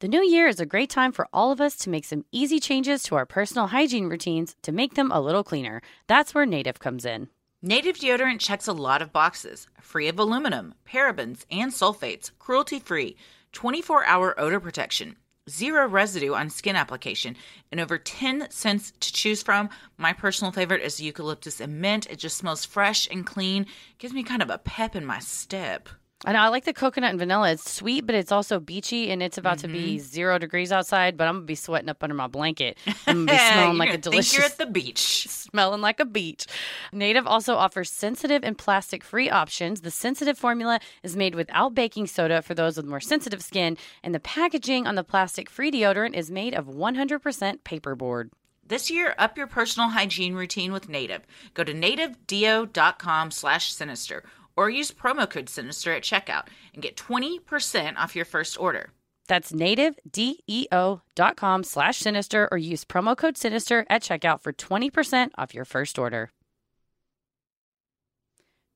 The 0.00 0.08
new 0.08 0.22
year 0.22 0.48
is 0.48 0.58
a 0.58 0.66
great 0.66 0.90
time 0.90 1.12
for 1.12 1.28
all 1.32 1.52
of 1.52 1.60
us 1.60 1.76
to 1.76 1.90
make 1.90 2.04
some 2.04 2.24
easy 2.32 2.58
changes 2.58 3.04
to 3.04 3.14
our 3.14 3.24
personal 3.24 3.68
hygiene 3.68 4.08
routines 4.08 4.56
to 4.62 4.72
make 4.72 4.94
them 4.94 5.12
a 5.12 5.20
little 5.20 5.44
cleaner. 5.44 5.82
That's 6.08 6.34
where 6.34 6.44
Native 6.44 6.80
comes 6.80 7.04
in. 7.04 7.28
Native 7.62 7.96
deodorant 7.96 8.40
checks 8.40 8.66
a 8.66 8.72
lot 8.72 9.02
of 9.02 9.12
boxes 9.12 9.68
free 9.80 10.08
of 10.08 10.18
aluminum, 10.18 10.74
parabens, 10.84 11.46
and 11.48 11.70
sulfates, 11.70 12.32
cruelty 12.40 12.80
free, 12.80 13.16
24 13.52 14.04
hour 14.04 14.38
odor 14.38 14.58
protection, 14.58 15.16
zero 15.48 15.86
residue 15.86 16.34
on 16.34 16.50
skin 16.50 16.74
application, 16.74 17.36
and 17.70 17.80
over 17.80 17.96
10 17.96 18.50
scents 18.50 18.92
to 18.98 19.12
choose 19.12 19.44
from. 19.44 19.70
My 19.96 20.12
personal 20.12 20.50
favorite 20.50 20.82
is 20.82 21.00
eucalyptus 21.00 21.60
and 21.60 21.80
mint. 21.80 22.10
It 22.10 22.18
just 22.18 22.36
smells 22.36 22.64
fresh 22.64 23.08
and 23.10 23.24
clean, 23.24 23.66
gives 23.98 24.12
me 24.12 24.24
kind 24.24 24.42
of 24.42 24.50
a 24.50 24.58
pep 24.58 24.96
in 24.96 25.06
my 25.06 25.20
step. 25.20 25.88
I 26.26 26.32
know 26.32 26.38
I 26.38 26.48
like 26.48 26.64
the 26.64 26.72
coconut 26.72 27.10
and 27.10 27.18
vanilla. 27.18 27.52
It's 27.52 27.70
sweet, 27.70 28.06
but 28.06 28.14
it's 28.14 28.32
also 28.32 28.58
beachy, 28.58 29.10
and 29.10 29.22
it's 29.22 29.36
about 29.36 29.58
to 29.58 29.68
be 29.68 29.96
mm-hmm. 29.96 30.04
zero 30.06 30.38
degrees 30.38 30.72
outside. 30.72 31.18
But 31.18 31.28
I'm 31.28 31.34
gonna 31.34 31.44
be 31.44 31.54
sweating 31.54 31.90
up 31.90 32.02
under 32.02 32.14
my 32.14 32.28
blanket. 32.28 32.78
I'm 33.06 33.26
gonna 33.26 33.32
be 33.32 33.38
smelling 33.52 33.78
like 33.78 33.92
a 33.92 33.98
delicious. 33.98 34.32
Think 34.32 34.40
you're 34.40 34.50
at 34.50 34.58
the 34.58 34.72
beach. 34.72 35.28
smelling 35.28 35.82
like 35.82 36.00
a 36.00 36.06
beach. 36.06 36.46
Native 36.92 37.26
also 37.26 37.56
offers 37.56 37.90
sensitive 37.90 38.42
and 38.42 38.56
plastic 38.56 39.04
free 39.04 39.28
options. 39.28 39.82
The 39.82 39.90
sensitive 39.90 40.38
formula 40.38 40.80
is 41.02 41.14
made 41.14 41.34
without 41.34 41.74
baking 41.74 42.06
soda 42.06 42.40
for 42.40 42.54
those 42.54 42.78
with 42.78 42.86
more 42.86 43.00
sensitive 43.00 43.42
skin, 43.42 43.76
and 44.02 44.14
the 44.14 44.20
packaging 44.20 44.86
on 44.86 44.94
the 44.94 45.04
plastic 45.04 45.50
free 45.50 45.70
deodorant 45.70 46.14
is 46.14 46.30
made 46.30 46.54
of 46.54 46.66
100% 46.66 47.58
paperboard. 47.64 48.30
This 48.66 48.90
year, 48.90 49.14
up 49.18 49.36
your 49.36 49.46
personal 49.46 49.90
hygiene 49.90 50.34
routine 50.34 50.72
with 50.72 50.88
Native. 50.88 51.26
Go 51.52 51.64
to 51.64 51.74
nativedeo.com 51.74 53.30
slash 53.30 53.74
sinister 53.74 54.24
or 54.56 54.70
use 54.70 54.90
promo 54.90 55.28
code 55.28 55.48
sinister 55.48 55.92
at 55.92 56.02
checkout 56.02 56.46
and 56.72 56.82
get 56.82 56.96
20% 56.96 57.96
off 57.96 58.16
your 58.16 58.24
first 58.24 58.58
order. 58.58 58.90
That's 59.26 59.52
nativedeo.com 59.52 61.64
slash 61.64 61.98
sinister 61.98 62.48
or 62.52 62.58
use 62.58 62.84
promo 62.84 63.16
code 63.16 63.38
sinister 63.38 63.86
at 63.88 64.02
checkout 64.02 64.40
for 64.40 64.52
20% 64.52 65.30
off 65.38 65.54
your 65.54 65.64
first 65.64 65.98
order. 65.98 66.30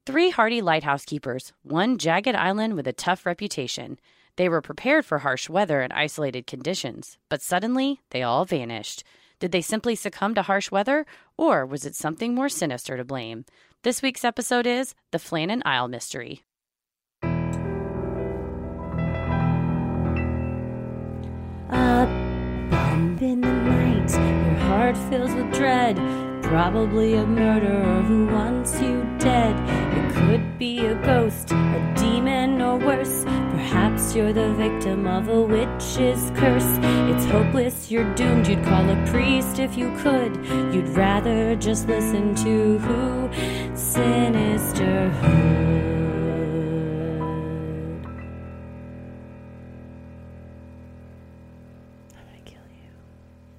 Three 0.07 0.31
hardy 0.31 0.63
lighthouse 0.63 1.05
keepers, 1.05 1.53
one 1.63 1.99
jagged 1.99 2.35
island 2.35 2.77
with 2.77 2.89
a 2.89 2.95
tough 2.95 3.27
reputation. 3.27 3.99
They 4.37 4.49
were 4.49 4.63
prepared 4.63 5.05
for 5.05 5.19
harsh 5.19 5.51
weather 5.51 5.83
and 5.83 5.93
isolated 5.93 6.47
conditions, 6.47 7.19
but 7.29 7.43
suddenly 7.43 8.01
they 8.09 8.23
all 8.23 8.47
vanished. 8.47 9.05
Did 9.39 9.53
they 9.53 9.61
simply 9.61 9.95
succumb 9.95 10.35
to 10.35 10.43
harsh 10.43 10.71
weather, 10.71 11.05
or 11.37 11.67
was 11.67 11.85
it 11.85 11.95
something 11.95 12.35
more 12.35 12.49
sinister 12.49 12.97
to 12.97 13.05
blame? 13.05 13.45
This 13.85 14.03
week's 14.03 14.25
episode 14.25 14.67
is 14.67 14.97
The 15.13 15.19
Flannan 15.19 15.63
Isle 15.65 15.87
Mystery. 15.87 16.43
A 21.71 22.09
bump 22.73 23.23
in 23.23 23.41
the 23.41 23.53
night, 23.53 24.11
your 24.11 24.55
heart 24.67 24.97
fills 25.09 25.33
with 25.33 25.53
dread. 25.55 25.97
Probably 26.43 27.15
a 27.15 27.25
murderer 27.25 28.03
who 28.03 28.27
wants 28.27 28.83
you 28.83 29.05
dead. 29.21 29.55
It 29.97 30.13
could 30.13 30.59
be 30.59 30.85
a 30.85 30.97
ghost, 30.97 31.53
a 31.53 31.95
demon, 31.97 32.61
or 32.61 32.79
worse. 32.79 33.25
Perhaps 33.89 34.15
you're 34.15 34.35
the 34.35 34.53
victim 34.53 35.07
of 35.07 35.29
a 35.31 35.41
witch's 35.41 36.31
curse. 36.39 36.79
It's 37.11 37.25
hopeless, 37.25 37.91
you're 37.91 38.05
doomed. 38.17 38.47
You'd 38.47 38.63
call 38.63 38.87
a 38.87 39.07
priest 39.07 39.59
if 39.61 39.79
you 39.79 39.91
could. 39.97 40.37
You'd 40.75 40.91
rather 40.91 41.57
just 41.57 41.89
listen 41.89 42.35
to 42.35 42.77
who? 42.81 43.31
Sinisterhood. 43.75 45.15
I'm 52.15 52.27
gonna 52.27 52.45
kill 52.45 52.61
you. 52.71 52.91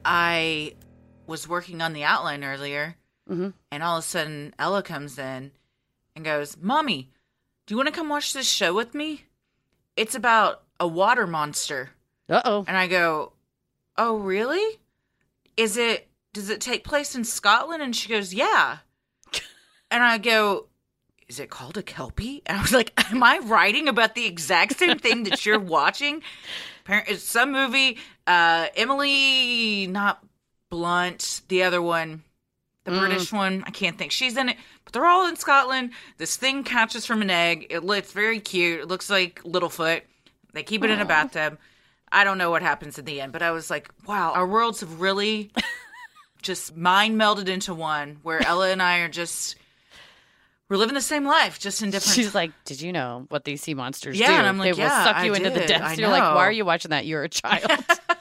I 0.05 0.75
was 1.25 1.47
working 1.47 1.81
on 1.81 1.93
the 1.93 2.03
outline 2.03 2.43
earlier, 2.43 2.97
Mhm. 3.27 3.53
and 3.71 3.81
all 3.81 3.97
of 3.97 4.03
a 4.03 4.07
sudden 4.07 4.53
Ella 4.59 4.83
comes 4.83 5.17
in 5.17 5.53
and 6.15 6.23
goes, 6.23 6.55
Mommy, 6.55 7.09
do 7.65 7.73
you 7.73 7.77
want 7.77 7.87
to 7.87 7.91
come 7.91 8.09
watch 8.09 8.31
this 8.33 8.47
show 8.47 8.75
with 8.75 8.93
me? 8.93 9.25
It's 9.99 10.15
about 10.15 10.63
a 10.79 10.87
water 10.87 11.27
monster. 11.27 11.89
Uh 12.29 12.41
oh. 12.45 12.65
And 12.69 12.77
I 12.77 12.87
go, 12.87 13.33
Oh, 13.97 14.15
really? 14.15 14.79
Is 15.57 15.75
it, 15.75 16.07
does 16.31 16.49
it 16.49 16.61
take 16.61 16.85
place 16.85 17.15
in 17.15 17.25
Scotland? 17.25 17.83
And 17.83 17.93
she 17.93 18.07
goes, 18.07 18.33
Yeah. 18.33 18.77
And 19.91 20.01
I 20.01 20.17
go, 20.19 20.67
Is 21.27 21.37
it 21.37 21.49
called 21.49 21.77
a 21.77 21.83
Kelpie? 21.83 22.41
And 22.45 22.57
I 22.57 22.61
was 22.61 22.71
like, 22.71 22.93
Am 23.11 23.21
I 23.21 23.39
writing 23.39 23.89
about 23.89 24.15
the 24.15 24.25
exact 24.25 24.77
same 24.77 24.99
thing 24.99 25.23
that 25.25 25.45
you're 25.45 25.59
watching? 25.77 26.23
It's 26.87 27.23
some 27.23 27.51
movie. 27.51 27.97
Uh, 28.25 28.67
Emily, 28.77 29.85
not 29.87 30.23
Blunt, 30.69 31.41
the 31.49 31.63
other 31.63 31.81
one, 31.81 32.23
the 32.89 32.99
British 32.99 33.29
mm. 33.29 33.37
one. 33.37 33.63
I 33.65 33.71
can't 33.71 33.97
think. 33.97 34.11
She's 34.11 34.37
in 34.37 34.49
it, 34.49 34.57
but 34.83 34.93
they're 34.93 35.05
all 35.05 35.27
in 35.27 35.35
Scotland. 35.35 35.91
This 36.17 36.35
thing 36.37 36.63
catches 36.63 37.05
from 37.05 37.21
an 37.21 37.29
egg. 37.29 37.67
It 37.69 37.83
looks 37.83 38.11
very 38.11 38.39
cute. 38.39 38.81
It 38.81 38.87
looks 38.87 39.09
like 39.09 39.41
Littlefoot. 39.43 40.01
They 40.53 40.63
keep 40.63 40.83
it 40.83 40.89
in 40.89 40.99
a 40.99 41.05
bathtub. 41.05 41.57
I 42.11 42.23
don't 42.23 42.37
know 42.37 42.49
what 42.49 42.61
happens 42.61 42.97
in 42.97 43.05
the 43.05 43.21
end, 43.21 43.31
but 43.31 43.41
I 43.41 43.51
was 43.51 43.69
like, 43.69 43.89
wow, 44.07 44.31
our 44.33 44.47
worlds 44.47 44.79
have 44.79 44.99
really 44.99 45.51
just 46.41 46.75
mind 46.75 47.19
melded 47.19 47.47
into 47.47 47.73
one 47.73 48.17
where 48.23 48.45
Ella 48.45 48.71
and 48.71 48.81
I 48.81 48.99
are 48.99 49.09
just. 49.09 49.55
We're 50.69 50.77
living 50.77 50.93
the 50.93 51.01
same 51.01 51.25
life, 51.25 51.57
just 51.59 51.81
in 51.81 51.89
different. 51.89 52.15
She's 52.15 52.35
like, 52.35 52.51
"Did 52.65 52.79
you 52.79 52.93
know 52.93 53.25
what 53.29 53.43
these 53.43 53.59
sea 53.59 53.73
monsters 53.73 54.19
Yeah, 54.19 54.27
do? 54.27 54.33
and 54.33 54.45
I'm 54.45 54.59
like, 54.59 54.67
they 54.67 54.73
will 54.73 54.87
"Yeah, 54.87 55.03
suck 55.03 55.15
I 55.15 55.25
you 55.25 55.33
into 55.33 55.49
the 55.49 55.65
depths." 55.65 55.97
You're 55.97 56.09
like, 56.09 56.21
"Why 56.21 56.45
are 56.45 56.51
you 56.51 56.63
watching 56.63 56.91
that? 56.91 57.07
You're 57.07 57.23
a 57.23 57.29
child." 57.29 57.71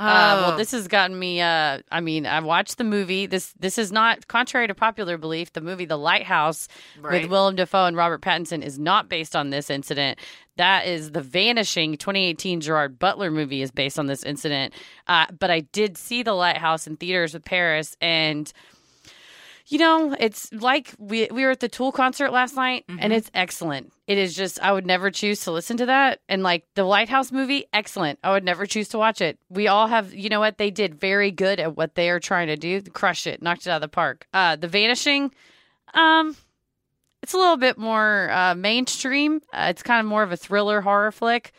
Uh, 0.00 0.40
well, 0.40 0.52
Oh. 0.52 0.56
this 0.56 0.70
has 0.70 0.88
gotten 0.88 1.18
me. 1.18 1.40
Uh, 1.42 1.80
I 1.92 2.00
mean, 2.00 2.24
I 2.24 2.40
watched 2.40 2.78
the 2.78 2.84
movie. 2.84 3.26
This 3.26 3.52
this 3.58 3.76
is 3.76 3.92
not 3.92 4.26
contrary 4.28 4.66
to 4.66 4.74
popular 4.74 5.18
belief. 5.18 5.52
The 5.52 5.60
movie 5.60 5.84
The 5.84 5.98
Lighthouse 5.98 6.68
Right. 6.98 7.20
with 7.22 7.30
Willem 7.30 7.56
Dafoe 7.56 7.84
and 7.84 7.96
Robert 7.96 8.22
Pattinson 8.22 8.62
is 8.64 8.78
not 8.78 9.08
based 9.10 9.36
on 9.36 9.50
this 9.50 9.68
incident. 9.68 10.18
That 10.56 10.86
is 10.86 11.12
the 11.12 11.20
Vanishing 11.22 11.96
2018 11.98 12.60
Gerard 12.62 12.98
Butler 12.98 13.30
movie 13.30 13.60
is 13.62 13.70
based 13.70 13.98
on 13.98 14.06
this 14.06 14.22
incident. 14.22 14.72
Uh, 15.06 15.26
but 15.38 15.50
I 15.50 15.60
did 15.60 15.98
see 15.98 16.22
The 16.22 16.32
Lighthouse 16.32 16.86
in 16.86 16.96
theaters 16.96 17.34
with 17.34 17.44
Paris 17.44 17.96
and. 18.00 18.50
You 19.70 19.78
know, 19.78 20.16
it's 20.18 20.52
like 20.52 20.92
we 20.98 21.28
we 21.30 21.44
were 21.44 21.52
at 21.52 21.60
the 21.60 21.68
Tool 21.68 21.92
concert 21.92 22.32
last 22.32 22.56
night, 22.56 22.84
and 22.88 23.12
it's 23.12 23.30
excellent. 23.34 23.92
It 24.08 24.18
is 24.18 24.34
just 24.34 24.60
I 24.60 24.72
would 24.72 24.84
never 24.84 25.12
choose 25.12 25.44
to 25.44 25.52
listen 25.52 25.76
to 25.76 25.86
that. 25.86 26.18
And 26.28 26.42
like 26.42 26.64
the 26.74 26.82
Lighthouse 26.82 27.30
movie, 27.30 27.66
excellent. 27.72 28.18
I 28.24 28.32
would 28.32 28.42
never 28.42 28.66
choose 28.66 28.88
to 28.88 28.98
watch 28.98 29.20
it. 29.20 29.38
We 29.48 29.68
all 29.68 29.86
have, 29.86 30.12
you 30.12 30.28
know 30.28 30.40
what 30.40 30.58
they 30.58 30.72
did 30.72 30.96
very 30.96 31.30
good 31.30 31.60
at 31.60 31.76
what 31.76 31.94
they 31.94 32.10
are 32.10 32.18
trying 32.18 32.48
to 32.48 32.56
do, 32.56 32.82
crush 32.82 33.28
it, 33.28 33.42
knocked 33.42 33.68
it 33.68 33.70
out 33.70 33.76
of 33.76 33.82
the 33.82 33.88
park. 33.88 34.26
Uh, 34.34 34.56
the 34.56 34.66
Vanishing, 34.66 35.32
um, 35.94 36.36
it's 37.22 37.34
a 37.34 37.38
little 37.38 37.56
bit 37.56 37.78
more 37.78 38.28
uh, 38.32 38.56
mainstream. 38.56 39.40
Uh, 39.52 39.68
it's 39.70 39.84
kind 39.84 40.00
of 40.00 40.06
more 40.06 40.24
of 40.24 40.32
a 40.32 40.36
thriller 40.36 40.80
horror 40.80 41.12
flick. 41.12 41.52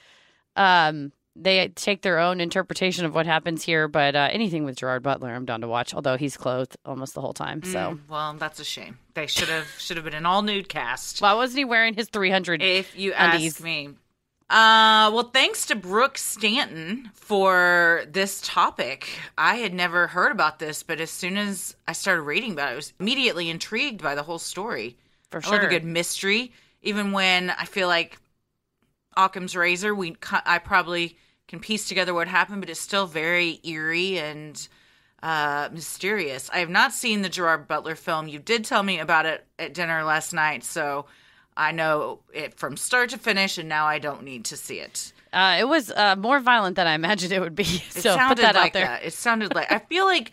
Um, 0.58 1.14
they 1.36 1.70
take 1.70 2.02
their 2.02 2.20
own 2.20 2.42
interpretation 2.42 3.06
of 3.06 3.16
what 3.16 3.26
happens 3.26 3.64
here, 3.64 3.88
but 3.88 4.16
uh, 4.16 4.30
anything 4.32 4.66
with 4.66 4.76
Gerard 4.76 5.04
Butler, 5.04 5.34
I'm 5.34 5.46
down 5.46 5.62
to 5.62 5.68
watch. 5.68 5.94
Although 5.94 6.18
he's 6.18 6.36
clothed 6.36 6.76
almost 6.86 7.14
the 7.14 7.22
whole 7.22 7.34
time, 7.34 7.64
so. 7.64 7.80
Mm, 7.80 8.00
well, 8.10 8.34
that's 8.34 8.60
a 8.60 8.66
shame. 8.66 8.98
They 9.14 9.28
should 9.28 9.50
have 9.50 9.68
should 9.78 9.98
have 9.98 10.04
been 10.04 10.14
an 10.14 10.26
all 10.26 10.42
nude 10.42 10.70
cast. 10.70 11.22
Why 11.22 11.34
wasn't 11.34 11.60
he 11.60 11.66
wearing 11.66 11.94
his 11.94 12.10
300? 12.10 12.62
if 12.62 12.98
you 12.98 13.14
undies. 13.18 13.56
ask 13.56 13.64
me. 13.64 13.90
Uh, 14.50 15.08
well, 15.14 15.32
thanks 15.34 15.68
to 15.68 15.76
Brooke 15.76 16.18
Stanton 16.18 17.10
for 17.14 18.04
this 18.10 18.42
topic. 18.44 19.08
I 19.38 19.56
had 19.56 19.74
never 19.74 20.08
heard 20.08 20.34
about 20.34 20.60
this, 20.60 20.84
but 20.84 21.00
as 21.00 21.10
soon 21.10 21.38
as 21.38 21.74
I 21.88 21.94
started 21.94 22.24
reading 22.24 22.52
about 22.52 22.70
it, 22.70 22.74
I 22.74 22.76
was 22.76 22.94
immediately 23.00 23.50
intrigued 23.50 24.04
by 24.04 24.14
the 24.14 24.24
whole 24.24 24.40
story. 24.40 24.98
For 25.30 25.38
I 25.46 25.50
love 25.50 25.62
sure. 25.62 25.68
a 25.68 25.70
good 25.70 25.86
mystery, 25.86 26.52
even 26.82 27.14
when 27.14 27.50
I 27.50 27.64
feel 27.64 27.88
like 27.88 28.20
Occam's 29.16 29.56
razor. 29.56 29.96
We, 29.96 30.18
I 30.46 30.60
probably 30.60 31.16
can 31.52 31.60
piece 31.60 31.88
together 31.88 32.14
what 32.14 32.28
happened, 32.30 32.62
but 32.62 32.70
it's 32.70 32.80
still 32.80 33.06
very 33.06 33.60
eerie 33.64 34.18
and 34.18 34.68
uh, 35.22 35.68
mysterious. 35.72 36.50
I 36.52 36.60
have 36.60 36.70
not 36.70 36.94
seen 36.94 37.22
the 37.22 37.30
Gerard 37.30 37.68
Butler 37.68 37.96
film. 37.96 38.30
You 38.30 38.40
did 38.40 38.64
tell 38.64 38.82
me 38.84 39.00
about 39.00 39.26
it 39.26 39.46
at 39.60 39.74
dinner 39.74 40.04
last 40.04 40.32
night, 40.34 40.64
so 40.64 41.06
I 41.58 41.74
know 41.74 42.22
it 42.34 42.54
from 42.58 42.78
start 42.78 43.10
to 43.10 43.18
finish, 43.18 43.58
and 43.58 43.68
now 43.68 43.86
I 43.86 44.00
don't 44.00 44.24
need 44.24 44.46
to 44.46 44.56
see 44.58 44.80
it. 44.80 45.12
Uh, 45.34 45.58
it 45.60 45.66
was 45.68 45.92
uh, 45.92 46.16
more 46.16 46.40
violent 46.40 46.78
than 46.78 46.88
I 46.88 46.94
imagined 46.94 47.34
it 47.34 47.42
would 47.42 47.56
be. 47.56 47.64
It 47.96 48.02
so 48.02 48.12
put 48.14 48.20
sounded 48.20 48.44
that 48.44 48.56
like 48.56 48.68
out 48.68 48.74
there. 48.74 48.86
that. 48.86 49.04
It 49.04 49.14
sounded 49.14 49.54
like 49.54 49.70
I 49.72 49.80
feel 49.80 50.06
like 50.06 50.32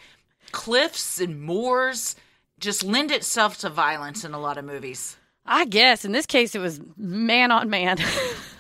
cliffs 0.53 1.20
and 1.20 1.41
moors 1.43 2.15
just 2.61 2.85
lend 2.85 3.11
itself 3.11 3.59
to 3.59 3.69
violence 3.69 4.25
in 4.25 4.35
a 4.35 4.38
lot 4.38 4.56
of 4.56 4.65
movies. 4.65 5.17
I 5.44 5.65
guess 5.65 6.05
in 6.05 6.12
this 6.12 6.26
case 6.26 6.55
it 6.55 6.61
was 6.61 6.81
man 6.97 7.50
on 7.50 7.69
man. 7.70 7.99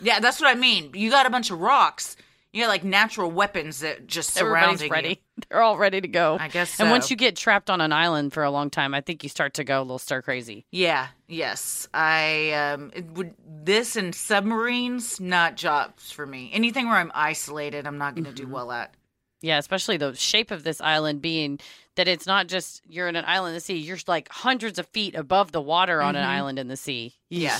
Yeah, 0.00 0.20
that's 0.20 0.40
what 0.40 0.48
I 0.48 0.54
mean. 0.54 0.92
You 0.94 1.10
got 1.10 1.26
a 1.26 1.30
bunch 1.30 1.50
of 1.50 1.58
rocks. 1.60 2.16
You 2.58 2.64
You 2.64 2.66
got 2.66 2.72
like 2.72 2.84
natural 2.84 3.30
weapons 3.30 3.78
that 3.80 4.08
just 4.08 4.34
surrounding 4.34 4.74
Everybody's 4.74 4.90
ready. 4.90 5.22
They're 5.48 5.62
all 5.62 5.78
ready 5.78 6.00
to 6.00 6.08
go. 6.08 6.36
I 6.40 6.48
guess 6.48 6.80
And 6.80 6.90
once 6.90 7.08
you 7.08 7.16
get 7.16 7.36
trapped 7.36 7.70
on 7.70 7.80
an 7.80 7.92
island 7.92 8.32
for 8.32 8.42
a 8.42 8.50
long 8.50 8.68
time, 8.68 8.94
I 8.94 9.00
think 9.00 9.22
you 9.22 9.28
start 9.28 9.54
to 9.54 9.64
go 9.64 9.78
a 9.80 9.82
little 9.82 10.00
stir 10.00 10.22
crazy. 10.22 10.66
Yeah, 10.72 11.06
yes. 11.28 11.86
I 11.94 12.50
um 12.52 12.90
it 12.96 13.04
would 13.12 13.34
this 13.46 13.94
and 13.94 14.12
submarines 14.12 15.20
not 15.20 15.56
jobs 15.56 16.10
for 16.10 16.26
me. 16.26 16.50
Anything 16.52 16.88
where 16.88 16.96
I'm 16.96 17.12
isolated, 17.14 17.86
I'm 17.86 17.98
not 17.98 18.14
going 18.14 18.24
to 18.24 18.30
Mm-hmm. 18.30 18.46
do 18.48 18.52
well 18.52 18.72
at. 18.72 18.92
Yeah, 19.40 19.58
especially 19.58 19.96
the 19.98 20.14
shape 20.16 20.50
of 20.50 20.64
this 20.64 20.80
island 20.80 21.22
being 21.22 21.60
that 21.94 22.08
it's 22.08 22.26
not 22.26 22.48
just 22.48 22.82
you're 22.88 23.06
in 23.06 23.14
an 23.14 23.24
island 23.24 23.50
in 23.50 23.54
the 23.54 23.60
sea, 23.60 23.76
you're 23.76 23.98
like 24.08 24.28
hundreds 24.30 24.80
of 24.80 24.86
feet 24.88 25.14
above 25.14 25.52
the 25.52 25.60
water 25.60 26.02
on 26.02 26.16
an 26.16 26.24
island 26.24 26.58
in 26.58 26.66
the 26.66 26.76
sea. 26.76 27.14
Mm-hmm. 27.32 27.42
Yeah. 27.42 27.58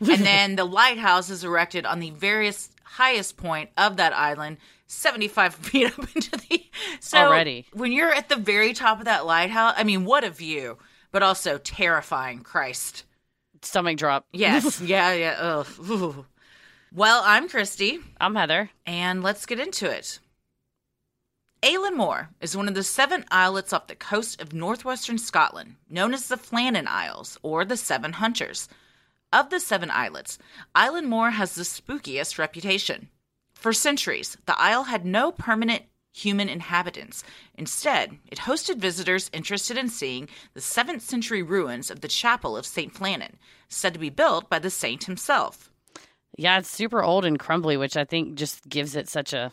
And 0.00 0.26
then 0.26 0.56
the 0.56 0.64
lighthouse 0.64 1.30
is 1.30 1.44
erected 1.44 1.86
on 1.86 2.00
the 2.00 2.10
various 2.10 2.68
highest 2.94 3.36
point 3.36 3.70
of 3.76 3.96
that 3.96 4.12
island 4.12 4.56
75 4.86 5.54
feet 5.66 5.86
up 5.86 5.98
into 6.14 6.30
the 6.30 6.62
so 7.00 7.18
Already. 7.18 7.66
when 7.72 7.90
you're 7.90 8.14
at 8.14 8.28
the 8.28 8.36
very 8.36 8.72
top 8.72 9.00
of 9.00 9.06
that 9.06 9.26
lighthouse 9.26 9.74
i 9.76 9.82
mean 9.82 10.04
what 10.04 10.22
a 10.22 10.30
view 10.30 10.78
but 11.10 11.22
also 11.22 11.58
terrifying 11.58 12.40
christ 12.40 13.04
Stomach 13.62 13.96
drop. 13.96 14.26
yes 14.32 14.80
yeah 14.84 15.12
yeah 15.12 15.36
ugh. 15.40 15.66
Ooh. 15.90 16.26
well 16.92 17.22
i'm 17.24 17.48
christy 17.48 17.98
I'm 18.20 18.36
Heather. 18.36 18.70
and 18.86 19.22
let's 19.24 19.44
get 19.46 19.58
into 19.58 19.90
it 19.90 20.20
Eilean 21.62 21.96
Mor 21.96 22.28
is 22.42 22.54
one 22.54 22.68
of 22.68 22.74
the 22.74 22.82
seven 22.84 23.24
islets 23.30 23.72
off 23.72 23.86
the 23.86 23.94
coast 23.96 24.38
of 24.42 24.52
northwestern 24.52 25.16
Scotland, 25.16 25.76
known 25.88 26.12
as 26.12 26.28
the 26.28 26.36
Flannan 26.36 26.86
Isles 26.86 27.38
or 27.42 27.64
the 27.64 27.78
Seven 27.78 28.12
Hunters. 28.12 28.68
Of 29.34 29.50
the 29.50 29.58
seven 29.58 29.90
islets, 29.90 30.38
Eilean 30.76 31.06
Mor 31.06 31.32
has 31.32 31.56
the 31.56 31.64
spookiest 31.64 32.38
reputation. 32.38 33.08
For 33.52 33.72
centuries, 33.72 34.36
the 34.46 34.56
isle 34.60 34.84
had 34.84 35.04
no 35.04 35.32
permanent 35.32 35.82
human 36.12 36.48
inhabitants. 36.48 37.24
Instead, 37.56 38.16
it 38.30 38.38
hosted 38.38 38.76
visitors 38.76 39.30
interested 39.32 39.76
in 39.76 39.88
seeing 39.88 40.28
the 40.52 40.60
7th 40.60 41.00
century 41.00 41.42
ruins 41.42 41.90
of 41.90 42.00
the 42.00 42.06
chapel 42.06 42.56
of 42.56 42.64
St. 42.64 42.94
Flannan, 42.94 43.32
said 43.68 43.92
to 43.94 43.98
be 43.98 44.08
built 44.08 44.48
by 44.48 44.60
the 44.60 44.70
saint 44.70 45.02
himself. 45.02 45.68
Yeah, 46.38 46.60
it's 46.60 46.70
super 46.70 47.02
old 47.02 47.24
and 47.24 47.36
crumbly, 47.36 47.76
which 47.76 47.96
I 47.96 48.04
think 48.04 48.36
just 48.36 48.68
gives 48.68 48.94
it 48.94 49.08
such 49.08 49.32
a, 49.32 49.50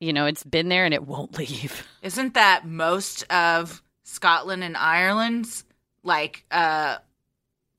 you 0.00 0.12
know, 0.12 0.26
it's 0.26 0.42
been 0.42 0.70
there 0.70 0.84
and 0.84 0.92
it 0.92 1.06
won't 1.06 1.38
leave. 1.38 1.86
Isn't 2.02 2.34
that 2.34 2.66
most 2.66 3.22
of 3.32 3.80
Scotland 4.02 4.64
and 4.64 4.76
Ireland's 4.76 5.62
like 6.02 6.44
uh 6.50 6.96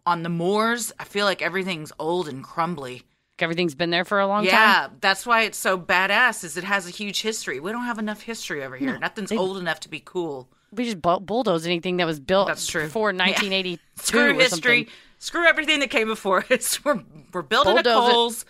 on 0.10 0.24
the 0.24 0.30
moors? 0.30 0.92
I 1.00 1.04
feel 1.04 1.26
like 1.26 1.42
everything's 1.42 1.92
old 2.00 2.28
and 2.28 2.44
crumbly. 2.44 2.94
Like 2.96 3.44
Everything's 3.44 3.76
been 3.76 3.90
there 3.90 4.04
for 4.06 4.20
a 4.20 4.28
long 4.28 4.44
time. 4.44 4.52
Yeah, 4.54 4.88
that's 5.00 5.26
why 5.26 5.44
it's 5.44 5.58
so 5.58 5.78
badass 5.78 6.44
is 6.44 6.58
it 6.58 6.64
has 6.66 6.88
a 6.88 6.92
huge 6.92 7.22
history. 7.22 7.60
We 7.60 7.72
don't 7.72 7.86
have 7.86 8.00
enough 8.00 8.22
history 8.22 8.64
over 8.64 8.76
here. 8.76 8.98
Nothing's 9.00 9.30
they- 9.30 9.38
old 9.38 9.58
enough 9.58 9.80
to 9.82 9.90
be 9.90 10.02
cool. 10.04 10.50
We 10.72 10.84
just 10.86 11.02
bull- 11.02 11.20
bulldoze 11.22 11.66
anything 11.66 11.98
that 11.98 12.06
was 12.06 12.20
built 12.20 12.48
That's 12.48 12.68
true. 12.68 12.84
before 12.84 13.12
Yeah. 13.12 13.26
Screw 13.96 14.30
or 14.30 14.34
history. 14.34 14.80
something. 14.82 14.88
Screw 15.18 15.46
everything 15.48 15.80
that 15.80 15.90
came 15.90 16.08
before 16.08 16.46
us. 16.52 16.84
We're 16.86 17.02
we're 17.34 17.42
building 17.42 17.78
a 17.78 17.84
Bulldoze 17.84 18.10
it. 18.10 18.12
coals. 18.14 18.46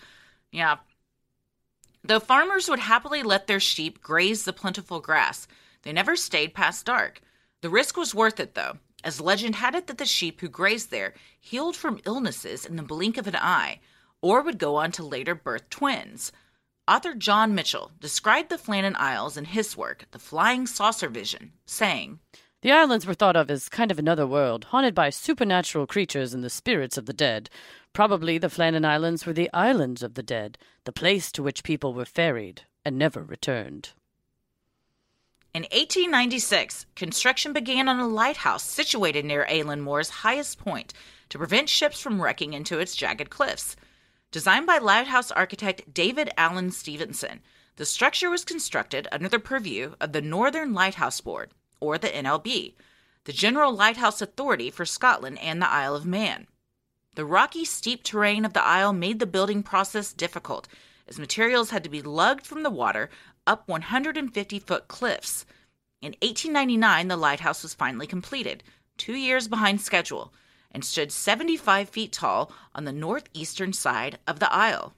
Yeah. 0.52 0.76
Though 2.04 2.20
farmers 2.20 2.68
would 2.68 2.78
happily 2.78 3.22
let 3.22 3.46
their 3.46 3.60
sheep 3.60 4.00
graze 4.02 4.44
the 4.44 4.52
plentiful 4.52 5.00
grass, 5.00 5.46
they 5.82 5.92
never 5.92 6.16
stayed 6.16 6.54
past 6.54 6.84
dark. 6.86 7.20
The 7.62 7.68
risk 7.70 7.96
was 7.96 8.14
worth 8.14 8.40
it, 8.40 8.54
though, 8.54 8.78
as 9.04 9.20
legend 9.20 9.56
had 9.56 9.74
it 9.74 9.86
that 9.86 9.98
the 9.98 10.04
sheep 10.04 10.40
who 10.40 10.48
grazed 10.48 10.90
there 10.90 11.14
healed 11.38 11.76
from 11.76 12.00
illnesses 12.04 12.64
in 12.64 12.76
the 12.76 12.82
blink 12.82 13.16
of 13.16 13.26
an 13.26 13.36
eye, 13.36 13.80
or 14.20 14.42
would 14.42 14.58
go 14.58 14.76
on 14.76 14.92
to 14.92 15.02
later 15.04 15.34
birth 15.34 15.68
twins. 15.70 16.32
Author 16.86 17.14
John 17.14 17.54
Michell 17.54 17.92
described 18.00 18.48
the 18.48 18.58
Flannan 18.58 18.96
Isles 18.96 19.36
in 19.36 19.44
his 19.44 19.76
work, 19.76 20.06
The 20.10 20.18
Flying 20.18 20.66
Saucer 20.66 21.08
Vision, 21.08 21.52
saying, 21.64 22.18
The 22.62 22.72
islands 22.72 23.06
were 23.06 23.14
thought 23.14 23.36
of 23.36 23.50
as 23.50 23.68
kind 23.68 23.90
of 23.90 23.98
another 23.98 24.26
world, 24.26 24.64
haunted 24.64 24.94
by 24.94 25.10
supernatural 25.10 25.86
creatures 25.86 26.34
and 26.34 26.42
the 26.42 26.50
spirits 26.50 26.98
of 26.98 27.06
the 27.06 27.12
dead. 27.12 27.48
Probably 27.92 28.38
the 28.38 28.48
Flannan 28.48 28.84
Islands 28.84 29.24
were 29.24 29.32
the 29.32 29.50
islands 29.52 30.02
of 30.02 30.14
the 30.14 30.22
dead, 30.22 30.58
the 30.84 30.92
place 30.92 31.30
to 31.32 31.42
which 31.42 31.62
people 31.62 31.94
were 31.94 32.04
ferried 32.04 32.62
and 32.84 32.98
never 32.98 33.22
returned. 33.22 33.90
In 35.52 35.62
1896, 35.62 36.86
construction 36.94 37.52
began 37.52 37.88
on 37.88 37.98
a 37.98 38.06
lighthouse 38.06 38.62
situated 38.62 39.24
near 39.24 39.44
Eilean 39.46 39.80
Mor's 39.80 40.08
highest 40.08 40.58
point 40.58 40.94
to 41.28 41.38
prevent 41.38 41.68
ships 41.68 42.00
from 42.00 42.22
wrecking 42.22 42.52
into 42.52 42.78
its 42.78 42.94
jagged 42.94 43.30
cliffs. 43.30 43.74
Designed 44.30 44.68
by 44.68 44.78
lighthouse 44.78 45.32
architect 45.32 45.92
David 45.92 46.30
Alan 46.36 46.70
Stevenson, 46.70 47.40
the 47.74 47.84
structure 47.84 48.30
was 48.30 48.44
constructed 48.44 49.08
under 49.10 49.28
the 49.28 49.40
purview 49.40 49.94
of 50.00 50.12
the 50.12 50.22
Northern 50.22 50.72
Lighthouse 50.72 51.20
Board, 51.20 51.50
or 51.80 51.98
the 51.98 52.06
NLB, 52.08 52.74
the 53.24 53.32
General 53.32 53.74
Lighthouse 53.74 54.22
Authority 54.22 54.70
for 54.70 54.84
Scotland 54.84 55.40
and 55.40 55.60
the 55.60 55.68
Isle 55.68 55.96
of 55.96 56.06
Man. 56.06 56.46
The 57.16 57.24
rocky, 57.24 57.64
steep 57.64 58.04
terrain 58.04 58.44
of 58.44 58.52
the 58.52 58.64
isle 58.64 58.92
made 58.92 59.18
the 59.18 59.26
building 59.26 59.64
process 59.64 60.12
difficult, 60.12 60.68
as 61.08 61.18
materials 61.18 61.70
had 61.70 61.82
to 61.82 61.90
be 61.90 62.02
lugged 62.02 62.46
from 62.46 62.62
the 62.62 62.70
water 62.70 63.10
up 63.46 63.68
150 63.68 64.58
foot 64.60 64.88
cliffs. 64.88 65.44
In 66.02 66.12
1899, 66.22 67.08
the 67.08 67.16
lighthouse 67.16 67.62
was 67.62 67.74
finally 67.74 68.06
completed, 68.06 68.62
two 68.96 69.14
years 69.14 69.48
behind 69.48 69.80
schedule, 69.80 70.32
and 70.70 70.84
stood 70.84 71.12
75 71.12 71.88
feet 71.88 72.12
tall 72.12 72.52
on 72.74 72.84
the 72.84 72.92
northeastern 72.92 73.72
side 73.72 74.18
of 74.26 74.38
the 74.40 74.52
isle. 74.52 74.94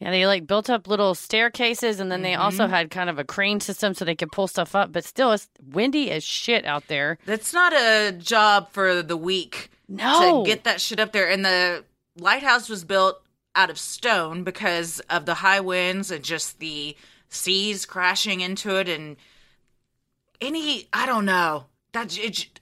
Yeah, 0.00 0.12
they 0.12 0.26
like 0.28 0.46
built 0.46 0.70
up 0.70 0.86
little 0.86 1.14
staircases 1.16 1.98
and 1.98 2.10
then 2.10 2.22
they 2.22 2.36
also 2.36 2.64
Mm-hmm. 2.64 2.72
had 2.72 2.90
kind 2.92 3.10
of 3.10 3.18
a 3.18 3.24
crane 3.24 3.58
system 3.60 3.94
so 3.94 4.04
they 4.04 4.14
could 4.14 4.30
pull 4.30 4.46
stuff 4.46 4.76
up, 4.76 4.92
but 4.92 5.04
still 5.04 5.32
it's 5.32 5.48
windy 5.72 6.10
as 6.12 6.22
shit 6.22 6.64
out 6.64 6.86
there. 6.86 7.18
That's 7.26 7.52
not 7.52 7.72
a 7.72 8.12
job 8.12 8.70
for 8.70 9.02
the 9.02 9.16
weak 9.16 9.70
No. 9.88 10.44
to 10.44 10.46
get 10.48 10.62
that 10.64 10.80
shit 10.80 11.00
up 11.00 11.10
there. 11.12 11.28
And 11.28 11.44
the 11.44 11.84
lighthouse 12.16 12.68
was 12.68 12.84
built 12.84 13.20
out 13.56 13.70
of 13.70 13.78
stone 13.78 14.44
because 14.44 15.00
of 15.10 15.26
the 15.26 15.34
high 15.34 15.58
winds 15.60 16.12
and 16.12 16.22
just 16.22 16.60
the 16.60 16.96
seas 17.28 17.84
crashing 17.86 18.40
into 18.40 18.76
it 18.76 18.88
and 18.88 19.16
any 20.40 20.88
I 20.92 21.06
don't 21.06 21.24
know 21.24 21.66
that 21.92 22.16
it, 22.18 22.60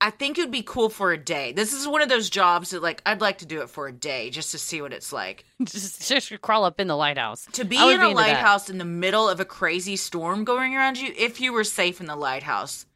I 0.00 0.10
think 0.10 0.38
it 0.38 0.42
would 0.42 0.50
be 0.50 0.62
cool 0.62 0.88
for 0.88 1.12
a 1.12 1.18
day. 1.18 1.52
This 1.52 1.72
is 1.72 1.86
one 1.88 2.02
of 2.02 2.08
those 2.08 2.30
jobs 2.30 2.70
that 2.70 2.82
like 2.82 3.02
I'd 3.04 3.20
like 3.20 3.38
to 3.38 3.46
do 3.46 3.62
it 3.62 3.70
for 3.70 3.88
a 3.88 3.92
day 3.92 4.30
just 4.30 4.52
to 4.52 4.58
see 4.58 4.80
what 4.80 4.92
it's 4.92 5.12
like. 5.12 5.44
just, 5.62 6.08
just 6.08 6.40
crawl 6.40 6.64
up 6.64 6.78
in 6.80 6.86
the 6.86 6.96
lighthouse. 6.96 7.46
To 7.52 7.64
be 7.64 7.76
in 7.76 7.82
a 7.82 7.88
into 7.92 8.06
that. 8.08 8.14
lighthouse 8.14 8.70
in 8.70 8.78
the 8.78 8.84
middle 8.84 9.28
of 9.28 9.40
a 9.40 9.44
crazy 9.44 9.96
storm 9.96 10.44
going 10.44 10.74
around 10.76 10.98
you, 10.98 11.12
if 11.16 11.40
you 11.40 11.52
were 11.52 11.64
safe 11.64 12.00
in 12.00 12.06
the 12.06 12.16
lighthouse, 12.16 12.86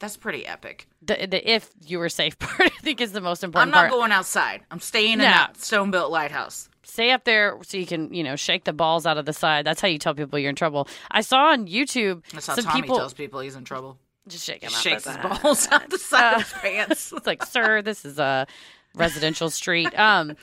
that's 0.00 0.16
pretty 0.16 0.46
epic. 0.46 0.88
The, 1.02 1.26
the 1.30 1.50
if 1.50 1.70
you 1.86 1.98
were 1.98 2.08
safe 2.08 2.38
part, 2.38 2.60
I 2.62 2.68
think 2.82 3.00
is 3.00 3.12
the 3.12 3.20
most 3.20 3.44
important. 3.44 3.68
I'm 3.74 3.82
not 3.84 3.90
part. 3.90 4.00
going 4.00 4.12
outside. 4.12 4.62
I'm 4.70 4.80
staying 4.80 5.14
in 5.14 5.20
Yeah. 5.20 5.46
that 5.46 5.56
stone 5.58 5.90
built 5.90 6.10
lighthouse. 6.10 6.68
Stay 6.82 7.10
up 7.10 7.24
there 7.24 7.56
so 7.62 7.76
you 7.76 7.86
can, 7.86 8.12
you 8.12 8.22
know, 8.24 8.36
shake 8.36 8.64
the 8.64 8.72
balls 8.72 9.06
out 9.06 9.18
of 9.18 9.26
the 9.26 9.32
side. 9.32 9.66
That's 9.66 9.80
how 9.80 9.88
you 9.88 9.98
tell 9.98 10.14
people 10.14 10.38
you're 10.38 10.50
in 10.50 10.56
trouble. 10.56 10.88
I 11.10 11.20
saw 11.20 11.50
on 11.52 11.66
YouTube 11.66 12.22
That's 12.32 12.46
how 12.46 12.54
some 12.54 12.64
Tommy 12.64 12.82
people 12.82 12.96
tells 12.96 13.14
people 13.14 13.40
he's 13.40 13.54
in 13.56 13.64
trouble. 13.64 13.98
just 14.28 14.44
shake 14.44 14.62
him 14.62 14.70
Shakes 14.70 15.04
his 15.04 15.16
balls 15.18 15.68
out 15.70 15.88
the 15.90 15.98
side 15.98 16.34
of 16.34 16.42
his 16.42 16.52
pants. 16.52 17.12
it's 17.16 17.26
like, 17.26 17.44
sir, 17.44 17.82
this 17.82 18.04
is 18.04 18.18
a 18.18 18.46
residential 18.94 19.50
street. 19.50 19.96
Um, 19.98 20.36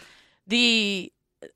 the 0.47 1.11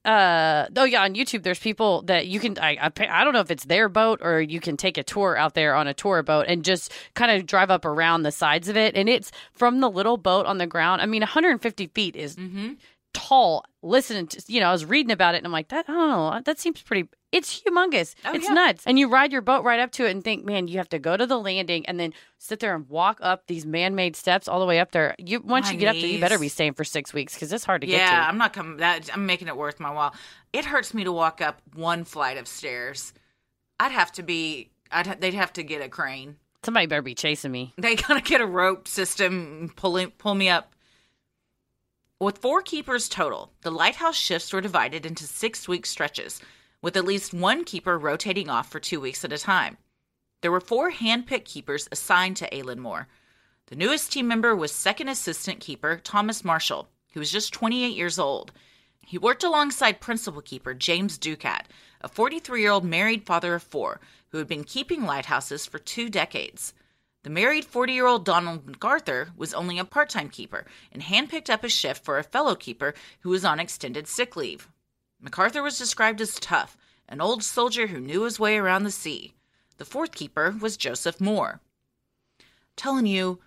uh 0.05 0.67
oh 0.77 0.83
yeah 0.83 1.01
on 1.01 1.15
youtube 1.15 1.41
there's 1.41 1.57
people 1.57 2.03
that 2.03 2.27
you 2.27 2.39
can 2.39 2.55
I, 2.59 2.77
I 2.79 2.91
i 3.09 3.23
don't 3.23 3.33
know 3.33 3.39
if 3.39 3.49
it's 3.49 3.65
their 3.65 3.89
boat 3.89 4.19
or 4.21 4.39
you 4.39 4.59
can 4.59 4.77
take 4.77 4.95
a 4.99 5.03
tour 5.03 5.35
out 5.35 5.55
there 5.55 5.73
on 5.73 5.87
a 5.87 5.93
tour 5.95 6.21
boat 6.21 6.45
and 6.47 6.63
just 6.63 6.91
kind 7.15 7.31
of 7.31 7.47
drive 7.47 7.71
up 7.71 7.83
around 7.83 8.21
the 8.21 8.31
sides 8.31 8.69
of 8.69 8.77
it 8.77 8.95
and 8.95 9.09
it's 9.09 9.31
from 9.53 9.79
the 9.79 9.89
little 9.89 10.17
boat 10.17 10.45
on 10.45 10.59
the 10.59 10.67
ground 10.67 11.01
i 11.01 11.07
mean 11.07 11.21
150 11.21 11.87
feet 11.87 12.15
is 12.15 12.35
Mm-hmm. 12.35 12.73
Tall 13.13 13.65
listening 13.81 14.27
to 14.27 14.41
you 14.47 14.59
know 14.59 14.67
i 14.67 14.71
was 14.71 14.85
reading 14.85 15.11
about 15.11 15.35
it 15.35 15.39
and 15.39 15.45
i'm 15.45 15.51
like 15.51 15.67
that 15.69 15.85
i 15.89 15.91
don't 15.93 16.09
know 16.09 16.41
that 16.45 16.59
seems 16.59 16.81
pretty 16.81 17.09
it's 17.31 17.61
humongous 17.61 18.13
Oh, 18.25 18.33
it's 18.33 18.45
yeah. 18.47 18.53
nuts 18.53 18.83
and 18.85 18.97
you 18.99 19.09
ride 19.09 19.31
your 19.31 19.41
boat 19.41 19.63
right 19.63 19.79
up 19.79 19.91
to 19.93 20.05
it 20.05 20.11
and 20.11 20.23
think 20.23 20.45
man 20.45 20.67
you 20.67 20.77
have 20.77 20.89
to 20.89 20.99
go 20.99 21.17
to 21.17 21.25
the 21.25 21.37
landing 21.39 21.85
and 21.87 21.99
then 21.99 22.13
sit 22.37 22.59
there 22.59 22.75
and 22.75 22.87
walk 22.89 23.17
up 23.21 23.47
these 23.47 23.65
man-made 23.65 24.15
steps 24.15 24.47
all 24.47 24.59
the 24.59 24.65
way 24.65 24.79
up 24.79 24.91
there 24.91 25.15
you 25.17 25.39
once 25.41 25.67
My 25.67 25.71
you 25.73 25.77
get 25.79 25.87
up 25.89 25.95
there 25.95 26.05
you 26.09 26.19
better 26.19 26.39
be 26.39 26.47
staying 26.49 26.73
for 26.73 26.83
six 26.83 27.13
weeks 27.13 27.33
because 27.33 27.51
it's 27.51 27.63
hard 27.65 27.81
to 27.81 27.87
get 27.87 27.97
Yeah, 27.99 28.21
to 28.21 28.27
I'm 28.27 28.37
not 28.37 28.53
coming. 28.53 28.77
That 28.77 29.09
I'm 29.13 29.25
making 29.25 29.47
it 29.47 29.57
worth 29.57 29.79
my 29.79 29.91
while. 29.91 30.13
It 30.53 30.65
hurts 30.65 30.93
me 30.93 31.03
to 31.05 31.11
walk 31.11 31.41
up 31.41 31.61
one 31.73 32.03
flight 32.03 32.37
of 32.37 32.47
stairs. 32.47 33.13
I'd 33.79 33.91
have 33.91 34.11
to 34.13 34.23
be. 34.23 34.69
I'd. 34.91 35.07
ha- 35.07 35.15
They'd 35.19 35.33
have 35.33 35.53
to 35.53 35.63
get 35.63 35.81
a 35.81 35.89
crane. 35.89 36.35
somebody 36.63 36.85
better 36.85 37.01
be 37.01 37.15
chasing 37.15 37.51
me 37.51 37.73
They 37.77 37.95
gotta 37.95 38.21
get 38.21 38.41
a 38.41 38.45
rope 38.45 38.87
system 38.87 39.71
pull 39.75 40.05
pull 40.17 40.35
me 40.35 40.49
up. 40.49 40.70
With 42.21 42.37
four 42.37 42.61
keepers 42.61 43.09
total, 43.09 43.51
the 43.63 43.71
lighthouse 43.71 44.15
shifts 44.15 44.53
were 44.53 44.61
divided 44.61 45.07
into 45.07 45.23
six 45.23 45.67
week 45.67 45.87
stretches, 45.87 46.39
with 46.79 46.95
at 46.95 47.03
least 47.03 47.33
one 47.33 47.63
keeper 47.63 47.97
rotating 47.97 48.47
off 48.47 48.71
for 48.71 48.79
two 48.79 48.99
weeks 48.99 49.25
at 49.25 49.33
a 49.33 49.39
time. 49.39 49.79
There 50.41 50.51
were 50.51 50.59
four 50.59 50.91
hand-picked 50.91 51.47
keepers 51.47 51.89
assigned 51.91 52.37
to 52.37 52.49
Eilean 52.51 52.77
Mor. 52.77 53.07
The 53.69 53.75
newest 53.75 54.11
team 54.11 54.27
member 54.27 54.55
was 54.55 54.71
second 54.71 55.09
assistant 55.09 55.61
keeper 55.61 55.99
Thomas 56.03 56.45
Marshall, 56.45 56.89
who 57.13 57.19
was 57.19 57.31
just 57.31 57.53
28 57.53 57.87
years 57.97 58.19
old. 58.19 58.51
He 58.99 59.17
worked 59.17 59.43
alongside 59.43 59.99
principal 59.99 60.43
keeper 60.43 60.75
James 60.75 61.17
Ducat, 61.17 61.69
a 62.01 62.07
43 62.07 62.61
year 62.61 62.69
old 62.69 62.85
married 62.85 63.25
father 63.25 63.55
of 63.55 63.63
four 63.63 63.99
who 64.27 64.37
had 64.37 64.47
been 64.47 64.63
keeping 64.63 65.05
lighthouses 65.05 65.65
for 65.65 65.79
two 65.79 66.07
decades. 66.07 66.75
The 67.23 67.29
married 67.29 67.65
40 67.65 67.93
year 67.93 68.07
old 68.07 68.25
Donald 68.25 68.65
MacArthur 68.65 69.29
was 69.37 69.53
only 69.53 69.77
a 69.77 69.85
part 69.85 70.09
time 70.09 70.29
keeper 70.29 70.65
and 70.91 71.03
handpicked 71.03 71.49
up 71.49 71.63
a 71.63 71.69
shift 71.69 72.03
for 72.03 72.17
a 72.17 72.23
fellow 72.23 72.55
keeper 72.55 72.93
who 73.19 73.29
was 73.29 73.45
on 73.45 73.59
extended 73.59 74.07
sick 74.07 74.35
leave. 74.35 74.67
MacArthur 75.19 75.61
was 75.61 75.77
described 75.77 76.19
as 76.19 76.35
tough, 76.35 76.75
an 77.07 77.21
old 77.21 77.43
soldier 77.43 77.87
who 77.87 77.99
knew 77.99 78.23
his 78.23 78.39
way 78.39 78.57
around 78.57 78.83
the 78.83 78.91
sea. 78.91 79.33
The 79.77 79.85
fourth 79.85 80.11
keeper 80.13 80.55
was 80.59 80.77
Joseph 80.77 81.21
Moore. 81.21 81.61
telling 82.75 83.05
you, 83.05 83.39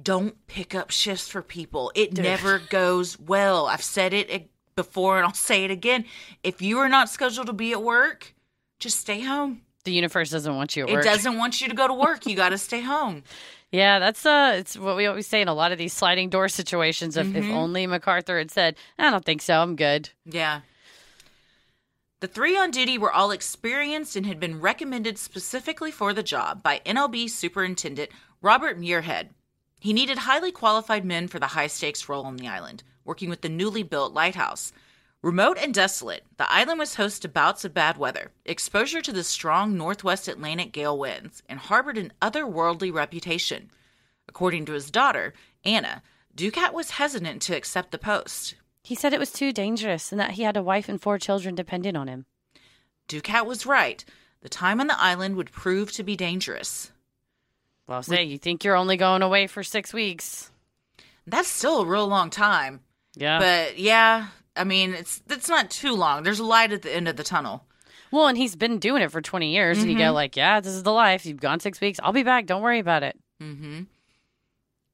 don't 0.00 0.46
pick 0.46 0.74
up 0.74 0.90
shifts 0.90 1.28
for 1.28 1.42
people. 1.42 1.92
It 1.94 2.16
never 2.16 2.58
goes 2.58 3.18
well. 3.18 3.66
I've 3.66 3.82
said 3.82 4.12
it 4.14 4.50
before 4.74 5.18
and 5.18 5.26
I'll 5.26 5.34
say 5.34 5.64
it 5.64 5.70
again. 5.70 6.04
If 6.42 6.62
you 6.62 6.78
are 6.78 6.88
not 6.88 7.10
scheduled 7.10 7.46
to 7.48 7.52
be 7.52 7.72
at 7.72 7.82
work, 7.82 8.34
just 8.78 8.98
stay 8.98 9.20
home. 9.20 9.63
The 9.84 9.92
universe 9.92 10.30
doesn't 10.30 10.54
want 10.56 10.76
you. 10.76 10.86
It 10.86 11.04
doesn't 11.04 11.36
want 11.36 11.60
you 11.60 11.68
to 11.68 11.74
go 11.74 11.86
to 11.86 11.94
work. 11.94 12.26
You 12.26 12.36
got 12.36 12.50
to 12.50 12.58
stay 12.58 12.80
home. 12.80 13.22
Yeah, 13.72 13.98
that's 13.98 14.24
uh, 14.24 14.54
it's 14.56 14.78
what 14.78 14.94
we 14.94 15.06
always 15.06 15.26
say 15.26 15.42
in 15.42 15.48
a 15.48 15.54
lot 15.54 15.72
of 15.72 15.78
these 15.78 15.92
sliding 15.92 16.28
door 16.30 16.48
situations. 16.48 17.16
If, 17.16 17.34
if 17.34 17.50
only 17.50 17.88
MacArthur 17.88 18.38
had 18.38 18.52
said, 18.52 18.76
"I 19.00 19.10
don't 19.10 19.24
think 19.24 19.42
so. 19.42 19.60
I'm 19.60 19.74
good." 19.74 20.10
Yeah. 20.24 20.60
The 22.20 22.28
three 22.28 22.56
on 22.56 22.70
duty 22.70 22.98
were 22.98 23.12
all 23.12 23.32
experienced 23.32 24.14
and 24.14 24.26
had 24.26 24.38
been 24.38 24.60
recommended 24.60 25.18
specifically 25.18 25.90
for 25.90 26.12
the 26.12 26.22
job 26.22 26.62
by 26.62 26.82
NLB 26.86 27.28
Superintendent 27.28 28.10
Robert 28.40 28.78
Muirhead. 28.78 29.30
He 29.80 29.92
needed 29.92 30.18
highly 30.18 30.52
qualified 30.52 31.04
men 31.04 31.26
for 31.26 31.40
the 31.40 31.48
high 31.48 31.66
stakes 31.66 32.08
role 32.08 32.26
on 32.26 32.36
the 32.36 32.46
island, 32.46 32.84
working 33.04 33.28
with 33.28 33.40
the 33.40 33.48
newly 33.48 33.82
built 33.82 34.14
lighthouse. 34.14 34.72
Remote 35.24 35.56
and 35.58 35.72
desolate, 35.72 36.22
the 36.36 36.52
island 36.52 36.78
was 36.78 36.96
host 36.96 37.22
to 37.22 37.28
bouts 37.28 37.64
of 37.64 37.72
bad 37.72 37.96
weather, 37.96 38.30
exposure 38.44 39.00
to 39.00 39.10
the 39.10 39.24
strong 39.24 39.74
northwest 39.74 40.28
Atlantic 40.28 40.70
gale 40.70 40.98
winds, 40.98 41.42
and 41.48 41.58
harbored 41.58 41.96
an 41.96 42.12
otherworldly 42.20 42.92
reputation. 42.92 43.70
According 44.28 44.66
to 44.66 44.74
his 44.74 44.90
daughter, 44.90 45.32
Anna, 45.64 46.02
Ducat 46.34 46.74
was 46.74 46.90
hesitant 46.90 47.40
to 47.40 47.56
accept 47.56 47.90
the 47.90 47.96
post. 47.96 48.56
He 48.82 48.94
said 48.94 49.14
it 49.14 49.18
was 49.18 49.32
too 49.32 49.50
dangerous 49.50 50.12
and 50.12 50.20
that 50.20 50.32
he 50.32 50.42
had 50.42 50.58
a 50.58 50.62
wife 50.62 50.90
and 50.90 51.00
four 51.00 51.18
children 51.18 51.54
dependent 51.54 51.96
on 51.96 52.06
him. 52.06 52.26
Ducat 53.08 53.46
was 53.46 53.64
right. 53.64 54.04
The 54.42 54.50
time 54.50 54.78
on 54.78 54.88
the 54.88 55.02
island 55.02 55.36
would 55.36 55.52
prove 55.52 55.90
to 55.92 56.02
be 56.02 56.16
dangerous. 56.16 56.92
Well, 57.86 58.02
say 58.02 58.24
you 58.24 58.36
think 58.36 58.62
you're 58.62 58.76
only 58.76 58.98
going 58.98 59.22
away 59.22 59.46
for 59.46 59.62
six 59.62 59.94
weeks. 59.94 60.50
That's 61.26 61.48
still 61.48 61.80
a 61.80 61.86
real 61.86 62.08
long 62.08 62.28
time. 62.28 62.80
Yeah. 63.16 63.38
But 63.38 63.78
yeah, 63.78 64.26
I 64.56 64.64
mean, 64.64 64.94
it's 64.94 65.22
it's 65.28 65.48
not 65.48 65.70
too 65.70 65.94
long. 65.94 66.22
There's 66.22 66.38
a 66.40 66.44
light 66.44 66.72
at 66.72 66.82
the 66.82 66.94
end 66.94 67.08
of 67.08 67.16
the 67.16 67.24
tunnel. 67.24 67.64
well, 68.12 68.28
and 68.28 68.38
he's 68.38 68.54
been 68.56 68.78
doing 68.78 69.02
it 69.02 69.10
for 69.10 69.20
20 69.20 69.52
years, 69.52 69.78
and 69.78 69.90
you 69.90 69.98
go 69.98 70.12
like, 70.12 70.36
"Yeah, 70.36 70.60
this 70.60 70.72
is 70.72 70.82
the 70.84 70.92
life. 70.92 71.26
You've 71.26 71.40
gone 71.40 71.60
six 71.60 71.80
weeks. 71.80 71.98
I'll 72.02 72.12
be 72.12 72.22
back. 72.22 72.46
Don't 72.46 72.62
worry 72.62 72.78
about 72.78 73.02
it." 73.02 73.18
Mm-hmm. 73.42 73.82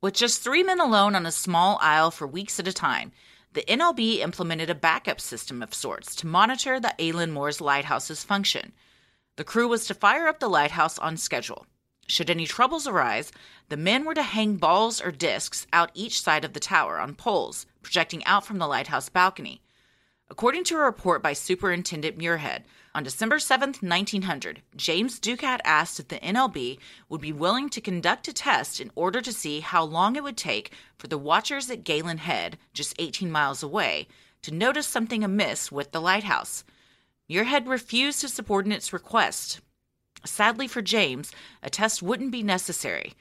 With 0.00 0.14
just 0.14 0.42
three 0.42 0.62
men 0.62 0.80
alone 0.80 1.14
on 1.14 1.26
a 1.26 1.32
small 1.32 1.78
isle 1.82 2.10
for 2.10 2.26
weeks 2.26 2.58
at 2.58 2.66
a 2.66 2.72
time, 2.72 3.12
the 3.52 3.62
NLB 3.62 4.20
implemented 4.20 4.70
a 4.70 4.74
backup 4.74 5.20
system 5.20 5.62
of 5.62 5.74
sorts 5.74 6.14
to 6.16 6.26
monitor 6.26 6.80
the 6.80 6.94
Eilean 6.98 7.30
Mor's 7.32 7.60
lighthouse's 7.60 8.24
function. 8.24 8.72
The 9.36 9.44
crew 9.44 9.68
was 9.68 9.86
to 9.86 9.94
fire 9.94 10.26
up 10.26 10.40
the 10.40 10.48
lighthouse 10.48 10.98
on 10.98 11.16
schedule. 11.18 11.66
Should 12.10 12.28
any 12.28 12.44
troubles 12.44 12.88
arise, 12.88 13.30
the 13.68 13.76
men 13.76 14.04
were 14.04 14.14
to 14.14 14.24
hang 14.24 14.56
balls 14.56 15.00
or 15.00 15.12
discs 15.12 15.68
out 15.72 15.92
each 15.94 16.20
side 16.20 16.44
of 16.44 16.54
the 16.54 16.58
tower 16.58 16.98
on 16.98 17.14
poles, 17.14 17.66
projecting 17.82 18.24
out 18.24 18.44
from 18.44 18.58
the 18.58 18.66
lighthouse 18.66 19.08
balcony. 19.08 19.62
According 20.28 20.64
to 20.64 20.74
a 20.74 20.80
report 20.80 21.22
by 21.22 21.34
Superintendent 21.34 22.18
Muirhead, 22.18 22.64
on 22.96 23.04
December 23.04 23.36
7th, 23.36 23.80
1900, 23.80 24.60
James 24.74 25.20
Ducat 25.20 25.60
asked 25.64 26.00
if 26.00 26.08
the 26.08 26.18
NLB 26.18 26.80
would 27.08 27.20
be 27.20 27.32
willing 27.32 27.68
to 27.68 27.80
conduct 27.80 28.26
a 28.26 28.32
test 28.32 28.80
in 28.80 28.90
order 28.96 29.20
to 29.20 29.32
see 29.32 29.60
how 29.60 29.84
long 29.84 30.16
it 30.16 30.24
would 30.24 30.36
take 30.36 30.72
for 30.98 31.06
the 31.06 31.16
watchers 31.16 31.70
at 31.70 31.84
Gallan 31.84 32.18
Head, 32.18 32.58
just 32.74 32.96
18 32.98 33.30
miles 33.30 33.62
away, 33.62 34.08
to 34.42 34.52
notice 34.52 34.88
something 34.88 35.22
amiss 35.22 35.70
with 35.70 35.92
the 35.92 36.00
lighthouse. 36.00 36.64
Muirhead 37.30 37.68
refused 37.68 38.22
his 38.22 38.32
subordinate's 38.32 38.92
request. 38.92 39.60
Sadly 40.24 40.68
for 40.68 40.82
James, 40.82 41.32
a 41.62 41.70
test 41.70 42.02
wouldn't 42.02 42.30
be 42.32 42.42
necessary. 42.42 43.14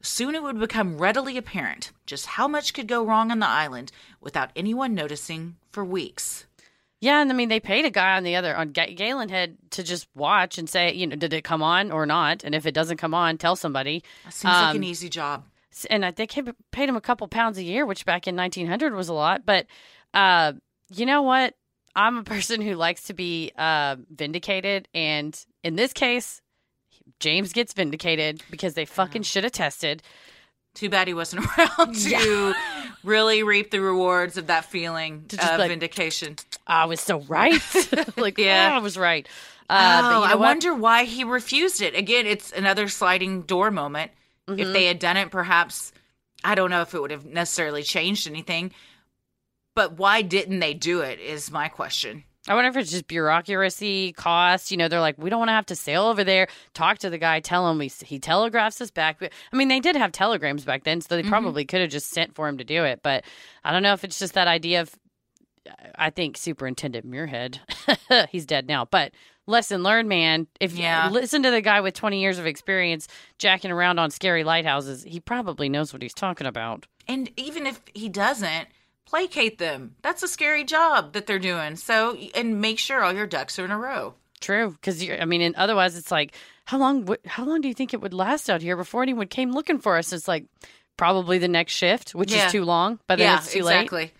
Soon 0.00 0.34
it 0.34 0.42
would 0.42 0.58
become 0.58 0.98
readily 0.98 1.36
apparent 1.36 1.92
just 2.06 2.26
how 2.26 2.48
much 2.48 2.74
could 2.74 2.88
go 2.88 3.04
wrong 3.04 3.30
on 3.30 3.38
the 3.38 3.46
island 3.48 3.92
without 4.20 4.50
anyone 4.56 4.94
noticing 4.94 5.56
for 5.70 5.84
weeks. 5.84 6.44
Yeah, 7.00 7.20
and 7.22 7.30
I 7.30 7.34
mean 7.34 7.48
they 7.48 7.60
paid 7.60 7.84
a 7.84 7.90
guy 7.90 8.16
on 8.16 8.22
the 8.24 8.36
other 8.36 8.56
on 8.56 8.72
Ga- 8.72 8.94
Gallan 8.96 9.30
Head 9.30 9.56
to 9.70 9.82
just 9.82 10.08
watch 10.14 10.58
and 10.58 10.68
say, 10.68 10.92
you 10.92 11.06
know, 11.06 11.16
did 11.16 11.32
it 11.32 11.42
come 11.44 11.62
on 11.62 11.90
or 11.90 12.04
not? 12.06 12.42
And 12.44 12.54
if 12.54 12.66
it 12.66 12.74
doesn't 12.74 12.96
come 12.98 13.14
on, 13.14 13.38
tell 13.38 13.56
somebody. 13.56 14.02
That 14.24 14.34
seems 14.34 14.52
like 14.54 14.70
Um, 14.70 14.76
an 14.76 14.84
easy 14.84 15.08
job. 15.08 15.44
And 15.88 16.04
I 16.04 16.10
think 16.10 16.32
he 16.32 16.42
paid 16.70 16.88
him 16.88 16.96
a 16.96 17.00
couple 17.00 17.26
pounds 17.28 17.56
a 17.58 17.62
year, 17.62 17.86
which 17.86 18.04
back 18.04 18.28
in 18.28 18.36
1900 18.36 18.94
was 18.94 19.08
a 19.08 19.14
lot. 19.14 19.46
But 19.46 19.66
uh, 20.12 20.52
you 20.94 21.06
know 21.06 21.22
what? 21.22 21.54
I'm 21.96 22.18
a 22.18 22.22
person 22.34 22.60
who 22.60 22.74
likes 22.74 23.04
to 23.04 23.14
be 23.14 23.52
uh, 23.56 23.96
vindicated, 24.10 24.88
and 24.94 25.38
in 25.64 25.76
this 25.76 25.92
case, 25.92 26.41
James 27.22 27.52
gets 27.52 27.72
vindicated 27.72 28.42
because 28.50 28.74
they 28.74 28.84
fucking 28.84 29.22
should 29.22 29.44
have 29.44 29.52
tested. 29.52 30.02
Too 30.74 30.88
bad 30.90 31.06
he 31.06 31.14
wasn't 31.14 31.46
around 31.58 31.94
to 31.94 32.54
really 33.04 33.42
reap 33.42 33.70
the 33.70 33.80
rewards 33.80 34.36
of 34.36 34.48
that 34.48 34.64
feeling 34.64 35.24
To 35.28 35.36
just 35.36 35.52
of 35.52 35.58
like- 35.58 35.68
vindication. 35.70 36.36
I 36.66 36.86
was 36.86 37.00
so 37.00 37.20
right. 37.20 37.60
like, 38.16 38.38
Yeah. 38.38 38.68
yeah, 38.70 38.76
I 38.76 38.78
was 38.78 38.96
right. 38.96 39.26
Uh, 39.70 40.00
oh, 40.02 40.06
you 40.06 40.10
know 40.14 40.22
I 40.24 40.30
what? 40.34 40.40
wonder 40.40 40.74
why 40.74 41.04
he 41.04 41.24
refused 41.24 41.80
it. 41.80 41.94
Again, 41.94 42.26
it's 42.26 42.52
another 42.52 42.88
sliding 42.88 43.42
door 43.42 43.70
moment. 43.70 44.10
Mm-hmm. 44.48 44.60
If 44.60 44.72
they 44.72 44.86
had 44.86 44.98
done 44.98 45.16
it, 45.16 45.30
perhaps 45.30 45.92
I 46.42 46.54
don't 46.56 46.70
know 46.70 46.82
if 46.82 46.92
it 46.94 47.00
would 47.00 47.10
have 47.12 47.24
necessarily 47.24 47.82
changed 47.84 48.26
anything. 48.28 48.72
But 49.74 49.96
why 49.98 50.22
didn't 50.22 50.58
they 50.58 50.74
do 50.74 51.00
it? 51.00 51.20
Is 51.20 51.50
my 51.50 51.68
question. 51.68 52.24
I 52.48 52.54
wonder 52.54 52.70
if 52.70 52.76
it's 52.76 52.90
just 52.90 53.06
bureaucracy, 53.06 54.12
cost. 54.12 54.70
You 54.70 54.76
know, 54.76 54.88
they're 54.88 55.00
like, 55.00 55.16
we 55.16 55.30
don't 55.30 55.38
want 55.38 55.50
to 55.50 55.54
have 55.54 55.66
to 55.66 55.76
sail 55.76 56.04
over 56.04 56.24
there, 56.24 56.48
talk 56.74 56.98
to 56.98 57.10
the 57.10 57.18
guy, 57.18 57.40
tell 57.40 57.70
him 57.70 57.78
we, 57.78 57.88
he 58.04 58.18
telegraphs 58.18 58.80
us 58.80 58.90
back. 58.90 59.22
I 59.22 59.56
mean, 59.56 59.68
they 59.68 59.80
did 59.80 59.94
have 59.94 60.10
telegrams 60.10 60.64
back 60.64 60.84
then, 60.84 61.00
so 61.00 61.14
they 61.14 61.22
mm-hmm. 61.22 61.30
probably 61.30 61.64
could 61.64 61.80
have 61.80 61.90
just 61.90 62.10
sent 62.10 62.34
for 62.34 62.48
him 62.48 62.58
to 62.58 62.64
do 62.64 62.84
it. 62.84 63.00
But 63.02 63.24
I 63.64 63.72
don't 63.72 63.82
know 63.82 63.92
if 63.92 64.02
it's 64.02 64.18
just 64.18 64.34
that 64.34 64.48
idea 64.48 64.80
of, 64.80 64.94
I 65.94 66.10
think 66.10 66.36
Superintendent 66.36 67.08
Muirhead, 67.08 67.58
he's 68.30 68.46
dead 68.46 68.66
now, 68.66 68.86
but 68.86 69.12
lesson 69.46 69.84
learned, 69.84 70.08
man. 70.08 70.48
If 70.60 70.74
Yeah. 70.74 71.06
you 71.06 71.12
listen 71.12 71.44
to 71.44 71.50
the 71.50 71.60
guy 71.60 71.80
with 71.80 71.94
20 71.94 72.20
years 72.20 72.38
of 72.38 72.46
experience 72.46 73.06
jacking 73.38 73.70
around 73.70 74.00
on 74.00 74.10
scary 74.10 74.42
lighthouses, 74.42 75.04
he 75.04 75.20
probably 75.20 75.68
knows 75.68 75.92
what 75.92 76.02
he's 76.02 76.14
talking 76.14 76.46
about. 76.46 76.86
And 77.06 77.30
even 77.36 77.66
if 77.66 77.80
he 77.94 78.08
doesn't, 78.08 78.68
placate 79.06 79.58
them. 79.58 79.96
That's 80.02 80.22
a 80.22 80.28
scary 80.28 80.64
job 80.64 81.12
that 81.12 81.26
they're 81.26 81.38
doing. 81.38 81.76
So, 81.76 82.16
and 82.34 82.60
make 82.60 82.78
sure 82.78 83.02
all 83.02 83.12
your 83.12 83.26
ducks 83.26 83.58
are 83.58 83.64
in 83.64 83.70
a 83.70 83.78
row. 83.78 84.14
True, 84.40 84.70
because 84.72 85.02
you're 85.04 85.20
I 85.20 85.24
mean, 85.24 85.40
and 85.42 85.54
otherwise, 85.54 85.96
it's 85.96 86.10
like, 86.10 86.34
how 86.64 86.78
long? 86.78 87.04
would 87.06 87.20
how 87.26 87.44
long 87.44 87.60
do 87.60 87.68
you 87.68 87.74
think 87.74 87.94
it 87.94 88.00
would 88.00 88.14
last 88.14 88.50
out 88.50 88.62
here 88.62 88.76
before 88.76 89.02
anyone 89.02 89.28
came 89.28 89.52
looking 89.52 89.78
for 89.78 89.96
us? 89.96 90.12
It's 90.12 90.26
like 90.26 90.46
probably 90.96 91.38
the 91.38 91.48
next 91.48 91.72
shift, 91.74 92.14
which 92.14 92.32
Yeah. 92.32 92.46
is 92.46 92.52
too 92.52 92.64
long, 92.64 92.98
but 93.06 93.18
then 93.18 93.26
yeah, 93.32 93.38
it's 93.38 93.52
too 93.52 93.62
late. 93.62 93.76
exactly. 93.76 94.12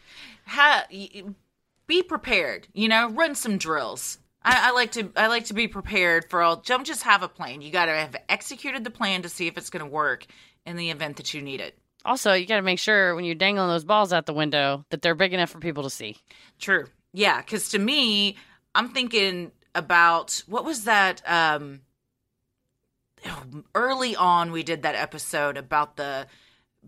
Ha- 0.47 0.87
be 1.87 2.03
prepared. 2.03 2.69
You 2.73 2.89
know, 2.89 3.11
run 3.11 3.35
some 3.35 3.59
drills. 3.59 4.19
I, 4.45 4.69
I 4.69 4.73
like 4.73 4.93
to. 4.93 5.11
I 5.17 5.27
like 5.29 5.47
to 5.47 5.55
be 5.55 5.69
prepared 5.69 6.29
for 6.31 6.43
all. 6.43 6.57
Don't 6.57 6.85
just 6.87 7.03
have 7.05 7.23
a 7.23 7.29
plan. 7.29 7.63
You 7.63 7.71
got 7.71 7.87
to 7.87 7.93
have 7.93 8.17
executed 8.29 8.85
the 8.85 8.91
plan 8.91 9.23
to 9.23 9.29
see 9.29 9.47
if 9.47 9.57
it's 9.57 9.71
going 9.71 9.85
to 9.85 9.91
work 9.91 10.27
in 10.67 10.77
the 10.77 10.91
event 10.91 11.17
that 11.17 11.33
you 11.35 11.43
need 11.43 11.61
it. 11.61 11.77
Also, 12.05 12.33
you 12.33 12.47
got 12.47 12.57
to 12.57 12.63
make 12.63 12.79
sure 12.79 13.15
when 13.15 13.25
you're 13.25 13.35
dangling 13.35 13.69
those 13.69 13.85
balls 13.85 14.13
out 14.13 14.27
the 14.27 14.33
window 14.33 14.85
that 14.91 15.03
they're 15.03 15.15
big 15.15 15.33
enough 15.33 15.51
for 15.51 15.59
people 15.59 15.83
to 15.85 15.91
see. 15.91 16.17
True. 16.59 16.87
Yeah, 17.13 17.41
because 17.41 17.69
to 17.71 17.79
me, 17.79 18.37
I'm 18.75 18.89
thinking 18.89 19.53
about 19.75 20.43
what 20.47 20.65
was 20.65 20.85
that? 20.85 21.23
Um, 21.27 21.81
early 23.75 24.17
on, 24.17 24.53
we 24.53 24.63
did 24.63 24.83
that 24.83 24.95
episode 24.95 25.57
about 25.57 25.97
the 25.97 26.27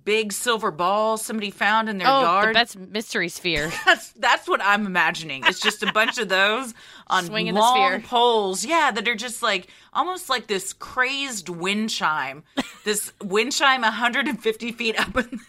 big 0.05 0.33
silver 0.33 0.71
ball 0.71 1.17
somebody 1.17 1.51
found 1.51 1.89
in 1.89 1.99
their 1.99 2.09
oh, 2.09 2.21
yard. 2.21 2.49
the 2.51 2.53
Betz 2.55 2.77
mystery 2.77 3.29
sphere. 3.29 3.73
That's 3.87 4.13
that's 4.13 4.49
what 4.49 4.61
I'm 4.63 4.87
imagining. 4.87 5.43
It's 5.47 5.61
just 5.61 5.83
a 5.83 5.93
bunch 5.93 6.19
of 6.19 6.29
those 6.29 6.75
on 7.07 7.25
Swinging 7.25 7.55
long 7.55 8.03
poles. 8.03 8.65
Yeah, 8.65 8.91
that 8.91 9.07
are 9.09 9.15
just 9.15 9.43
like 9.43 9.69
almost 9.93 10.29
like 10.29 10.47
this 10.47 10.73
crazed 10.73 11.49
wind 11.49 11.91
chime. 11.91 12.45
This 12.85 13.13
wind 13.23 13.53
chime 13.53 13.83
150 13.83 14.73
feet 14.73 14.99
up. 14.99 15.17
In, 15.17 15.41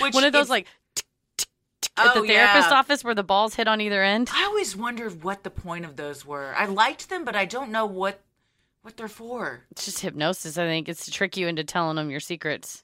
which 0.00 0.14
One 0.14 0.24
of 0.24 0.32
those 0.32 0.50
like 0.50 0.66
tick 0.94 1.06
at 1.96 2.14
the 2.14 2.20
Oh, 2.20 2.26
therapist 2.26 2.70
office 2.70 3.04
where 3.04 3.14
the 3.14 3.22
balls 3.22 3.54
hit 3.54 3.68
on 3.68 3.80
either 3.80 4.02
end. 4.02 4.30
I 4.32 4.44
always 4.44 4.76
wondered 4.76 5.22
what 5.22 5.44
the 5.44 5.50
point 5.50 5.84
of 5.84 5.96
those 5.96 6.24
were. 6.24 6.54
I 6.56 6.66
liked 6.66 7.08
them, 7.08 7.24
but 7.24 7.36
I 7.36 7.44
don't 7.44 7.70
know 7.70 7.86
what 7.86 8.20
what 8.82 8.96
they're 8.96 9.08
for. 9.08 9.64
It's 9.70 9.84
just 9.84 10.00
hypnosis. 10.00 10.58
I 10.58 10.66
think 10.66 10.88
it's 10.88 11.04
to 11.04 11.10
trick 11.10 11.36
you 11.36 11.46
into 11.46 11.62
telling 11.62 11.96
them 11.96 12.10
your 12.10 12.20
secrets. 12.20 12.82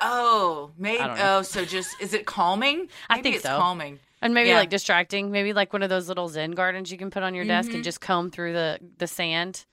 Oh, 0.00 0.70
maybe. 0.78 1.00
I 1.00 1.06
don't 1.06 1.18
know. 1.18 1.38
Oh, 1.38 1.42
so 1.42 1.64
just 1.64 2.00
is 2.00 2.14
it 2.14 2.26
calming? 2.26 2.88
I 3.08 3.20
think 3.20 3.36
it's 3.36 3.44
so. 3.44 3.58
calming. 3.58 3.98
And 4.20 4.34
maybe 4.34 4.50
Yeah. 4.50 4.58
like 4.58 4.70
distracting, 4.70 5.30
maybe 5.30 5.52
like 5.52 5.72
one 5.72 5.82
of 5.82 5.90
those 5.90 6.08
little 6.08 6.28
Zen 6.28 6.52
gardens 6.52 6.90
you 6.90 6.98
can 6.98 7.10
put 7.10 7.22
on 7.22 7.34
your 7.34 7.44
desk 7.44 7.68
and 7.68 7.76
mm-hmm. 7.76 7.82
just 7.84 8.00
comb 8.00 8.30
through 8.30 8.52
the 8.52 8.78
the 8.98 9.06
sand. 9.06 9.64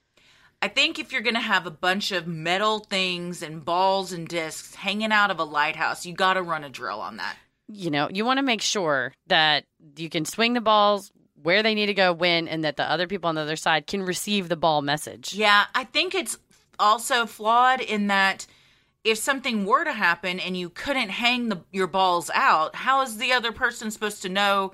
I 0.62 0.68
think 0.68 1.00
if 1.00 1.12
you're 1.12 1.22
going 1.22 1.36
to 1.36 1.42
have 1.42 1.68
a 1.68 1.72
bunch 1.72 2.12
of 2.12 2.28
metal 2.28 2.80
things 2.80 3.44
and 3.44 3.64
balls 3.64 4.14
and 4.14 4.28
discs 4.28 4.74
hanging 4.74 5.12
out 5.12 5.30
of 5.30 5.40
a 5.40 5.44
lighthouse, 5.44 6.06
you 6.06 6.14
got 6.14 6.36
to 6.36 6.42
run 6.42 6.64
a 6.64 6.70
drill 6.70 7.02
on 7.02 7.18
that. 7.18 7.36
You 7.68 7.92
know, 7.92 8.10
you 8.12 8.26
want 8.26 8.38
to 8.38 8.44
make 8.44 8.62
sure 8.62 9.14
that 9.28 9.66
you 9.98 10.10
can 10.10 10.26
swing 10.26 10.54
the 10.54 10.62
balls 10.62 11.12
where 11.42 11.62
they 11.62 11.76
need 11.76 11.88
to 11.88 11.94
go 11.94 12.14
when 12.14 12.48
and 12.48 12.64
that 12.64 12.78
the 12.78 12.90
other 12.90 13.06
people 13.06 13.28
on 13.28 13.36
the 13.36 13.42
other 13.42 13.56
side 13.56 13.86
can 13.86 14.02
receive 14.02 14.50
the 14.50 14.56
ball 14.56 14.82
message. 14.82 15.34
Yeah, 15.34 15.66
I 15.76 15.84
think 15.84 16.16
it's 16.16 16.38
also 16.80 17.26
flawed 17.26 17.82
in 17.82 18.08
that 18.08 18.48
if 19.06 19.20
something 19.20 19.66
were 19.66 19.86
to 19.86 19.94
happen 19.94 20.40
and 20.40 20.58
you 20.58 20.68
couldn't 20.68 21.10
hang 21.10 21.48
the, 21.50 21.62
your 21.72 21.86
balls 21.86 22.32
out, 22.34 22.76
how 22.76 23.04
is 23.04 23.18
the 23.18 23.32
other 23.32 23.52
person 23.52 23.92
supposed 23.92 24.24
to 24.24 24.30
know 24.30 24.74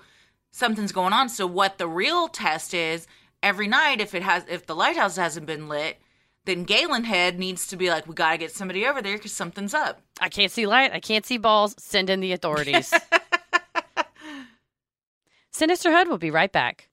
something's 0.51 0.93
going 0.93 1.11
on? 1.11 1.27
So 1.27 1.45
what 1.45 1.77
the 1.77 1.87
real 1.87 2.29
test 2.29 2.73
is 2.73 3.07
every 3.43 3.67
night 3.67 3.99
if 3.99 4.15
it 4.15 4.23
has 4.23 4.45
if 4.47 4.65
the 4.65 4.75
lighthouse 4.75 5.17
hasn't 5.17 5.45
been 5.45 5.67
lit, 5.67 5.99
then 6.45 6.65
Gallan 6.65 7.03
Head 7.03 7.37
needs 7.37 7.67
to 7.67 7.75
be 7.75 7.89
like, 7.89 8.07
we 8.07 8.15
got 8.15 8.31
to 8.31 8.37
get 8.37 8.53
somebody 8.53 8.87
over 8.87 9.01
there 9.01 9.17
because 9.17 9.33
something's 9.33 9.73
up. 9.73 10.01
I 10.21 10.29
can't 10.29 10.51
see 10.51 10.65
light. 10.65 10.93
I 10.93 11.01
can't 11.01 11.25
see 11.25 11.37
balls. 11.37 11.75
Send 11.77 12.09
in 12.09 12.21
the 12.21 12.31
authorities. 12.31 12.93
Sinisterhood 15.51 16.07
will 16.07 16.17
be 16.17 16.31
right 16.31 16.51
back. 16.51 16.87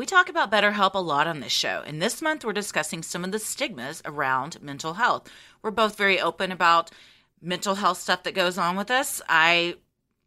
We 0.00 0.06
talk 0.06 0.30
about 0.30 0.50
BetterHelp 0.50 0.94
a 0.94 0.98
lot 0.98 1.26
on 1.26 1.40
this 1.40 1.52
show, 1.52 1.82
and 1.86 2.00
this 2.00 2.22
month 2.22 2.42
we're 2.42 2.54
discussing 2.54 3.02
some 3.02 3.22
of 3.22 3.32
the 3.32 3.38
stigmas 3.38 4.00
around 4.06 4.62
mental 4.62 4.94
health. 4.94 5.30
We're 5.60 5.72
both 5.72 5.98
very 5.98 6.18
open 6.18 6.50
about 6.50 6.90
mental 7.42 7.74
health 7.74 7.98
stuff 7.98 8.22
that 8.22 8.34
goes 8.34 8.56
on 8.56 8.76
with 8.76 8.90
us. 8.90 9.20
I 9.28 9.74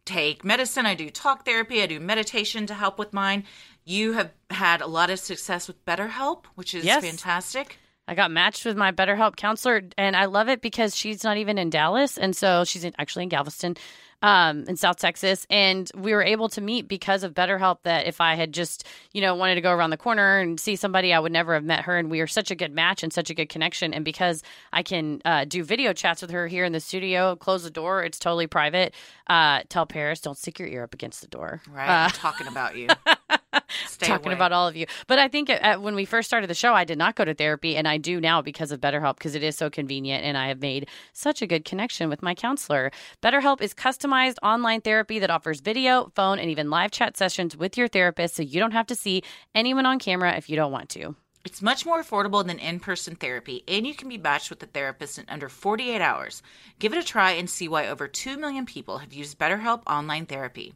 take 0.05 0.45
medicine, 0.45 0.85
I 0.85 0.93
do 0.93 1.09
talk 1.09 1.43
therapy, 1.43 1.81
I 1.81 1.87
do 1.87 1.99
meditation 1.99 2.67
to 2.67 2.75
help 2.75 2.99
with 2.99 3.13
mine. 3.13 3.45
You 3.83 4.11
have 4.13 4.31
had 4.51 4.81
a 4.81 4.85
lot 4.85 5.09
of 5.09 5.17
success 5.17 5.67
with 5.67 5.83
BetterHelp, 5.85 6.45
which 6.53 6.75
is 6.75 6.85
Yes. 6.85 7.03
fantastic. 7.03 7.79
I 8.07 8.13
got 8.13 8.29
matched 8.29 8.65
with 8.65 8.77
my 8.77 8.91
BetterHelp 8.91 9.37
counselor, 9.37 9.81
and 9.97 10.15
I 10.15 10.25
love 10.25 10.49
it 10.49 10.61
because 10.61 10.95
she's 10.95 11.23
not 11.23 11.37
even 11.37 11.57
in 11.57 11.71
Dallas, 11.71 12.19
and 12.19 12.35
so 12.35 12.63
she's 12.63 12.83
in, 12.83 12.93
actually 12.99 13.23
in 13.23 13.29
Galveston, 13.29 13.77
um, 14.23 14.63
in 14.67 14.77
South 14.77 14.97
Texas, 14.97 15.45
and 15.49 15.91
we 15.93 16.13
were 16.13 16.23
able 16.23 16.49
to 16.49 16.61
meet 16.61 16.87
because 16.87 17.23
of 17.23 17.33
BetterHelp. 17.33 17.79
That 17.83 18.07
if 18.07 18.19
I 18.21 18.35
had 18.35 18.53
just, 18.53 18.87
you 19.11 19.21
know, 19.21 19.35
wanted 19.35 19.55
to 19.55 19.61
go 19.61 19.71
around 19.71 19.91
the 19.91 19.97
corner 19.97 20.39
and 20.39 20.59
see 20.59 20.75
somebody, 20.75 21.13
I 21.13 21.19
would 21.19 21.31
never 21.31 21.53
have 21.53 21.63
met 21.63 21.81
her, 21.81 21.97
and 21.97 22.09
we 22.09 22.21
are 22.21 22.27
such 22.27 22.49
a 22.49 22.55
good 22.55 22.73
match 22.73 23.03
and 23.03 23.13
such 23.13 23.29
a 23.29 23.35
good 23.35 23.49
connection. 23.49 23.93
And 23.93 24.03
because 24.03 24.41
I 24.71 24.81
can 24.81 25.21
uh, 25.25 25.45
do 25.45 25.63
video 25.63 25.93
chats 25.93 26.21
with 26.21 26.31
her 26.31 26.47
here 26.47 26.63
in 26.65 26.71
the 26.71 26.79
studio, 26.79 27.35
close 27.35 27.63
the 27.63 27.69
door, 27.69 28.03
it's 28.03 28.17
totally 28.17 28.47
private. 28.47 28.95
Uh, 29.27 29.61
tell 29.69 29.85
Paris, 29.85 30.21
don't 30.21 30.37
stick 30.37 30.57
your 30.57 30.67
ear 30.69 30.83
up 30.83 30.93
against 30.93 31.21
the 31.21 31.27
door. 31.27 31.61
Right? 31.69 31.87
Uh, 31.87 32.05
I'm 32.05 32.11
talking 32.11 32.47
about 32.47 32.75
you. 32.77 32.87
Talking 33.99 34.27
away. 34.27 34.35
about 34.35 34.51
all 34.51 34.67
of 34.67 34.75
you. 34.75 34.85
But 35.07 35.19
I 35.19 35.27
think 35.27 35.49
at, 35.49 35.81
when 35.81 35.95
we 35.95 36.05
first 36.05 36.27
started 36.27 36.49
the 36.49 36.53
show, 36.53 36.73
I 36.73 36.83
did 36.83 36.97
not 36.97 37.15
go 37.15 37.25
to 37.25 37.33
therapy, 37.33 37.75
and 37.75 37.87
I 37.87 37.97
do 37.97 38.19
now 38.19 38.41
because 38.41 38.71
of 38.71 38.81
BetterHelp 38.81 39.17
because 39.17 39.35
it 39.35 39.43
is 39.43 39.55
so 39.55 39.69
convenient, 39.69 40.23
and 40.23 40.37
I 40.37 40.47
have 40.47 40.61
made 40.61 40.87
such 41.13 41.41
a 41.41 41.47
good 41.47 41.65
connection 41.65 42.09
with 42.09 42.21
my 42.21 42.35
counselor. 42.35 42.91
BetterHelp 43.21 43.61
is 43.61 43.73
customized 43.73 44.37
online 44.43 44.81
therapy 44.81 45.19
that 45.19 45.29
offers 45.29 45.61
video, 45.61 46.11
phone, 46.15 46.39
and 46.39 46.49
even 46.49 46.69
live 46.69 46.91
chat 46.91 47.17
sessions 47.17 47.55
with 47.55 47.77
your 47.77 47.87
therapist, 47.87 48.35
so 48.35 48.43
you 48.43 48.59
don't 48.59 48.71
have 48.71 48.87
to 48.87 48.95
see 48.95 49.23
anyone 49.55 49.85
on 49.85 49.99
camera 49.99 50.35
if 50.35 50.49
you 50.49 50.55
don't 50.55 50.71
want 50.71 50.89
to. 50.89 51.15
It's 51.45 51.61
much 51.61 51.85
more 51.85 52.01
affordable 52.01 52.45
than 52.45 52.57
in 52.57 52.79
person 52.79 53.15
therapy, 53.15 53.63
and 53.67 53.85
you 53.85 53.93
can 53.93 54.07
be 54.07 54.17
matched 54.17 54.49
with 54.49 54.63
a 54.63 54.65
therapist 54.65 55.19
in 55.19 55.25
under 55.27 55.49
48 55.49 55.99
hours. 55.99 56.41
Give 56.79 56.93
it 56.93 56.99
a 56.99 57.03
try 57.03 57.31
and 57.31 57.49
see 57.49 57.67
why 57.67 57.89
over 57.89 58.07
2 58.07 58.37
million 58.37 58.65
people 58.65 58.99
have 58.99 59.11
used 59.11 59.37
BetterHelp 59.37 59.83
online 59.85 60.25
therapy. 60.25 60.73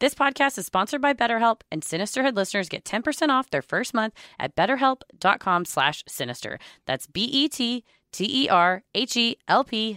This 0.00 0.14
podcast 0.14 0.58
is 0.58 0.66
sponsored 0.66 1.00
by 1.00 1.12
BetterHelp, 1.14 1.62
and 1.70 1.82
Sinisterhood 1.82 2.36
listeners 2.36 2.68
get 2.68 2.84
10% 2.84 3.30
off 3.30 3.50
their 3.50 3.62
first 3.62 3.94
month 3.94 4.14
at 4.38 4.54
betterhelp.com 4.54 5.64
slash 5.64 6.04
sinister. 6.06 6.58
That's 6.86 7.06
B-E-T-T-E-R-H-E-L-P 7.06 7.80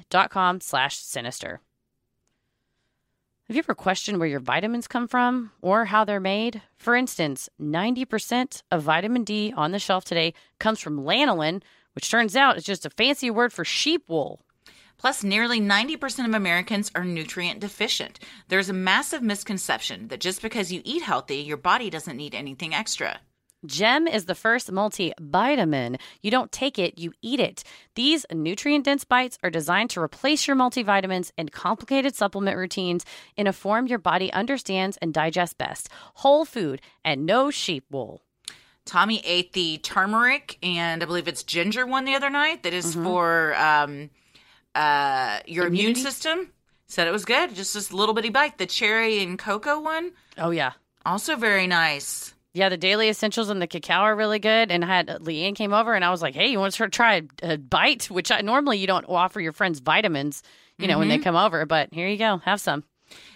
dot 0.09 0.29
com 0.29 0.61
slash 0.61 0.97
sinister. 0.97 1.61
Have 3.47 3.55
you 3.57 3.63
ever 3.63 3.75
questioned 3.75 4.17
where 4.17 4.29
your 4.29 4.39
vitamins 4.39 4.87
come 4.87 5.09
from 5.09 5.51
or 5.61 5.83
how 5.85 6.05
they're 6.05 6.21
made? 6.21 6.61
For 6.77 6.95
instance, 6.95 7.49
90% 7.61 8.63
of 8.71 8.81
vitamin 8.81 9.25
D 9.25 9.53
on 9.57 9.71
the 9.73 9.79
shelf 9.79 10.05
today 10.05 10.33
comes 10.57 10.79
from 10.79 11.03
lanolin, 11.03 11.61
which 11.93 12.09
turns 12.09 12.37
out 12.37 12.55
is 12.55 12.63
just 12.63 12.85
a 12.85 12.89
fancy 12.89 13.29
word 13.29 13.51
for 13.51 13.65
sheep 13.65 14.05
wool. 14.07 14.45
Plus, 15.01 15.23
nearly 15.23 15.59
90% 15.59 16.27
of 16.27 16.35
Americans 16.35 16.91
are 16.93 17.03
nutrient 17.03 17.59
deficient. 17.59 18.19
There's 18.49 18.69
a 18.69 18.73
massive 18.73 19.23
misconception 19.23 20.09
that 20.09 20.19
just 20.19 20.43
because 20.43 20.71
you 20.71 20.83
eat 20.85 21.01
healthy, 21.01 21.37
your 21.37 21.57
body 21.57 21.89
doesn't 21.89 22.15
need 22.15 22.35
anything 22.35 22.75
extra. 22.75 23.19
Gem 23.65 24.07
is 24.07 24.25
the 24.25 24.35
first 24.35 24.71
multivitamin. 24.71 25.99
You 26.21 26.29
don't 26.29 26.51
take 26.51 26.77
it, 26.77 26.99
you 26.99 27.13
eat 27.23 27.39
it. 27.39 27.63
These 27.95 28.27
nutrient 28.31 28.85
dense 28.85 29.03
bites 29.03 29.39
are 29.41 29.49
designed 29.49 29.89
to 29.91 30.01
replace 30.01 30.47
your 30.47 30.55
multivitamins 30.55 31.31
and 31.35 31.51
complicated 31.51 32.15
supplement 32.15 32.55
routines 32.55 33.03
in 33.35 33.47
a 33.47 33.53
form 33.53 33.87
your 33.87 33.97
body 33.97 34.31
understands 34.31 34.97
and 35.01 35.11
digests 35.11 35.55
best. 35.55 35.89
Whole 36.15 36.45
food 36.45 36.79
and 37.03 37.25
no 37.25 37.49
sheep 37.49 37.85
wool. 37.89 38.21
Tommy 38.85 39.19
ate 39.25 39.53
the 39.53 39.79
turmeric 39.79 40.59
and 40.61 41.01
I 41.01 41.07
believe 41.07 41.27
it's 41.27 41.41
ginger 41.41 41.87
one 41.87 42.05
the 42.05 42.13
other 42.13 42.29
night 42.29 42.61
that 42.61 42.73
is 42.73 42.93
for 42.93 43.55
um, 43.55 44.11
uh, 44.75 45.39
your 45.45 45.67
immune 45.67 45.95
system. 45.95 46.51
Said 46.87 47.07
it 47.07 47.11
was 47.11 47.23
good. 47.25 47.55
Just 47.55 47.73
this 47.73 47.93
little 47.93 48.13
bitty 48.13 48.29
bite. 48.29 48.57
The 48.57 48.65
cherry 48.65 49.23
and 49.23 49.39
cocoa 49.39 49.79
one, 49.79 50.11
Oh, 50.37 50.51
yeah. 50.51 50.73
also 51.05 51.35
very 51.37 51.65
nice. 51.65 52.33
Yeah, 52.53 52.67
the 52.67 52.75
daily 52.75 53.07
essentials 53.07 53.49
and 53.49 53.61
the 53.61 53.67
cacao 53.67 54.01
are 54.01 54.15
really 54.15 54.39
good. 54.39 54.71
And 54.71 54.83
I 54.83 54.87
had 54.89 55.07
Leanne 55.07 55.55
came 55.55 55.73
over 55.73 55.93
and 55.93 56.03
I 56.03 56.09
was 56.09 56.21
like, 56.21 56.35
hey, 56.35 56.47
you 56.47 56.59
want 56.59 56.73
to 56.73 56.89
try 56.89 57.21
a 57.41 57.57
bite? 57.57 58.09
Which 58.11 58.29
I, 58.29 58.41
normally 58.41 58.77
you 58.77 58.87
don't 58.87 59.05
offer 59.07 59.39
your 59.39 59.53
friends 59.53 59.79
vitamins, 59.79 60.43
you 60.77 60.87
know, 60.87 60.99
when 60.99 61.07
they 61.07 61.17
come 61.17 61.37
over. 61.37 61.65
But 61.65 61.93
here 61.93 62.09
you 62.09 62.17
go. 62.17 62.39
Have 62.43 62.59
some. 62.59 62.83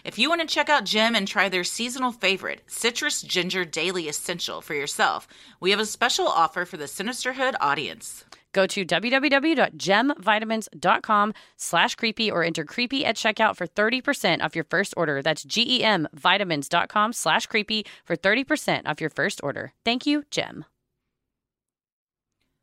If 0.03 0.19
you 0.19 0.27
want 0.29 0.41
to 0.41 0.47
check 0.47 0.67
out 0.69 0.83
Gem 0.83 1.15
and 1.15 1.25
try 1.27 1.47
their 1.47 1.63
seasonal 1.63 2.11
favorite, 2.11 2.61
Citrus 2.67 3.21
Ginger 3.21 3.63
Daily 3.63 4.09
Essential 4.09 4.59
for 4.61 4.73
yourself, 4.73 5.27
we 5.61 5.71
have 5.71 5.79
a 5.79 5.85
special 5.85 6.27
offer 6.27 6.65
for 6.65 6.75
the 6.77 6.85
Sinisterhood 6.85 7.55
audience. 7.61 8.25
Go 8.55 8.65
to 8.67 8.85
www.gemvitamins.com 8.85 11.33
slash 11.57 11.95
creepy 11.95 12.31
or 12.31 12.41
enter 12.41 12.63
creepy 12.63 13.03
at 13.03 13.17
checkout 13.17 13.57
for 13.57 13.67
30% 13.67 14.41
off 14.41 14.55
your 14.55 14.63
first 14.63 14.93
order. 14.95 15.21
That's 15.21 15.43
G-E-M 15.43 16.07
vitamins.com 16.13 17.11
slash 17.11 17.47
creepy 17.47 17.85
for 18.05 18.15
30% 18.15 18.83
off 18.85 19.01
your 19.01 19.09
first 19.09 19.41
order. 19.43 19.73
Thank 19.83 20.05
you, 20.05 20.23
Gem. 20.31 20.63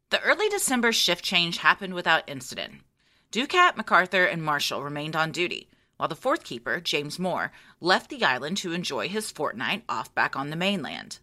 The 0.08 0.22
early 0.22 0.48
December 0.48 0.92
shift 0.92 1.22
change 1.22 1.58
happened 1.58 1.92
without 1.92 2.26
incident. 2.26 2.76
Ducat, 3.30 3.76
MacArthur, 3.76 4.24
and 4.24 4.42
Marshall 4.42 4.82
remained 4.82 5.14
on 5.14 5.30
duty, 5.30 5.68
while 5.98 6.08
the 6.08 6.14
fourth 6.14 6.42
keeper, 6.42 6.80
James 6.80 7.18
Moore, 7.18 7.52
left 7.80 8.08
the 8.08 8.24
island 8.24 8.56
to 8.58 8.72
enjoy 8.72 9.10
his 9.10 9.30
fortnight 9.30 9.84
off 9.90 10.14
back 10.14 10.36
on 10.36 10.48
the 10.48 10.56
mainland. 10.56 11.18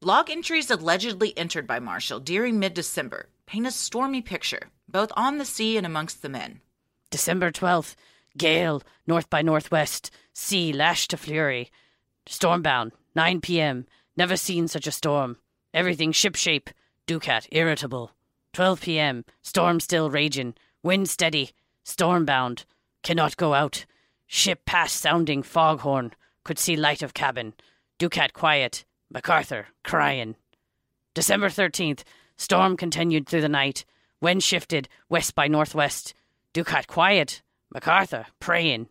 Log 0.00 0.30
entries 0.30 0.70
allegedly 0.70 1.36
entered 1.36 1.66
by 1.66 1.78
Marshall 1.78 2.20
during 2.20 2.58
mid 2.58 2.72
December 2.72 3.28
paint 3.50 3.66
a 3.66 3.70
stormy 3.72 4.22
picture, 4.22 4.68
both 4.88 5.10
on 5.16 5.38
the 5.38 5.44
sea 5.44 5.76
and 5.76 5.84
amongst 5.84 6.22
the 6.22 6.28
men. 6.28 6.60
December 7.10 7.50
12th, 7.50 7.96
gale, 8.38 8.80
north 9.08 9.28
by 9.28 9.42
northwest, 9.42 10.08
sea 10.32 10.72
lashed 10.72 11.10
to 11.10 11.16
fury. 11.16 11.68
Stormbound, 12.26 12.92
9 13.16 13.40
p.m. 13.40 13.86
Never 14.16 14.36
seen 14.36 14.68
such 14.68 14.86
a 14.86 14.92
storm. 14.92 15.36
Everything 15.74 16.12
shipshape. 16.12 16.68
Ducat 17.06 17.48
irritable. 17.50 18.12
12 18.52 18.82
p.m. 18.82 19.24
Storm 19.42 19.80
still 19.80 20.10
raging. 20.10 20.54
Wind 20.84 21.08
steady. 21.08 21.50
Stormbound. 21.82 22.64
Cannot 23.02 23.36
go 23.36 23.54
out. 23.54 23.84
Ship 24.28 24.64
past 24.64 24.94
sounding 24.94 25.42
foghorn. 25.42 26.12
Could 26.44 26.60
see 26.60 26.76
light 26.76 27.02
of 27.02 27.14
cabin. 27.14 27.54
Ducat 27.98 28.32
quiet. 28.32 28.84
MacArthur 29.10 29.66
crying. 29.82 30.36
December 31.14 31.48
13th. 31.48 32.04
Storm 32.40 32.74
continued 32.74 33.28
through 33.28 33.42
the 33.42 33.50
night. 33.50 33.84
Wind 34.22 34.42
shifted 34.42 34.88
west 35.10 35.34
by 35.34 35.46
northwest. 35.46 36.14
Ducat 36.54 36.86
quiet. 36.86 37.42
MacArthur 37.70 38.24
praying. 38.40 38.88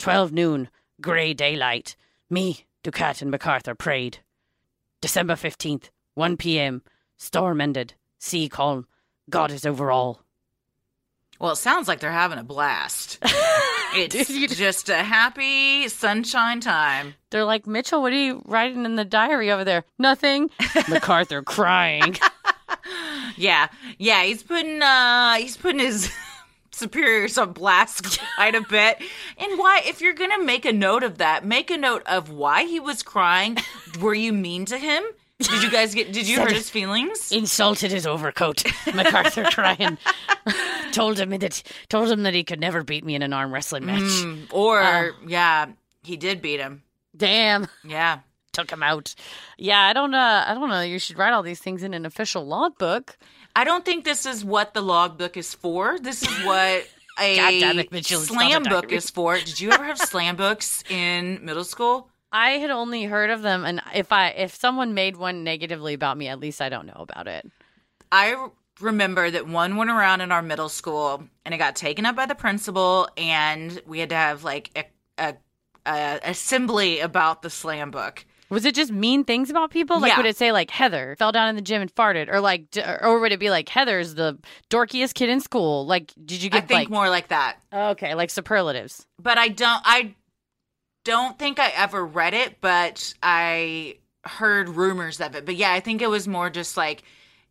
12 0.00 0.32
noon. 0.32 0.68
Grey 1.00 1.32
daylight. 1.32 1.94
Me, 2.28 2.64
Ducat, 2.82 3.22
and 3.22 3.30
MacArthur 3.30 3.76
prayed. 3.76 4.18
December 5.00 5.34
15th, 5.34 5.90
1 6.14 6.36
p.m. 6.38 6.82
Storm 7.16 7.60
ended. 7.60 7.94
Sea 8.18 8.48
calm. 8.48 8.84
God 9.30 9.52
is 9.52 9.64
over 9.64 9.92
all. 9.92 10.24
Well, 11.38 11.52
it 11.52 11.56
sounds 11.56 11.86
like 11.86 12.00
they're 12.00 12.10
having 12.10 12.38
a 12.38 12.42
blast. 12.42 13.18
it's 13.94 14.56
just 14.56 14.88
a 14.88 15.04
happy 15.04 15.86
sunshine 15.86 16.58
time. 16.58 17.14
They're 17.30 17.44
like, 17.44 17.64
Mitchell, 17.64 18.02
what 18.02 18.12
are 18.12 18.16
you 18.16 18.42
writing 18.44 18.84
in 18.84 18.96
the 18.96 19.04
diary 19.04 19.52
over 19.52 19.62
there? 19.62 19.84
Nothing. 20.00 20.50
MacArthur 20.88 21.42
crying. 21.42 22.16
Yeah, 23.38 23.68
yeah, 23.98 24.24
he's 24.24 24.42
putting 24.42 24.82
uh 24.82 25.34
he's 25.34 25.56
putting 25.56 25.80
his 25.80 26.10
superiors 26.72 27.38
on 27.38 27.52
blast 27.52 28.20
quite 28.36 28.54
a 28.54 28.62
bit. 28.62 28.98
And 29.38 29.58
why 29.58 29.82
if 29.84 30.00
you're 30.00 30.14
gonna 30.14 30.42
make 30.42 30.64
a 30.64 30.72
note 30.72 31.02
of 31.02 31.18
that, 31.18 31.44
make 31.44 31.70
a 31.70 31.76
note 31.76 32.02
of 32.06 32.30
why 32.30 32.64
he 32.64 32.80
was 32.80 33.02
crying. 33.02 33.56
Were 34.00 34.14
you 34.14 34.32
mean 34.32 34.64
to 34.66 34.78
him? 34.78 35.02
Did 35.40 35.62
you 35.62 35.70
guys 35.70 35.94
get 35.94 36.12
did 36.12 36.28
you 36.28 36.40
hurt 36.40 36.50
his 36.50 36.68
feelings? 36.68 37.30
Insulted 37.30 37.92
his 37.92 38.06
overcoat. 38.06 38.64
MacArthur 38.94 39.44
crying. 39.44 39.96
told 40.92 41.18
him 41.18 41.30
that 41.30 41.62
told 41.88 42.10
him 42.10 42.24
that 42.24 42.34
he 42.34 42.42
could 42.42 42.58
never 42.58 42.82
beat 42.82 43.04
me 43.04 43.14
in 43.14 43.22
an 43.22 43.32
arm 43.32 43.52
wrestling 43.52 43.86
match. 43.86 44.00
Mm, 44.00 44.52
or 44.52 45.14
yeah, 45.26 45.66
he 46.02 46.16
did 46.16 46.42
beat 46.42 46.58
him. 46.58 46.82
Damn. 47.16 47.68
Yeah. 47.84 48.20
Took 48.58 48.72
him 48.72 48.82
out. 48.82 49.14
Yeah, 49.56 49.80
I 49.82 49.92
don't 49.92 50.14
uh 50.14 50.44
I 50.46 50.54
don't 50.54 50.68
know. 50.68 50.80
You 50.80 50.98
should 50.98 51.16
write 51.16 51.32
all 51.32 51.44
these 51.44 51.60
things 51.60 51.84
in 51.84 51.94
an 51.94 52.04
official 52.04 52.44
logbook. 52.44 53.16
I 53.54 53.62
don't 53.62 53.84
think 53.84 54.04
this 54.04 54.26
is 54.26 54.44
what 54.44 54.74
the 54.74 54.80
logbook 54.80 55.36
is 55.36 55.54
for. 55.54 55.96
This 56.00 56.22
is 56.22 56.44
what 56.44 56.88
a 57.20 57.60
it, 57.60 57.92
Mitchell, 57.92 58.20
it's 58.20 58.30
a 58.30 58.34
slam 58.34 58.64
book 58.64 58.90
is 58.90 59.10
for. 59.10 59.36
Did 59.38 59.60
you 59.60 59.70
ever 59.70 59.84
have 59.84 59.98
slam 59.98 60.34
books 60.34 60.82
in 60.90 61.44
middle 61.44 61.62
school? 61.62 62.10
I 62.32 62.52
had 62.52 62.70
only 62.70 63.04
heard 63.04 63.30
of 63.30 63.42
them 63.42 63.64
and 63.64 63.80
if 63.94 64.10
I 64.10 64.30
if 64.30 64.56
someone 64.56 64.92
made 64.92 65.16
one 65.16 65.44
negatively 65.44 65.94
about 65.94 66.18
me, 66.18 66.26
at 66.26 66.40
least 66.40 66.60
I 66.60 66.68
don't 66.68 66.86
know 66.86 66.98
about 66.98 67.28
it. 67.28 67.48
I 68.10 68.48
remember 68.80 69.30
that 69.30 69.46
one 69.46 69.76
went 69.76 69.90
around 69.90 70.20
in 70.20 70.32
our 70.32 70.42
middle 70.42 70.68
school 70.68 71.22
and 71.44 71.54
it 71.54 71.58
got 71.58 71.76
taken 71.76 72.06
up 72.06 72.16
by 72.16 72.26
the 72.26 72.34
principal 72.34 73.08
and 73.16 73.80
we 73.86 74.00
had 74.00 74.08
to 74.08 74.16
have 74.16 74.42
like 74.44 74.70
a, 74.76 74.84
a, 75.22 75.34
a 75.86 76.20
assembly 76.24 77.00
about 77.00 77.42
the 77.42 77.50
slam 77.50 77.90
book. 77.90 78.24
Was 78.50 78.64
it 78.64 78.74
just 78.74 78.90
mean 78.90 79.24
things 79.24 79.50
about 79.50 79.70
people? 79.70 80.00
Like, 80.00 80.10
Yeah. 80.12 80.16
would 80.16 80.26
it 80.26 80.36
say 80.36 80.52
like 80.52 80.70
Heather 80.70 81.16
fell 81.18 81.32
down 81.32 81.48
in 81.50 81.56
the 81.56 81.62
gym 81.62 81.82
and 81.82 81.94
farted, 81.94 82.28
or 82.32 82.40
like, 82.40 82.70
d- 82.70 82.82
or 83.02 83.18
would 83.20 83.32
it 83.32 83.38
be 83.40 83.50
like 83.50 83.68
Heather's 83.68 84.14
the 84.14 84.38
dorkiest 84.70 85.14
kid 85.14 85.28
in 85.28 85.40
school? 85.40 85.84
Like, 85.86 86.12
did 86.24 86.42
you 86.42 86.48
I 86.52 86.60
think 86.60 86.70
like 86.70 86.90
more 86.90 87.10
like 87.10 87.28
that. 87.28 87.56
okay, 87.72 88.14
like 88.14 88.30
superlatives? 88.30 89.06
But 89.20 89.36
I 89.38 89.48
don't 89.48 89.82
I 89.84 90.14
don't 91.04 91.38
think 91.38 91.58
I 91.58 91.68
ever 91.76 92.04
read 92.04 92.34
it, 92.34 92.60
but 92.60 93.14
I 93.22 93.98
heard 94.24 94.68
rumors 94.68 95.20
of 95.20 95.34
it. 95.34 95.44
But 95.46 95.56
yeah, 95.56 95.72
I 95.72 95.80
think 95.80 96.02
it 96.02 96.10
was 96.10 96.26
more 96.28 96.50
just 96.50 96.76
like 96.76 97.02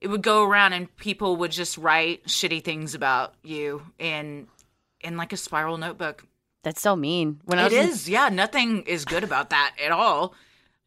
it 0.01 0.07
would 0.09 0.21
go 0.21 0.43
around 0.43 0.73
and 0.73 0.95
people 0.97 1.37
would 1.37 1.51
just 1.51 1.77
write 1.77 2.25
shitty 2.25 2.63
things 2.63 2.93
about 2.95 3.33
you 3.43 3.81
in 3.99 4.47
in 5.01 5.17
like 5.17 5.33
a 5.33 5.37
spiral 5.37 5.77
notebook. 5.77 6.23
That's 6.63 6.81
so 6.81 6.95
mean. 6.95 7.39
When 7.45 7.59
I 7.59 7.67
It 7.67 7.87
was 7.87 8.07
in- 8.07 8.13
yeah. 8.13 8.29
Nothing 8.29 8.83
is 8.83 9.05
good 9.05 9.23
about 9.23 9.51
that 9.51 9.73
at 9.83 9.91
all. 9.91 10.33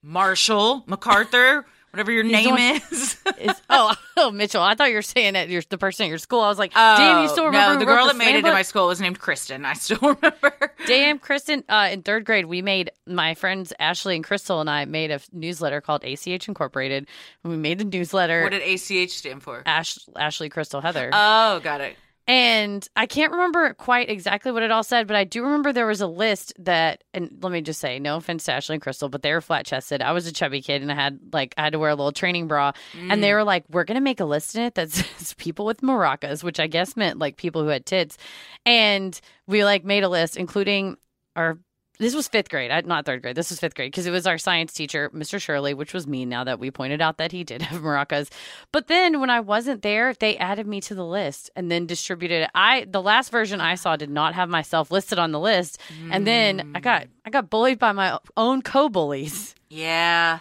Marshall, 0.03 0.83
MacArthur, 0.87 1.67
whatever 1.91 2.11
your 2.13 2.25
name 2.25 2.51
one- 2.51 2.61
is. 2.61 3.19
is- 3.39 3.61
oh, 3.69 3.95
oh, 4.17 4.31
Mitchell. 4.31 4.63
I 4.63 4.75
thought 4.75 4.89
you 4.91 4.95
were 4.97 5.03
saying 5.03 5.35
that 5.35 5.49
you're 5.49 5.63
the 5.69 5.79
person 5.79 6.05
at 6.05 6.09
your 6.09 6.19
school. 6.19 6.41
I 6.41 6.49
was 6.49 6.59
like, 6.59 6.73
oh, 6.75 6.97
damn, 6.97 7.23
you 7.23 7.29
still 7.29 7.47
remember 7.47 7.75
No, 7.75 7.81
the 7.81 7.87
girl 7.87 8.07
that 8.07 8.17
made 8.17 8.35
it 8.35 8.45
in 8.45 8.53
my 8.53 8.63
school 8.63 8.87
was 8.87 9.01
named 9.01 9.19
Kristen. 9.19 9.65
I 9.65 9.75
still 9.75 9.99
remember. 10.03 10.73
Damn, 10.87 11.19
Kristen. 11.19 11.65
Uh, 11.69 11.89
in 11.93 12.03
third 12.03 12.25
grade, 12.25 12.47
we 12.47 12.63
made 12.63 12.91
my 13.07 13.35
friends 13.35 13.73
Ashley 13.79 14.15
and 14.15 14.25
Crystal 14.25 14.61
and 14.61 14.71
I 14.71 14.85
made 14.87 15.11
a 15.11 15.21
newsletter 15.33 15.81
called 15.81 16.05
ACH 16.05 16.49
Incorporated. 16.49 17.07
And 17.45 17.51
we 17.51 17.57
made 17.59 17.79
the 17.79 17.85
newsletter. 17.85 18.43
What 18.43 18.53
did 18.53 18.63
ACH 18.63 19.11
stand 19.11 19.43
for? 19.43 19.63
Ash, 19.67 19.99
Ashley, 20.17 20.49
Crystal, 20.49 20.81
Heather. 20.81 21.11
Oh, 21.13 21.61
got 21.61 21.81
it. 21.81 21.97
And 22.31 22.89
I 22.95 23.07
can't 23.07 23.33
remember 23.33 23.75
quite 23.75 24.09
exactly 24.09 24.53
what 24.53 24.63
it 24.63 24.71
all 24.71 24.85
said, 24.85 25.09
but 25.09 25.17
I 25.17 25.25
do 25.25 25.43
remember 25.43 25.73
there 25.73 25.89
was 25.89 26.01
a 26.01 26.07
list 26.07 26.53
that, 26.61 27.03
and 27.13 27.37
let 27.43 27.51
me 27.51 27.61
just 27.61 27.81
say, 27.81 27.99
no 27.99 28.15
offense 28.19 28.45
to 28.45 28.53
Ashley 28.53 28.75
and 28.77 28.83
Crystal, 28.83 29.09
but 29.09 29.23
they 29.23 29.33
were 29.33 29.41
flat 29.41 29.67
chested. 29.67 30.01
I 30.01 30.13
was 30.13 30.29
a 30.29 30.33
chubby 30.33 30.63
kid 30.63 30.81
and 30.81 30.93
I 30.93 30.95
had 30.95 31.19
like, 31.33 31.55
I 31.59 31.65
had 31.65 31.73
to 31.73 31.81
wear 31.81 31.91
a 31.91 31.97
little 31.97 32.13
training 32.13 32.47
bra. 32.47 32.71
And 32.95 33.19
Mm. 33.19 33.21
they 33.21 33.33
were 33.35 33.43
like, 33.43 33.65
we're 33.69 33.83
going 33.83 33.97
to 33.97 34.01
make 34.01 34.21
a 34.21 34.25
list 34.25 34.55
in 34.55 34.63
it 34.63 34.77
that 34.77 34.91
says 34.93 35.35
people 35.39 35.67
with 35.67 35.81
maracas, 35.81 36.45
which 36.45 36.61
I 36.61 36.69
guess 36.69 36.97
meant 36.97 37.19
like 37.19 37.37
people 37.37 37.65
who 37.65 37.69
had 37.69 37.85
tits. 37.85 38.17
And 38.65 39.21
we 39.49 39.65
like 39.65 39.85
made 39.85 40.05
a 40.05 40.09
list, 40.09 40.37
including 40.37 40.99
our, 41.35 41.59
this 42.01 42.15
was 42.15 42.29
fifth 42.29 42.49
grade, 42.49 42.71
I, 42.71 42.81
not 42.81 43.05
third 43.05 43.23
grade. 43.23 43.37
This 43.37 43.51
was 43.51 43.61
fifth 43.61 43.75
grade 43.75 43.93
because 43.93 44.07
it 44.07 44.11
was 44.11 44.27
our 44.27 44.39
science 44.39 44.73
teacher, 44.73 45.11
Mr. 45.11 45.41
Shirley, 45.41 45.75
which 45.75 45.93
was 45.93 46.07
me 46.07 46.25
now 46.25 46.45
that 46.45 46.59
we 46.59 46.71
pointed 46.71 47.01
out 47.01 47.19
that 47.19 47.31
he 47.31 47.45
did 47.45 47.63
have 47.71 47.83
maracas. 47.83 48.31
But 48.73 48.89
then 48.89 49.21
when 49.21 49.31
I 49.31 49.41
wasn't 49.41 49.83
there, 49.83 50.15
they 50.15 50.37
added 50.39 50.67
me 50.67 50.81
to 50.83 50.95
the 50.95 51.05
list 51.05 51.51
and 51.55 51.71
then 51.71 51.87
distributed 51.87 52.45
it. 52.45 52.51
I 52.55 52.87
the 52.89 53.03
last 53.03 53.31
version 53.31 53.61
I 53.61 53.75
saw 53.75 53.97
did 53.97 54.11
not 54.11 54.35
have 54.35 54.49
myself 54.49 54.91
listed 54.91 55.19
on 55.19 55.33
the 55.33 55.41
list. 55.41 55.79
And 56.11 56.27
then 56.27 56.73
I 56.75 56.81
mm. 56.81 56.83
got 56.83 57.07
I 57.25 57.31
got 57.31 57.51
bullied 57.51 57.79
by 57.79 57.93
my 57.93 58.19
own 58.37 58.63
co-bullies. 58.63 59.55
Yeah. 59.69 60.41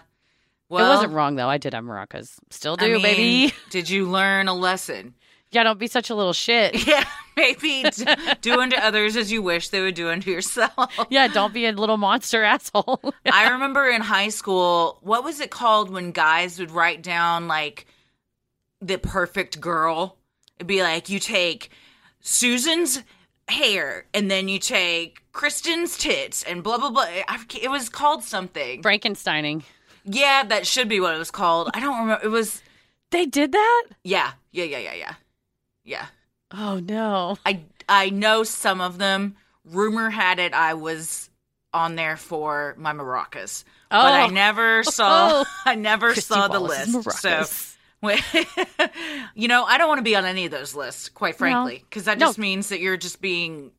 Well, 0.70 0.86
it 0.86 0.96
wasn't 0.96 1.14
wrong 1.14 1.36
though. 1.36 1.50
I 1.50 1.58
did 1.58 1.74
have 1.74 1.84
maracas. 1.84 2.36
Still 2.52 2.78
do, 2.78 2.86
I 2.86 2.90
mean, 2.90 3.02
baby. 3.02 3.54
Did 3.72 3.90
you 3.90 4.08
learn 4.10 4.48
a 4.48 4.54
lesson? 4.54 5.16
Yeah, 5.52 5.64
don't 5.64 5.80
be 5.80 5.88
such 5.88 6.10
a 6.10 6.16
little 6.16 6.34
shit. 6.34 6.76
Yeah, 6.88 7.04
maybe 7.36 7.84
d- 7.90 8.06
do 8.42 8.60
unto 8.60 8.76
others 8.76 9.16
as 9.16 9.32
you 9.32 9.42
wish 9.42 9.70
they 9.70 9.82
would 9.82 9.96
do 9.96 10.10
unto 10.10 10.30
yourself. 10.30 10.94
Yeah, 11.10 11.28
don't 11.28 11.54
be 11.54 11.66
a 11.66 11.72
little 11.72 11.98
monster 11.98 12.44
asshole. 12.56 13.14
I 13.32 13.50
remember 13.52 13.88
in 13.88 14.02
high 14.02 14.30
school, 14.30 15.00
what 15.02 15.24
was 15.24 15.40
it 15.40 15.50
called 15.52 15.90
when 15.90 16.12
guys 16.12 16.60
would 16.60 16.72
write 16.72 17.02
down 17.02 17.48
like 17.48 17.86
the 18.82 18.98
perfect 18.98 19.60
girl? 19.62 20.18
It'd 20.58 20.68
be 20.68 20.84
like 20.84 21.10
you 21.10 21.20
take 21.20 21.70
Susan's 22.22 23.02
hair 23.48 24.06
and 24.14 24.30
then 24.30 24.48
you 24.48 24.60
take 24.60 25.24
Kristen's 25.32 25.98
tits 25.98 26.44
and 26.44 26.62
blah 26.64 26.78
blah 26.78 26.90
blah. 26.92 27.04
I, 27.04 27.40
it 27.62 27.72
was 27.72 27.90
called 27.90 28.24
something. 28.24 28.84
Frankensteining. 28.84 29.64
Yeah, 30.06 30.44
that 30.44 30.68
should 30.68 30.90
be 30.90 31.00
what 31.00 31.16
it 31.16 31.18
was 31.18 31.32
called. 31.32 31.70
I 31.74 31.80
don't 31.80 31.98
remember. 32.00 32.24
It 32.26 32.30
was 32.30 32.62
They 33.12 33.26
did 33.26 33.52
that? 33.54 33.84
yeah, 34.04 34.32
yeah, 34.52 34.66
yeah, 34.66 34.78
yeah, 34.80 34.94
yeah, 34.94 35.14
yeah. 35.90 36.06
Oh 36.52 36.80
no. 36.80 37.38
I 37.46 37.62
I 37.88 38.10
know 38.10 38.44
some 38.44 38.82
of 38.82 38.98
them. 38.98 39.36
Rumor 39.66 40.10
had 40.10 40.40
it 40.40 40.54
I 40.54 40.74
was 40.76 41.30
on 41.74 41.96
there 41.96 42.18
for 42.18 42.74
my 42.78 42.94
maracas, 42.94 43.64
Oh. 43.92 44.02
but 44.02 44.14
I 44.14 44.24
oh. 44.24 44.28
never 44.30 44.84
saw. 44.84 45.30
Oh. 45.44 45.46
I 45.66 45.76
never 45.76 46.14
Christy 46.14 46.34
saw 46.34 46.48
the 46.48 46.60
list. 46.60 47.12
So, 47.22 47.46
you 49.36 49.48
know, 49.48 49.64
I 49.66 49.78
don't 49.78 49.88
want 49.88 50.00
to 50.00 50.04
be 50.04 50.16
on 50.16 50.26
any 50.26 50.46
of 50.46 50.52
those 50.52 50.74
lists, 50.76 51.10
quite 51.10 51.36
frankly, 51.36 51.84
because 51.90 52.06
that 52.06 52.18
No. 52.18 52.28
just 52.28 52.38
means 52.40 52.70
that 52.70 52.80
you're 52.80 52.98
just 52.98 53.22
being. 53.22 53.72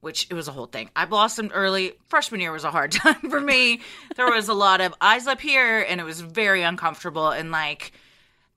Which 0.00 0.26
it 0.30 0.34
was 0.34 0.48
a 0.48 0.52
whole 0.52 0.66
thing. 0.66 0.90
I 0.96 1.04
blossomed 1.04 1.52
early. 1.54 1.92
Freshman 2.08 2.40
year 2.40 2.50
was 2.50 2.64
a 2.64 2.72
hard 2.72 2.90
time 2.92 3.30
for 3.30 3.40
me. 3.40 3.80
There 4.16 4.28
was 4.30 4.48
a 4.48 4.54
lot 4.54 4.80
of 4.80 4.92
eyes 5.00 5.28
up 5.28 5.40
here, 5.40 5.80
and 5.88 6.00
it 6.00 6.04
was 6.04 6.20
very 6.20 6.62
uncomfortable. 6.62 7.30
And 7.30 7.52
like, 7.52 7.92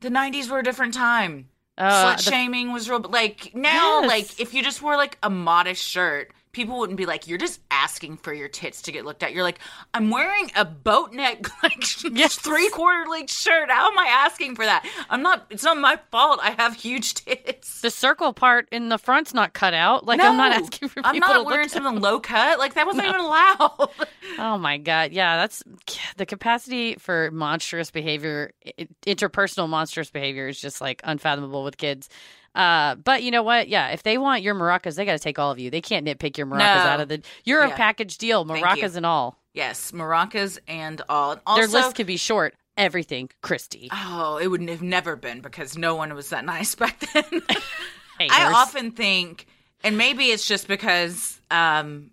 the 0.02 0.10
'90s 0.10 0.50
were 0.50 0.60
a 0.60 0.64
different 0.64 0.96
time. 0.96 1.50
Uh, 1.78 2.16
Slut 2.16 2.24
the- 2.24 2.32
shaming 2.32 2.72
was 2.72 2.90
real. 2.90 3.00
Like 3.02 3.54
now, 3.54 4.02
Yes. 4.02 4.08
like 4.10 4.40
if 4.40 4.54
you 4.54 4.64
just 4.64 4.82
wore 4.82 4.96
like 4.96 5.18
a 5.22 5.30
modest 5.30 5.84
shirt, 5.84 6.32
people 6.56 6.80
wouldn't 6.80 6.98
be 6.98 7.06
like, 7.06 7.28
"You're 7.28 7.38
just 7.38 7.60
asking 7.70 8.18
for 8.18 8.34
your 8.34 8.48
tits 8.48 8.82
to 8.84 8.92
get 8.92 9.06
looked 9.06 9.22
at." 9.22 9.34
You're 9.34 9.44
like, 9.44 9.60
"I'm 9.94 10.10
wearing 10.10 10.50
a 10.56 10.64
boat 10.66 11.14
neck, 11.14 11.46
like 11.64 11.84
Yes. 12.12 12.36
three 12.36 12.70
quarter 12.70 13.08
length 13.10 13.32
shirt. 13.34 13.70
How 13.70 13.92
am 13.92 14.00
I 14.00 14.06
asking 14.08 14.56
for 14.56 14.66
that? 14.66 14.88
I'm 15.10 15.22
not. 15.22 15.46
It's 15.50 15.64
not 15.64 15.78
my 15.78 16.00
fault. 16.12 16.40
I 16.42 16.52
have 16.52 16.74
huge 16.76 17.14
tits. 17.26 17.82
the 17.82 17.92
circle 17.92 18.34
part 18.34 18.68
in 18.72 18.90
the 18.90 18.98
front's 18.98 19.34
not 19.34 19.54
cut 19.54 19.74
out. 19.74 20.06
Like 20.06 20.20
I'm 20.22 20.38
not 20.38 20.54
asking 20.54 20.90
for 20.90 20.96
people 21.04 21.12
I'm 21.12 21.20
not 21.20 21.46
wearing 21.46 21.68
something 21.70 22.00
low 22.02 22.20
cut. 22.20 22.58
Like 22.58 22.74
that 22.76 22.88
wasn't 22.88 23.06
even 23.08 23.20
allowed. 23.20 23.90
Oh 24.38 24.58
my 24.58 24.78
god, 24.78 25.12
yeah, 25.14 25.38
that's 25.38 25.64
the 26.18 26.26
capacity 26.26 26.96
for 26.96 27.30
monstrous 27.32 27.92
behavior, 27.92 28.52
interpersonal 29.06 29.70
monstrous 29.70 30.10
behavior 30.10 30.48
is 30.48 30.60
just 30.60 30.82
like 30.82 31.00
unfathomable 31.04 31.64
with 31.64 31.78
kids. 31.78 32.10
Uh, 32.56 32.96
but 32.96 33.22
you 33.22 33.32
know 33.32 33.44
what? 33.44 33.68
Yeah, 33.68 33.90
if 33.90 34.02
they 34.04 34.18
want 34.18 34.42
your 34.42 34.56
maracas, 34.56 34.96
they 34.96 35.04
got 35.06 35.12
to 35.14 35.20
take 35.20 35.38
all 35.38 35.52
of 35.52 35.60
you. 35.60 35.70
They 35.70 35.82
can't 35.82 36.06
nitpick 36.08 36.38
your 36.38 36.48
maracas 36.48 36.84
No. 36.86 36.90
out 36.90 37.00
of 37.02 37.10
the. 37.10 37.22
You're 37.44 37.62
a 37.64 37.68
Yeah. 37.70 37.76
package 37.76 38.18
deal, 38.18 38.46
maracas 38.46 38.96
and 38.96 39.06
all. 39.06 39.38
yes, 39.54 39.92
maracas 39.92 40.58
and 40.68 41.02
all. 41.10 41.38
Also, 41.46 41.62
Their 41.62 41.68
list 41.70 41.96
could 41.96 42.08
be 42.08 42.18
short. 42.18 42.56
Everything, 42.78 43.30
Christy. 43.42 43.90
Oh, 43.92 44.38
it 44.38 44.48
would 44.48 44.68
have 44.70 44.82
never 44.82 45.16
been 45.16 45.40
because 45.42 45.78
no 45.78 45.96
one 45.96 46.14
was 46.14 46.30
that 46.32 46.44
nice 46.56 46.76
back 46.76 47.00
then. 47.14 47.42
I 48.20 48.52
often 48.54 48.92
think, 48.92 49.46
and 49.84 49.98
maybe 49.98 50.26
it's 50.26 50.46
just 50.48 50.68
because 50.68 51.40
um, 51.52 52.12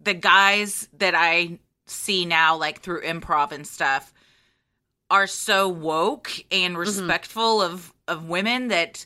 the 0.00 0.14
guys 0.14 0.88
that 0.98 1.14
I 1.16 1.58
see 1.86 2.24
now, 2.24 2.56
like 2.56 2.80
through 2.82 3.02
improv 3.02 3.52
and 3.52 3.66
stuff, 3.66 4.12
are 5.12 5.26
so 5.26 5.68
woke 5.68 6.32
and 6.50 6.76
respectful 6.76 7.60
of 7.62 7.92
of 8.08 8.24
women 8.28 8.68
that 8.68 9.04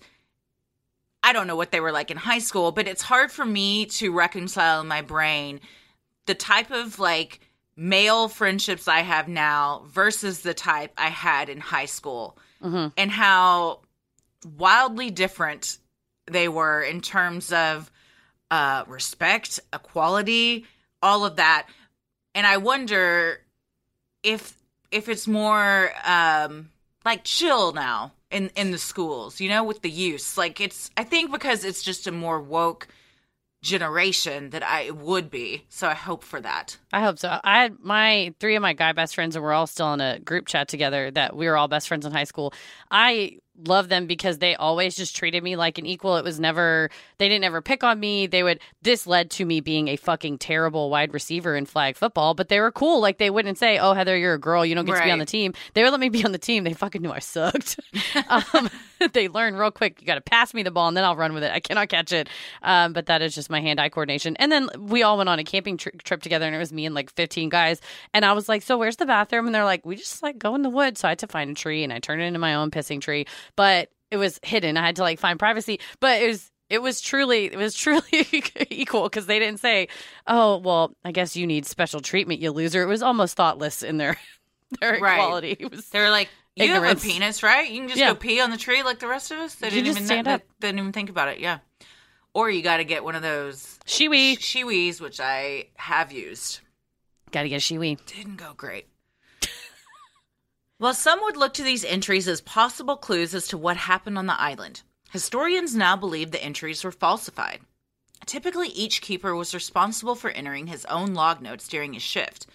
I 1.22 1.32
don't 1.32 1.48
know 1.48 1.56
what 1.56 1.72
they 1.72 1.80
were 1.80 1.90
like 1.90 2.12
in 2.12 2.16
high 2.16 2.38
school, 2.38 2.70
but 2.70 2.86
it's 2.86 3.02
hard 3.02 3.32
for 3.32 3.44
me 3.44 3.86
to 3.86 4.12
reconcile 4.12 4.80
in 4.80 4.86
my 4.86 5.02
brain 5.02 5.60
the 6.26 6.34
type 6.34 6.70
of 6.70 6.98
like 7.00 7.40
male 7.76 8.28
friendships 8.28 8.86
I 8.88 9.00
have 9.00 9.26
now 9.28 9.82
versus 9.88 10.40
the 10.40 10.54
type 10.54 10.92
I 10.96 11.08
had 11.08 11.48
in 11.48 11.58
high 11.60 11.86
school 11.86 12.38
Mhm. 12.62 12.92
and 12.96 13.10
how 13.10 13.80
wildly 14.56 15.10
different 15.10 15.78
they 16.30 16.48
were 16.48 16.82
in 16.82 17.00
terms 17.00 17.52
of 17.52 17.90
uh, 18.50 18.84
respect, 18.86 19.58
equality, 19.72 20.66
all 21.02 21.24
of 21.24 21.34
that. 21.36 21.66
And 22.34 22.46
I 22.46 22.58
wonder 22.58 23.40
if 24.22 24.54
if 24.96 25.08
it's 25.08 25.26
more 25.26 25.92
um, 26.04 26.70
like 27.04 27.24
chill 27.24 27.72
now 27.72 28.12
in 28.30 28.50
in 28.56 28.70
the 28.70 28.78
schools, 28.78 29.40
you 29.40 29.48
know, 29.48 29.64
with 29.64 29.82
the 29.82 29.90
use. 29.90 30.36
Like 30.36 30.60
it's 30.60 30.90
I 30.96 31.04
think 31.04 31.30
because 31.30 31.64
it's 31.64 31.82
just 31.82 32.06
a 32.06 32.12
more 32.12 32.40
woke 32.40 32.88
generation 33.62 34.50
that 34.50 34.62
I 34.62 34.90
would 34.90 35.30
be. 35.30 35.64
So 35.68 35.88
I 35.88 35.94
hope 35.94 36.22
for 36.22 36.40
that. 36.40 36.78
I 36.92 37.00
hope 37.00 37.18
so. 37.18 37.38
I 37.42 37.62
had 37.62 37.76
my 37.80 38.34
three 38.40 38.56
of 38.56 38.62
my 38.62 38.72
guy 38.72 38.92
best 38.92 39.14
friends, 39.14 39.36
and 39.36 39.44
we're 39.44 39.52
all 39.52 39.66
still 39.66 39.92
in 39.92 40.00
a 40.00 40.18
group 40.18 40.46
chat 40.46 40.68
together. 40.68 41.10
That 41.10 41.36
we 41.36 41.46
were 41.46 41.56
all 41.56 41.68
best 41.68 41.88
friends 41.88 42.06
in 42.06 42.12
high 42.12 42.24
school. 42.24 42.52
I 42.90 43.38
love 43.66 43.88
them 43.88 44.06
because 44.06 44.38
they 44.38 44.54
always 44.54 44.96
just 44.96 45.16
treated 45.16 45.42
me 45.42 45.56
like 45.56 45.78
an 45.78 45.86
equal. 45.86 46.16
It 46.16 46.24
was 46.24 46.38
never 46.38 46.90
they 47.18 47.28
didn't 47.28 47.44
ever 47.44 47.62
pick 47.62 47.82
on 47.84 47.98
me. 47.98 48.26
They 48.26 48.42
would. 48.42 48.60
This 48.82 49.06
led 49.06 49.30
to 49.32 49.44
me 49.44 49.60
being 49.60 49.88
a 49.88 49.96
fucking 49.96 50.38
terrible 50.38 50.90
wide 50.90 51.14
receiver 51.14 51.56
in 51.56 51.66
flag 51.66 51.96
football, 51.96 52.34
but 52.34 52.48
they 52.48 52.60
were 52.60 52.72
cool. 52.72 53.00
Like 53.00 53.18
they 53.18 53.30
wouldn't 53.30 53.58
say, 53.58 53.78
"Oh, 53.78 53.94
Heather, 53.94 54.16
you're 54.16 54.34
a 54.34 54.38
girl. 54.38 54.64
You 54.64 54.74
don't 54.74 54.84
get 54.84 54.96
to 54.96 55.04
be 55.04 55.10
on 55.10 55.18
the 55.18 55.26
team." 55.26 55.54
They 55.74 55.82
would 55.82 55.90
let 55.90 56.00
me 56.00 56.08
be 56.08 56.24
on 56.24 56.32
the 56.32 56.38
team. 56.38 56.64
They 56.64 56.74
fucking 56.74 57.02
knew 57.02 57.12
I 57.12 57.20
sucked. 57.20 57.80
um, 58.28 58.70
they 59.12 59.28
learned 59.28 59.58
real 59.58 59.70
quick. 59.70 60.00
You 60.00 60.06
got 60.06 60.16
to 60.16 60.20
pass 60.20 60.54
me 60.54 60.62
the 60.62 60.70
ball, 60.70 60.88
and 60.88 60.96
then 60.96 61.04
I'll 61.04 61.16
run 61.16 61.34
with 61.34 61.42
it. 61.42 61.52
I 61.52 61.60
cannot 61.60 61.88
catch 61.88 62.12
it. 62.12 62.28
Um, 62.62 62.92
but 62.92 63.06
that 63.06 63.22
is 63.22 63.34
just 63.34 63.50
my 63.50 63.60
hand-eye 63.60 63.88
coordination. 63.88 64.36
And 64.36 64.50
then 64.50 64.68
we 64.78 65.02
all 65.02 65.16
went 65.16 65.28
on 65.28 65.38
a 65.38 65.44
camping 65.44 65.76
tri- 65.76 65.92
trip 66.04 66.22
together, 66.22 66.46
and 66.46 66.54
it 66.54 66.58
was 66.58 66.72
me 66.72 66.86
and 66.86 66.94
like 66.94 67.10
15 67.12 67.48
guys. 67.48 67.80
And 68.12 68.24
I 68.24 68.32
was 68.32 68.48
like, 68.48 68.62
"So 68.62 68.78
where's 68.78 68.96
the 68.96 69.06
bathroom?" 69.06 69.46
And 69.46 69.54
they're 69.54 69.64
like, 69.64 69.84
"We 69.86 69.96
just 69.96 70.22
like 70.22 70.38
go 70.38 70.54
in 70.54 70.62
the 70.62 70.70
woods." 70.70 71.00
So 71.00 71.08
I 71.08 71.12
had 71.12 71.18
to 71.20 71.26
find 71.26 71.50
a 71.50 71.54
tree, 71.54 71.84
and 71.84 71.92
I 71.92 71.98
turned 71.98 72.22
it 72.22 72.26
into 72.26 72.38
my 72.38 72.54
own 72.54 72.70
pissing 72.70 73.00
tree. 73.00 73.26
But 73.54 73.90
it 74.10 74.16
was 74.16 74.40
hidden. 74.42 74.76
I 74.76 74.84
had 74.86 74.96
to 74.96 75.02
like 75.02 75.18
find 75.20 75.38
privacy. 75.38 75.80
But 76.00 76.20
it 76.22 76.26
was. 76.28 76.50
It 76.68 76.82
was 76.82 77.00
truly, 77.00 77.44
it 77.44 77.56
was 77.56 77.74
truly 77.76 78.02
equal 78.70 79.04
because 79.04 79.26
they 79.26 79.38
didn't 79.38 79.60
say, 79.60 79.86
"Oh, 80.26 80.56
well, 80.58 80.96
I 81.04 81.12
guess 81.12 81.36
you 81.36 81.46
need 81.46 81.64
special 81.64 82.00
treatment, 82.00 82.40
you 82.40 82.50
loser." 82.50 82.82
It 82.82 82.86
was 82.86 83.04
almost 83.04 83.36
thoughtless 83.36 83.84
in 83.84 83.98
their 83.98 84.16
their 84.80 84.98
Right. 84.98 85.12
equality. 85.20 85.56
It 85.60 85.70
was 85.70 85.88
They 85.90 86.00
were 86.00 86.10
like, 86.10 86.28
"You 86.56 86.64
Ignorance. 86.64 87.04
have 87.04 87.10
a 87.10 87.14
penis, 87.14 87.42
right? 87.44 87.70
You 87.70 87.78
can 87.82 87.88
just 87.88 88.00
Yeah. 88.00 88.08
go 88.08 88.14
pee 88.16 88.40
on 88.40 88.50
the 88.50 88.56
tree 88.56 88.82
like 88.82 88.98
the 88.98 89.06
rest 89.06 89.30
of 89.30 89.38
us." 89.38 89.54
They 89.54 89.68
You 89.68 89.80
didn't 89.80 90.10
even 90.10 90.26
up. 90.26 90.42
They 90.58 90.66
didn't 90.66 90.80
even 90.80 90.92
think 90.92 91.08
about 91.08 91.28
it. 91.28 91.38
Yeah. 91.38 91.58
Or 92.34 92.50
you 92.50 92.62
got 92.62 92.78
to 92.78 92.84
get 92.84 93.04
one 93.04 93.14
of 93.14 93.22
those 93.22 93.78
Shewee. 93.86 94.36
shiwis, 94.36 95.00
which 95.00 95.20
I 95.20 95.68
have 95.76 96.10
used. 96.10 96.58
Got 97.30 97.44
to 97.44 97.48
get 97.48 97.56
a 97.56 97.74
Shewee. 97.74 98.04
Didn't 98.06 98.36
go 98.38 98.54
great. 98.56 98.88
While 100.78 100.92
some 100.92 101.22
would 101.22 101.38
look 101.38 101.54
to 101.54 101.62
these 101.62 101.86
entries 101.86 102.28
as 102.28 102.42
possible 102.42 102.98
clues 102.98 103.34
as 103.34 103.48
to 103.48 103.56
what 103.56 103.78
happened 103.78 104.18
on 104.18 104.26
the 104.26 104.38
island, 104.38 104.82
historians 105.10 105.74
now 105.74 105.96
believe 105.96 106.32
the 106.32 106.44
entries 106.44 106.84
were 106.84 106.92
falsified. 106.92 107.60
Typically, 108.26 108.68
each 108.68 109.00
keeper 109.00 109.34
was 109.34 109.54
responsible 109.54 110.14
for 110.14 110.30
entering 110.30 110.66
his 110.66 110.84
own 110.84 111.14
log 111.14 111.40
notes 111.40 111.66
during 111.66 111.94
his 111.94 112.02
shift. 112.02 112.46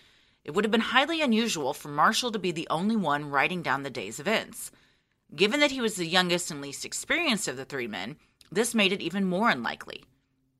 It 0.43 0.51
would 0.51 0.63
have 0.65 0.71
been 0.71 0.81
highly 0.81 1.19
unusual 1.21 1.73
for 1.73 1.89
Marshall 1.89 2.31
to 2.31 2.37
be 2.37 2.51
the 2.51 2.67
only 2.69 2.95
one 2.95 3.31
writing 3.31 3.63
down 3.63 3.81
the 3.81 3.89
day's 3.89 4.19
events. 4.19 4.69
Given 5.35 5.59
that 5.59 5.71
he 5.71 5.81
was 5.81 5.95
the 5.95 6.05
youngest 6.05 6.51
and 6.51 6.61
least 6.61 6.85
experienced 6.85 7.47
of 7.47 7.57
the 7.57 7.65
three 7.65 7.87
men, 7.87 8.17
this 8.51 8.75
made 8.75 8.93
it 8.93 9.01
even 9.01 9.25
more 9.25 9.49
unlikely. 9.49 10.03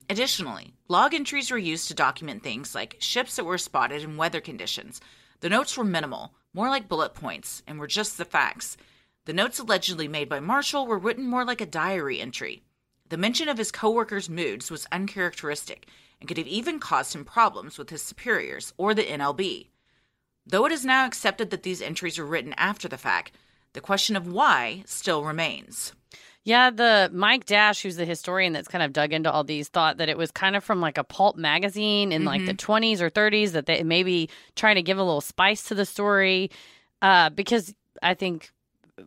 Additionally, 0.10 0.74
log 0.88 1.14
entries 1.14 1.52
were 1.52 1.60
used 1.60 1.88
to 1.90 1.94
document 1.94 2.42
things 2.42 2.74
like 2.74 2.98
ships 3.00 3.36
that 3.36 3.46
were 3.46 3.60
spotted 3.60 4.04
and 4.04 4.18
weather 4.18 4.42
conditions. 4.42 5.00
The 5.42 5.50
notes 5.50 5.78
were 5.78 5.84
minimal, 5.84 6.34
more 6.54 6.70
like 6.70 6.90
bullet 6.90 7.14
points, 7.14 7.64
and 7.66 7.80
were 7.80 7.88
just 7.88 8.18
the 8.18 8.26
facts. 8.26 8.78
The 9.26 9.34
notes 9.34 9.60
allegedly 9.60 10.08
made 10.08 10.30
by 10.30 10.40
Marshall 10.40 10.88
were 10.88 10.98
written 10.98 11.28
more 11.28 11.46
like 11.46 11.62
a 11.62 11.66
diary 11.66 12.20
entry. 12.20 12.64
The 13.10 13.18
mention 13.18 13.50
of 13.50 13.58
his 13.58 13.72
coworkers' 13.72 14.30
moods 14.30 14.72
was 14.72 14.88
uncharacteristic 14.92 15.88
and 16.20 16.28
could 16.28 16.38
have 16.38 16.48
even 16.48 16.80
caused 16.80 17.14
him 17.14 17.26
problems 17.26 17.78
with 17.78 17.90
his 17.90 18.02
superiors 18.02 18.74
or 18.78 18.94
the 18.94 19.04
NLB. 19.04 19.68
Though 20.46 20.66
it 20.66 20.72
is 20.72 20.86
now 20.86 21.06
accepted 21.06 21.50
that 21.50 21.64
these 21.64 21.82
entries 21.82 22.18
were 22.18 22.26
written 22.26 22.54
after 22.58 22.88
the 22.88 22.98
fact, 22.98 23.36
the 23.74 23.82
question 23.82 24.16
of 24.16 24.28
why 24.28 24.84
still 24.86 25.24
remains. 25.24 25.94
Yeah, 26.44 26.72
the 26.72 27.10
Mike 27.14 27.46
Dash, 27.46 27.84
who's 27.84 27.98
the 27.98 28.06
historian 28.06 28.52
that's 28.54 28.68
kind 28.68 28.84
of 28.84 28.94
dug 28.94 29.14
into 29.14 29.32
all 29.32 29.44
these, 29.44 29.68
thought 29.68 29.98
that 29.98 30.10
it 30.10 30.18
was 30.18 30.32
kind 30.32 30.56
of 30.56 30.64
from 30.64 30.82
like 30.82 30.98
a 30.98 31.04
pulp 31.04 31.36
magazine 31.38 32.12
in 32.12 32.26
like 32.26 32.46
the 32.48 32.54
20s 32.56 33.00
or 33.00 33.12
30s 33.12 33.52
that 33.52 33.68
they 33.68 33.84
maybe 33.84 34.28
trying 34.56 34.76
to 34.76 34.82
give 34.82 34.98
a 34.98 35.04
little 35.04 35.22
spice 35.22 35.64
to 35.66 35.76
the 35.76 35.86
story. 35.86 36.50
Uh, 37.02 37.30
because 37.30 37.76
I 38.02 38.16
think 38.16 38.52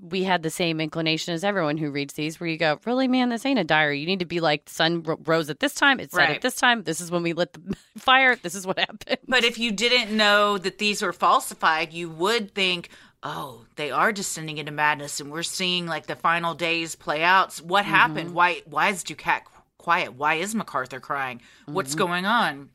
we 0.01 0.23
had 0.25 0.43
the 0.45 0.51
same 0.51 0.81
inclination 0.81 1.35
as 1.35 1.43
everyone 1.45 1.77
who 1.77 1.91
reads 1.91 2.15
these, 2.15 2.39
where 2.41 2.49
you 2.49 2.57
go, 2.57 2.79
really, 2.85 3.07
man, 3.09 3.29
this 3.31 3.45
ain't 3.47 3.59
a 3.59 3.65
diary. 3.65 3.99
You 4.01 4.07
need 4.07 4.21
to 4.21 4.25
be 4.25 4.41
like, 4.41 4.69
sun 4.69 5.03
ro- 5.03 5.19
rose 5.25 5.51
at 5.51 5.61
this 5.61 5.75
time, 5.75 5.99
it 6.01 6.13
set 6.13 6.19
Right. 6.19 6.37
at 6.37 6.43
this 6.43 6.57
time. 6.57 6.83
This 6.85 7.01
is 7.01 7.11
when 7.11 7.23
we 7.25 7.33
lit 7.33 7.53
the 7.53 7.77
fire. 7.99 8.35
This 8.37 8.55
is 8.55 8.67
what 8.67 8.79
happened. 8.79 9.19
But 9.29 9.45
if 9.45 9.59
you 9.59 9.71
didn't 9.73 10.17
know 10.17 10.57
that 10.59 10.79
these 10.79 11.03
were 11.03 11.13
falsified, 11.13 11.93
you 11.93 12.09
would 12.11 12.55
think, 12.55 12.89
oh, 13.25 13.65
they 13.77 13.91
are 13.91 14.13
descending 14.13 14.59
into 14.59 14.71
madness 14.71 15.19
and 15.19 15.33
we're 15.33 15.43
seeing 15.43 15.87
like 15.87 16.07
the 16.07 16.15
final 16.17 16.55
days 16.55 16.95
play 16.95 17.23
out. 17.23 17.55
What 17.57 17.85
happened? 17.87 18.35
Why 18.35 18.63
why 18.67 18.89
is 18.91 19.03
Ducat 19.03 19.45
quiet? 19.79 20.15
Why 20.15 20.35
is 20.35 20.55
MacArthur 20.55 21.01
crying? 21.01 21.41
What's 21.67 21.95
going 21.95 22.27
on? 22.27 22.71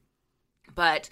But 0.75 1.09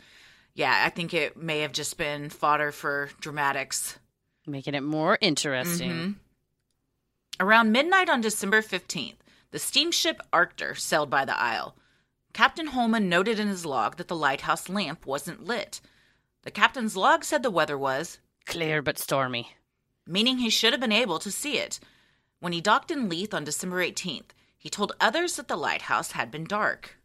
yeah, 0.55 0.81
I 0.85 0.89
think 0.89 1.13
it 1.13 1.37
may 1.37 1.59
have 1.59 1.71
just 1.71 1.97
been 1.97 2.29
fodder 2.29 2.71
for 2.71 3.09
dramatics. 3.21 3.97
Making 4.45 4.73
it 4.75 4.81
more 4.83 5.17
interesting. 5.21 5.91
Mhm. 5.91 6.15
Around 7.39 7.71
midnight 7.71 8.09
on 8.09 8.21
December 8.21 8.61
15th, 8.63 9.17
the 9.51 9.59
steamship 9.59 10.21
Archtor 10.33 10.73
sailed 10.73 11.09
by 11.09 11.25
the 11.25 11.37
Isle. 11.37 11.75
Captain 12.33 12.67
Holman 12.67 13.09
noted 13.09 13.39
in 13.39 13.47
his 13.47 13.65
log 13.65 13.97
that 13.97 14.07
the 14.07 14.15
lighthouse 14.15 14.69
lamp 14.69 15.05
wasn't 15.05 15.43
lit. 15.43 15.79
The 16.43 16.51
captain's 16.51 16.95
log 16.95 17.23
said 17.23 17.43
the 17.43 17.51
weather 17.51 17.77
was, 17.77 18.19
Clear 18.47 18.81
but 18.81 18.97
stormy. 18.97 19.51
meaning 20.07 20.37
he 20.37 20.49
should 20.49 20.71
have 20.73 20.79
been 20.81 20.91
able 20.91 21.19
to 21.19 21.31
see 21.31 21.57
it. 21.57 21.79
When 22.39 22.53
he 22.53 22.61
docked 22.61 22.91
in 22.91 23.09
Leith 23.09 23.33
on 23.33 23.43
December 23.43 23.83
18th, 23.83 24.29
he 24.57 24.69
told 24.69 24.93
others 25.01 25.35
that 25.35 25.47
the 25.47 25.57
lighthouse 25.57 26.11
had 26.11 26.31
been 26.31 26.45
dark. 26.45 26.97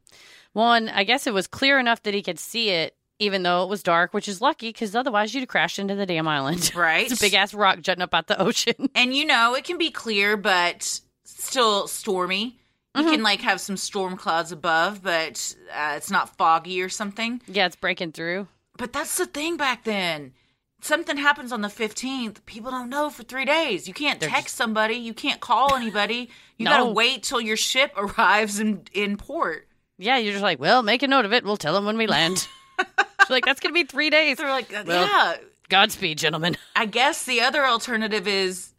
One, 0.53 0.89
I 0.89 1.05
guess 1.05 1.27
it 1.27 1.35
was 1.35 1.47
clear 1.47 1.79
enough 1.79 2.03
that 2.03 2.15
he 2.15 2.23
could 2.23 2.39
see 2.39 2.69
it, 2.71 2.95
even 3.19 3.43
though 3.43 3.63
it 3.65 3.69
was 3.69 3.83
dark, 3.83 4.13
which 4.15 4.29
is 4.29 4.41
lucky 4.41 4.69
because 4.69 4.95
otherwise 4.95 5.35
you'd 5.35 5.41
have 5.41 5.49
crashed 5.49 5.79
into 5.79 5.95
the 5.95 6.07
damn 6.07 6.29
island. 6.29 6.71
Right. 6.77 7.11
it's 7.11 7.21
a 7.21 7.25
big 7.25 7.35
ass 7.35 7.55
rock 7.55 7.81
jutting 7.81 8.03
up 8.03 8.15
out 8.15 8.27
the 8.29 8.41
ocean. 8.41 8.89
And 8.95 9.15
you 9.15 9.25
know, 9.25 9.55
it 9.55 9.65
can 9.65 9.79
be 9.79 9.91
clear, 9.91 10.37
but 10.37 11.01
still 11.25 11.89
stormy. 11.89 12.59
You 12.95 13.05
can 13.05 13.23
like 13.23 13.41
have 13.41 13.59
some 13.61 13.79
storm 13.79 14.19
clouds 14.19 14.53
above, 14.53 15.03
but 15.03 15.55
uh, 15.75 15.95
it's 15.97 16.11
not 16.11 16.37
foggy 16.37 16.83
or 16.83 16.91
something. 16.91 17.41
yeah, 17.47 17.65
it's 17.65 17.75
breaking 17.77 18.13
through. 18.13 18.49
But 18.77 18.93
that's 18.93 19.17
the 19.17 19.25
thing 19.25 19.57
back 19.57 19.85
then. 19.85 20.35
Something 20.83 21.17
happens 21.17 21.53
on 21.53 21.63
the 21.63 21.69
15th, 21.69 22.45
people 22.45 22.71
don't 22.71 22.91
know 22.91 23.09
for 23.09 23.23
three 23.23 23.45
days. 23.45 23.89
You 23.89 23.95
can't 23.95 24.21
text 24.21 24.57
somebody, 24.57 24.95
you 24.97 25.15
can't 25.15 25.41
call 25.41 25.75
anybody. 25.75 26.29
You 26.59 26.65
No. 26.67 26.71
gotta 26.73 26.91
wait 26.93 27.23
till 27.23 27.41
your 27.41 27.57
ship 27.57 27.93
arrives 27.97 28.61
in, 28.61 28.83
in 28.93 29.17
port. 29.17 29.67
Yeah, 29.99 30.19
you're 30.19 30.33
just 30.33 30.43
like, 30.43 30.59
well, 30.61 30.83
make 30.83 31.03
a 31.03 31.09
note 31.09 31.25
of 31.25 31.33
it. 31.33 31.45
We'll 31.45 31.57
tell 31.57 31.75
them 31.75 31.85
when 31.87 31.97
we 31.97 32.07
land. 32.07 32.47
She's 32.79 33.31
like, 33.31 33.45
that's 33.45 33.61
gonna 33.61 33.73
be 33.75 33.85
three 33.85 34.11
days. 34.11 34.37
They're 34.39 34.49
like, 34.51 34.71
Well- 34.71 35.07
yeah. 35.07 35.37
Godspeed, 35.69 36.19
gentlemen. 36.19 36.57
I 36.77 36.85
guess 36.87 37.25
the 37.25 37.41
other 37.41 37.65
alternative 37.65 38.29
is 38.29 38.73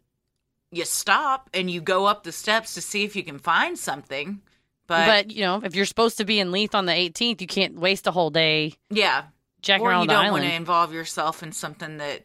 you 0.70 0.84
stop 0.84 1.50
and 1.52 1.68
you 1.70 1.80
go 1.80 2.06
up 2.06 2.22
the 2.24 2.30
steps 2.32 2.74
to 2.74 2.80
see 2.80 3.02
if 3.04 3.16
you 3.16 3.24
can 3.24 3.38
find 3.38 3.76
something. 3.78 4.40
But, 4.86 5.06
But 5.06 5.30
you 5.32 5.40
know, 5.40 5.60
if 5.64 5.74
you're 5.74 5.86
supposed 5.86 6.18
to 6.18 6.24
be 6.24 6.38
in 6.38 6.52
Leith 6.52 6.74
on 6.74 6.84
the 6.86 6.92
18th, 6.92 7.40
you 7.40 7.46
can't 7.46 7.78
waste 7.80 8.06
a 8.06 8.10
whole 8.10 8.30
day 8.30 8.74
yeah, 8.90 9.24
jacking 9.64 9.86
or 9.86 9.90
around 9.90 10.02
you 10.02 10.08
don't 10.08 10.30
want 10.30 10.44
to 10.44 10.52
involve 10.54 10.92
yourself 10.92 11.42
in 11.42 11.52
something 11.52 11.96
that 11.98 12.22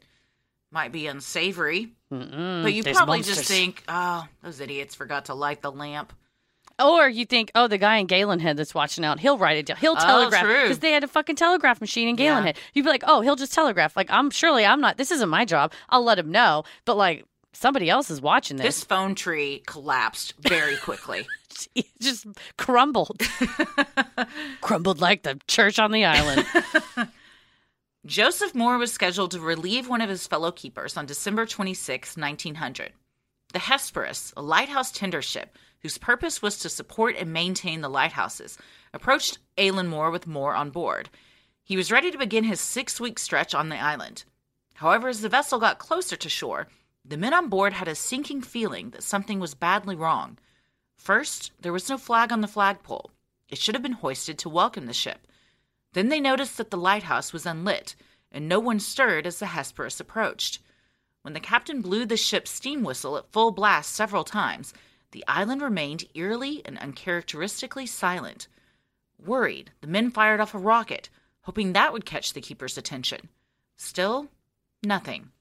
might 0.71 0.91
be 0.91 1.07
unsavory. 1.07 1.89
Mm-mm, 2.13 2.63
But 2.63 2.73
you 2.73 2.83
probably 2.83 3.17
monsters. 3.19 3.37
just 3.37 3.49
think, 3.49 3.83
oh, 3.87 4.25
those 4.43 4.59
idiots 4.59 4.95
forgot 4.95 5.25
to 5.25 5.33
light 5.33 5.61
the 5.61 5.71
lamp. 5.71 6.13
Or 6.83 7.09
you 7.09 7.25
think, 7.25 7.51
oh, 7.55 7.67
the 7.67 7.77
guy 7.77 7.97
in 7.97 8.07
Gallan 8.07 8.39
Head 8.39 8.55
that's 8.55 8.73
watching 8.73 9.03
out, 9.03 9.19
he'll 9.19 9.37
write 9.37 9.57
it 9.57 9.65
down. 9.65 9.77
He'll 9.77 9.95
Oh, 9.97 10.05
telegraph 10.05 10.43
because 10.63 10.79
they 10.79 10.91
had 10.91 11.03
a 11.03 11.07
fucking 11.09 11.35
telegraph 11.35 11.81
machine 11.81 12.07
in 12.07 12.15
Gallan 12.15 12.21
Yeah. 12.37 12.41
Head. 12.41 12.57
You'd 12.73 12.83
be 12.83 12.89
like, 12.89 13.03
oh, 13.05 13.19
he'll 13.21 13.35
just 13.35 13.53
telegraph. 13.53 13.97
Like, 13.97 14.09
I'm 14.09 14.29
surely 14.29 14.65
I'm 14.65 14.79
not. 14.79 14.95
This 14.97 15.11
isn't 15.11 15.27
my 15.29 15.43
job. 15.43 15.73
I'll 15.89 16.03
let 16.03 16.17
him 16.17 16.31
know. 16.31 16.63
But 16.85 16.95
like, 16.95 17.25
somebody 17.51 17.89
else 17.89 18.09
is 18.09 18.21
watching 18.21 18.55
This 18.57 18.75
this. 18.77 18.83
phone 18.85 19.13
tree 19.13 19.61
collapsed 19.65 20.35
very 20.39 20.77
quickly. 20.77 21.27
It 21.75 21.87
just 21.99 22.25
crumbled, 22.57 23.19
crumbled 24.61 25.01
like 25.01 25.23
the 25.23 25.37
church 25.47 25.77
on 25.77 25.91
the 25.91 26.05
island. 26.05 26.45
Joseph 28.05 28.55
Moore 28.55 28.77
was 28.77 28.93
scheduled 28.93 29.31
to 29.31 29.41
relieve 29.41 29.89
one 29.89 29.99
of 29.99 30.09
his 30.09 30.25
fellow 30.25 30.53
keepers 30.53 30.95
on 30.95 31.05
December 31.05 31.45
26, 31.45 32.15
1900. 32.15 32.93
The 33.51 33.59
Hesperus, 33.59 34.31
a 34.37 34.41
lighthouse 34.41 34.89
tender 34.89 35.21
ship 35.21 35.57
whose 35.81 35.97
purpose 35.97 36.41
was 36.41 36.59
to 36.59 36.69
support 36.69 37.17
and 37.17 37.33
maintain 37.33 37.81
the 37.81 37.89
lighthouses, 37.89 38.57
approached 38.93 39.39
Eilean 39.57 39.87
Mor 39.87 40.11
with 40.11 40.27
Moore 40.27 40.55
on 40.55 40.69
board. 40.69 41.09
He 41.61 41.75
was 41.75 41.91
ready 41.91 42.09
to 42.09 42.17
begin 42.17 42.45
his 42.45 42.61
six 42.61 43.01
week 43.01 43.19
stretch 43.19 43.53
on 43.53 43.67
the 43.67 43.77
island. 43.77 44.23
However, 44.75 45.09
as 45.09 45.19
the 45.19 45.27
vessel 45.27 45.59
got 45.59 45.77
closer 45.77 46.15
to 46.15 46.29
shore, 46.29 46.69
the 47.03 47.17
men 47.17 47.33
on 47.33 47.49
board 47.49 47.73
had 47.73 47.89
a 47.89 47.95
sinking 47.95 48.43
feeling 48.43 48.91
that 48.91 49.03
something 49.03 49.41
was 49.41 49.55
badly 49.55 49.97
wrong. 49.97 50.37
First, 50.95 51.51
there 51.59 51.73
was 51.73 51.89
no 51.89 51.97
flag 51.97 52.31
on 52.31 52.39
the 52.39 52.47
flagpole. 52.47 53.11
It 53.49 53.57
should 53.57 53.75
have 53.75 53.83
been 53.83 53.91
hoisted 53.91 54.37
to 54.39 54.47
welcome 54.47 54.85
the 54.85 54.93
ship. 54.93 55.27
Then 55.93 56.09
they 56.09 56.19
noticed 56.19 56.57
that 56.57 56.71
the 56.71 56.77
lighthouse 56.77 57.33
was 57.33 57.45
unlit, 57.45 57.95
and 58.31 58.47
no 58.47 58.59
one 58.59 58.79
stirred 58.79 59.25
as 59.25 59.39
the 59.39 59.47
Hesperus 59.47 59.99
approached. 59.99 60.59
When 61.23 61.33
the 61.33 61.39
captain 61.39 61.81
blew 61.81 62.05
the 62.05 62.17
ship's 62.17 62.51
steam 62.51 62.83
whistle 62.83 63.17
at 63.17 63.31
full 63.31 63.51
blast 63.51 63.93
several 63.93 64.23
times, 64.23 64.73
the 65.11 65.23
island 65.27 65.61
remained 65.61 66.05
eerily 66.13 66.61
and 66.65 66.77
uncharacteristically 66.77 67.87
silent. 67.87 68.47
Worried, 69.23 69.71
the 69.81 69.87
men 69.87 70.11
fired 70.11 70.39
off 70.39 70.53
a 70.53 70.59
rocket, 70.59 71.09
hoping 71.41 71.73
that 71.73 71.91
would 71.91 72.05
catch 72.05 72.33
the 72.33 72.41
keeper's 72.41 72.77
attention. 72.77 73.29
Still, 73.75 74.27
nothing. 74.83 75.31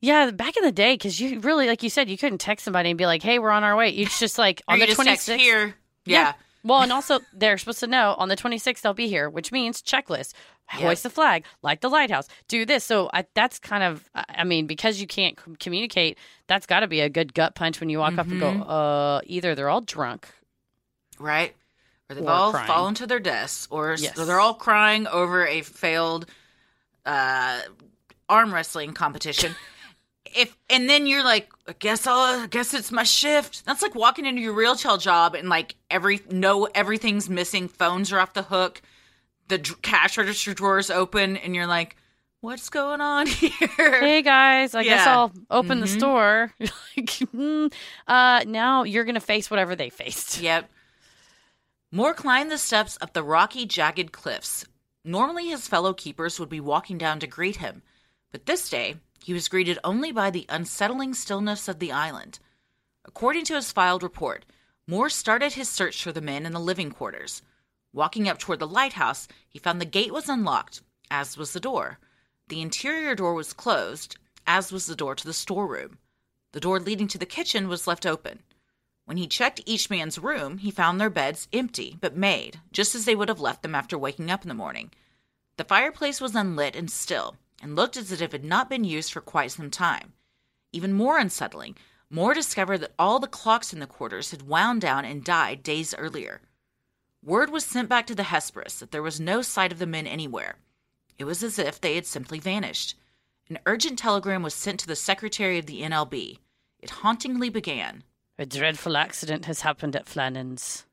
yeah, 0.00 0.30
back 0.30 0.56
in 0.56 0.64
the 0.64 0.70
day, 0.72 0.94
because 0.94 1.18
you 1.18 1.40
really, 1.40 1.66
like 1.66 1.82
you 1.82 1.90
said, 1.90 2.08
you 2.08 2.18
couldn't 2.18 2.38
text 2.38 2.64
somebody 2.64 2.90
and 2.90 2.98
be 2.98 3.06
like, 3.06 3.22
hey, 3.22 3.38
we're 3.38 3.50
on 3.50 3.64
our 3.64 3.74
way. 3.74 3.90
It's 3.90 4.20
just 4.20 4.38
like 4.38 4.62
on 4.68 4.78
the 4.78 4.86
26th. 4.86 5.36
here. 5.38 5.74
Yeah. 6.04 6.34
Well, 6.64 6.82
and 6.82 6.92
also 6.92 7.20
they're 7.32 7.56
supposed 7.58 7.80
to 7.80 7.86
know 7.86 8.14
on 8.18 8.28
the 8.28 8.36
26th 8.36 8.80
they'll 8.82 8.94
be 8.94 9.08
here, 9.08 9.30
which 9.30 9.52
means 9.52 9.80
checklist, 9.82 10.32
Yep. 10.74 10.82
hoist 10.82 11.02
the 11.02 11.10
flag, 11.10 11.44
light 11.62 11.80
the 11.80 11.88
lighthouse, 11.88 12.28
do 12.46 12.66
this. 12.66 12.84
So 12.84 13.08
I, 13.14 13.24
that's 13.34 13.58
kind 13.58 13.82
of, 13.82 14.10
I 14.14 14.44
mean, 14.44 14.66
because 14.66 15.00
you 15.00 15.06
can't 15.06 15.38
c- 15.38 15.56
communicate, 15.58 16.18
that's 16.46 16.66
got 16.66 16.80
to 16.80 16.86
be 16.88 17.00
a 17.00 17.08
good 17.08 17.32
gut 17.32 17.54
punch 17.54 17.80
when 17.80 17.88
you 17.88 17.98
walk 18.00 18.18
up 18.18 18.26
and 18.26 18.38
go, 18.38 18.50
Mm-hmm. 18.50 18.62
uh, 18.70 19.20
either 19.24 19.54
they're 19.54 19.70
all 19.70 19.80
drunk. 19.80 20.28
right? 21.18 21.54
Or 22.10 22.14
they've 22.16 22.24
Or 22.24 22.30
all 22.30 22.50
crying. 22.52 22.66
fallen 22.66 22.94
to 22.96 23.06
their 23.06 23.18
deaths, 23.20 23.66
or 23.70 23.96
Yes. 23.98 24.14
they're 24.16 24.40
all 24.40 24.54
crying 24.54 25.06
over 25.06 25.46
a 25.46 25.62
failed 25.62 26.26
uh, 27.06 27.60
arm 28.28 28.52
wrestling 28.52 28.92
competition. 28.92 29.54
if 30.34 30.56
and 30.70 30.88
then 30.88 31.06
you're 31.06 31.24
like, 31.24 31.48
I 31.66 31.74
guess 31.78 32.06
I'll, 32.06 32.42
I 32.42 32.46
guess 32.46 32.74
it's 32.74 32.92
my 32.92 33.02
shift. 33.04 33.64
That's 33.64 33.82
like 33.82 33.94
walking 33.94 34.26
into 34.26 34.40
your 34.40 34.52
retail 34.52 34.96
job 34.98 35.34
and 35.34 35.48
like 35.48 35.74
every 35.90 36.20
no 36.30 36.64
everything's 36.74 37.28
missing, 37.28 37.68
phones 37.68 38.12
are 38.12 38.20
off 38.20 38.34
the 38.34 38.42
hook, 38.42 38.82
the 39.48 39.58
cash 39.82 40.18
register 40.18 40.54
drawers 40.54 40.90
open, 40.90 41.36
and 41.36 41.54
you're 41.54 41.66
like, 41.66 41.96
what's 42.40 42.68
going 42.70 43.00
on 43.00 43.26
here? 43.26 44.00
Hey 44.00 44.22
guys, 44.22 44.74
I 44.74 44.84
guess 44.84 45.06
I'll 45.06 45.32
open 45.50 45.80
the 45.80 45.86
Mhm. 45.86 45.98
store. 45.98 46.52
like, 46.60 47.06
mm, 47.06 47.72
uh, 48.06 48.44
now 48.46 48.82
you're 48.84 49.04
to 49.14 49.20
face 49.20 49.50
whatever 49.50 49.74
they 49.76 49.90
faced. 49.90 50.40
Yep. 50.40 50.68
Moore 51.90 52.14
climbed 52.14 52.50
the 52.50 52.58
steps 52.58 52.98
up 53.00 53.12
the 53.14 53.22
rocky, 53.22 53.64
jagged 53.64 54.12
cliffs. 54.12 54.64
Normally, 55.04 55.48
his 55.48 55.66
fellow 55.66 55.94
keepers 55.94 56.38
would 56.38 56.50
be 56.50 56.60
walking 56.60 56.98
down 56.98 57.18
to 57.20 57.26
greet 57.26 57.56
him, 57.56 57.82
but 58.30 58.44
this 58.44 58.68
day 58.68 58.96
he 59.22 59.32
was 59.32 59.48
greeted 59.48 59.78
only 59.84 60.12
by 60.12 60.30
the 60.30 60.46
unsettling 60.48 61.14
stillness 61.14 61.68
of 61.68 61.78
the 61.78 61.92
island. 61.92 62.38
According 63.04 63.44
to 63.46 63.54
his 63.54 63.72
filed 63.72 64.02
report, 64.02 64.44
Moore 64.86 65.10
started 65.10 65.52
his 65.52 65.68
search 65.68 66.02
for 66.02 66.12
the 66.12 66.20
men 66.20 66.46
in 66.46 66.52
the 66.52 66.60
living 66.60 66.90
quarters. 66.90 67.42
Walking 67.92 68.28
up 68.28 68.38
toward 68.38 68.58
the 68.58 68.66
lighthouse, 68.66 69.28
he 69.48 69.58
found 69.58 69.80
the 69.80 69.86
gate 69.86 70.12
was 70.12 70.28
unlocked, 70.28 70.82
as 71.10 71.36
was 71.36 71.52
the 71.52 71.60
door. 71.60 71.98
The 72.48 72.62
interior 72.62 73.14
door 73.14 73.34
was 73.34 73.52
closed, 73.52 74.16
as 74.46 74.72
was 74.72 74.86
the 74.86 74.96
door 74.96 75.14
to 75.14 75.26
the 75.26 75.34
storeroom. 75.34 75.98
The 76.52 76.60
door 76.60 76.80
leading 76.80 77.08
to 77.08 77.18
the 77.18 77.26
kitchen 77.26 77.68
was 77.68 77.86
left 77.86 78.06
open. 78.06 78.42
When 79.04 79.16
he 79.16 79.26
checked 79.26 79.62
each 79.64 79.90
man's 79.90 80.18
room, 80.18 80.58
he 80.58 80.70
found 80.70 81.00
their 81.00 81.10
beds 81.10 81.48
empty 81.52 81.96
but 82.00 82.16
made, 82.16 82.60
just 82.72 82.94
as 82.94 83.04
they 83.04 83.14
would 83.14 83.28
have 83.28 83.40
left 83.40 83.62
them 83.62 83.74
after 83.74 83.98
waking 83.98 84.30
up 84.30 84.42
in 84.42 84.48
the 84.48 84.54
morning. 84.54 84.90
The 85.56 85.64
fireplace 85.64 86.20
was 86.20 86.34
unlit 86.34 86.76
and 86.76 86.90
still, 86.90 87.36
and 87.62 87.76
looked 87.76 87.96
as 87.96 88.12
if 88.12 88.20
it 88.20 88.32
had 88.32 88.44
not 88.44 88.70
been 88.70 88.84
used 88.84 89.12
for 89.12 89.20
quite 89.20 89.52
some 89.52 89.70
time. 89.70 90.12
Even 90.72 90.92
more 90.92 91.18
unsettling, 91.18 91.76
Moore 92.10 92.34
discovered 92.34 92.78
that 92.78 92.94
all 92.98 93.18
the 93.18 93.26
clocks 93.26 93.72
in 93.72 93.80
the 93.80 93.86
quarters 93.86 94.30
had 94.30 94.42
wound 94.42 94.80
down 94.80 95.04
and 95.04 95.24
died 95.24 95.62
days 95.62 95.94
earlier. 95.94 96.40
Word 97.22 97.50
was 97.50 97.64
sent 97.64 97.88
back 97.88 98.06
to 98.06 98.14
the 98.14 98.24
Hesperus 98.24 98.78
that 98.78 98.92
there 98.92 99.02
was 99.02 99.20
no 99.20 99.42
sight 99.42 99.72
of 99.72 99.78
the 99.78 99.86
men 99.86 100.06
anywhere. 100.06 100.56
It 101.18 101.24
was 101.24 101.42
as 101.42 101.58
if 101.58 101.80
they 101.80 101.96
had 101.96 102.06
simply 102.06 102.38
vanished. 102.38 102.94
An 103.50 103.58
urgent 103.66 103.98
telegram 103.98 104.42
was 104.42 104.54
sent 104.54 104.80
to 104.80 104.86
the 104.86 104.96
secretary 104.96 105.58
of 105.58 105.66
the 105.66 105.82
NLB. 105.82 106.38
It 106.80 106.90
hauntingly 106.90 107.50
began 107.50 108.04
A 108.38 108.46
dreadful 108.46 108.96
accident 108.96 109.46
has 109.46 109.62
happened 109.62 109.96
at 109.96 110.08
Flannan's. 110.08 110.86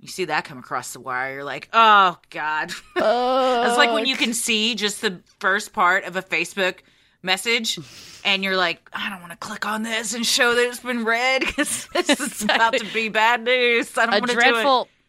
You 0.00 0.08
see 0.08 0.26
that 0.26 0.44
come 0.44 0.58
across 0.58 0.92
the 0.92 1.00
wire, 1.00 1.34
you're 1.34 1.44
like, 1.44 1.68
oh 1.72 2.18
God. 2.30 2.72
It's 2.96 3.78
like 3.78 3.92
when 3.92 4.06
you 4.06 4.16
can 4.16 4.34
see 4.34 4.74
just 4.74 5.00
the 5.00 5.20
first 5.40 5.72
part 5.72 6.04
of 6.04 6.16
a 6.16 6.22
Facebook 6.22 6.80
message 7.22 7.78
and 8.24 8.44
you're 8.44 8.56
like, 8.56 8.86
I 8.92 9.08
don't 9.08 9.20
want 9.20 9.32
to 9.32 9.38
click 9.38 9.64
on 9.66 9.82
this 9.82 10.12
and 10.14 10.26
show 10.26 10.54
that 10.54 10.66
it's 10.68 10.80
been 10.80 11.04
read 11.04 11.40
because 11.40 11.88
this 11.94 12.20
is 12.20 12.42
about 12.42 12.74
to 12.74 12.84
be 12.92 13.08
bad 13.08 13.42
news. 13.44 13.96
I 13.96 14.04
don't 14.06 14.12
want 14.20 14.30
to 14.30 14.36
do 14.52 14.56
it. 14.58 14.62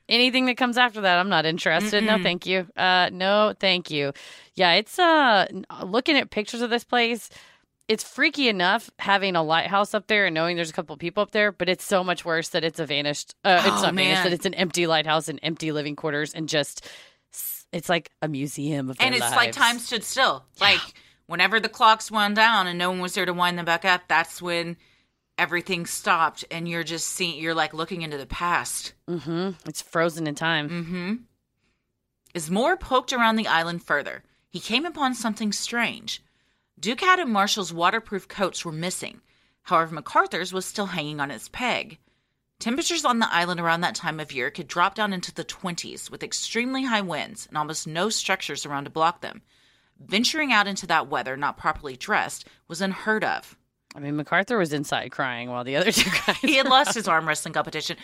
anything 0.08 0.46
that 0.46 0.56
comes 0.56 0.78
after 0.78 1.02
that 1.02 1.18
i'm 1.18 1.30
not 1.30 1.48
interested 1.48 2.04
no 2.04 2.22
thank 2.22 2.46
you 2.46 2.68
uh 2.78 3.10
no 3.12 3.54
thank 3.60 3.90
you 3.90 4.14
yeah 4.54 4.74
it's 4.74 5.00
uh 5.00 5.48
looking 5.84 6.16
at 6.16 6.30
pictures 6.30 6.62
of 6.62 6.70
this 6.70 6.84
place 6.84 7.30
it's 7.88 8.04
freaky 8.04 8.50
enough 8.50 8.90
having 9.00 9.36
a 9.36 9.44
lighthouse 9.44 9.94
up 9.94 10.08
there 10.08 10.26
and 10.26 10.34
knowing 10.34 10.56
there's 10.56 10.70
a 10.70 10.74
couple 10.74 10.96
people 10.98 11.22
up 11.24 11.32
there 11.32 11.52
but 11.52 11.70
it's 11.70 11.84
so 11.84 12.04
much 12.04 12.26
worse 12.26 12.50
that 12.50 12.64
it's 12.64 12.80
a 12.80 12.86
vanished 12.86 13.36
uh 13.44 13.62
it's 13.66 13.80
Oh, 13.80 13.82
not 13.84 13.94
vanished 13.96 14.24
that 14.24 14.34
it's 14.34 14.46
an 14.46 14.54
empty 14.56 14.88
lighthouse 14.88 15.28
and 15.28 15.40
empty 15.44 15.72
living 15.72 15.96
quarters 15.96 16.34
and 16.34 16.50
just 16.50 16.88
it's 17.72 17.90
like 17.90 18.10
a 18.22 18.28
museum 18.28 18.90
of 18.90 18.98
And 19.02 19.14
it's 19.14 19.32
like 19.36 19.52
time 19.52 19.80
stood 19.80 20.04
still. 20.04 20.46
Like 20.62 20.80
whenever 21.28 21.60
the 21.60 21.68
clocks 21.68 22.10
wound 22.10 22.36
down 22.38 22.68
and 22.68 22.80
no 22.80 22.90
one 22.90 23.00
was 23.02 23.14
there 23.16 23.26
to 23.26 23.34
wind 23.34 23.58
them 23.58 23.66
back 23.66 23.84
up, 23.84 24.04
that's 24.08 24.42
when 24.42 24.78
everything 25.38 25.86
stopped 25.86 26.46
and 26.50 26.70
you're 26.70 26.84
just 26.86 27.08
seeing, 27.08 27.38
you're 27.42 27.54
like 27.54 27.74
looking 27.74 28.02
into 28.02 28.18
the 28.18 28.26
past. 28.28 28.94
mm-hmm. 29.10 29.50
it's 29.68 29.82
frozen 29.82 30.26
in 30.28 30.36
time 30.36 30.70
Mm-hmm. 30.70 31.14
As 32.34 32.50
Moore 32.52 32.78
poked 32.78 33.12
around 33.14 33.36
the 33.36 33.48
island 33.48 33.84
further, 33.84 34.24
he 34.50 34.60
came 34.60 34.86
upon 34.86 35.14
something 35.14 35.52
strange. 35.52 36.22
Ducat 36.80 37.20
and 37.20 37.32
Marshall's 37.32 37.74
waterproof 37.74 38.28
coats 38.28 38.66
were 38.66 38.72
missing. 38.72 39.22
However, 39.64 39.96
MacArthur's 39.96 40.54
was 40.54 40.66
still 40.66 40.88
hanging 40.88 41.20
on 41.20 41.32
its 41.32 41.50
peg. 41.50 41.98
Temperatures 42.60 43.06
on 43.06 43.20
the 43.20 43.34
island 43.34 43.60
around 43.60 43.82
that 43.82 43.96
time 43.96 44.20
of 44.20 44.32
year 44.32 44.50
could 44.50 44.68
drop 44.68 44.96
down 44.96 45.12
into 45.12 45.34
the 45.34 45.44
20s 45.44 46.10
with 46.10 46.24
extremely 46.24 46.84
high 46.84 47.02
winds 47.02 47.48
and 47.48 47.58
almost 47.58 47.88
no 47.88 48.10
structures 48.10 48.66
around 48.66 48.86
to 48.86 48.90
block 48.90 49.22
them. 49.22 49.42
Venturing 50.00 50.54
out 50.54 50.68
into 50.68 50.88
that 50.88 51.08
weather 51.08 51.36
not 51.36 51.58
properly 51.58 51.96
dressed 51.96 52.48
was 52.68 52.82
unheard 52.82 53.24
of. 53.24 53.58
i 53.96 54.00
mean 54.00 54.16
macarthur 54.16 54.58
was 54.58 54.74
inside 54.74 55.12
crying 55.12 55.50
while 55.50 55.64
the 55.64 55.76
other 55.76 55.92
two 55.92 56.10
guys 56.26 56.38
he 56.42 56.56
had 56.56 56.68
lost 56.68 56.94
his 56.94 57.08
arm 57.10 57.28
wrestling 57.28 57.54
competition. 57.54 57.98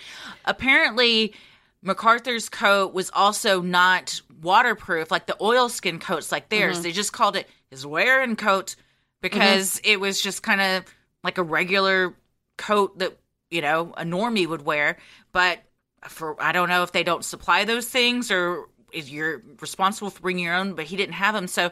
Apparently, 0.46 1.34
MacArthur's 1.82 2.50
coat 2.50 2.94
was 2.94 3.10
also 3.14 3.62
not 3.62 4.22
waterproof 4.42 5.12
like 5.12 5.28
the 5.28 5.38
oilskin 5.42 6.00
coats 6.00 6.32
like 6.32 6.50
theirs. 6.50 6.76
Mm-hmm. 6.76 6.84
They 6.84 6.92
just 6.92 7.14
called 7.14 7.36
it 7.36 7.48
his 7.72 7.86
wearing 7.86 8.36
coat 8.36 8.76
because 9.22 9.76
Mm-hmm. 9.78 9.92
it 9.94 10.00
was 10.00 10.22
just 10.22 10.44
kind 10.44 10.62
of 10.62 10.86
like 11.24 11.38
a 11.38 11.44
regular 11.44 12.14
coat 12.58 13.00
that 13.00 13.18
you 13.50 13.62
know 13.62 13.94
a 13.98 14.04
normie 14.04 14.48
would 14.48 14.64
wear. 14.64 14.98
But 15.32 15.60
for 16.08 16.42
I 16.42 16.52
don't 16.52 16.70
know 16.70 16.84
if 16.84 16.92
they 16.92 17.04
don't 17.04 17.26
supply 17.26 17.66
those 17.66 17.88
things 17.88 18.30
or 18.32 18.68
if 18.92 19.10
you're 19.10 19.42
responsible 19.62 20.10
for 20.10 20.22
bringing 20.22 20.44
your 20.46 20.56
own. 20.56 20.74
But 20.74 20.86
he 20.86 20.96
didn't 20.98 21.14
have 21.14 21.34
them, 21.34 21.48
so 21.48 21.72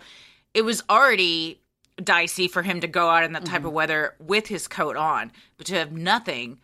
it 0.53 0.61
was 0.63 0.81
already 0.89 1.59
dicey 2.03 2.47
for 2.47 2.61
him 2.63 2.79
to 2.79 2.87
go 2.87 3.09
out 3.09 3.23
in 3.23 3.33
that 3.33 3.45
type 3.45 3.65
of 3.65 3.73
weather 3.73 4.15
with 4.19 4.47
his 4.47 4.67
coat 4.67 4.95
on. 4.95 5.31
But 5.57 5.67
to 5.67 5.75
have 5.75 5.91
nothing, 5.91 6.59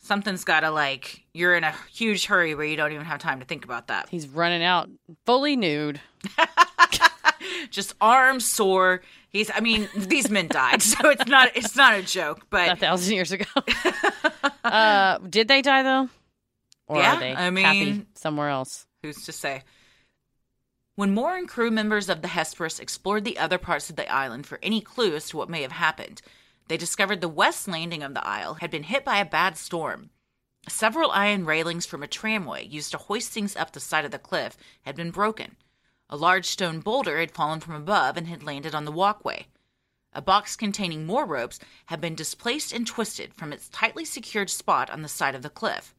something's 0.00 0.42
got 0.44 0.60
to 0.60 0.70
like 0.70 1.22
you're 1.34 1.54
in 1.54 1.62
a 1.64 1.72
huge 1.92 2.26
hurry 2.26 2.54
where 2.54 2.66
you 2.66 2.76
don't 2.76 2.92
even 2.92 3.04
have 3.06 3.20
time 3.20 3.38
to 3.40 3.46
think 3.46 3.64
about 3.64 3.86
that. 3.88 4.08
He's 4.08 4.26
running 4.26 4.64
out 4.64 4.88
fully 5.24 5.54
nude. 5.56 6.00
Just 7.72 7.94
arms 8.00 8.48
sore. 8.48 9.02
He's 9.30 9.50
I 9.52 9.60
mean 9.60 9.88
these 9.96 10.30
men 10.30 10.46
died, 10.48 10.82
so 10.82 11.08
it's 11.10 11.26
not 11.26 11.50
it's 11.56 11.74
not 11.74 11.94
a 11.94 12.02
joke. 12.02 12.46
But 12.50 12.70
a 12.72 12.76
thousand 12.76 13.14
years 13.14 13.32
ago. 13.32 13.44
uh, 14.64 15.18
did 15.18 15.48
they 15.48 15.62
die 15.62 15.82
though? 15.82 16.08
Or 16.86 16.98
Yeah, 16.98 17.16
are 17.16 17.20
they 17.20 17.34
I 17.34 17.50
mean- 17.50 17.64
happy 17.64 18.06
somewhere 18.14 18.48
else? 18.50 18.86
who's 19.02 19.24
to 19.24 19.32
say? 19.32 19.62
When 20.94 21.14
Moore 21.14 21.34
and 21.36 21.48
crew 21.48 21.70
members 21.70 22.08
of 22.08 22.20
the 22.22 22.28
Hesperus 22.28 22.78
explored 22.78 23.24
the 23.24 23.38
other 23.38 23.58
parts 23.58 23.88
of 23.90 23.96
the 23.96 24.08
island 24.12 24.46
for 24.46 24.58
any 24.62 24.80
clue 24.80 25.16
as 25.16 25.28
to 25.30 25.38
what 25.38 25.48
may 25.48 25.62
have 25.62 25.72
happened, 25.72 26.20
they 26.68 26.76
discovered 26.76 27.20
the 27.20 27.28
west 27.28 27.66
landing 27.66 28.02
of 28.02 28.12
the 28.14 28.24
isle 28.26 28.54
had 28.54 28.70
been 28.70 28.82
hit 28.84 29.04
by 29.04 29.16
a 29.18 29.24
bad 29.24 29.56
storm. 29.56 30.10
Several 30.68 31.10
iron 31.10 31.44
railings 31.46 31.86
from 31.86 32.02
a 32.02 32.06
tramway 32.06 32.64
used 32.66 32.92
to 32.92 32.98
hoist 32.98 33.32
things 33.32 33.56
up 33.56 33.72
the 33.72 33.80
side 33.80 34.04
of 34.04 34.10
the 34.12 34.18
cliff 34.18 34.56
had 34.82 34.94
been 34.94 35.10
broken. 35.10 35.56
A 36.12 36.16
large 36.16 36.44
stone 36.44 36.80
boulder 36.80 37.18
had 37.18 37.30
fallen 37.30 37.60
from 37.60 37.74
above 37.74 38.18
and 38.18 38.26
had 38.26 38.42
landed 38.42 38.74
on 38.74 38.84
the 38.84 38.92
walkway. 38.92 39.46
A 40.12 40.20
box 40.20 40.56
containing 40.56 41.06
more 41.06 41.24
ropes 41.24 41.58
had 41.86 42.02
been 42.02 42.14
displaced 42.14 42.70
and 42.70 42.86
twisted 42.86 43.32
from 43.32 43.50
its 43.50 43.70
tightly 43.70 44.04
secured 44.04 44.50
spot 44.50 44.90
on 44.90 45.00
the 45.00 45.08
side 45.08 45.34
of 45.34 45.40
the 45.40 45.48
cliff. 45.48 45.94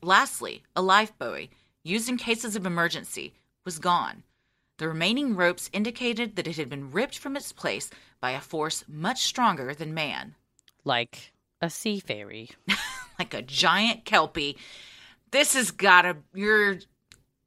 Lastly, 0.00 0.62
a 0.74 0.80
life 0.80 1.12
buoy, 1.18 1.50
used 1.82 2.08
in 2.08 2.16
cases 2.16 2.56
of 2.56 2.64
emergency, 2.64 3.34
was 3.66 3.78
gone. 3.78 4.22
The 4.78 4.88
remaining 4.88 5.36
ropes 5.36 5.68
indicated 5.74 6.36
that 6.36 6.46
it 6.46 6.56
had 6.56 6.70
been 6.70 6.90
ripped 6.90 7.18
from 7.18 7.36
its 7.36 7.52
place 7.52 7.90
by 8.20 8.30
a 8.30 8.40
force 8.40 8.82
much 8.88 9.24
stronger 9.24 9.74
than 9.74 9.92
man, 9.92 10.36
Like 10.84 11.34
a 11.60 11.68
sea 11.68 12.00
fairy. 12.00 12.48
like 13.18 13.34
a 13.34 13.42
giant 13.42 14.06
kelpie. 14.06 14.56
This 15.32 15.52
has 15.52 15.70
got 15.70 16.02
to 16.02 16.16
you're 16.32 16.78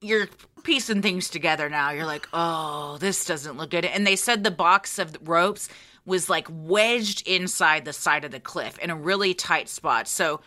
you're 0.01 0.27
piecing 0.63 1.01
things 1.01 1.29
together 1.29 1.69
now. 1.69 1.91
You're 1.91 2.05
like, 2.05 2.27
oh, 2.33 2.97
this 2.99 3.25
doesn't 3.25 3.57
look 3.57 3.71
good. 3.71 3.85
And 3.85 4.05
they 4.05 4.15
said 4.15 4.43
the 4.43 4.51
box 4.51 4.99
of 4.99 5.17
ropes 5.27 5.69
was 6.05 6.29
like 6.29 6.47
wedged 6.49 7.27
inside 7.27 7.85
the 7.85 7.93
side 7.93 8.23
of 8.23 8.31
the 8.31 8.39
cliff 8.39 8.77
in 8.79 8.89
a 8.89 8.95
really 8.95 9.33
tight 9.33 9.69
spot. 9.69 10.07
So 10.07 10.41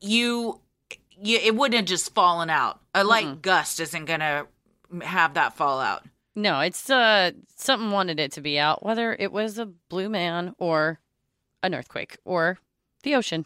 you, 0.00 0.60
you 1.20 1.38
it 1.38 1.54
wouldn't 1.54 1.76
have 1.76 1.84
just 1.84 2.14
fallen 2.14 2.48
out. 2.48 2.80
A 2.94 3.04
light 3.04 3.42
gust 3.42 3.78
isn't 3.80 4.06
gonna 4.06 4.46
have 5.02 5.34
that 5.34 5.56
fall 5.56 5.80
out. 5.80 6.04
No, 6.34 6.60
it's 6.60 6.88
uh 6.88 7.32
something 7.56 7.90
wanted 7.90 8.18
it 8.18 8.32
to 8.32 8.40
be 8.40 8.58
out, 8.58 8.84
whether 8.84 9.12
it 9.12 9.32
was 9.32 9.58
a 9.58 9.66
blue 9.66 10.08
man 10.08 10.54
or 10.58 10.98
an 11.62 11.74
earthquake 11.74 12.16
or 12.24 12.58
the 13.02 13.14
ocean. 13.14 13.44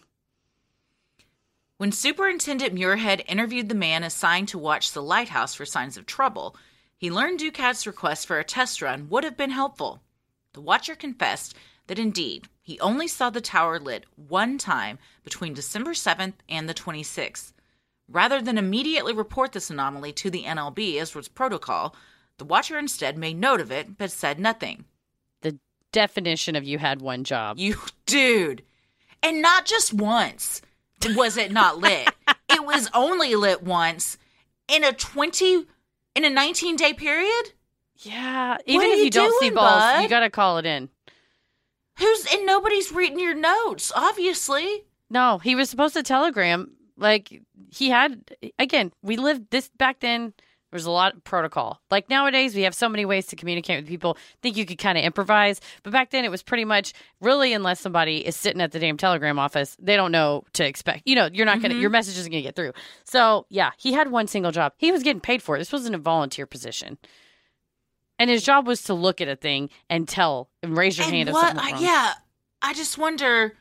When 1.84 1.92
Superintendent 1.92 2.74
Muirhead 2.74 3.26
interviewed 3.28 3.68
the 3.68 3.74
man 3.74 4.04
assigned 4.04 4.48
to 4.48 4.58
watch 4.58 4.92
the 4.92 5.02
lighthouse 5.02 5.54
for 5.54 5.66
signs 5.66 5.98
of 5.98 6.06
trouble, 6.06 6.56
he 6.96 7.10
learned 7.10 7.38
Ducat's 7.38 7.86
request 7.86 8.26
for 8.26 8.38
a 8.38 8.42
test 8.42 8.80
run 8.80 9.10
would 9.10 9.22
have 9.22 9.36
been 9.36 9.50
helpful. 9.50 10.00
The 10.54 10.62
watcher 10.62 10.94
confessed 10.94 11.54
that 11.88 11.98
indeed 11.98 12.48
he 12.62 12.80
only 12.80 13.06
saw 13.06 13.28
the 13.28 13.42
tower 13.42 13.78
lit 13.78 14.06
one 14.16 14.56
time 14.56 14.98
between 15.24 15.52
December 15.52 15.90
7th 15.90 16.32
and 16.48 16.66
the 16.66 16.72
26th. 16.72 17.52
Rather 18.08 18.40
than 18.40 18.56
immediately 18.56 19.12
report 19.12 19.52
this 19.52 19.68
anomaly 19.68 20.14
to 20.14 20.30
the 20.30 20.44
NLB 20.44 20.98
as 20.98 21.14
was 21.14 21.28
protocol, 21.28 21.94
the 22.38 22.46
watcher 22.46 22.78
instead 22.78 23.18
made 23.18 23.36
note 23.36 23.60
of 23.60 23.70
it 23.70 23.98
but 23.98 24.10
said 24.10 24.38
nothing. 24.38 24.86
The 25.42 25.58
definition 25.92 26.56
of 26.56 26.64
you 26.64 26.78
had 26.78 27.02
one 27.02 27.24
job. 27.24 27.58
You 27.58 27.76
dude. 28.06 28.62
And 29.22 29.42
not 29.42 29.66
just 29.66 29.92
once 29.92 30.62
was 31.10 31.36
it 31.36 31.52
not 31.52 31.78
lit. 31.78 32.08
it 32.48 32.64
was 32.64 32.88
only 32.94 33.34
lit 33.34 33.62
once 33.62 34.18
in 34.68 34.84
a 34.84 34.92
20 34.92 35.66
in 36.14 36.24
a 36.24 36.30
19 36.30 36.76
day 36.76 36.92
period. 36.92 37.52
yeah, 37.98 38.56
even 38.66 38.88
if 38.90 38.98
you 38.98 39.04
you 39.04 39.10
don't 39.10 39.40
see 39.40 39.50
balls, 39.50 39.80
bud? 39.80 40.02
you 40.02 40.08
got 40.08 40.20
to 40.20 40.30
call 40.30 40.58
it 40.58 40.66
in. 40.66 40.88
Who's 41.98 42.26
and 42.32 42.44
nobody's 42.46 42.90
reading 42.92 43.20
your 43.20 43.34
notes, 43.34 43.92
obviously. 43.94 44.84
No, 45.10 45.38
he 45.38 45.54
was 45.54 45.70
supposed 45.70 45.94
to 45.94 46.02
telegram. 46.02 46.72
Like 46.96 47.42
he 47.70 47.90
had 47.90 48.34
again. 48.58 48.92
We 49.02 49.16
lived 49.16 49.50
this 49.50 49.70
back 49.76 50.00
then. 50.00 50.32
There 50.74 50.78
was 50.78 50.86
a 50.86 50.90
lot 50.90 51.14
of 51.14 51.22
protocol. 51.22 51.80
Like 51.88 52.10
nowadays, 52.10 52.52
we 52.52 52.62
have 52.62 52.74
so 52.74 52.88
many 52.88 53.04
ways 53.04 53.26
to 53.26 53.36
communicate 53.36 53.78
with 53.78 53.88
people. 53.88 54.18
Think 54.42 54.56
you 54.56 54.66
could 54.66 54.76
kind 54.78 54.98
of 54.98 55.04
improvise, 55.04 55.60
but 55.84 55.92
back 55.92 56.10
then 56.10 56.24
it 56.24 56.32
was 56.32 56.42
pretty 56.42 56.64
much 56.64 56.92
really 57.20 57.52
unless 57.52 57.78
somebody 57.78 58.26
is 58.26 58.34
sitting 58.34 58.60
at 58.60 58.72
the 58.72 58.80
damn 58.80 58.96
telegram 58.96 59.38
office, 59.38 59.76
they 59.80 59.94
don't 59.94 60.10
know 60.10 60.42
to 60.54 60.66
expect. 60.66 61.02
You 61.04 61.14
know, 61.14 61.28
you're 61.32 61.46
not 61.46 61.62
gonna 61.62 61.74
your 61.74 61.90
mm-hmm. 61.90 61.92
message 61.92 62.18
isn't 62.18 62.32
gonna 62.32 62.42
get 62.42 62.56
through. 62.56 62.72
So 63.04 63.46
yeah, 63.50 63.70
he 63.78 63.92
had 63.92 64.10
one 64.10 64.26
single 64.26 64.50
job. 64.50 64.72
He 64.76 64.90
was 64.90 65.04
getting 65.04 65.20
paid 65.20 65.44
for 65.44 65.54
it. 65.54 65.60
This 65.60 65.70
wasn't 65.70 65.94
a 65.94 65.98
volunteer 65.98 66.44
position. 66.44 66.98
And 68.18 68.28
his 68.28 68.42
job 68.42 68.66
was 68.66 68.82
to 68.82 68.94
look 68.94 69.20
at 69.20 69.28
a 69.28 69.36
thing 69.36 69.70
and 69.88 70.08
tell 70.08 70.50
and 70.60 70.76
raise 70.76 70.98
your 70.98 71.06
And 71.06 71.14
hand 71.14 71.28
if 71.28 71.34
what? 71.34 71.54
something 71.54 71.66
I- 71.66 71.70
wrong. 71.70 71.82
yeah, 71.84 72.14
I 72.62 72.74
just 72.74 72.98
wonder 72.98 73.54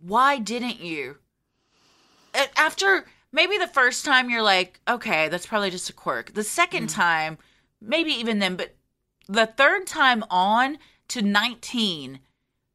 why 0.00 0.38
didn't 0.38 0.80
you? 0.80 1.18
After 2.56 3.04
maybe 3.34 3.58
the 3.58 3.66
first 3.68 4.04
time, 4.04 4.30
you're 4.30 4.42
like, 4.42 4.80
okay, 4.88 5.28
that's 5.28 5.46
probably 5.46 5.70
just 5.70 5.90
a 5.90 5.92
quirk. 5.92 6.32
The 6.32 6.40
2nd 6.44 6.84
Mm. 6.84 6.94
time, 6.94 7.38
maybe 7.82 8.12
even 8.12 8.38
then, 8.38 8.56
but 8.56 8.74
the 9.28 9.46
third 9.46 9.86
time 9.86 10.24
on 10.30 10.78
to 11.08 11.20
19, 11.20 12.20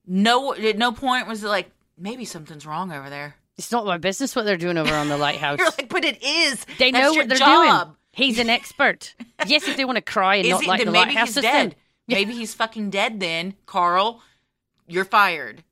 no, 0.05 0.53
at 0.53 0.77
no 0.77 0.91
point 0.91 1.27
was 1.27 1.43
it 1.43 1.47
like 1.47 1.71
maybe 1.97 2.25
something's 2.25 2.65
wrong 2.65 2.91
over 2.91 3.09
there. 3.09 3.35
It's 3.57 3.71
not 3.71 3.85
my 3.85 3.97
business 3.97 4.35
what 4.35 4.45
they're 4.45 4.57
doing 4.57 4.77
over 4.77 4.93
on 4.93 5.07
the 5.09 5.17
lighthouse. 5.27 5.57
You're 5.59 5.67
like, 5.69 5.89
but 5.89 6.05
it 6.05 6.21
is. 6.23 6.65
They 6.77 6.91
That's 6.91 7.03
know 7.03 7.13
what 7.13 7.29
they're 7.29 7.37
job. 7.37 7.87
doing. 7.87 7.95
He's 8.11 8.39
an 8.39 8.49
expert. 8.49 9.15
yes, 9.47 9.67
if 9.67 9.77
they 9.77 9.85
want 9.85 9.95
to 9.97 10.01
cry 10.01 10.35
and 10.35 10.45
Is 10.45 10.51
not 10.51 10.65
like 10.65 10.79
the 10.79 10.85
maybe 10.91 10.97
lighthouse 11.07 11.27
he's 11.29 11.35
system. 11.35 11.51
dead. 11.69 11.75
Maybe 12.07 12.33
he's 12.33 12.55
fucking 12.55 12.89
dead. 12.89 13.19
Then 13.19 13.53
Carl, 13.67 14.21
you're 14.87 15.05
fired. 15.05 15.63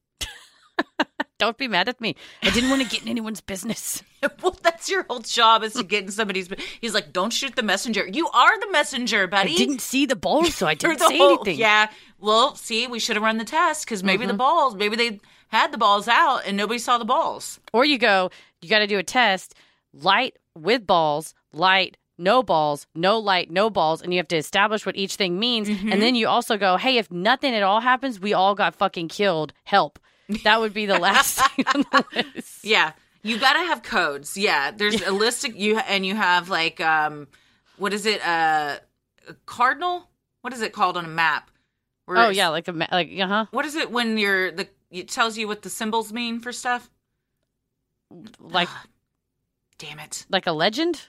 Don't 1.39 1.57
be 1.57 1.67
mad 1.67 1.89
at 1.89 1.99
me. 2.01 2.15
I 2.43 2.51
didn't 2.51 2.69
want 2.69 2.83
to 2.83 2.88
get 2.88 3.01
in 3.01 3.07
anyone's 3.09 3.41
business. 3.41 4.03
well, 4.41 4.57
that's 4.63 4.89
your 4.89 5.03
whole 5.09 5.20
job 5.20 5.63
is 5.63 5.74
to 5.74 5.84
get 5.84 6.03
in 6.05 6.11
somebody's. 6.11 6.49
He's 6.82 6.93
like, 6.93 7.13
don't 7.13 7.32
shoot 7.32 7.55
the 7.55 7.63
messenger. 7.63 8.07
You 8.07 8.28
are 8.30 8.59
the 8.59 8.70
messenger, 8.72 9.28
buddy. 9.28 9.53
I 9.53 9.57
didn't 9.57 9.82
see 9.82 10.05
the 10.05 10.15
balls, 10.15 10.55
so 10.55 10.68
I 10.68 10.74
didn't 10.76 10.99
say 10.99 11.18
whole- 11.18 11.36
anything. 11.36 11.57
Yeah. 11.59 11.89
Well, 12.20 12.55
see, 12.55 12.88
we 12.88 12.99
should 12.99 13.15
have 13.15 13.24
run 13.24 13.38
the 13.38 13.45
test 13.45 13.86
because 13.86 14.03
maybe 14.03 14.24
Mm-hmm. 14.24 14.28
the 14.30 14.34
balls, 14.38 14.76
maybe 14.76 14.95
they 14.95 15.20
had 15.49 15.72
the 15.72 15.78
balls 15.78 16.07
out 16.07 16.41
and 16.47 16.57
nobody 16.57 16.80
saw 16.80 16.97
the 16.97 17.05
balls. 17.05 17.59
Or 17.74 17.86
you 17.86 17.97
go, 17.99 18.32
you 18.61 18.70
got 18.70 18.80
to 18.80 18.88
do 18.88 18.97
a 18.97 19.03
test, 19.03 19.53
light 19.93 20.36
with 20.55 20.88
balls, 20.88 21.36
light, 21.53 21.95
no 22.18 22.41
balls, 22.41 22.88
no 22.95 23.20
light, 23.20 23.51
no 23.51 23.70
balls, 23.70 24.01
and 24.01 24.11
you 24.11 24.18
have 24.18 24.28
to 24.30 24.36
establish 24.38 24.84
what 24.86 24.95
each 24.95 25.15
thing 25.15 25.38
means. 25.39 25.70
Mm-hmm. 25.70 25.91
And 25.91 26.01
then 26.01 26.15
you 26.15 26.28
also 26.28 26.57
go, 26.57 26.76
hey, 26.78 26.97
if 26.97 27.11
nothing 27.11 27.53
at 27.53 27.61
all 27.61 27.80
happens, 27.82 28.20
we 28.20 28.34
all 28.34 28.55
got 28.55 28.74
fucking 28.74 29.09
killed. 29.09 29.53
Help. 29.63 29.99
That 30.43 30.59
would 30.59 30.74
be 30.74 30.88
the 30.88 30.97
last 30.97 31.39
thing 31.55 31.65
on 31.68 31.86
the 31.91 32.05
list. 32.36 32.65
Yeah. 32.65 32.93
You 33.28 33.39
got 33.39 33.53
to 33.53 33.59
have 33.59 33.84
codes. 33.84 34.38
Yeah. 34.38 34.71
There's 34.71 35.01
a 35.01 35.11
list 35.11 35.45
of 35.45 35.55
you, 35.55 35.78
and 35.80 36.05
you 36.05 36.15
have 36.15 36.49
like, 36.49 36.80
um, 36.82 37.28
what 37.78 37.93
is 37.93 38.05
it? 38.05 38.25
Uh, 38.25 38.78
a 39.28 39.34
cardinal? 39.45 40.09
What 40.41 40.53
is 40.53 40.61
it 40.61 40.71
called 40.73 40.95
on 40.97 41.05
a 41.05 41.09
map? 41.09 41.51
Where 42.05 42.17
Oh 42.17 42.30
yeah, 42.30 42.47
like 42.49 42.67
a 42.69 42.73
ma- 42.73 42.88
like 42.91 43.11
uh 43.19 43.28
huh, 43.28 43.45
What 43.51 43.65
is 43.65 43.75
it 43.75 43.91
when 43.91 44.17
you're 44.17 44.51
the? 44.51 44.67
It 44.89 45.09
tells 45.09 45.38
you 45.38 45.47
what 45.47 45.61
the 45.63 45.69
symbols 45.69 46.13
mean 46.13 46.39
for 46.39 46.53
stuff. 46.53 46.89
like 48.39 48.69
Damn 49.78 49.99
it. 49.99 50.25
like 50.30 50.47
a 50.47 50.53
legend. 50.53 51.01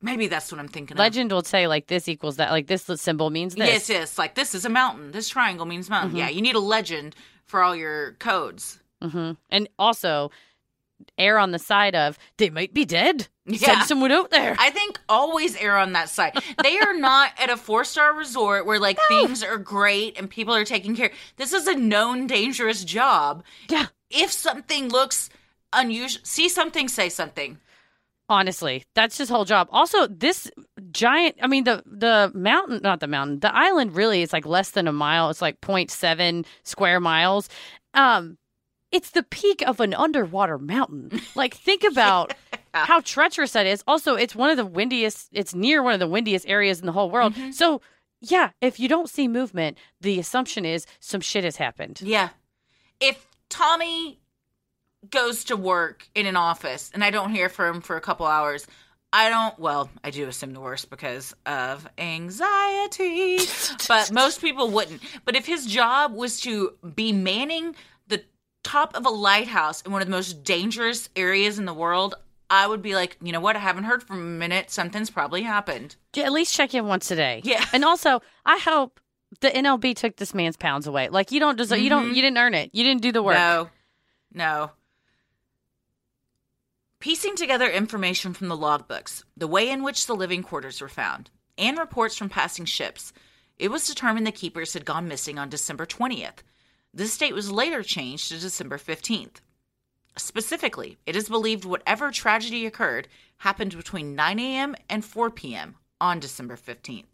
Maybe 0.00 0.26
that's 0.26 0.50
what 0.50 0.58
I'm 0.58 0.68
thinking. 0.68 0.94
of. 0.96 0.98
Legend 0.98 1.32
will 1.32 1.42
say 1.44 1.66
like 1.66 1.86
this 1.86 2.08
equals 2.08 2.36
that, 2.36 2.50
like 2.50 2.66
this 2.66 2.84
symbol 2.96 3.30
means 3.30 3.54
this. 3.54 3.66
Yes, 3.66 3.88
yes. 3.90 4.18
Like 4.18 4.34
this 4.34 4.54
is 4.54 4.64
a 4.64 4.68
mountain. 4.70 5.12
This 5.12 5.28
triangle 5.28 5.66
means 5.66 5.90
mountain. 5.90 6.10
Mm-hmm. 6.10 6.18
Yeah, 6.18 6.28
you 6.30 6.40
need 6.42 6.54
a 6.54 6.60
legend 6.60 7.14
for 7.44 7.62
all 7.62 7.76
your 7.76 8.12
codes. 8.12 8.78
hmm 9.02 9.32
And 9.50 9.68
also, 9.78 10.30
err 11.18 11.38
on 11.38 11.50
the 11.52 11.58
side 11.58 11.94
of 11.94 12.18
they 12.38 12.50
might 12.50 12.72
be 12.74 12.84
dead. 12.84 13.28
Yeah. 13.46 13.58
Send 13.58 13.82
someone 13.84 14.10
out 14.12 14.30
there. 14.30 14.56
I 14.58 14.70
think 14.70 14.98
always 15.08 15.56
err 15.56 15.76
on 15.78 15.92
that 15.92 16.08
side. 16.08 16.32
They 16.62 16.78
are 16.78 16.94
not 16.94 17.30
at 17.38 17.50
a 17.50 17.56
four 17.56 17.84
star 17.84 18.12
resort 18.14 18.66
where 18.66 18.80
like 18.80 18.98
things 19.08 19.42
are 19.44 19.58
great 19.58 20.18
and 20.18 20.28
people 20.28 20.54
are 20.54 20.64
taking 20.64 20.96
care. 20.96 21.12
This 21.36 21.52
is 21.52 21.66
a 21.66 21.74
known 21.76 22.26
dangerous 22.26 22.84
job. 22.84 23.44
yeah, 23.68 23.86
If 24.10 24.32
something 24.32 24.88
looks 24.88 25.30
unusual, 25.72 26.22
see 26.24 26.48
something, 26.48 26.88
say 26.88 27.08
something. 27.08 27.58
honestly, 28.28 28.84
that's 28.94 29.16
his 29.18 29.28
whole 29.28 29.44
job. 29.44 29.68
Also, 29.70 30.06
this 30.08 30.50
giant. 30.90 31.36
I 31.40 31.46
mean, 31.46 31.64
the 31.64 31.82
the 31.86 32.32
mountain, 32.34 32.80
not 32.82 33.00
the 33.00 33.06
mountain, 33.06 33.40
the 33.40 33.54
island. 33.54 33.94
Really, 33.94 34.22
is 34.22 34.32
like 34.32 34.46
less 34.46 34.70
than 34.72 34.88
a 34.88 34.92
mile. 34.92 35.30
It's 35.30 35.42
like 35.42 35.60
0.7 35.60 36.44
square 36.64 36.98
miles. 37.00 37.48
Um, 37.94 38.38
it's 38.92 39.10
the 39.10 39.22
peak 39.22 39.62
of 39.66 39.80
an 39.80 39.94
underwater 39.94 40.58
mountain. 40.58 41.20
Like, 41.34 41.54
think 41.54 41.84
about 41.84 42.32
how 42.72 43.00
treacherous 43.00 43.52
that 43.52 43.66
is. 43.66 43.82
Also, 43.86 44.14
it's 44.14 44.34
one 44.34 44.50
of 44.50 44.56
the 44.56 44.64
windiest. 44.64 45.28
It's 45.32 45.54
near 45.54 45.82
one 45.82 45.92
of 45.94 46.00
the 46.00 46.08
windiest 46.08 46.46
areas 46.48 46.80
in 46.80 46.86
the 46.86 46.92
whole 46.92 47.10
world. 47.10 47.34
Mhm. 47.34 47.52
So, 47.52 47.80
yeah, 48.22 48.50
if 48.62 48.80
you 48.80 48.88
don't 48.88 49.10
see 49.10 49.28
movement, 49.28 49.76
the 50.00 50.18
assumption 50.18 50.64
is 50.64 50.86
some 51.00 51.20
shit 51.20 51.44
has 51.44 51.56
happened. 51.56 52.00
Yeah. 52.02 52.30
If 53.00 53.26
Tommy 53.50 54.18
goes 55.10 55.44
to 55.44 55.56
work 55.56 56.08
in 56.14 56.26
an 56.26 56.36
office 56.36 56.90
and 56.94 57.04
I 57.04 57.10
don't 57.10 57.30
hear 57.30 57.48
from 57.50 57.76
him 57.76 57.80
for 57.82 57.96
a 57.96 58.00
couple 58.00 58.24
hours, 58.26 58.66
I 59.12 59.28
don't, 59.28 59.58
well, 59.58 59.88
I 60.02 60.10
do 60.10 60.26
assume 60.26 60.52
the 60.52 60.60
worst 60.60 60.88
because 60.90 61.34
of 61.44 61.86
anxiety, 61.98 63.38
but 63.88 64.10
most 64.12 64.40
people 64.40 64.70
wouldn't. 64.70 65.02
But 65.24 65.36
if 65.36 65.46
his 65.46 65.66
job 65.66 66.12
was 66.14 66.40
to 66.42 66.72
be 66.94 67.12
manning 67.12 67.74
top 68.66 68.96
of 68.96 69.06
a 69.06 69.10
lighthouse 69.10 69.82
in 69.82 69.92
one 69.92 70.02
of 70.02 70.08
the 70.08 70.12
most 70.12 70.44
dangerous 70.44 71.08
areas 71.16 71.58
in 71.58 71.64
the 71.64 71.74
world, 71.74 72.14
I 72.50 72.66
would 72.66 72.82
be 72.82 72.94
like, 72.94 73.16
you 73.22 73.32
know 73.32 73.40
what? 73.40 73.56
I 73.56 73.60
haven't 73.60 73.84
heard 73.84 74.02
from 74.02 74.18
a 74.18 74.22
minute. 74.22 74.70
Something's 74.70 75.10
probably 75.10 75.42
happened. 75.42 75.96
Yeah, 76.14 76.24
At 76.24 76.32
least 76.32 76.54
check 76.54 76.74
in 76.74 76.86
once 76.86 77.10
a 77.10 77.16
day. 77.16 77.40
Yeah. 77.44 77.64
And 77.72 77.84
also, 77.84 78.20
I 78.44 78.58
hope 78.58 79.00
the 79.40 79.48
NLB 79.50 79.96
took 79.96 80.16
this 80.16 80.32
man's 80.34 80.56
pounds 80.56 80.86
away. 80.86 81.08
Like 81.08 81.32
you 81.32 81.40
don't 81.40 81.56
deserve. 81.58 81.80
You 81.80 81.90
don't. 81.90 82.06
Mhm. 82.10 82.14
You 82.14 82.22
didn't 82.22 82.38
earn 82.38 82.54
it. 82.54 82.70
You 82.72 82.84
didn't 82.84 83.02
do 83.02 83.10
the 83.12 83.22
work. 83.22 83.34
No, 83.36 83.68
no. 84.32 84.70
Piecing 87.00 87.36
together 87.36 87.68
information 87.68 88.32
from 88.32 88.48
the 88.48 88.56
logbooks, 88.56 89.22
the 89.36 89.46
way 89.46 89.68
in 89.68 89.82
which 89.82 90.06
the 90.06 90.14
living 90.14 90.42
quarters 90.42 90.80
were 90.80 90.88
found, 90.88 91.30
and 91.58 91.78
reports 91.78 92.16
from 92.16 92.28
passing 92.28 92.64
ships, 92.64 93.12
it 93.58 93.70
was 93.70 93.86
determined 93.86 94.26
the 94.26 94.32
keepers 94.32 94.72
had 94.72 94.84
gone 94.84 95.06
missing 95.06 95.38
on 95.38 95.48
December 95.48 95.86
20th. 95.86 96.42
This 96.96 97.18
date 97.18 97.34
was 97.34 97.52
later 97.52 97.82
changed 97.82 98.30
to 98.30 98.38
December 98.38 98.78
15th. 98.78 99.42
Specifically, 100.16 100.96
it 101.04 101.14
is 101.14 101.28
believed 101.28 101.66
whatever 101.66 102.10
tragedy 102.10 102.64
occurred 102.64 103.06
happened 103.36 103.76
between 103.76 104.14
9 104.14 104.38
a.m. 104.38 104.74
and 104.88 105.04
4 105.04 105.28
p.m. 105.30 105.74
on 106.00 106.20
December 106.20 106.56
15th. 106.56 107.04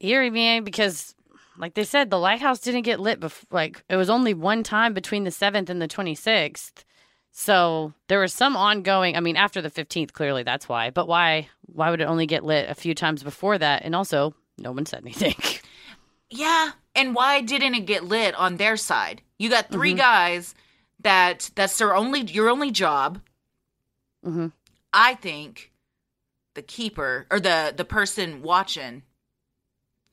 Eerie 0.00 0.30
man, 0.30 0.64
because 0.64 1.14
like 1.56 1.74
they 1.74 1.84
said, 1.84 2.10
the 2.10 2.18
lighthouse 2.18 2.58
didn't 2.58 2.82
get 2.82 2.98
lit. 2.98 3.20
Before, 3.20 3.46
like 3.52 3.84
it 3.88 3.94
was 3.94 4.10
only 4.10 4.34
one 4.34 4.64
time 4.64 4.92
between 4.92 5.22
the 5.22 5.30
seventh 5.30 5.70
and 5.70 5.80
the 5.80 5.86
twenty 5.86 6.14
sixth. 6.16 6.84
So 7.30 7.92
there 8.08 8.18
was 8.18 8.32
some 8.32 8.56
ongoing. 8.56 9.16
I 9.16 9.20
mean, 9.20 9.36
after 9.36 9.62
the 9.62 9.70
fifteenth, 9.70 10.14
clearly 10.14 10.42
that's 10.42 10.68
why. 10.68 10.90
But 10.90 11.06
why? 11.06 11.48
Why 11.66 11.90
would 11.90 12.00
it 12.00 12.08
only 12.08 12.26
get 12.26 12.42
lit 12.42 12.70
a 12.70 12.74
few 12.74 12.94
times 12.94 13.22
before 13.22 13.58
that? 13.58 13.82
And 13.84 13.94
also, 13.94 14.34
no 14.58 14.72
one 14.72 14.86
said 14.86 15.02
anything. 15.02 15.34
Yeah, 16.34 16.70
and 16.94 17.14
why 17.14 17.40
didn't 17.40 17.74
it 17.74 17.86
get 17.86 18.04
lit 18.04 18.34
on 18.34 18.56
their 18.56 18.76
side? 18.76 19.22
You 19.38 19.48
got 19.50 19.70
3 19.70 19.94
Mhm. 19.94 19.96
guys 19.98 20.54
that 21.00 21.50
that's 21.54 21.76
their 21.78 21.94
only 21.96 22.20
your 22.22 22.48
only 22.48 22.70
job. 22.70 23.20
hmm 24.24 24.48
I 24.92 25.14
think 25.14 25.72
the 26.54 26.62
keeper 26.62 27.26
or 27.30 27.40
the 27.40 27.72
the 27.76 27.84
person 27.84 28.42
watching. 28.42 29.02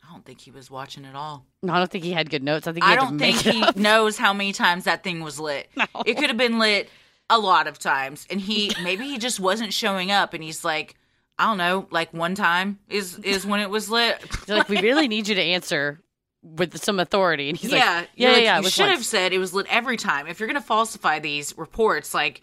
I 0.07 0.11
don't 0.13 0.25
think 0.25 0.41
he 0.41 0.49
was 0.51 0.71
watching 0.71 1.05
at 1.05 1.13
all. 1.15 1.45
No, 1.61 1.73
I 1.73 1.77
don't 1.77 1.91
think 1.91 2.03
he 2.03 2.13
had 2.13 2.29
good 2.31 2.41
notes. 2.41 2.65
I 2.65 2.71
think 2.71 2.83
he 2.85 2.91
I 2.91 2.95
don't 2.95 3.19
think 3.19 3.37
he 3.37 3.61
up. 3.61 3.75
knows 3.77 4.17
how 4.17 4.33
many 4.33 4.53
times 4.53 4.85
that 4.85 5.03
thing 5.03 5.21
was 5.21 5.39
lit. 5.39 5.69
No. 5.75 5.85
It 6.05 6.15
could 6.17 6.29
have 6.29 6.37
been 6.37 6.57
lit 6.57 6.89
a 7.29 7.37
lot 7.37 7.67
of 7.67 7.77
times, 7.77 8.25
and 8.31 8.41
he 8.41 8.71
maybe 8.81 9.03
he 9.03 9.19
just 9.19 9.39
wasn't 9.39 9.71
showing 9.73 10.09
up, 10.09 10.33
and 10.33 10.43
he's 10.43 10.65
like, 10.65 10.95
I 11.37 11.45
don't 11.45 11.57
know, 11.59 11.87
like 11.91 12.11
one 12.13 12.33
time 12.33 12.79
is 12.89 13.19
is 13.19 13.45
when 13.45 13.59
it 13.59 13.69
was 13.69 13.89
lit. 13.91 14.17
Like, 14.47 14.67
we 14.69 14.77
really 14.81 15.07
need 15.07 15.27
you 15.27 15.35
to 15.35 15.41
answer 15.43 15.99
with 16.41 16.81
some 16.83 16.99
authority. 16.99 17.49
And 17.49 17.57
he's 17.57 17.71
yeah, 17.71 17.99
like, 17.99 18.09
you're 18.15 18.29
yeah, 18.29 18.35
like, 18.35 18.43
yeah, 18.43 18.59
You 18.61 18.69
should 18.69 18.87
once. 18.87 18.97
have 18.97 19.05
said 19.05 19.33
it 19.33 19.39
was 19.39 19.53
lit 19.53 19.67
every 19.69 19.97
time. 19.97 20.27
If 20.27 20.39
you're 20.39 20.47
going 20.47 20.61
to 20.61 20.65
falsify 20.65 21.19
these 21.19 21.57
reports, 21.57 22.13
like, 22.13 22.41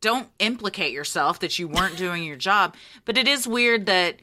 don't 0.00 0.28
implicate 0.38 0.92
yourself 0.92 1.40
that 1.40 1.58
you 1.58 1.68
weren't 1.68 1.96
doing 1.98 2.24
your 2.24 2.36
job. 2.36 2.74
But 3.04 3.18
it 3.18 3.28
is 3.28 3.46
weird 3.46 3.86
that. 3.86 4.16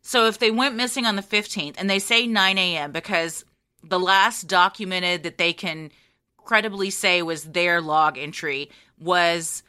So 0.00 0.26
if 0.26 0.38
they 0.38 0.50
went 0.50 0.74
missing 0.74 1.04
on 1.04 1.16
the 1.16 1.22
15th 1.22 1.74
and 1.76 1.90
they 1.90 1.98
say 1.98 2.26
9 2.26 2.56
a.m. 2.56 2.92
because 2.92 3.44
the 3.82 3.98
last 4.00 4.44
documented 4.44 5.22
that 5.24 5.38
they 5.38 5.52
can 5.52 5.90
credibly 6.38 6.88
say 6.88 7.20
was 7.20 7.44
their 7.44 7.80
log 7.82 8.16
entry 8.16 8.70
was 8.98 9.62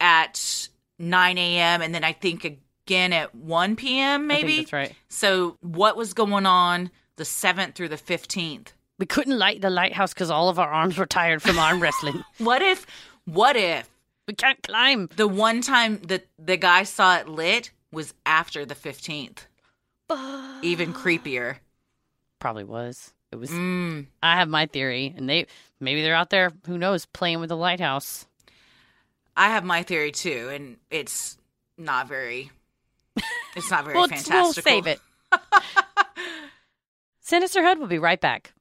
at 0.00 0.68
9 0.98 1.38
a.m. 1.38 1.82
and 1.82 1.94
then 1.94 2.02
I 2.02 2.12
think 2.12 2.44
again 2.44 3.12
at 3.12 3.34
1 3.34 3.76
p.m. 3.76 4.26
Maybe. 4.26 4.58
that's 4.58 4.72
right. 4.72 4.92
So 5.08 5.56
what 5.60 5.96
was 5.96 6.12
going 6.12 6.46
on 6.46 6.90
the 7.18 7.24
7th 7.24 7.74
through 7.74 7.88
the 7.90 7.96
15th? 7.96 8.68
We 8.98 9.06
couldn't 9.06 9.38
light 9.38 9.60
the 9.60 9.70
lighthouse 9.70 10.12
because 10.12 10.30
all 10.30 10.48
of 10.48 10.58
our 10.58 10.68
arms 10.70 10.96
were 10.98 11.06
tired 11.06 11.42
from 11.42 11.58
arm 11.58 11.80
wrestling. 11.80 12.24
What 12.38 12.62
if, 12.62 12.86
what 13.26 13.54
if 13.56 13.88
We 14.26 14.34
can't 14.34 14.60
climb. 14.62 15.08
the 15.16 15.28
one 15.28 15.60
time 15.60 16.00
that 16.06 16.26
the 16.38 16.56
guy 16.56 16.82
saw 16.84 17.18
it 17.18 17.28
lit 17.28 17.70
was 17.92 18.14
after 18.26 18.64
the 18.64 18.74
15th? 18.74 19.46
Even 20.62 20.92
creepier. 20.92 21.56
Probably 22.38 22.64
was. 22.64 23.12
It 23.30 23.36
was. 23.36 23.50
Mm. 23.50 24.06
I 24.22 24.36
have 24.36 24.48
my 24.48 24.66
theory, 24.66 25.12
and 25.16 25.28
they 25.28 25.46
maybe 25.80 26.02
they're 26.02 26.14
out 26.14 26.30
there. 26.30 26.50
Who 26.66 26.78
knows? 26.78 27.04
Playing 27.06 27.40
with 27.40 27.50
the 27.50 27.56
lighthouse. 27.56 28.26
I 29.36 29.50
have 29.50 29.64
my 29.64 29.82
theory 29.82 30.12
too, 30.12 30.48
and 30.52 30.78
it's 30.90 31.36
not 31.76 32.08
very, 32.08 32.50
it's 33.54 33.70
not 33.70 33.84
very 33.84 33.96
We'll, 33.98 34.08
we'll 34.30 34.52
save 34.52 34.86
it. 34.86 35.00
Sinisterhood 37.28 37.76
will 37.78 37.88
be 37.88 37.98
right 37.98 38.22
back. 38.22 38.54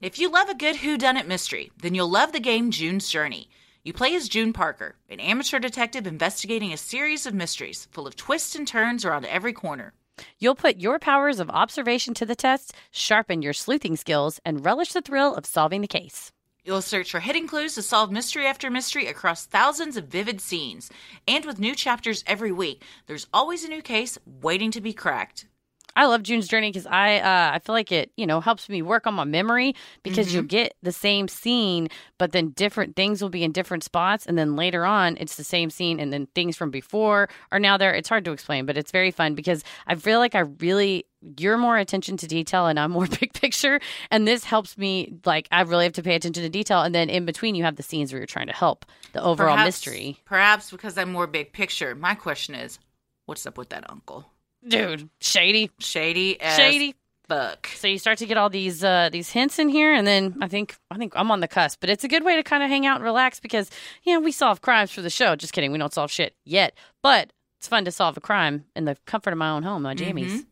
If 0.00 0.16
you 0.20 0.30
love 0.30 0.48
a 0.48 0.54
good 0.54 0.76
whodunit 0.76 1.26
mystery, 1.26 1.72
then 1.82 1.96
you'll 1.96 2.08
love 2.08 2.30
the 2.30 2.38
game 2.38 2.70
June's 2.70 3.08
Journey. 3.08 3.48
You 3.82 3.92
play 3.92 4.14
as 4.14 4.28
June 4.28 4.52
Parker, 4.52 4.94
an 5.10 5.18
amateur 5.18 5.58
detective 5.58 6.06
investigating 6.06 6.72
a 6.72 6.76
series 6.76 7.26
of 7.26 7.34
mysteries 7.34 7.88
full 7.90 8.06
of 8.06 8.14
twists 8.14 8.54
and 8.54 8.68
turns 8.68 9.04
around 9.04 9.26
every 9.26 9.52
corner. 9.52 9.94
You'll 10.38 10.54
put 10.54 10.76
your 10.76 11.00
powers 11.00 11.40
of 11.40 11.50
observation 11.50 12.14
to 12.14 12.24
the 12.24 12.36
test, 12.36 12.72
sharpen 12.92 13.42
your 13.42 13.52
sleuthing 13.52 13.96
skills, 13.96 14.38
and 14.44 14.64
relish 14.64 14.92
the 14.92 15.02
thrill 15.02 15.34
of 15.34 15.44
solving 15.44 15.80
the 15.80 15.88
case. 15.88 16.30
You'll 16.64 16.82
search 16.82 17.10
for 17.10 17.18
hidden 17.18 17.48
clues 17.48 17.74
to 17.74 17.82
solve 17.82 18.12
mystery 18.12 18.46
after 18.46 18.70
mystery 18.70 19.08
across 19.08 19.46
thousands 19.46 19.96
of 19.96 20.06
vivid 20.06 20.40
scenes. 20.40 20.88
And 21.26 21.44
with 21.44 21.58
new 21.58 21.74
chapters 21.74 22.22
every 22.28 22.52
week, 22.52 22.84
there's 23.08 23.26
always 23.34 23.64
a 23.64 23.68
new 23.68 23.82
case 23.82 24.18
waiting 24.24 24.70
to 24.70 24.80
be 24.80 24.92
cracked. 24.92 25.46
I 25.94 26.06
love 26.06 26.22
June's 26.22 26.48
Journey 26.48 26.70
because 26.70 26.86
I 26.86 27.18
uh, 27.18 27.54
I 27.54 27.58
feel 27.58 27.74
like 27.74 27.92
it 27.92 28.10
you 28.16 28.26
know 28.26 28.40
helps 28.40 28.68
me 28.68 28.82
work 28.82 29.06
on 29.06 29.14
my 29.14 29.24
memory 29.24 29.74
because 30.02 30.32
you'll 30.32 30.44
get 30.44 30.74
the 30.82 30.92
same 30.92 31.28
scene, 31.28 31.88
but 32.18 32.32
then 32.32 32.50
different 32.50 32.96
things 32.96 33.20
will 33.22 33.28
be 33.28 33.44
in 33.44 33.52
different 33.52 33.84
spots, 33.84 34.26
and 34.26 34.38
then 34.38 34.56
later 34.56 34.84
on 34.84 35.16
it's 35.20 35.36
the 35.36 35.44
same 35.44 35.70
scene, 35.70 36.00
and 36.00 36.12
then 36.12 36.26
things 36.34 36.56
from 36.56 36.70
before 36.70 37.28
are 37.50 37.58
now 37.60 37.76
there. 37.76 37.94
It's 37.94 38.08
hard 38.08 38.24
to 38.24 38.32
explain, 38.32 38.66
but 38.66 38.76
it's 38.76 38.90
very 38.90 39.10
fun 39.10 39.34
because 39.34 39.62
I 39.86 39.94
feel 39.94 40.18
like 40.18 40.34
I 40.34 40.40
really 40.40 41.06
you're 41.38 41.56
more 41.58 41.78
attention 41.78 42.16
to 42.16 42.26
detail 42.26 42.66
and 42.66 42.80
I'm 42.80 42.90
more 42.90 43.06
big 43.20 43.32
picture, 43.34 43.78
and 44.10 44.26
this 44.26 44.44
helps 44.44 44.78
me 44.78 45.14
like 45.24 45.46
I 45.52 45.60
really 45.62 45.84
have 45.84 45.92
to 45.94 46.02
pay 46.02 46.14
attention 46.14 46.42
to 46.42 46.48
detail, 46.48 46.82
and 46.82 46.94
then 46.94 47.10
in 47.10 47.26
between 47.26 47.54
you 47.54 47.64
have 47.64 47.76
the 47.76 47.82
scenes 47.82 48.12
where 48.12 48.18
you're 48.20 48.26
trying 48.26 48.48
to 48.48 48.52
help 48.54 48.86
the 49.12 49.22
overall 49.22 49.54
Perhaps- 49.56 49.66
mystery, 49.68 50.16
Perhaps 50.24 50.70
because 50.70 50.96
I'm 50.96 51.12
more 51.12 51.26
big 51.26 51.52
picture. 51.52 51.94
My 51.94 52.14
question 52.14 52.54
is, 52.54 52.78
what's 53.26 53.44
up 53.46 53.58
with 53.58 53.68
that 53.68 53.88
uncle? 53.90 54.31
Dude. 54.66 55.08
Shady, 55.20 55.70
Shady 55.78 56.40
as 56.40 56.56
shady. 56.56 56.94
fuck. 57.28 57.66
So 57.74 57.86
you 57.88 57.98
start 57.98 58.18
to 58.18 58.26
get 58.26 58.36
all 58.36 58.50
these 58.50 58.82
uh, 58.84 59.08
these 59.10 59.30
hints 59.30 59.58
in 59.58 59.68
here, 59.68 59.92
and 59.92 60.06
then 60.06 60.36
I 60.40 60.48
think 60.48 60.76
I 60.90 60.96
think 60.98 61.12
I'm 61.16 61.30
on 61.30 61.40
the 61.40 61.48
cusp. 61.48 61.80
But 61.80 61.90
it's 61.90 62.04
a 62.04 62.08
good 62.08 62.24
way 62.24 62.36
to 62.36 62.42
kind 62.42 62.62
of 62.62 62.68
hang 62.68 62.86
out 62.86 62.96
and 62.96 63.04
relax 63.04 63.40
because 63.40 63.70
yeah, 64.02 64.18
we 64.18 64.32
solve 64.32 64.60
crimes 64.60 64.90
for 64.90 65.02
the 65.02 65.10
show. 65.10 65.34
Just 65.36 65.52
kidding, 65.52 65.72
we 65.72 65.78
don't 65.78 65.92
solve 65.92 66.10
shit 66.10 66.34
yet, 66.44 66.74
but 67.02 67.32
it's 67.58 67.68
fun 67.68 67.84
to 67.84 67.90
solve 67.92 68.16
a 68.16 68.20
crime 68.20 68.64
in 68.76 68.84
the 68.84 68.96
comfort 69.06 69.32
of 69.32 69.38
my 69.38 69.50
own 69.50 69.62
home, 69.62 69.82
my 69.82 69.94
jammies. 69.94 70.30
Mhm. 70.30 70.46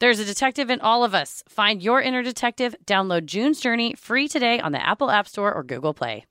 There's 0.00 0.18
a 0.18 0.24
detective 0.24 0.70
in 0.70 0.80
all 0.80 1.04
of 1.04 1.14
us. 1.14 1.42
Find 1.48 1.82
your 1.82 2.02
inner 2.02 2.22
detective. 2.22 2.74
Download 2.84 3.24
June's 3.24 3.60
Journey 3.60 3.94
free 3.94 4.26
today 4.28 4.58
on 4.58 4.72
the 4.72 4.84
Apple 4.84 5.10
App 5.10 5.28
Store 5.28 5.54
or 5.54 5.62
Google 5.62 5.94
Play. 5.94 6.26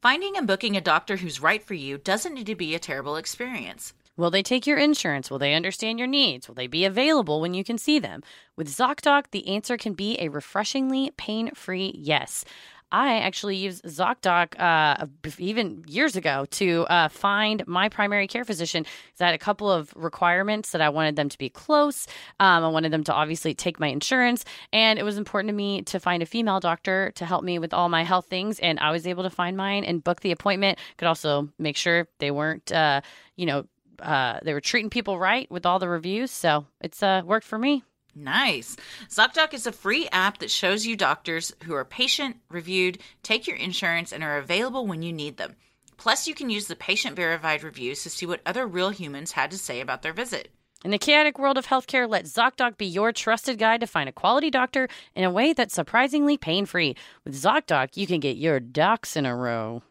Finding 0.00 0.36
and 0.36 0.46
booking 0.46 0.76
a 0.76 0.80
doctor 0.80 1.18
who's 1.18 1.40
right 1.42 1.62
for 1.62 1.74
you 1.74 1.98
doesn't 1.98 2.32
need 2.34 2.46
to 2.46 2.54
be 2.54 2.74
a 2.74 2.78
terrible 2.78 3.16
experience. 3.16 3.92
Will 4.20 4.30
they 4.30 4.42
take 4.42 4.66
your 4.66 4.76
insurance? 4.76 5.30
Will 5.30 5.38
they 5.38 5.54
understand 5.54 5.98
your 5.98 6.06
needs? 6.06 6.46
Will 6.46 6.54
they 6.54 6.66
be 6.66 6.84
available 6.84 7.40
when 7.40 7.54
you 7.54 7.64
can 7.64 7.78
see 7.78 7.98
them? 7.98 8.22
With 8.54 8.68
ZocDoc, 8.68 9.30
the 9.30 9.48
answer 9.48 9.78
can 9.78 9.94
be 9.94 10.18
a 10.20 10.28
refreshingly 10.28 11.10
pain 11.16 11.50
free 11.54 11.94
yes. 11.96 12.44
I 12.92 13.20
actually 13.20 13.56
used 13.56 13.84
ZocDoc 13.84 14.60
uh, 14.60 15.06
even 15.38 15.84
years 15.86 16.16
ago 16.16 16.44
to 16.50 16.86
uh, 16.90 17.08
find 17.08 17.66
my 17.66 17.88
primary 17.88 18.26
care 18.26 18.44
physician 18.44 18.84
I 19.20 19.26
had 19.26 19.34
a 19.34 19.38
couple 19.38 19.70
of 19.70 19.92
requirements 19.94 20.72
that 20.72 20.80
I 20.80 20.88
wanted 20.88 21.16
them 21.16 21.28
to 21.28 21.38
be 21.38 21.48
close. 21.48 22.06
Um, 22.40 22.64
I 22.64 22.68
wanted 22.68 22.90
them 22.92 23.04
to 23.04 23.14
obviously 23.14 23.54
take 23.54 23.78
my 23.78 23.88
insurance, 23.88 24.44
and 24.72 24.98
it 24.98 25.02
was 25.02 25.18
important 25.18 25.50
to 25.50 25.54
me 25.54 25.82
to 25.82 26.00
find 26.00 26.22
a 26.22 26.26
female 26.26 26.58
doctor 26.58 27.12
to 27.16 27.24
help 27.24 27.44
me 27.44 27.58
with 27.58 27.72
all 27.72 27.88
my 27.88 28.02
health 28.02 28.26
things. 28.26 28.58
And 28.58 28.78
I 28.80 28.90
was 28.90 29.06
able 29.06 29.22
to 29.22 29.30
find 29.30 29.56
mine 29.56 29.84
and 29.84 30.02
book 30.02 30.20
the 30.20 30.32
appointment. 30.32 30.78
Could 30.96 31.08
also 31.08 31.48
make 31.58 31.76
sure 31.76 32.08
they 32.18 32.30
weren't, 32.30 32.72
uh, 32.72 33.02
you 33.36 33.46
know, 33.46 33.66
uh, 34.00 34.40
they 34.42 34.52
were 34.52 34.60
treating 34.60 34.90
people 34.90 35.18
right 35.18 35.50
with 35.50 35.66
all 35.66 35.78
the 35.78 35.88
reviews, 35.88 36.30
so 36.30 36.66
it's 36.80 37.02
uh, 37.02 37.22
worked 37.24 37.46
for 37.46 37.58
me. 37.58 37.84
Nice. 38.14 38.76
ZocDoc 39.08 39.54
is 39.54 39.66
a 39.66 39.72
free 39.72 40.08
app 40.10 40.38
that 40.38 40.50
shows 40.50 40.84
you 40.84 40.96
doctors 40.96 41.52
who 41.64 41.74
are 41.74 41.84
patient, 41.84 42.36
reviewed, 42.48 42.98
take 43.22 43.46
your 43.46 43.56
insurance, 43.56 44.12
and 44.12 44.24
are 44.24 44.38
available 44.38 44.86
when 44.86 45.02
you 45.02 45.12
need 45.12 45.36
them. 45.36 45.56
Plus, 45.96 46.26
you 46.26 46.34
can 46.34 46.50
use 46.50 46.66
the 46.66 46.76
patient 46.76 47.14
verified 47.14 47.62
reviews 47.62 48.02
to 48.02 48.10
see 48.10 48.26
what 48.26 48.40
other 48.44 48.66
real 48.66 48.90
humans 48.90 49.32
had 49.32 49.50
to 49.50 49.58
say 49.58 49.80
about 49.80 50.02
their 50.02 50.12
visit. 50.12 50.48
In 50.82 50.90
the 50.90 50.98
chaotic 50.98 51.38
world 51.38 51.58
of 51.58 51.66
healthcare, 51.66 52.08
let 52.08 52.24
ZocDoc 52.24 52.78
be 52.78 52.86
your 52.86 53.12
trusted 53.12 53.58
guide 53.58 53.80
to 53.80 53.86
find 53.86 54.08
a 54.08 54.12
quality 54.12 54.50
doctor 54.50 54.88
in 55.14 55.24
a 55.24 55.30
way 55.30 55.52
that's 55.52 55.74
surprisingly 55.74 56.38
pain 56.38 56.64
free. 56.64 56.96
With 57.24 57.34
ZocDoc, 57.34 57.98
you 57.98 58.06
can 58.06 58.18
get 58.18 58.38
your 58.38 58.60
docs 58.60 59.14
in 59.14 59.26
a 59.26 59.36
row. 59.36 59.82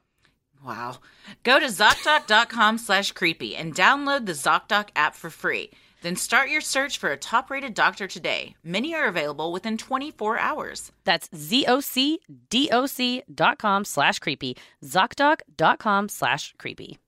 Wow. 0.66 0.98
Go 1.44 1.60
to 1.60 1.68
ZocDoc.com 1.68 2.78
slash 2.78 3.12
creepy 3.14 3.56
and 3.56 3.74
download 3.74 4.26
the 4.26 4.34
ZocDoc 4.34 4.90
app 4.96 5.16
for 5.16 5.30
free. 5.30 5.72
Then 6.02 6.16
start 6.16 6.50
your 6.50 6.62
search 6.62 6.98
for 6.98 7.12
a 7.12 7.18
top 7.18 7.50
rated 7.50 7.74
doctor 7.74 8.08
today. 8.08 8.56
Many 8.64 8.96
are 8.96 9.06
available 9.06 9.52
within 9.52 9.78
24 9.78 10.40
hours. 10.40 10.94
That's 11.04 11.28
zocdoc.com 11.30 12.16
slash 13.86 14.20
creepy. 14.20 14.58
ZocDoc.com 14.84 16.10
slash 16.10 16.54
creepy. 16.58 17.00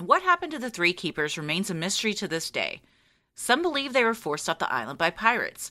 What 0.00 0.22
happened 0.22 0.50
to 0.52 0.58
the 0.58 0.70
three 0.70 0.92
keepers 0.92 1.38
remains 1.38 1.70
a 1.70 1.74
mystery 1.74 2.14
to 2.14 2.26
this 2.26 2.50
day. 2.50 2.80
Some 3.36 3.62
believe 3.62 3.92
they 3.92 4.02
were 4.02 4.14
forced 4.14 4.48
off 4.48 4.58
the 4.58 4.72
island 4.72 4.98
by 4.98 5.10
pirates. 5.10 5.70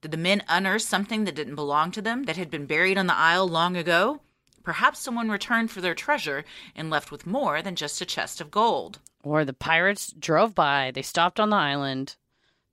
Did 0.00 0.12
the 0.12 0.16
men 0.16 0.44
unearth 0.48 0.82
something 0.82 1.24
that 1.24 1.34
didn't 1.34 1.56
belong 1.56 1.90
to 1.92 2.02
them, 2.02 2.24
that 2.24 2.36
had 2.36 2.50
been 2.50 2.66
buried 2.66 2.98
on 2.98 3.08
the 3.08 3.16
isle 3.16 3.48
long 3.48 3.76
ago? 3.76 4.20
Perhaps 4.64 4.98
someone 4.98 5.30
returned 5.30 5.70
for 5.70 5.80
their 5.82 5.94
treasure 5.94 6.44
and 6.74 6.90
left 6.90 7.12
with 7.12 7.26
more 7.26 7.60
than 7.62 7.76
just 7.76 8.00
a 8.00 8.06
chest 8.06 8.40
of 8.40 8.50
gold. 8.50 8.98
Or 9.22 9.44
the 9.44 9.52
pirates 9.52 10.12
drove 10.18 10.54
by, 10.54 10.90
they 10.92 11.02
stopped 11.02 11.38
on 11.38 11.50
the 11.50 11.56
island, 11.56 12.16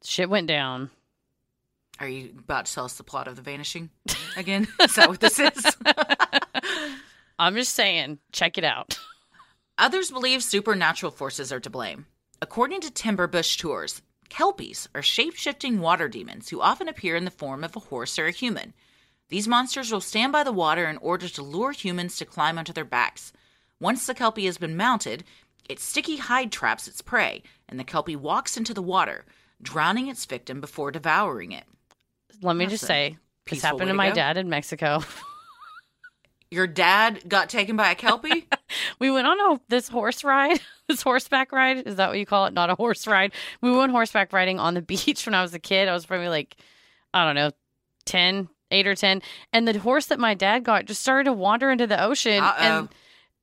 shit 0.04 0.30
went 0.30 0.48
down. 0.48 0.90
Are 2.00 2.08
you 2.08 2.34
about 2.40 2.66
to 2.66 2.74
tell 2.74 2.86
us 2.86 2.94
the 2.94 3.04
plot 3.04 3.28
of 3.28 3.36
The 3.36 3.42
Vanishing 3.42 3.90
again? 4.36 4.68
is 4.82 4.96
that 4.96 5.10
what 5.10 5.20
this 5.20 5.38
is? 5.38 5.78
I'm 7.40 7.56
just 7.56 7.74
saying, 7.74 8.20
check 8.32 8.58
it 8.58 8.64
out. 8.64 8.98
Others 9.78 10.12
believe 10.12 10.44
supernatural 10.44 11.12
forces 11.12 11.52
are 11.52 11.60
to 11.60 11.70
blame. 11.70 12.06
According 12.42 12.82
to 12.82 12.92
Timberbush 12.92 13.58
Tours, 13.58 14.02
Kelpies 14.30 14.88
are 14.96 15.02
shape 15.02 15.36
shifting 15.36 15.82
water 15.82 16.08
demons 16.08 16.50
who 16.50 16.62
often 16.62 16.88
appear 16.88 17.16
in 17.16 17.26
the 17.26 17.32
form 17.32 17.64
of 17.64 17.76
a 17.76 17.82
horse 17.82 18.18
or 18.18 18.28
a 18.28 18.32
human. 18.32 18.74
These 19.32 19.48
monsters 19.48 19.94
will 19.94 20.02
stand 20.02 20.34
by 20.34 20.44
the 20.44 20.52
water 20.52 20.88
in 20.88 20.98
order 20.98 21.30
to 21.30 21.42
lure 21.42 21.72
humans 21.72 22.18
to 22.18 22.26
climb 22.26 22.60
onto 22.60 22.74
their 22.74 22.84
backs. 22.86 23.32
Once 23.80 24.06
the 24.06 24.14
Kelpie 24.14 24.46
has 24.46 24.58
been 24.58 24.76
mounted, 24.76 25.24
its 25.70 25.86
sticky 25.86 26.18
hide 26.18 26.52
traps 26.52 26.86
its 26.86 27.02
prey, 27.02 27.42
and 27.70 27.80
the 27.80 27.86
Kelpie 27.86 28.18
walks 28.18 28.58
into 28.58 28.74
the 28.74 28.82
water, 28.82 29.24
drowning 29.62 30.10
its 30.10 30.26
victim 30.26 30.60
before 30.60 30.92
devouring 30.92 31.54
it. 31.54 31.64
Let 32.42 32.58
me 32.58 32.66
That's 32.66 32.74
just 32.74 32.86
say, 32.86 33.18
this 33.50 33.62
happened 33.62 33.88
to 33.88 33.94
my 33.94 34.10
go. 34.10 34.16
dad 34.16 34.36
in 34.36 34.50
Mexico. 34.50 35.02
Your 36.52 36.68
dad 36.68 37.24
got 37.30 37.48
taken 37.48 37.78
by 37.78 37.92
a 37.92 37.96
Kelpie? 37.96 38.50
we 39.00 39.10
went 39.10 39.28
on 39.28 39.40
a, 39.40 39.62
this 39.70 39.88
horse 39.88 40.26
ride, 40.26 40.60
this 40.90 41.02
horseback 41.02 41.54
ride. 41.54 41.88
Is 41.88 41.96
that 41.96 42.10
what 42.10 42.20
you 42.20 42.26
call 42.26 42.48
it? 42.48 42.54
Not 42.54 42.70
a 42.70 42.76
horse 42.76 43.08
ride. 43.08 43.32
We 43.62 43.72
went 43.72 43.94
horseback 43.94 44.34
riding 44.34 44.60
on 44.60 44.74
the 44.74 44.82
beach 44.82 45.26
when 45.26 45.36
I 45.36 45.42
was 45.42 45.54
a 45.54 45.60
kid. 45.60 45.88
I 45.88 45.94
was 45.94 46.06
probably 46.06 46.28
like, 46.28 46.58
I 47.14 47.24
don't 47.24 47.36
know, 47.36 47.52
10, 48.04 48.50
8 48.72 48.88
or 48.88 48.96
10. 48.96 49.22
And 49.54 49.68
the 49.68 49.78
horse 49.80 50.08
that 50.08 50.20
my 50.20 50.34
dad 50.34 50.64
got 50.64 50.86
just 50.86 51.02
started 51.02 51.26
to 51.26 51.34
wander 51.34 51.70
into 51.70 51.88
the 51.88 52.02
ocean. 52.02 52.44
Uh-oh. 52.44 52.88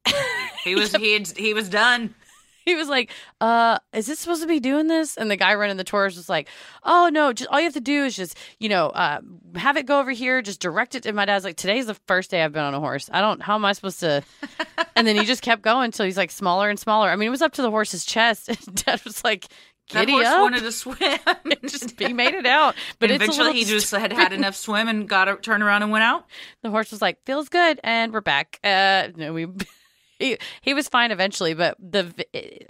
And 0.07 0.15
He 0.65 0.75
was 0.75 0.95
he 0.95 1.13
had, 1.13 1.29
he 1.29 1.55
was 1.55 1.69
done. 1.69 2.15
he 2.65 2.75
was 2.75 2.89
like, 2.89 3.11
uh, 3.41 3.79
is 3.95 4.07
this 4.07 4.19
supposed 4.19 4.43
to 4.43 4.49
be 4.49 4.61
doing 4.61 4.87
this? 4.87 5.17
And 5.17 5.31
the 5.31 5.37
guy 5.37 5.55
running 5.55 5.77
the 5.77 5.85
tours 5.85 6.17
was 6.17 6.29
like, 6.29 6.49
oh, 6.85 7.09
no, 7.11 7.33
just 7.33 7.49
all 7.51 7.59
you 7.59 7.65
have 7.65 7.75
to 7.75 7.81
do 7.81 8.05
is 8.05 8.15
just, 8.15 8.37
you 8.59 8.69
know, 8.69 8.89
uh, 8.89 9.21
have 9.57 9.77
it 9.77 9.87
go 9.87 9.99
over 10.01 10.11
here, 10.11 10.43
just 10.43 10.61
direct 10.61 10.95
it. 10.95 11.07
And 11.07 11.17
my 11.17 11.25
dad's 11.25 11.45
like, 11.45 11.57
today's 11.57 11.87
the 11.87 11.95
first 12.07 12.31
day 12.31 12.43
I've 12.43 12.53
been 12.53 12.65
on 12.65 12.75
a 12.75 12.81
horse. 12.81 13.09
I 13.13 13.21
don't, 13.21 13.41
how 13.41 13.55
am 13.55 13.65
I 13.65 13.73
supposed 13.73 14.01
to? 14.01 14.23
and 14.97 15.07
then 15.07 15.17
he 15.17 15.25
just 15.25 15.43
kept 15.43 15.63
going 15.63 15.87
until 15.87 16.05
he's 16.05 16.19
like 16.19 16.31
smaller 16.31 16.69
and 16.69 16.79
smaller. 16.79 17.09
I 17.09 17.17
mean, 17.17 17.29
it 17.29 17.31
was 17.31 17.43
up 17.43 17.53
to 17.55 17.63
the 17.63 17.71
horse's 17.71 18.05
chest. 18.05 18.49
And 18.49 18.85
dad 18.85 19.03
was 19.05 19.25
like, 19.25 19.47
That 19.93 20.01
giddy 20.01 20.13
horse 20.13 20.27
up. 20.27 20.43
wanted 20.43 20.61
to 20.63 20.73
swim. 20.73 20.99
And 21.27 21.71
just, 21.71 21.99
he 21.99 22.13
made 22.13 22.35
it 22.35 22.47
out. 22.47 22.75
But 22.99 23.11
eventually, 23.11 23.55
he 23.55 23.65
just 23.65 23.91
had 23.91 24.13
had 24.13 24.33
enough 24.33 24.55
swim 24.55 24.87
and 24.89 25.09
got 25.09 25.25
to 25.27 25.37
turn 25.37 25.63
around 25.63 25.83
and 25.83 25.91
went 25.91 26.05
out. 26.05 26.27
the 26.63 26.71
horse 26.71 26.91
was 26.91 27.01
like 27.01 27.25
feels 27.25 27.49
good 27.49 27.81
and 27.83 28.13
we're 28.13 28.21
back 28.21 28.59
uh 28.65 29.09
no 29.17 29.33
we 29.33 29.47
he, 30.19 30.37
he 30.63 30.75
was 30.75 30.89
fine 30.89 31.11
eventually 31.11 31.55
but 31.55 31.77
the 31.81 32.13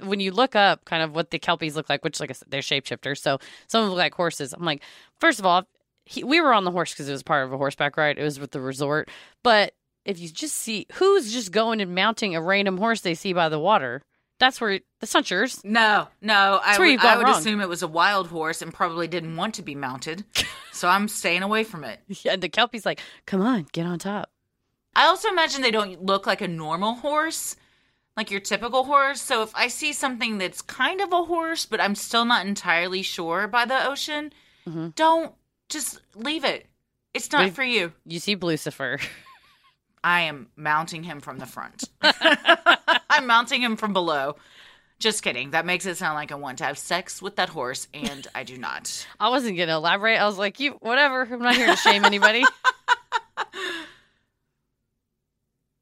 when 0.02 0.20
you 0.20 0.30
look 0.30 0.54
up 0.54 0.84
kind 0.84 1.02
of 1.02 1.14
what 1.14 1.30
the 1.30 1.38
kelpies 1.38 1.74
look 1.74 1.88
like 1.88 2.04
which 2.04 2.20
like 2.20 2.30
i 2.30 2.32
said 2.32 2.48
they're 2.50 2.60
shapeshifters 2.60 3.18
so 3.18 3.38
some 3.66 3.80
of 3.80 3.86
them 3.86 3.90
look 3.94 3.98
like 4.02 4.14
horses 4.14 4.52
i'm 4.52 4.64
like 4.64 4.82
first 5.18 5.38
of 5.38 5.46
all 5.46 5.64
he, 6.04 6.22
we 6.24 6.40
were 6.40 6.52
on 6.52 6.64
the 6.64 6.70
horse 6.70 6.92
because 6.92 7.08
it 7.08 7.12
was 7.12 7.22
part 7.22 7.44
of 7.46 7.52
a 7.52 7.56
horseback 7.56 7.96
ride 7.96 8.18
it 8.18 8.22
was 8.22 8.38
with 8.38 8.50
the 8.52 8.60
resort 8.60 9.08
but 9.42 9.74
if 10.04 10.18
you 10.20 10.28
just 10.28 10.54
see 10.56 10.86
who's 10.94 11.32
just 11.32 11.50
going 11.52 11.80
and 11.80 11.94
mounting 11.94 12.36
a 12.36 12.40
random 12.42 12.76
horse 12.78 13.00
they 13.00 13.14
see 13.14 13.32
by 13.32 13.48
the 13.48 13.58
water 13.58 14.02
that's 14.38 14.60
where 14.60 14.80
that's 15.00 15.14
not 15.14 15.30
yours 15.30 15.60
No, 15.64 16.08
no. 16.20 16.60
I 16.62 16.78
where 16.78 16.86
would, 16.88 16.92
you've 16.92 17.04
I 17.04 17.16
would 17.16 17.26
wrong. 17.26 17.38
assume 17.38 17.60
it 17.60 17.68
was 17.68 17.82
a 17.82 17.88
wild 17.88 18.28
horse 18.28 18.62
and 18.62 18.72
probably 18.72 19.08
didn't 19.08 19.36
want 19.36 19.54
to 19.56 19.62
be 19.62 19.74
mounted. 19.74 20.24
so 20.72 20.88
I'm 20.88 21.08
staying 21.08 21.42
away 21.42 21.64
from 21.64 21.84
it. 21.84 22.00
yeah 22.22 22.36
the 22.36 22.48
kelpie's 22.48 22.86
like 22.86 23.00
come 23.26 23.40
on 23.42 23.66
get 23.72 23.86
on 23.86 23.98
top 23.98 24.30
I 24.96 25.04
also 25.06 25.28
imagine 25.28 25.62
they 25.62 25.70
don't 25.70 26.04
look 26.04 26.26
like 26.26 26.40
a 26.40 26.48
normal 26.48 26.94
horse, 26.94 27.54
like 28.16 28.32
your 28.32 28.40
typical 28.40 28.82
horse. 28.82 29.20
So 29.22 29.42
if 29.42 29.54
I 29.54 29.68
see 29.68 29.92
something 29.92 30.38
that's 30.38 30.60
kind 30.60 31.00
of 31.00 31.12
a 31.12 31.22
horse, 31.24 31.66
but 31.66 31.80
I'm 31.80 31.94
still 31.94 32.24
not 32.24 32.46
entirely 32.46 33.02
sure 33.02 33.46
by 33.46 33.64
the 33.64 33.86
ocean, 33.86 34.32
Mhm. 34.66 34.94
don't 34.96 35.34
just 35.68 36.00
leave 36.16 36.44
it. 36.44 36.66
It's 37.14 37.30
not 37.30 37.50
for 37.52 37.62
you. 37.62 37.92
you 38.06 38.18
see 38.18 38.34
lucifer 38.34 38.98
I 40.02 40.22
am 40.22 40.48
mounting 40.56 41.02
him 41.02 41.20
from 41.20 41.38
the 41.38 41.46
front. 41.46 41.84
I'm 42.02 43.26
mounting 43.26 43.60
him 43.62 43.76
from 43.76 43.92
below. 43.92 44.36
Just 44.98 45.22
kidding. 45.22 45.50
That 45.50 45.64
makes 45.66 45.86
it 45.86 45.96
sound 45.96 46.16
like 46.16 46.32
I 46.32 46.36
want 46.36 46.58
to 46.58 46.64
have 46.64 46.76
sex 46.76 47.22
with 47.22 47.36
that 47.36 47.48
horse, 47.48 47.86
and 47.94 48.26
I 48.34 48.42
do 48.42 48.58
not. 48.58 49.06
I 49.20 49.28
wasn't 49.30 49.56
gonna 49.56 49.76
elaborate. 49.76 50.16
I 50.16 50.26
was 50.26 50.38
like, 50.38 50.58
you 50.60 50.72
whatever. 50.80 51.22
I'm 51.22 51.40
not 51.40 51.54
here 51.54 51.68
to 51.68 51.76
shame 51.76 52.04
anybody. 52.04 52.44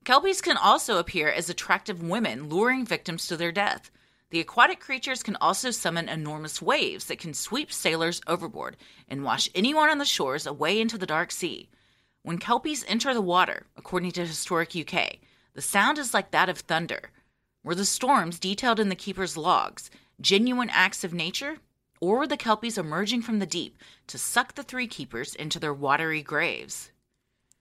Kelpies 0.05 0.41
can 0.41 0.57
also 0.57 0.99
appear 0.99 1.29
as 1.29 1.51
attractive 1.51 2.01
women, 2.03 2.49
luring 2.49 2.87
victims 2.87 3.27
to 3.27 3.37
their 3.37 3.51
death. 3.51 3.91
The 4.31 4.41
aquatic 4.41 4.81
creatures 4.81 5.23
can 5.23 5.37
also 5.37 5.71
summon 5.71 6.09
enormous 6.09 6.61
waves 6.63 7.07
that 7.07 7.19
can 7.19 7.33
sweep 7.35 7.73
sailors 7.73 8.21
overboard 8.27 8.77
and 9.09 9.25
wash 9.25 9.49
anyone 9.55 9.89
on 9.89 9.99
the 9.99 10.05
shores 10.05 10.47
away 10.47 10.81
into 10.81 10.99
the 10.99 11.07
dark 11.07 11.31
sea. 11.33 11.71
When 12.27 12.39
Kelpies 12.39 12.85
enter 12.89 13.15
the 13.15 13.21
water, 13.21 13.67
according 13.77 14.11
to 14.11 14.27
Historic 14.27 14.75
UK, 14.75 15.19
the 15.55 15.63
sound 15.63 15.97
is 15.97 16.13
like 16.13 16.33
that 16.33 16.49
of 16.49 16.59
thunder. 16.59 17.13
Were 17.63 17.77
the 17.77 17.85
storms 17.85 18.41
detailed 18.41 18.81
in 18.81 18.89
the 18.89 18.97
keeper's 18.97 19.37
logs 19.37 19.93
genuine 20.21 20.69
acts 20.71 21.05
of 21.05 21.15
nature, 21.15 21.59
or 22.01 22.19
were 22.19 22.27
the 22.27 22.37
Kelpies 22.37 22.79
emerging 22.79 23.23
from 23.23 23.39
the 23.39 23.47
deep 23.47 23.79
to 24.09 24.19
suck 24.19 24.57
the 24.57 24.65
three 24.65 24.89
keepers 24.89 25.37
into 25.37 25.61
their 25.61 25.73
watery 25.73 26.21
graves? 26.21 26.91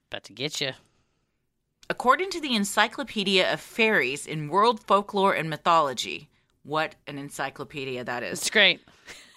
About 0.09 0.23
to 0.23 0.33
get 0.33 0.59
you. 0.59 0.71
According 1.87 2.31
to 2.31 2.41
the 2.41 2.55
Encyclopedia 2.55 3.53
of 3.53 3.61
Fairies 3.61 4.25
in 4.25 4.49
World 4.49 4.79
Folklore 4.79 5.35
and 5.35 5.47
Mythology, 5.47 6.27
what 6.65 6.95
an 7.07 7.17
encyclopedia 7.17 8.03
that 8.03 8.23
is. 8.23 8.39
It's 8.39 8.49
great. 8.49 8.81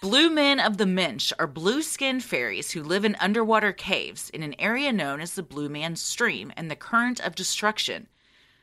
Blue 0.01 0.29
men 0.29 0.59
of 0.59 0.77
the 0.77 0.85
Minch 0.85 1.31
are 1.37 1.47
blue 1.47 1.81
skinned 1.81 2.23
fairies 2.23 2.71
who 2.71 2.81
live 2.81 3.05
in 3.05 3.15
underwater 3.15 3.71
caves 3.71 4.29
in 4.31 4.43
an 4.43 4.55
area 4.57 4.91
known 4.91 5.21
as 5.21 5.35
the 5.35 5.43
Blue 5.43 5.69
Man 5.69 5.95
Stream 5.95 6.51
and 6.57 6.71
the 6.71 6.75
Current 6.75 7.19
of 7.19 7.35
Destruction. 7.35 8.07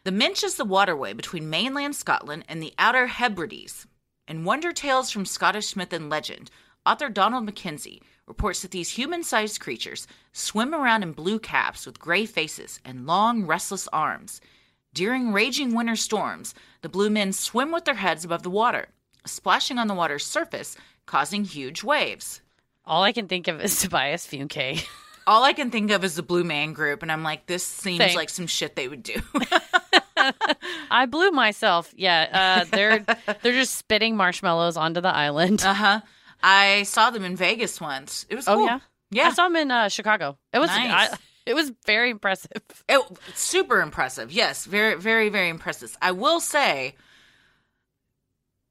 The 0.04 0.12
Minch 0.12 0.42
is 0.42 0.56
the 0.56 0.64
waterway 0.64 1.12
between 1.12 1.50
mainland 1.50 1.94
Scotland 1.94 2.44
and 2.48 2.62
the 2.62 2.74
Outer 2.78 3.06
Hebrides. 3.06 3.86
In 4.26 4.44
Wonder 4.44 4.72
Tales 4.72 5.10
from 5.10 5.26
Scottish 5.26 5.76
Myth 5.76 5.92
and 5.92 6.10
Legend, 6.10 6.50
author 6.84 7.08
Donald 7.08 7.44
Mackenzie 7.44 8.02
reports 8.26 8.62
that 8.62 8.72
these 8.72 8.90
human 8.90 9.22
sized 9.22 9.60
creatures 9.60 10.08
swim 10.32 10.74
around 10.74 11.04
in 11.04 11.12
blue 11.12 11.38
caps 11.38 11.86
with 11.86 12.00
gray 12.00 12.26
faces 12.26 12.80
and 12.84 13.06
long, 13.06 13.46
restless 13.46 13.86
arms. 13.92 14.40
During 14.96 15.30
raging 15.30 15.74
winter 15.74 15.94
storms, 15.94 16.54
the 16.80 16.88
blue 16.88 17.10
men 17.10 17.34
swim 17.34 17.70
with 17.70 17.84
their 17.84 17.96
heads 17.96 18.24
above 18.24 18.42
the 18.42 18.48
water, 18.48 18.88
splashing 19.26 19.76
on 19.76 19.88
the 19.88 19.94
water's 19.94 20.24
surface, 20.24 20.74
causing 21.04 21.44
huge 21.44 21.84
waves. 21.84 22.40
All 22.86 23.02
I 23.02 23.12
can 23.12 23.28
think 23.28 23.46
of 23.46 23.60
is 23.60 23.78
Tobias 23.82 24.26
Funke. 24.26 24.82
All 25.26 25.44
I 25.44 25.52
can 25.52 25.70
think 25.70 25.90
of 25.90 26.02
is 26.02 26.14
the 26.14 26.22
Blue 26.22 26.44
Man 26.44 26.72
Group, 26.72 27.02
and 27.02 27.12
I'm 27.12 27.22
like, 27.22 27.44
this 27.44 27.62
seems 27.62 27.98
Same. 27.98 28.16
like 28.16 28.30
some 28.30 28.46
shit 28.46 28.74
they 28.74 28.88
would 28.88 29.02
do. 29.02 29.20
I 30.90 31.04
blew 31.04 31.30
myself. 31.30 31.92
Yeah, 31.94 32.62
uh, 32.62 32.64
they're 32.74 33.04
they're 33.42 33.52
just 33.52 33.74
spitting 33.74 34.16
marshmallows 34.16 34.78
onto 34.78 35.02
the 35.02 35.14
island. 35.14 35.60
uh 35.64 35.74
huh. 35.74 36.00
I 36.42 36.84
saw 36.84 37.10
them 37.10 37.22
in 37.22 37.36
Vegas 37.36 37.82
once. 37.82 38.24
It 38.30 38.34
was 38.34 38.48
oh 38.48 38.54
cool. 38.56 38.64
yeah, 38.64 38.78
Yeah. 39.10 39.26
I 39.26 39.32
saw 39.34 39.44
them 39.44 39.56
in 39.56 39.70
uh, 39.70 39.88
Chicago. 39.90 40.38
It 40.54 40.58
was 40.58 40.70
Nice. 40.70 41.10
I, 41.12 41.16
it 41.46 41.54
was 41.54 41.72
very 41.84 42.10
impressive. 42.10 42.50
It, 42.88 43.00
super 43.34 43.80
impressive. 43.80 44.30
Yes, 44.30 44.64
very, 44.64 44.96
very, 44.96 45.28
very 45.28 45.48
impressive. 45.48 45.96
I 46.00 46.12
will 46.12 46.40
say, 46.40 46.94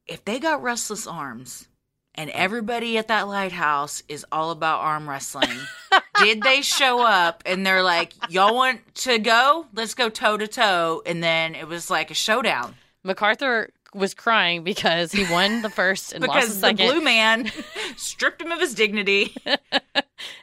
if 0.08 0.24
they 0.24 0.40
got 0.40 0.64
restless 0.64 1.08
arms 1.08 1.68
and 2.14 2.30
mm. 2.30 2.34
everybody 2.34 2.98
at 2.98 3.08
that 3.08 3.28
lighthouse 3.28 4.04
is 4.08 4.26
all 4.32 4.52
about 4.52 4.82
arm 4.82 5.10
wrestling, 5.10 5.58
did 6.20 6.42
they 6.44 6.62
show 6.62 7.06
up 7.06 7.44
and 7.46 7.66
they're 7.66 7.84
like, 7.84 8.14
y'all 8.30 8.56
want 8.56 8.82
to 8.96 9.20
go? 9.20 9.66
Let's 9.74 9.96
go 9.96 10.10
toe 10.10 10.38
to 10.38 10.48
toe. 10.48 11.02
And 11.06 11.24
then 11.24 11.56
it 11.56 11.68
was 11.68 11.90
like 11.90 12.12
a 12.12 12.16
showdown 12.16 12.76
MacArthur 13.06 13.70
was 13.94 14.14
crying 14.14 14.64
because 14.64 15.12
he 15.12 15.32
won 15.32 15.62
the 15.62 15.70
first 15.70 16.12
and 16.12 16.28
lost 16.28 16.34
the 16.34 16.42
because 16.42 16.62
the 16.62 16.74
blue 16.74 17.02
man 17.02 17.50
stripped 17.96 18.42
him 18.42 18.52
of 18.52 18.60
his 18.60 18.74
dignity. 18.74 19.34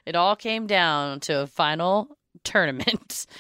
it 0.07 0.15
all 0.15 0.37
came 0.37 0.67
down 0.67 1.21
to 1.21 1.41
a 1.41 1.47
final 1.47 2.17
tournament. 2.45 3.27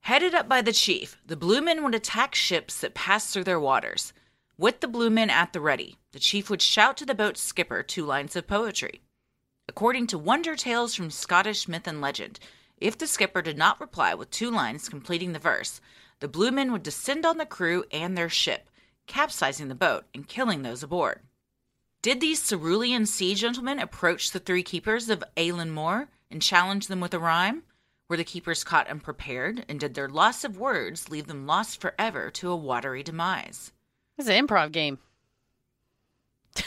Headed 0.00 0.34
up 0.34 0.48
by 0.48 0.62
the 0.62 0.72
chief, 0.72 1.16
the 1.24 1.36
Blue 1.36 1.60
Men 1.60 1.84
would 1.84 1.94
attack 1.94 2.34
ships 2.34 2.80
that 2.80 2.94
passed 2.94 3.32
through 3.32 3.44
their 3.44 3.60
waters. 3.60 4.12
With 4.58 4.80
the 4.80 4.88
Blue 4.88 5.10
Men 5.10 5.30
at 5.30 5.52
the 5.52 5.60
ready, 5.60 5.96
the 6.10 6.18
chief 6.18 6.50
would 6.50 6.60
shout 6.60 6.96
to 6.96 7.06
the 7.06 7.14
boat's 7.14 7.40
skipper 7.40 7.82
two 7.82 8.04
lines 8.04 8.34
of 8.34 8.48
poetry. 8.48 9.00
According 9.68 10.08
to 10.08 10.18
wonder 10.18 10.56
tales 10.56 10.94
from 10.94 11.10
Scottish 11.10 11.68
myth 11.68 11.86
and 11.86 12.00
legend, 12.00 12.40
if 12.76 12.98
the 12.98 13.06
skipper 13.06 13.42
did 13.42 13.56
not 13.56 13.80
reply 13.80 14.12
with 14.12 14.30
two 14.30 14.50
lines 14.50 14.88
completing 14.88 15.32
the 15.32 15.38
verse, 15.38 15.80
the 16.18 16.26
Blue 16.28 16.50
Men 16.50 16.72
would 16.72 16.82
descend 16.82 17.24
on 17.24 17.38
the 17.38 17.46
crew 17.46 17.84
and 17.92 18.18
their 18.18 18.28
ship, 18.28 18.68
capsizing 19.06 19.68
the 19.68 19.74
boat 19.74 20.04
and 20.12 20.26
killing 20.26 20.62
those 20.62 20.82
aboard. 20.82 21.20
Did 22.02 22.20
these 22.20 22.44
cerulean 22.44 23.06
sea 23.06 23.36
gentlemen 23.36 23.78
approach 23.78 24.32
the 24.32 24.40
three 24.40 24.64
keepers 24.64 25.08
of 25.08 25.22
Eilean 25.36 25.70
and 26.32 26.42
challenge 26.42 26.88
them 26.88 27.00
with 27.00 27.14
a 27.14 27.18
rhyme? 27.18 27.62
Were 28.08 28.16
the 28.16 28.24
keepers 28.24 28.64
caught 28.64 28.88
unprepared, 28.88 29.64
and 29.68 29.78
did 29.80 29.94
their 29.94 30.08
loss 30.08 30.44
of 30.44 30.58
words 30.58 31.08
leave 31.08 31.28
them 31.28 31.46
lost 31.46 31.80
forever 31.80 32.30
to 32.32 32.50
a 32.50 32.56
watery 32.56 33.02
demise? 33.02 33.72
It's 34.18 34.28
an 34.28 34.46
improv 34.46 34.72
game. 34.72 34.98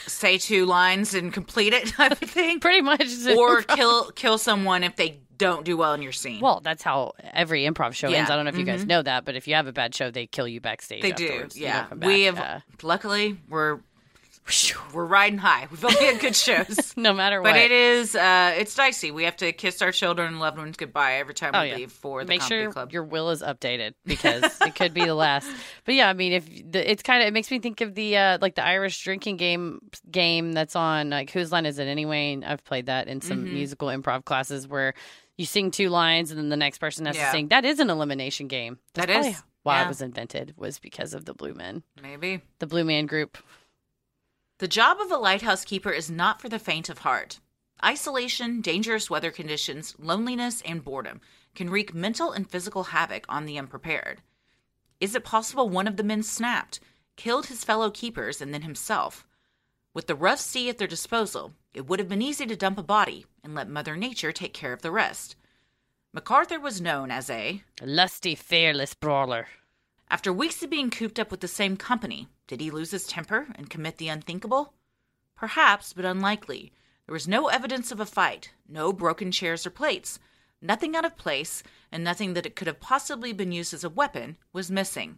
Say 0.07 0.39
two 0.39 0.65
lines 0.65 1.13
and 1.13 1.31
complete 1.31 1.73
it, 1.73 1.87
type 1.89 2.13
of 2.13 2.29
thing, 2.29 2.59
Pretty 2.59 2.81
much. 2.81 3.01
or 3.01 3.61
improv- 3.61 3.75
kill 3.75 4.11
kill 4.11 4.37
someone 4.39 4.83
if 4.83 4.95
they 4.95 5.19
don't 5.37 5.65
do 5.65 5.77
well 5.77 5.93
in 5.93 6.01
your 6.01 6.11
scene. 6.11 6.41
Well, 6.41 6.61
that's 6.63 6.81
how 6.81 7.13
every 7.33 7.65
improv 7.65 7.93
show 7.93 8.07
ends. 8.07 8.31
I 8.31 8.35
don't 8.35 8.45
know 8.45 8.49
if 8.49 8.57
you 8.57 8.63
guys 8.63 8.83
mhm. 8.83 8.87
know 8.87 9.01
that, 9.03 9.25
but 9.25 9.35
if 9.35 9.47
you 9.47 9.55
have 9.55 9.67
a 9.67 9.73
bad 9.73 9.93
show, 9.93 10.09
they 10.09 10.25
kill 10.25 10.47
you 10.47 10.61
backstage. 10.61 11.01
they 11.01 11.11
do, 11.11 11.27
afterwards. 11.27 11.57
You 11.57 11.65
yeah. 11.65 11.93
We 11.93 12.23
have 12.23 12.63
luckily 12.81 13.37
we're 13.49 13.79
we're 14.93 15.05
riding 15.05 15.39
high. 15.39 15.67
We've 15.71 15.83
only 15.83 16.05
had 16.05 16.19
good 16.19 16.35
shows. 16.35 16.93
No 16.97 17.13
matter 17.13 17.41
what. 17.41 17.53
But 17.53 17.59
it 17.61 17.71
is, 17.71 18.15
uh, 18.15 18.53
it's 18.57 18.73
dicey. 18.73 19.11
We 19.11 19.23
have 19.23 19.35
to 19.37 19.51
kiss 19.51 19.81
our 19.81 19.91
children 19.91 20.27
and 20.29 20.39
loved 20.39 20.57
ones 20.57 20.77
goodbye 20.77 21.15
every 21.15 21.33
time 21.33 21.51
Oh, 21.53 21.61
we 21.61 21.69
yeah. 21.69 21.75
leave 21.75 21.91
for 21.91 22.23
the 22.23 22.27
Make 22.29 22.41
comedy 22.41 22.63
sure 22.63 22.71
club. 22.71 22.91
your 22.93 23.03
will 23.03 23.29
is 23.31 23.41
updated 23.41 23.93
because 24.05 24.43
it 24.61 24.75
could 24.75 24.93
be 24.93 25.03
the 25.05 25.15
last. 25.15 25.47
But 25.85 25.95
yeah, 25.95 26.09
I 26.09 26.13
mean, 26.13 26.33
if 26.33 26.45
the, 26.71 26.89
it's 26.89 27.03
kind 27.03 27.21
of 27.21 27.27
it 27.27 27.31
makes 27.33 27.51
me 27.51 27.59
think 27.59 27.81
of 27.81 27.95
the 27.95 28.17
uh, 28.17 28.37
like 28.41 28.55
the 28.55 28.65
Irish 28.65 29.03
drinking 29.03 29.37
game 29.37 29.79
game 30.09 30.53
that's 30.53 30.75
on 30.75 31.09
like 31.09 31.31
whose 31.31 31.51
line 31.51 31.65
is 31.65 31.77
it 31.79 31.87
anyway? 31.87 32.33
And 32.33 32.45
I've 32.45 32.63
played 32.63 32.85
that 32.87 33.07
in 33.07 33.21
some 33.21 33.45
Mhm. 33.45 33.53
musical 33.53 33.89
improv 33.89 34.25
classes 34.25 34.67
where 34.67 34.93
you 35.37 35.45
sing 35.45 35.69
two 35.69 35.89
lines 35.89 36.31
and 36.31 36.39
then 36.39 36.49
the 36.49 36.55
next 36.57 36.77
person 36.79 37.05
has 37.07 37.15
Yeah. 37.17 37.25
to 37.25 37.31
sing. 37.31 37.47
That 37.49 37.65
is 37.65 37.79
an 37.79 37.89
elimination 37.89 38.47
game. 38.47 38.79
That's 38.93 39.07
That 39.07 39.25
is, 39.25 39.43
why 39.63 39.79
yeah. 39.79 39.85
it 39.85 39.87
was 39.89 40.01
invented 40.01 40.53
was 40.57 40.79
because 40.79 41.13
of 41.13 41.25
the 41.25 41.33
Blue 41.33 41.53
Men, 41.53 41.83
Maybe. 42.01 42.41
the 42.59 42.67
Blue 42.67 42.85
Man 42.85 43.05
Group. 43.05 43.37
The 44.59 44.67
job 44.69 45.01
of 45.01 45.11
a 45.11 45.17
lighthouse 45.17 45.65
keeper 45.65 45.91
is 45.91 46.09
not 46.09 46.39
for 46.39 46.47
the 46.47 46.59
faint 46.59 46.87
of 46.87 46.99
heart. 46.99 47.39
Isolation, 47.83 48.61
dangerous 48.61 49.09
weather 49.09 49.29
conditions, 49.29 49.95
loneliness, 49.99 50.61
and 50.61 50.81
boredom 50.81 51.19
can 51.55 51.69
wreak 51.69 51.93
mental 51.93 52.31
and 52.31 52.49
physical 52.49 52.85
havoc 52.85 53.25
on 53.27 53.45
the 53.45 53.57
unprepared. 53.59 54.21
Is 55.01 55.13
it 55.13 55.25
possible 55.25 55.67
one 55.67 55.89
of 55.89 55.97
the 55.97 56.03
men 56.03 56.23
snapped, 56.23 56.79
killed 57.17 57.47
his 57.47 57.65
fellow 57.65 57.91
keepers, 57.91 58.41
and 58.41 58.53
then 58.53 58.61
himself? 58.61 59.27
With 59.93 60.07
the 60.07 60.15
rough 60.15 60.39
sea 60.39 60.69
at 60.69 60.77
their 60.77 60.87
disposal, 60.87 61.53
it 61.73 61.85
would 61.87 61.99
have 61.99 62.07
been 62.07 62.21
easy 62.21 62.45
to 62.45 62.55
dump 62.55 62.77
a 62.77 62.83
body 62.83 63.25
and 63.43 63.53
let 63.53 63.67
Mother 63.69 63.97
Nature 63.97 64.31
take 64.31 64.53
care 64.53 64.71
of 64.71 64.81
the 64.81 64.91
rest. 64.91 65.35
MacArthur 66.13 66.61
was 66.61 66.79
known 66.79 67.11
as 67.11 67.29
a 67.29 67.61
lusty, 67.81 68.35
fearless 68.35 68.93
brawler. 68.93 69.47
after 70.09 70.31
weeks 70.31 70.63
of 70.63 70.69
being 70.69 70.89
cooped 70.89 71.19
up 71.19 71.29
with 71.29 71.41
the 71.41 71.47
same 71.47 71.75
company, 71.75 72.29
did 72.47 72.61
he 72.61 72.71
lose 72.71 72.91
his 72.91 73.07
temper 73.07 73.47
and 73.55 73.69
commit 73.69 73.97
the 73.97 74.07
unthinkable? 74.09 74.73
Perhaps, 75.35 75.93
but 75.93 76.05
unlikely. 76.05 76.71
There 77.05 77.13
was 77.13 77.27
no 77.27 77.47
evidence 77.47 77.91
of 77.91 77.99
a 77.99 78.05
fight, 78.05 78.51
no 78.67 78.93
broken 78.93 79.31
chairs 79.31 79.65
or 79.65 79.69
plates. 79.69 80.19
Nothing 80.61 80.95
out 80.95 81.05
of 81.05 81.17
place, 81.17 81.61
and 81.91 82.03
nothing 82.03 82.33
that 82.33 82.45
it 82.45 82.55
could 82.55 82.67
have 82.67 82.79
possibly 82.79 83.33
been 83.33 83.51
used 83.51 83.73
as 83.73 83.83
a 83.83 83.89
weapon 83.89 84.37
was 84.53 84.71
missing. 84.71 85.17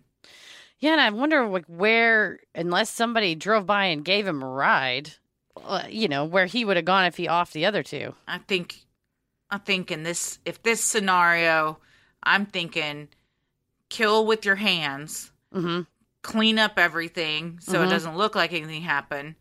Yeah, 0.79 0.91
and 0.91 1.01
I 1.01 1.09
wonder 1.09 1.47
like 1.47 1.65
where, 1.67 2.39
unless 2.53 2.89
somebody 2.89 3.35
drove 3.35 3.65
by 3.65 3.85
and 3.85 4.03
gave 4.03 4.27
him 4.27 4.43
a 4.43 4.47
ride, 4.49 5.11
uh, 5.55 5.83
you 5.89 6.07
know, 6.07 6.25
where 6.25 6.45
he 6.45 6.65
would 6.65 6.75
have 6.75 6.85
gone 6.85 7.05
if 7.05 7.17
he 7.17 7.27
offed 7.27 7.51
the 7.51 7.65
other 7.65 7.83
two. 7.83 8.15
I 8.27 8.39
think, 8.39 8.85
I 9.49 9.57
think 9.57 9.91
in 9.91 10.03
this, 10.03 10.39
if 10.45 10.61
this 10.63 10.81
scenario, 10.81 11.79
I'm 12.23 12.45
thinking, 12.45 13.07
kill 13.89 14.25
with 14.25 14.45
your 14.45 14.55
hands, 14.55 15.31
Mm-hmm. 15.53 15.81
Clean 16.27 16.59
up 16.59 16.77
everything 16.77 17.57
so 17.61 17.81
it 17.81 17.85
Mhm. 17.87 17.89
doesn't 17.89 18.17
look 18.17 18.35
like 18.35 18.51
anything 18.51 18.81
happened. 18.81 19.35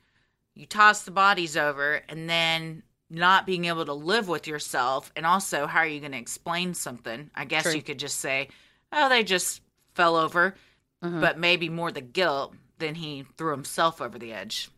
You 0.55 0.67
toss 0.67 1.03
the 1.03 1.11
bodies 1.11 1.57
over, 1.57 1.97
and 2.09 2.31
then 2.31 2.85
not 3.11 3.45
being 3.45 3.65
able 3.65 3.85
to 3.85 3.93
live 3.93 4.29
with 4.29 4.47
yourself. 4.47 5.13
And 5.17 5.27
also, 5.27 5.67
how 5.67 5.81
are 5.81 5.87
you 5.87 5.99
going 6.01 6.13
to 6.13 6.19
explain 6.19 6.75
something? 6.75 7.31
I 7.35 7.45
guess 7.45 7.65
True. 7.65 7.73
you 7.75 7.83
could 7.83 7.99
just 7.99 8.21
say, 8.21 8.49
oh, 8.93 9.09
they 9.09 9.25
just 9.25 9.63
fell 9.95 10.15
over, 10.17 10.57
Mhm. 11.03 11.21
but 11.21 11.39
maybe 11.39 11.69
more 11.69 11.91
the 11.91 12.01
guilt 12.01 12.55
than 12.79 12.95
he 12.95 13.25
threw 13.37 13.51
himself 13.51 14.01
over 14.01 14.19
the 14.19 14.33
edge. 14.33 14.71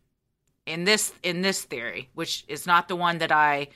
In 0.66 0.84
this 0.84 1.12
in 1.22 1.42
this 1.42 1.62
theory, 1.64 2.08
which 2.14 2.44
is 2.48 2.66
not 2.66 2.88
the 2.88 2.96
one 2.96 3.18
that 3.18 3.32
I 3.32 3.68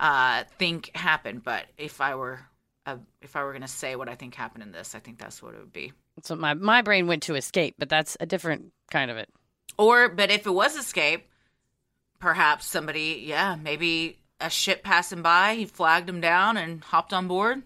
uh, 0.00 0.44
think 0.58 0.94
happened, 0.96 1.44
but 1.44 1.66
if 1.76 2.00
I 2.00 2.14
were 2.16 2.40
uh, 2.86 2.98
if 3.20 3.34
I 3.36 3.42
were 3.44 3.52
going 3.52 3.62
to 3.62 3.68
say 3.68 3.96
what 3.96 4.08
I 4.08 4.14
think 4.16 4.34
happened 4.34 4.62
in 4.64 4.72
this, 4.72 4.94
I 4.94 4.98
think 4.98 5.18
that's 5.18 5.40
what 5.42 5.54
it 5.54 5.58
would 5.58 5.72
be. 5.72 5.92
So 6.22 6.36
my 6.36 6.54
my 6.54 6.82
brain 6.82 7.06
went 7.06 7.24
to 7.24 7.34
escape, 7.34 7.74
but 7.78 7.88
that's 7.88 8.16
a 8.20 8.26
different 8.26 8.72
kind 8.90 9.10
of 9.10 9.16
it. 9.16 9.28
Or, 9.78 10.08
but 10.08 10.30
if 10.30 10.46
it 10.46 10.50
was 10.50 10.76
escape, 10.76 11.28
perhaps 12.18 12.66
somebody, 12.66 13.24
yeah, 13.26 13.56
maybe 13.60 14.20
a 14.40 14.50
ship 14.50 14.84
passing 14.84 15.22
by, 15.22 15.54
he 15.54 15.64
flagged 15.64 16.08
him 16.08 16.20
down 16.20 16.56
and 16.56 16.82
hopped 16.84 17.12
on 17.12 17.28
board. 17.28 17.62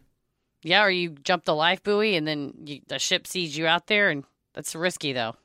Yeah, 0.63 0.85
or 0.85 0.91
you 0.91 1.11
jump 1.11 1.45
the 1.45 1.55
life 1.55 1.83
buoy 1.83 2.17
and 2.17 2.27
then 2.27 2.55
you, 2.65 2.81
the 2.89 2.99
ship 2.99 3.27
sees 3.27 3.57
you 3.57 3.67
out 3.67 3.87
there, 3.87 4.09
and 4.11 4.25
that's 4.55 4.75
risky 4.75 5.13
though. 5.13 5.37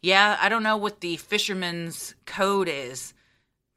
Yeah, 0.00 0.38
I 0.40 0.48
don't 0.48 0.62
know 0.62 0.76
what 0.76 1.00
the 1.00 1.16
fisherman's 1.16 2.14
code 2.24 2.68
is. 2.68 3.14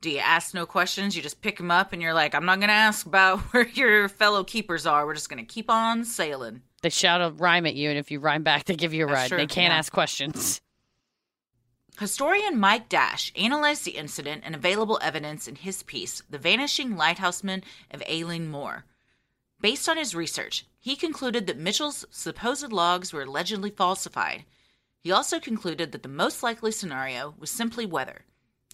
Do 0.01 0.09
you 0.09 0.19
ask 0.19 0.53
no 0.53 0.65
questions? 0.65 1.15
You 1.15 1.21
just 1.21 1.41
pick 1.41 1.59
him 1.59 1.71
up 1.71 1.93
and 1.93 2.01
you're 2.01 2.13
like, 2.13 2.33
I'm 2.33 2.45
not 2.45 2.59
going 2.59 2.69
to 2.69 2.73
ask 2.73 3.05
about 3.05 3.39
where 3.53 3.67
your 3.67 4.07
fellow 4.07 4.43
keepers 4.43 4.85
are. 4.85 5.05
We're 5.05 5.15
just 5.15 5.29
going 5.29 5.45
to 5.45 5.53
keep 5.53 5.69
on 5.69 6.05
sailing. 6.05 6.61
They 6.81 6.89
shout 6.89 7.21
a 7.21 7.29
rhyme 7.31 7.65
at 7.65 7.75
you, 7.75 7.89
and 7.89 7.99
if 7.99 8.09
you 8.11 8.19
rhyme 8.19 8.43
back, 8.43 8.65
they 8.65 8.75
give 8.75 8.93
you 8.93 9.05
a 9.05 9.07
That's 9.07 9.15
ride. 9.15 9.27
true, 9.29 9.37
They 9.37 9.47
can't 9.47 9.71
yeah. 9.71 9.77
ask 9.77 9.91
questions. 9.91 10.61
Historian 11.99 12.57
Mike 12.59 12.89
Dash 12.89 13.31
analyzed 13.35 13.85
the 13.85 13.91
incident 13.91 14.41
and 14.43 14.55
available 14.55 14.97
evidence 15.03 15.47
in 15.47 15.55
his 15.55 15.83
piece, 15.83 16.23
The 16.29 16.39
Vanishing 16.39 16.95
Lighthouseman 16.95 17.63
of 17.91 18.01
Eilean 18.01 18.47
Mor. 18.47 18.85
Based 19.59 19.87
on 19.87 19.97
his 19.97 20.15
research, 20.15 20.65
he 20.79 20.95
concluded 20.95 21.45
that 21.45 21.59
Michell's 21.59 22.05
supposed 22.09 22.71
logs 22.71 23.13
were 23.13 23.21
allegedly 23.23 23.69
falsified. 23.69 24.45
He 24.99 25.11
also 25.11 25.39
concluded 25.39 25.91
that 25.91 26.01
the 26.01 26.09
most 26.09 26.41
likely 26.41 26.71
scenario 26.71 27.35
was 27.37 27.51
simply 27.51 27.85
weather. 27.85 28.25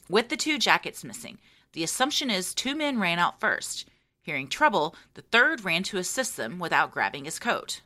With 0.08 0.30
the 0.30 0.38
two 0.38 0.58
jackets 0.58 1.03
missing, 1.03 1.39
the 1.74 1.84
assumption 1.84 2.30
is 2.30 2.53
two 2.53 2.76
men 2.76 2.99
ran 2.99 3.20
out 3.20 3.41
first. 3.41 3.89
Hearing 4.22 4.47
trouble, 4.47 4.95
the 5.16 5.22
third 5.22 5.66
ran 5.66 5.84
to 5.84 5.97
assist 5.97 6.38
them 6.38 6.60
without 6.60 6.91
grabbing 6.91 7.26
his 7.26 7.39
coat. 7.39 7.82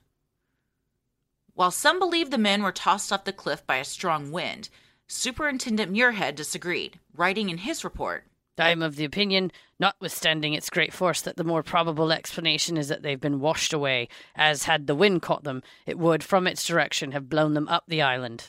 While 1.62 1.70
some 1.70 2.00
believe 2.00 2.32
the 2.32 2.40
men 2.40 2.64
were 2.64 2.72
tossed 2.72 3.14
off 3.14 3.24
the 3.24 3.32
cliff 3.32 3.68
by 3.68 3.76
a 3.76 3.86
strong 3.86 4.32
wind, 4.32 4.70
Superintendent 5.06 5.92
Muirhead 5.94 6.34
disagreed, 6.34 7.00
writing 7.16 7.52
in 7.52 7.60
his 7.60 7.84
report 7.84 8.26
I 8.58 8.72
am 8.72 8.82
of 8.82 8.96
the 8.96 9.06
opinion, 9.06 9.52
notwithstanding 9.80 10.56
its 10.56 10.72
great 10.72 10.92
force, 10.92 11.22
that 11.22 11.38
the 11.38 11.44
more 11.44 11.62
probable 11.62 12.12
explanation 12.12 12.78
is 12.78 12.88
that 12.88 13.04
they've 13.04 13.22
been 13.22 13.40
washed 13.40 13.74
away, 13.74 14.08
as 14.36 14.64
had 14.64 14.88
the 14.88 14.96
wind 14.96 15.22
caught 15.22 15.44
them, 15.44 15.62
it 15.86 16.00
would, 16.00 16.24
from 16.24 16.48
its 16.48 16.66
direction, 16.66 17.12
have 17.12 17.30
blown 17.30 17.54
them 17.54 17.68
up 17.68 17.84
the 17.88 18.02
island. 18.02 18.48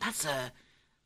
that's 0.00 0.24
a 0.24 0.52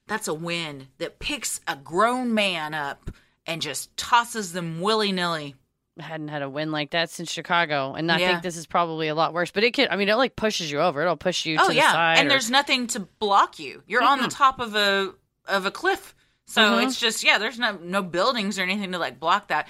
that's 0.06 0.28
a 0.28 0.34
wind 0.34 0.86
that 0.98 1.18
picks 1.18 1.60
a 1.66 1.74
grown 1.74 2.32
man 2.32 2.72
up 2.72 3.10
and 3.44 3.60
just 3.60 3.96
tosses 3.96 4.52
them 4.52 4.80
willy 4.80 5.10
nilly. 5.10 5.56
Hadn't 6.00 6.26
had 6.28 6.42
a 6.42 6.50
win 6.50 6.72
like 6.72 6.90
that 6.90 7.08
since 7.10 7.30
Chicago, 7.30 7.94
and 7.94 8.10
I 8.10 8.18
Yeah. 8.18 8.28
think 8.28 8.42
this 8.42 8.56
is 8.56 8.66
probably 8.66 9.06
a 9.06 9.14
lot 9.14 9.32
worse. 9.32 9.52
But 9.52 9.62
it 9.62 9.74
could, 9.74 9.88
I 9.90 9.96
mean, 9.96 10.08
it 10.08 10.16
like 10.16 10.34
pushes 10.34 10.68
you 10.70 10.80
over. 10.80 11.00
It'll 11.02 11.16
push 11.16 11.46
you 11.46 11.56
Oh 11.60 11.62
to 11.66 11.68
the 11.68 11.76
yeah, 11.76 11.92
side. 11.92 12.18
and 12.18 12.26
or- 12.26 12.30
there's 12.30 12.50
nothing 12.50 12.88
to 12.88 13.00
block 13.00 13.60
you. 13.60 13.82
You're 13.86 14.02
on 14.02 14.20
the 14.20 14.26
top 14.28 14.58
of 14.58 14.74
a 14.74 15.12
of 15.46 15.66
a 15.66 15.70
cliff, 15.70 16.14
so 16.46 16.62
Mhm. 16.62 16.86
it's 16.86 16.98
just 16.98 17.22
yeah. 17.22 17.38
There's 17.38 17.60
no 17.60 17.78
no 17.80 18.02
buildings 18.02 18.58
or 18.58 18.62
anything 18.62 18.90
to 18.92 18.98
like 18.98 19.20
block 19.20 19.48
that. 19.48 19.68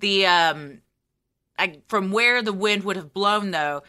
The 0.00 0.26
um, 0.26 0.80
I 1.58 1.80
from 1.86 2.10
where 2.10 2.42
the 2.42 2.52
wind 2.52 2.82
would 2.84 2.96
have 2.96 3.12
blown 3.12 3.52
though, 3.52 3.82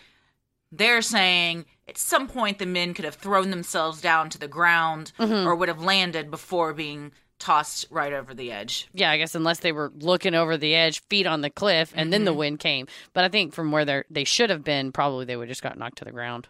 They're 0.72 1.02
saying 1.02 1.66
at 1.88 1.98
some 1.98 2.28
point 2.28 2.60
the 2.60 2.66
men 2.68 2.94
could 2.94 3.06
have 3.06 3.16
thrown 3.16 3.50
themselves 3.52 4.00
down 4.02 4.30
to 4.32 4.38
the 4.38 4.48
ground 4.50 5.12
Mm-hmm. 5.18 5.48
or 5.48 5.56
would 5.56 5.70
have 5.70 5.82
landed 5.82 6.30
before 6.30 6.74
being 6.74 7.14
tossed 7.40 7.86
right 7.90 8.14
over 8.14 8.34
the 8.34 8.52
edge. 8.52 8.88
Yeah, 8.94 9.12
I 9.12 9.18
guess 9.18 9.36
unless 9.36 9.60
they 9.60 9.72
were 9.72 9.92
looking 10.00 10.34
over 10.36 10.58
the 10.58 10.76
edge, 10.76 11.02
feet 11.10 11.28
on 11.28 11.42
the 11.42 11.50
cliff, 11.50 11.94
and 11.96 12.12
then 12.12 12.24
the 12.26 12.32
Mm-hmm. 12.32 12.38
wind 12.40 12.60
came. 12.60 12.88
But 13.14 13.24
I 13.24 13.30
think 13.30 13.54
from 13.54 13.72
where 13.72 13.86
they 13.86 14.04
they 14.10 14.24
should 14.24 14.50
have 14.50 14.64
been, 14.64 14.92
probably 14.92 15.26
they 15.26 15.36
would 15.38 15.50
just 15.50 15.64
got 15.64 15.78
knocked 15.78 15.98
to 16.00 16.06
the 16.06 16.12
ground. 16.12 16.48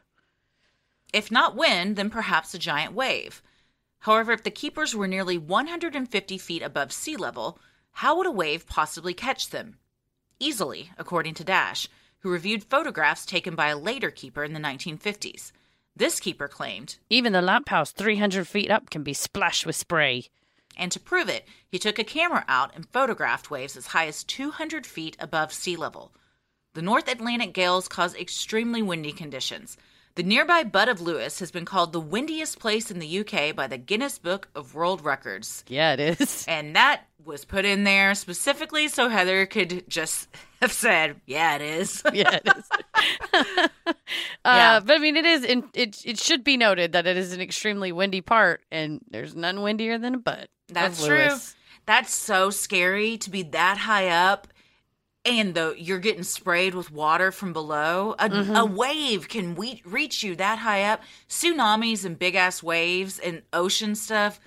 If 1.14 1.32
not 1.32 1.56
wind, 1.56 1.96
then 1.96 2.10
perhaps 2.10 2.54
a 2.54 2.60
giant 2.60 2.94
wave. 2.94 3.42
However, 4.00 4.32
if 4.34 4.44
the 4.44 4.52
keepers 4.52 4.94
were 4.96 5.08
nearly 5.08 5.38
150 5.38 6.38
feet 6.38 6.62
above 6.62 6.92
sea 6.92 7.16
level, 7.16 7.60
how 7.94 8.18
would 8.18 8.28
a 8.28 8.32
wave 8.32 8.68
possibly 8.68 9.14
catch 9.14 9.50
them? 9.50 9.80
Easily, 10.40 10.92
according 10.98 11.34
to 11.36 11.44
Dash, 11.44 11.88
who 12.20 12.30
reviewed 12.30 12.64
photographs 12.64 13.26
taken 13.26 13.56
by 13.56 13.70
a 13.70 13.78
later 13.78 14.12
keeper 14.12 14.44
in 14.44 14.54
the 14.54 14.60
1950s. 14.60 15.52
This 15.96 16.20
keeper 16.20 16.48
claimed, 16.48 16.98
Even 17.10 17.34
the 17.34 17.42
lamp 17.42 17.70
house, 17.70 17.92
three 17.92 18.18
hundred 18.18 18.48
feet 18.48 18.70
up, 18.70 18.92
can 18.92 19.02
be 19.02 19.14
splashed 19.14 19.66
with 19.66 19.76
spray. 19.76 20.26
And 20.78 20.92
to 20.92 21.00
prove 21.00 21.28
it, 21.28 21.48
he 21.68 21.80
took 21.80 22.00
a 22.00 22.04
camera 22.04 22.46
out 22.48 22.74
and 22.76 22.88
photographed 22.90 23.52
waves 23.52 23.76
as 23.76 23.88
high 23.88 24.08
as 24.08 24.24
200 24.24 24.86
feet 24.86 25.18
above 25.20 25.52
sea 25.52 25.76
level. 25.76 26.14
The 26.74 26.82
North 26.82 27.08
Atlantic 27.08 27.54
gales 27.54 27.88
cause 27.88 28.16
extremely 28.16 28.82
windy 28.82 29.12
conditions. 29.12 29.78
The 30.18 30.24
nearby 30.24 30.64
Butt 30.64 30.90
of 30.90 31.00
Lewis 31.00 31.38
has 31.42 31.52
been 31.52 31.64
called 31.64 31.94
the 31.94 32.00
windiest 32.00 32.58
place 32.58 32.90
in 32.90 32.98
the 32.98 33.20
UK 33.20 33.56
by 33.56 33.68
the 33.68 33.78
Guinness 33.78 34.18
Book 34.18 34.50
of 34.56 34.74
World 34.74 35.06
Records. 35.06 35.64
Yeah, 35.68 35.94
it 35.94 36.00
is. 36.20 36.44
And 36.48 36.76
that 36.76 37.04
was 37.24 37.46
put 37.46 37.66
in 37.66 37.84
there 37.84 38.16
specifically 38.16 38.88
so 38.88 39.10
Heather 39.10 39.46
could 39.46 39.88
just 39.88 40.28
have 40.60 40.72
said, 40.72 41.22
Yeah, 41.28 41.58
it 41.58 41.62
is. 41.62 42.02
yeah, 42.14 42.40
it 42.44 42.52
is. 42.58 42.64
uh, 43.36 43.68
Yeah. 44.44 44.80
But 44.80 44.96
I 44.96 44.98
mean, 44.98 45.18
it 45.18 45.26
is. 45.26 45.44
In, 45.44 45.66
it 45.76 46.02
it 46.04 46.18
should 46.18 46.44
be 46.44 46.58
noted 46.58 46.94
that 46.94 47.06
it 47.06 47.16
is 47.16 47.32
an 47.32 47.40
extremely 47.40 47.92
windy 47.92 48.22
part, 48.22 48.62
and 48.72 49.00
there's 49.12 49.36
none 49.36 49.62
windier 49.62 50.00
than 50.00 50.16
a 50.16 50.18
butt. 50.18 50.50
That's 50.70 51.06
true. 51.06 51.30
That's 51.86 52.12
so 52.12 52.50
scary 52.50 53.20
to 53.20 53.30
be 53.30 53.44
that 53.44 53.78
high 53.78 54.08
up 54.08 54.48
and 55.28 55.54
the 55.54 55.76
you're 55.78 56.00
getting 56.00 56.24
sprayed 56.24 56.74
with 56.74 56.92
water 56.92 57.32
from 57.32 57.54
below. 57.54 58.16
A, 58.18 58.30
Mm-hmm. 58.30 58.56
a 58.56 58.66
wave 58.66 59.28
can 59.30 59.56
we, 59.56 59.82
reach 59.86 60.24
you 60.24 60.36
that 60.38 60.60
high 60.60 60.84
up. 60.84 61.02
Tsunamis 61.30 62.06
and 62.06 62.18
big 62.18 62.36
ass 62.36 62.64
waves 62.64 63.20
and 63.20 63.42
ocean 63.54 63.94
stuff, 63.96 64.40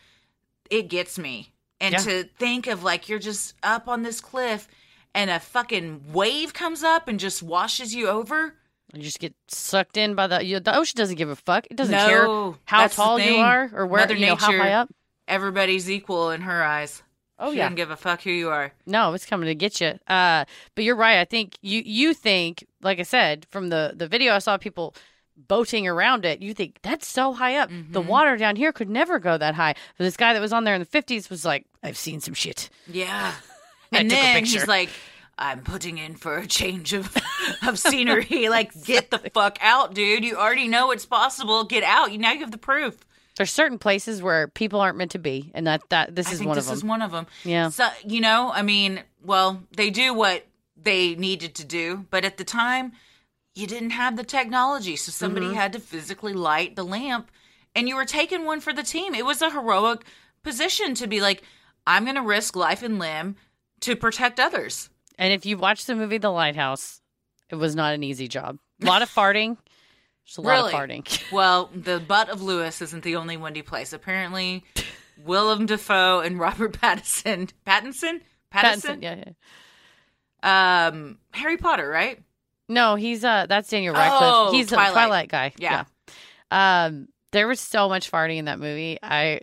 it 0.70 0.88
gets 0.88 1.18
me. 1.18 1.52
And 1.80 1.92
Yeah. 1.92 1.98
to 2.00 2.24
think 2.38 2.66
of 2.66 2.82
like 2.82 3.08
you're 3.08 3.18
just 3.18 3.54
up 3.62 3.88
on 3.88 4.02
this 4.02 4.20
cliff 4.20 4.68
and 5.14 5.30
a 5.30 5.38
fucking 5.40 6.12
wave 6.12 6.52
comes 6.54 6.82
up 6.82 7.08
and 7.08 7.18
just 7.20 7.42
washes 7.42 7.94
you 7.94 8.08
over. 8.08 8.54
You 8.94 9.02
just 9.02 9.20
get 9.20 9.34
sucked 9.48 9.96
in 9.96 10.14
by 10.14 10.26
the 10.26 10.44
you, 10.44 10.58
the 10.60 10.76
ocean. 10.76 10.96
Doesn't 10.98 11.16
give 11.16 11.28
a 11.28 11.36
fuck. 11.36 11.66
It 11.70 11.76
doesn't 11.76 11.94
No, 11.94 12.06
care 12.06 12.58
how 12.64 12.86
tall 12.88 13.18
you 13.20 13.36
are 13.36 13.70
or 13.72 13.86
where 13.86 14.00
Mother 14.02 14.14
you 14.14 14.26
know 14.26 14.34
how 14.36 14.50
high 14.56 14.72
up. 14.72 14.88
Everybody's 15.28 15.88
equal 15.88 16.30
in 16.30 16.40
her 16.40 16.62
eyes. 16.64 17.02
Oh 17.40 17.50
she 17.50 17.56
yeah. 17.56 17.64
doesn't 17.64 17.76
give 17.76 17.90
a 17.90 17.96
fuck 17.96 18.22
who 18.22 18.30
you 18.30 18.50
are. 18.50 18.72
No, 18.86 19.14
it's 19.14 19.26
coming 19.26 19.46
to 19.46 19.54
get 19.54 19.80
you. 19.80 19.98
Uh, 20.06 20.44
but 20.74 20.84
you're 20.84 20.94
right. 20.96 21.18
I 21.18 21.24
think 21.24 21.56
you 21.62 21.82
you 21.84 22.14
think, 22.14 22.64
like 22.82 23.00
I 23.00 23.04
said, 23.04 23.46
from 23.50 23.70
the 23.70 23.94
the 23.96 24.06
video 24.06 24.34
I 24.34 24.38
saw 24.38 24.56
people 24.58 24.94
boating 25.48 25.86
around 25.88 26.24
it. 26.24 26.42
You 26.42 26.52
think 26.54 26.78
that's 26.82 27.08
so 27.08 27.32
high 27.32 27.56
up. 27.56 27.70
Mm-hmm. 27.70 27.92
The 27.92 28.00
water 28.02 28.36
down 28.36 28.56
here 28.56 28.72
could 28.72 28.90
never 28.90 29.18
go 29.18 29.38
that 29.38 29.54
high. 29.54 29.74
But 29.96 30.04
this 30.04 30.16
guy 30.16 30.34
that 30.34 30.40
was 30.40 30.52
on 30.52 30.64
there 30.64 30.74
in 30.74 30.80
the 30.80 30.86
50s 30.86 31.30
was 31.30 31.44
like, 31.46 31.64
I've 31.82 31.96
seen 31.96 32.20
some 32.20 32.34
shit. 32.34 32.68
Yeah. 32.86 33.32
And 33.92 34.08
then 34.08 34.34
picture. 34.36 34.60
he's 34.60 34.68
like, 34.68 34.88
I'm 35.36 35.62
putting 35.62 35.98
in 35.98 36.14
for 36.14 36.36
a 36.36 36.46
change 36.46 36.92
of, 36.92 37.12
of 37.66 37.76
scenery. 37.76 38.48
like, 38.48 38.84
get 38.84 39.10
the 39.10 39.18
fuck 39.34 39.58
out, 39.60 39.94
dude. 39.94 40.24
You 40.24 40.36
already 40.36 40.68
know 40.68 40.92
it's 40.92 41.06
possible. 41.06 41.64
Get 41.64 41.82
out. 41.82 42.12
You 42.12 42.18
now 42.18 42.30
you 42.30 42.38
have 42.38 42.52
the 42.52 42.56
proof. 42.56 42.96
There's 43.40 43.50
certain 43.50 43.78
places 43.78 44.22
where 44.22 44.48
people 44.48 44.82
aren't 44.82 44.98
meant 44.98 45.12
to 45.12 45.18
be, 45.18 45.50
and 45.54 45.66
that 45.66 45.80
that 45.88 46.14
this 46.14 46.28
I 46.28 46.32
is 46.32 46.42
one 46.42 46.56
this 46.56 46.64
of 46.64 46.66
them. 46.66 46.74
This 46.74 46.78
is 46.78 46.84
one 46.84 47.00
of 47.00 47.10
them. 47.10 47.26
Yeah. 47.42 47.70
So, 47.70 47.88
you 48.04 48.20
know, 48.20 48.50
I 48.52 48.60
mean, 48.60 49.02
well, 49.24 49.62
they 49.74 49.88
do 49.88 50.12
what 50.12 50.44
they 50.76 51.14
needed 51.14 51.54
to 51.54 51.64
do, 51.64 52.04
but 52.10 52.26
at 52.26 52.36
the 52.36 52.44
time, 52.44 52.92
you 53.54 53.66
didn't 53.66 53.90
have 53.92 54.18
the 54.18 54.24
technology. 54.24 54.94
So 54.94 55.10
somebody 55.10 55.46
Mm-hmm. 55.46 55.54
had 55.54 55.72
to 55.72 55.80
physically 55.80 56.34
light 56.34 56.76
the 56.76 56.84
lamp, 56.84 57.30
and 57.74 57.88
you 57.88 57.96
were 57.96 58.04
taking 58.04 58.44
one 58.44 58.60
for 58.60 58.74
the 58.74 58.82
team. 58.82 59.14
It 59.14 59.24
was 59.24 59.40
a 59.40 59.48
heroic 59.48 60.04
position 60.42 60.94
to 60.96 61.06
be 61.06 61.22
like, 61.22 61.42
I'm 61.86 62.04
going 62.04 62.16
to 62.16 62.22
risk 62.22 62.56
life 62.56 62.82
and 62.82 62.98
limb 62.98 63.36
to 63.80 63.96
protect 63.96 64.38
others. 64.38 64.90
And 65.18 65.32
if 65.32 65.46
you 65.46 65.56
watch 65.56 65.86
the 65.86 65.94
movie 65.94 66.18
The 66.18 66.28
Lighthouse, 66.28 67.00
it 67.48 67.54
was 67.54 67.74
not 67.74 67.94
an 67.94 68.02
easy 68.04 68.28
job. 68.28 68.58
A 68.82 68.84
lot 68.84 69.00
of 69.00 69.08
farting. 69.08 69.56
Just 70.30 70.38
a 70.38 70.42
lot 70.42 70.52
Really? 70.52 70.72
of 70.72 70.78
farting. 70.78 71.22
Well, 71.32 71.70
the 71.74 71.98
butt 71.98 72.28
of 72.28 72.40
Lewis 72.40 72.80
isn't 72.80 73.02
the 73.02 73.16
only 73.16 73.36
windy 73.36 73.62
place. 73.62 73.92
Apparently, 73.92 74.62
Willem 75.24 75.66
Dafoe 75.66 76.20
and 76.20 76.38
Robert 76.38 76.72
Pattinson, 76.80 77.50
Pattinson, 77.66 78.20
Pattinson, 78.54 79.00
Pattinson, 79.00 79.02
yeah, 79.02 79.24
yeah. 80.44 80.86
um, 80.86 81.18
Harry 81.32 81.56
Potter, 81.56 81.88
right? 81.88 82.20
No, 82.68 82.94
he's 82.94 83.24
uh 83.24 83.46
that's 83.48 83.68
Daniel 83.70 83.92
Radcliffe. 83.92 84.22
Oh, 84.22 84.52
he's 84.52 84.68
Twilight. 84.68 84.90
a 84.90 84.92
Twilight 84.92 85.28
guy. 85.30 85.52
Yeah. 85.58 85.84
Yeah. 86.52 86.84
Um 86.86 87.08
there 87.32 87.48
was 87.48 87.58
so 87.58 87.88
much 87.88 88.08
farting 88.08 88.36
in 88.36 88.44
that 88.44 88.60
movie. 88.60 88.98
I 89.02 89.40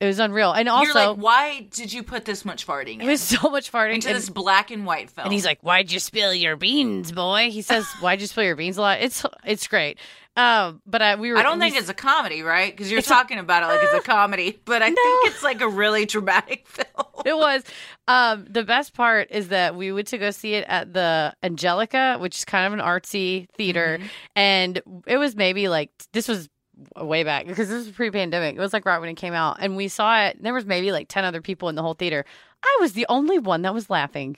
it 0.00 0.06
was 0.06 0.18
unreal. 0.18 0.52
And 0.52 0.68
also 0.68 0.86
You're 0.86 0.94
like, 0.94 1.16
why 1.18 1.68
did 1.70 1.92
you 1.92 2.02
put 2.02 2.24
this 2.24 2.44
much 2.44 2.66
farting 2.66 2.96
it 2.96 3.02
in 3.02 3.06
was 3.06 3.20
so 3.20 3.50
much 3.50 3.70
farting. 3.70 3.96
into 3.96 4.08
and, 4.08 4.16
this 4.16 4.30
black 4.30 4.70
and 4.70 4.86
white 4.86 5.10
film? 5.10 5.26
and 5.26 5.32
he's 5.32 5.44
like, 5.44 5.60
Why'd 5.60 5.92
you 5.92 5.98
spill 6.00 6.32
your 6.34 6.56
beans, 6.56 7.12
boy? 7.12 7.50
He 7.50 7.62
says, 7.62 7.86
Why'd 8.00 8.20
you 8.20 8.26
spill 8.26 8.44
your 8.44 8.56
beans 8.56 8.78
a 8.78 8.80
lot? 8.80 9.00
It's 9.00 9.24
it's 9.44 9.66
great. 9.68 9.98
Um 10.36 10.80
but 10.86 11.02
I 11.02 11.16
we 11.16 11.32
were 11.32 11.38
I 11.38 11.42
don't 11.42 11.58
we 11.58 11.66
think 11.66 11.76
it's 11.76 11.88
a 11.88 11.94
comedy, 11.94 12.42
right? 12.42 12.72
Because 12.72 12.90
you're 12.90 13.00
It's 13.00 13.08
a- 13.08 13.14
talking 13.14 13.38
about 13.38 13.62
it 13.62 13.66
like 13.66 13.80
it's 13.82 14.06
a 14.06 14.08
comedy, 14.10 14.58
but 14.64 14.80
I 14.82 14.88
No. 14.88 14.94
think 14.94 15.34
it's 15.34 15.42
like 15.42 15.60
a 15.60 15.68
really 15.68 16.06
dramatic 16.06 16.66
film. 16.68 16.86
it 17.26 17.36
was 17.36 17.62
um 18.08 18.46
the 18.48 18.62
best 18.64 18.94
part 18.94 19.28
is 19.30 19.48
that 19.48 19.74
we 19.76 19.92
went 19.92 20.06
to 20.08 20.18
go 20.18 20.30
see 20.30 20.54
it 20.54 20.64
at 20.68 20.94
the 20.94 21.34
Angelika 21.42 22.16
which 22.20 22.38
is 22.38 22.44
kind 22.44 22.66
of 22.66 22.72
an 22.72 22.78
artsy 22.84 23.48
theater 23.56 23.98
Mm-hmm. 23.98 24.06
and 24.36 24.82
it 25.06 25.16
was 25.18 25.34
maybe 25.36 25.68
like 25.68 25.90
this 26.12 26.28
was 26.28 26.48
way 26.96 27.24
back 27.24 27.46
because 27.46 27.68
this 27.68 27.86
was 27.86 27.94
pre-pandemic. 27.94 28.56
It 28.56 28.60
was 28.60 28.72
like 28.72 28.84
right 28.84 28.98
when 28.98 29.08
it 29.08 29.16
came 29.16 29.34
out 29.34 29.58
and 29.60 29.76
we 29.76 29.88
saw 29.88 30.26
it 30.26 30.42
there 30.42 30.54
was 30.54 30.66
maybe 30.66 30.92
like 30.92 31.08
10 31.08 31.24
other 31.24 31.40
people 31.40 31.68
in 31.68 31.74
the 31.74 31.82
whole 31.82 31.94
theater. 31.94 32.24
I 32.62 32.78
was 32.80 32.92
the 32.92 33.06
only 33.08 33.38
one 33.38 33.62
that 33.62 33.74
was 33.74 33.90
laughing. 33.90 34.36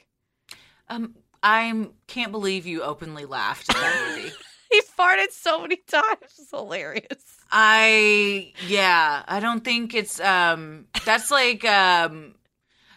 Um, 0.88 1.14
I 1.42 1.88
can't 2.06 2.32
believe 2.32 2.66
you 2.66 2.82
openly 2.82 3.24
laughed 3.24 3.70
at 3.70 3.76
that 3.76 4.14
movie. 4.16 4.32
he 4.70 4.80
farted 4.98 5.30
so 5.30 5.60
many 5.60 5.76
times. 5.76 6.16
It's 6.38 6.50
hilarious. 6.50 7.24
I 7.50 8.52
yeah, 8.66 9.22
I 9.28 9.40
don't 9.40 9.62
think 9.62 9.94
it's 9.94 10.20
um 10.20 10.86
that's 11.04 11.30
like 11.30 11.64
um 11.64 12.34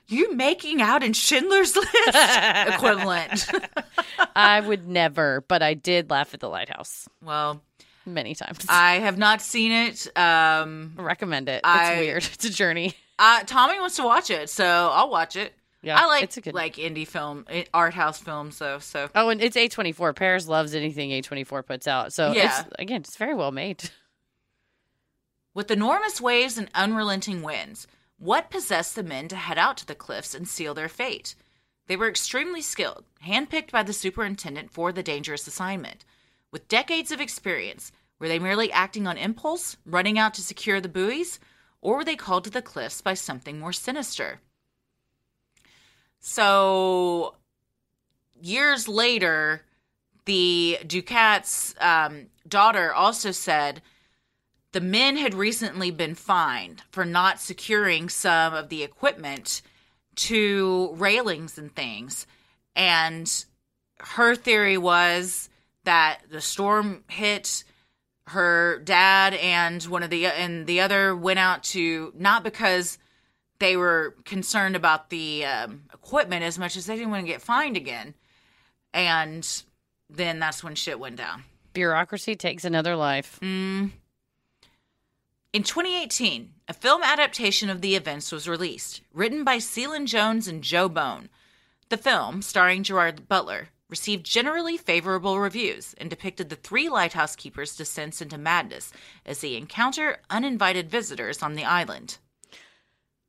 you 0.08 0.36
making 0.36 0.82
out 0.82 1.04
in 1.04 1.14
Schindler's 1.14 1.76
List 1.76 1.92
equivalent. 2.68 3.48
i 4.36 4.62
would 4.62 4.88
never 4.88 5.44
but 5.48 5.64
i 5.64 5.74
did 5.74 6.10
laugh 6.10 6.34
at 6.34 6.40
the 6.40 6.50
lighthouse. 6.50 7.10
Well, 7.24 7.62
many 8.06 8.36
times 8.36 8.66
I 8.70 8.96
have 9.00 9.18
not 9.18 9.42
seen 9.42 9.72
it. 9.72 10.08
Um 10.18 10.94
recommend 10.98 11.50
it 11.50 11.58
it's 11.58 11.66
I- 11.66 12.00
weird 12.00 12.24
it's 12.34 12.46
a 12.46 12.50
journey 12.50 12.96
uh, 13.18 13.44
Tommy 13.46 13.80
wants 13.80 13.96
to 13.96 14.04
watch 14.04 14.30
it, 14.30 14.50
so 14.50 14.66
I'll 14.66 15.10
watch 15.10 15.38
it. 15.38 15.54
yeah 15.82 15.98
I 15.98 16.06
like 16.08 16.24
it's 16.24 16.36
a 16.36 16.42
good 16.42 16.54
like 16.54 16.76
indie 16.76 17.08
film, 17.08 17.46
art 17.74 17.94
house 17.94 18.20
films 18.20 18.58
though. 18.60 18.80
So 18.80 19.10
Oh, 19.16 19.30
and 19.30 19.42
it's 19.42 19.56
A24. 19.56 20.14
Paris 20.16 20.50
loves 20.50 20.76
anything 20.76 21.12
A24 21.12 21.66
puts 21.66 21.88
out. 21.88 22.12
So 22.12 22.34
Yeah. 22.34 22.60
it's 22.60 22.70
again, 22.78 23.02
it's 23.02 23.16
very 23.16 23.34
well 23.34 23.52
made. 23.54 23.90
With 25.54 25.72
enormous 25.72 26.20
waves 26.20 26.58
and 26.58 26.70
unrelenting 26.76 27.42
winds, 27.42 27.88
what 28.18 28.50
possessed 28.52 28.96
the 28.96 29.04
men 29.04 29.28
to 29.30 29.36
head 29.38 29.58
out 29.58 29.78
to 29.78 29.86
the 29.86 29.96
cliffs 29.96 30.36
and 30.36 30.46
seal 30.48 30.74
their 30.74 30.90
fate? 30.90 31.36
They 31.88 31.96
were 31.96 32.10
extremely 32.10 32.62
skilled, 32.62 33.06
handpicked 33.26 33.72
by 33.72 33.84
the 33.84 33.94
superintendent 33.94 34.72
for 34.72 34.92
the 34.92 35.04
dangerous 35.04 35.48
assignment. 35.48 36.04
With 36.56 36.70
decades 36.70 37.12
of 37.12 37.20
experience, 37.20 37.92
were 38.18 38.30
they 38.30 38.40
merely 38.40 38.72
acting 38.72 39.08
on 39.08 39.18
impulse, 39.18 39.76
running 39.86 40.18
out 40.18 40.34
to 40.36 40.42
secure 40.42 40.80
the 40.80 40.88
buoys, 40.88 41.38
or 41.82 41.98
were 41.98 42.06
they 42.06 42.16
called 42.16 42.46
to 42.46 42.50
the 42.50 42.62
cliffs 42.62 43.02
by 43.02 43.14
something 43.14 43.60
more 43.60 43.74
sinister? 43.74 44.40
So, 46.22 47.36
years 48.42 48.88
later, 48.88 49.64
the 50.24 50.80
Ducat's 50.88 51.76
um, 51.82 52.28
daughter 52.48 52.94
also 52.94 53.32
said 53.32 53.82
the 54.72 54.80
men 54.80 55.18
had 55.18 55.34
recently 55.34 55.92
been 55.92 56.16
fined 56.16 56.84
for 56.90 57.04
not 57.04 57.42
securing 57.42 58.08
some 58.08 58.54
of 58.54 58.70
the 58.70 58.82
equipment 58.82 59.62
to 60.16 60.94
railings 60.94 61.58
and 61.58 61.76
things. 61.76 62.26
And 62.78 63.30
her 64.00 64.36
theory 64.36 64.78
was 64.78 65.50
that 65.86 66.20
the 66.30 66.42
storm 66.42 67.04
hit 67.08 67.64
her 68.28 68.80
dad 68.80 69.36
and 69.36 69.84
one 69.84 70.04
of 70.04 70.10
the 70.10 70.26
and 70.26 70.66
the 70.66 70.82
other 70.82 71.16
went 71.16 71.40
out 71.40 71.64
to 71.64 72.12
not 72.16 72.44
because 72.44 72.98
they 73.60 73.78
were 73.78 74.16
concerned 74.26 74.76
about 74.76 75.10
the 75.10 75.46
um, 75.46 75.84
equipment 75.94 76.44
as 76.44 76.60
much 76.60 76.76
as 76.76 76.86
they 76.86 76.96
didn't 76.96 77.12
want 77.12 77.26
to 77.26 77.32
get 77.32 77.42
fined 77.42 77.78
again. 77.78 78.14
And 78.94 79.64
then 80.10 80.40
that's 80.40 80.64
when 80.64 80.76
shit 80.76 81.00
went 81.00 81.18
down. 81.18 81.44
Bureaucracy 81.74 82.36
takes 82.36 82.66
another 82.66 82.96
life. 82.96 83.40
Mm. 83.42 83.92
In 85.54 85.64
2018, 85.64 86.52
a 86.68 86.74
film 86.74 87.02
adaptation 87.04 87.70
of 87.70 87.82
the 87.82 87.96
events 87.96 88.32
was 88.32 88.48
released, 88.48 89.02
written 89.14 89.44
by 89.44 89.58
Celyn 89.58 90.06
Jones 90.06 90.48
and 90.48 90.62
Joe 90.62 90.90
Bone. 90.90 91.30
The 91.90 91.98
film, 91.98 92.42
starring 92.42 92.84
Gerard 92.84 93.28
Butler, 93.28 93.70
received 93.90 94.26
generally 94.26 94.78
favorable 94.78 95.40
reviews 95.40 95.94
and 95.98 96.10
depicted 96.10 96.50
the 96.50 96.56
three 96.56 96.90
lighthouse 96.90 97.36
keepers' 97.36 97.76
descents 97.76 98.22
into 98.22 98.38
madness 98.38 98.92
as 99.26 99.42
they 99.42 99.56
encounter 99.56 100.18
uninvited 100.30 100.90
visitors 100.90 101.44
on 101.44 101.56
the 101.56 101.64
island. 101.64 102.18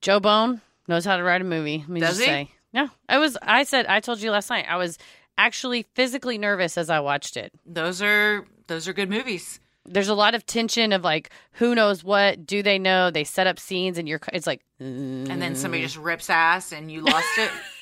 Joe 0.01 0.21
Bone 0.21 0.61
knows 0.89 1.05
how 1.05 1.17
to 1.17 1.23
write 1.23 1.41
a 1.41 1.45
movie. 1.45 1.79
Let 1.79 1.89
me 1.89 2.01
Does 2.01 2.11
just 2.11 2.21
he? 2.21 2.27
say. 2.27 2.51
Yeah. 2.73 2.89
I 3.09 3.19
was 3.19 3.37
I 3.43 3.65
said 3.65 3.87
I 3.87 4.01
told 4.01 4.21
you 4.21 4.31
last 4.31 4.51
night, 4.51 4.67
I 4.69 4.77
was 4.77 4.99
actually 5.39 5.83
physically 5.95 6.39
nervous 6.39 6.79
as 6.79 6.91
I 6.91 7.01
watched 7.01 7.37
it. 7.37 7.53
Those 7.65 8.03
are 8.03 8.47
those 8.67 8.89
are 8.89 8.93
good 8.93 9.11
movies. 9.11 9.61
There's 9.85 10.09
a 10.09 10.15
lot 10.15 10.35
of 10.35 10.45
tension 10.47 10.93
of 10.93 11.05
like 11.05 11.31
who 11.53 11.75
knows 11.75 12.03
what, 12.03 12.47
do 12.47 12.63
they 12.63 12.79
know? 12.79 13.11
They 13.11 13.25
set 13.25 13.47
up 13.47 13.59
scenes 13.59 13.99
and 13.99 14.09
you're 14.09 14.21
it's 14.33 14.47
like 14.47 14.63
And 14.79 15.27
then 15.27 15.55
somebody 15.55 15.83
mm. 15.83 15.87
just 15.87 15.97
rips 15.97 16.29
ass 16.31 16.73
and 16.73 16.91
you 16.91 17.03
lost 17.03 17.39
it 17.39 17.51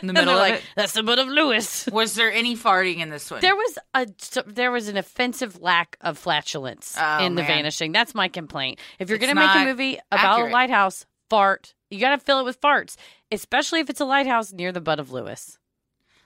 in 0.00 0.06
the 0.06 0.12
middle 0.12 0.34
of 0.34 0.38
like 0.38 0.54
it. 0.54 0.62
that's 0.76 0.92
the 0.92 1.02
butt 1.02 1.18
of 1.18 1.28
Lewis. 1.28 1.86
Was 1.92 2.14
there 2.14 2.32
any 2.32 2.56
farting 2.56 2.98
in 2.98 3.10
this 3.10 3.30
one? 3.30 3.40
There 3.40 3.54
was 3.56 3.78
a 3.94 4.06
there 4.46 4.70
was 4.70 4.88
an 4.88 4.96
offensive 4.96 5.60
lack 5.60 5.96
of 6.00 6.18
flatulence 6.18 6.96
Oh, 7.00 7.24
in 7.24 7.34
The. 7.34 7.42
Vanishing. 7.42 7.92
That's 7.92 8.14
my 8.14 8.28
complaint. 8.28 8.78
If 8.98 9.08
you're 9.08 9.18
going 9.18 9.34
to 9.34 9.40
make 9.40 9.54
a 9.54 9.64
movie 9.64 9.98
about 10.10 10.32
accurate. 10.34 10.50
a 10.50 10.52
lighthouse, 10.52 11.06
fart. 11.30 11.74
You 11.90 12.00
got 12.00 12.10
to 12.10 12.18
fill 12.18 12.40
it 12.40 12.44
with 12.44 12.60
farts, 12.60 12.96
especially 13.30 13.80
if 13.80 13.88
it's 13.90 14.00
a 14.00 14.04
lighthouse 14.04 14.52
near 14.52 14.72
the 14.72 14.80
butt 14.80 14.98
of 14.98 15.12
Lewis. 15.12 15.58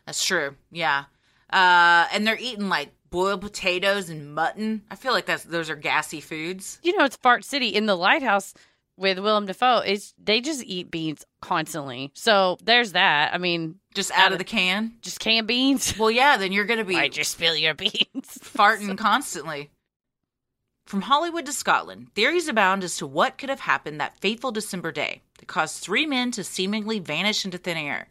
That's 0.07 0.25
true. 0.25 0.57
Yeah. 0.71 1.05
Uh, 1.53 2.07
and 2.13 2.27
they're 2.27 2.39
eating 2.39 2.69
like 2.69 2.91
boiled 3.11 3.41
potatoes 3.43 4.09
and 4.09 4.35
mutton. 4.35 4.83
I 4.91 4.95
feel 4.95 5.13
like 5.13 5.27
that's 5.27 5.45
those 5.45 5.69
are 5.69 5.77
gassy 5.77 6.21
foods. 6.21 6.79
You 6.83 6.97
know, 6.97 7.05
it's 7.05 7.17
Fart 7.17 7.45
City 7.45 7.69
in 7.69 7.87
the 7.87 7.97
lighthouse 7.97 8.55
with 9.01 9.19
Willem 9.19 9.47
Dafoe. 9.47 9.79
It's 9.79 10.15
they 10.23 10.41
just 10.41 10.63
eat 10.65 10.91
beans 10.91 11.25
constantly. 11.41 12.13
So 12.15 12.59
there's 12.63 12.93
that. 12.93 13.33
I 13.35 13.39
mean, 13.39 13.77
Just 13.95 14.13
out 14.13 14.33
of 14.33 14.39
the 14.39 14.45
can. 14.45 14.93
just 15.01 15.19
canned 15.19 15.47
beans. 15.49 15.95
Well, 15.99 16.11
yeah, 16.11 16.37
then 16.37 16.53
you're 16.53 16.67
going 16.67 16.79
to 16.79 16.85
be 16.85 16.97
I 16.99 17.09
just 17.09 17.33
spill 17.33 17.57
your 17.57 17.75
beans? 17.75 17.95
farting 18.15 18.97
constantly. 18.99 19.71
From 20.87 21.03
Hollywood 21.03 21.47
to 21.47 21.53
Scotland, 21.53 22.09
theories 22.15 22.49
abound 22.49 22.83
as 22.85 22.97
to 22.97 23.07
what 23.07 23.39
could 23.39 23.49
have 23.49 23.61
happened 23.61 24.01
that 24.01 24.19
fateful 24.19 24.51
December 24.53 24.93
day 24.93 25.23
that 25.39 25.47
caused 25.47 25.77
three 25.83 26.05
men 26.05 26.31
to 26.33 26.45
seemingly 26.45 26.99
vanish 26.99 27.45
into 27.45 27.59
thin 27.59 27.77
air. 27.77 28.09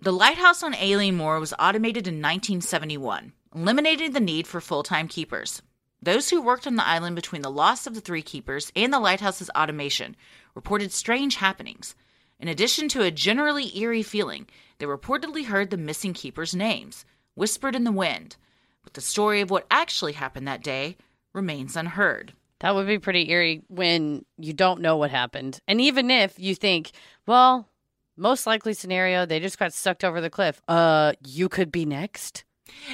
The 0.00 0.12
lighthouse 0.12 0.62
on 0.64 0.74
Eilean 0.74 1.14
Mor 1.14 1.38
was 1.38 1.54
automated 1.60 2.08
in 2.08 2.14
1971, 2.14 3.32
eliminating 3.54 4.12
the 4.12 4.20
need 4.20 4.46
for 4.48 4.60
full 4.60 4.82
time 4.82 5.06
keepers. 5.08 5.62
Those 6.02 6.30
who 6.30 6.42
worked 6.42 6.66
on 6.66 6.74
the 6.74 6.86
island 6.86 7.14
between 7.14 7.42
the 7.42 7.50
loss 7.50 7.86
of 7.86 7.94
the 7.94 8.00
three 8.00 8.22
keepers 8.22 8.72
and 8.74 8.92
the 8.92 8.98
lighthouse's 8.98 9.50
automation 9.56 10.16
reported 10.54 10.92
strange 10.92 11.36
happenings. 11.36 11.94
In 12.40 12.48
addition 12.48 12.88
to 12.88 13.02
a 13.02 13.12
generally 13.12 13.76
eerie 13.78 14.02
feeling, 14.02 14.48
they 14.78 14.86
reportedly 14.86 15.44
heard 15.44 15.70
the 15.70 15.76
missing 15.76 16.12
keepers' 16.12 16.56
names, 16.56 17.04
whispered 17.36 17.76
in 17.76 17.84
the 17.84 17.92
wind, 17.92 18.36
but 18.82 18.94
the 18.94 19.00
story 19.00 19.40
of 19.40 19.50
what 19.50 19.66
actually 19.70 20.14
happened 20.14 20.48
that 20.48 20.64
day 20.64 20.96
remains 21.32 21.76
unheard. 21.76 22.32
That 22.58 22.74
would 22.74 22.88
be 22.88 22.98
pretty 22.98 23.30
eerie 23.30 23.62
when 23.68 24.24
you 24.38 24.52
don't 24.52 24.80
know 24.80 24.96
what 24.96 25.10
happened. 25.10 25.60
And 25.68 25.80
even 25.80 26.10
if 26.10 26.36
you 26.36 26.56
think, 26.56 26.90
well, 27.26 27.68
most 28.16 28.44
likely 28.46 28.74
scenario, 28.74 29.24
they 29.24 29.38
just 29.38 29.58
got 29.58 29.72
sucked 29.72 30.04
over 30.04 30.20
the 30.20 30.30
cliff. 30.30 30.60
Uh, 30.66 31.12
you 31.24 31.48
could 31.48 31.70
be 31.70 31.84
next. 31.84 32.44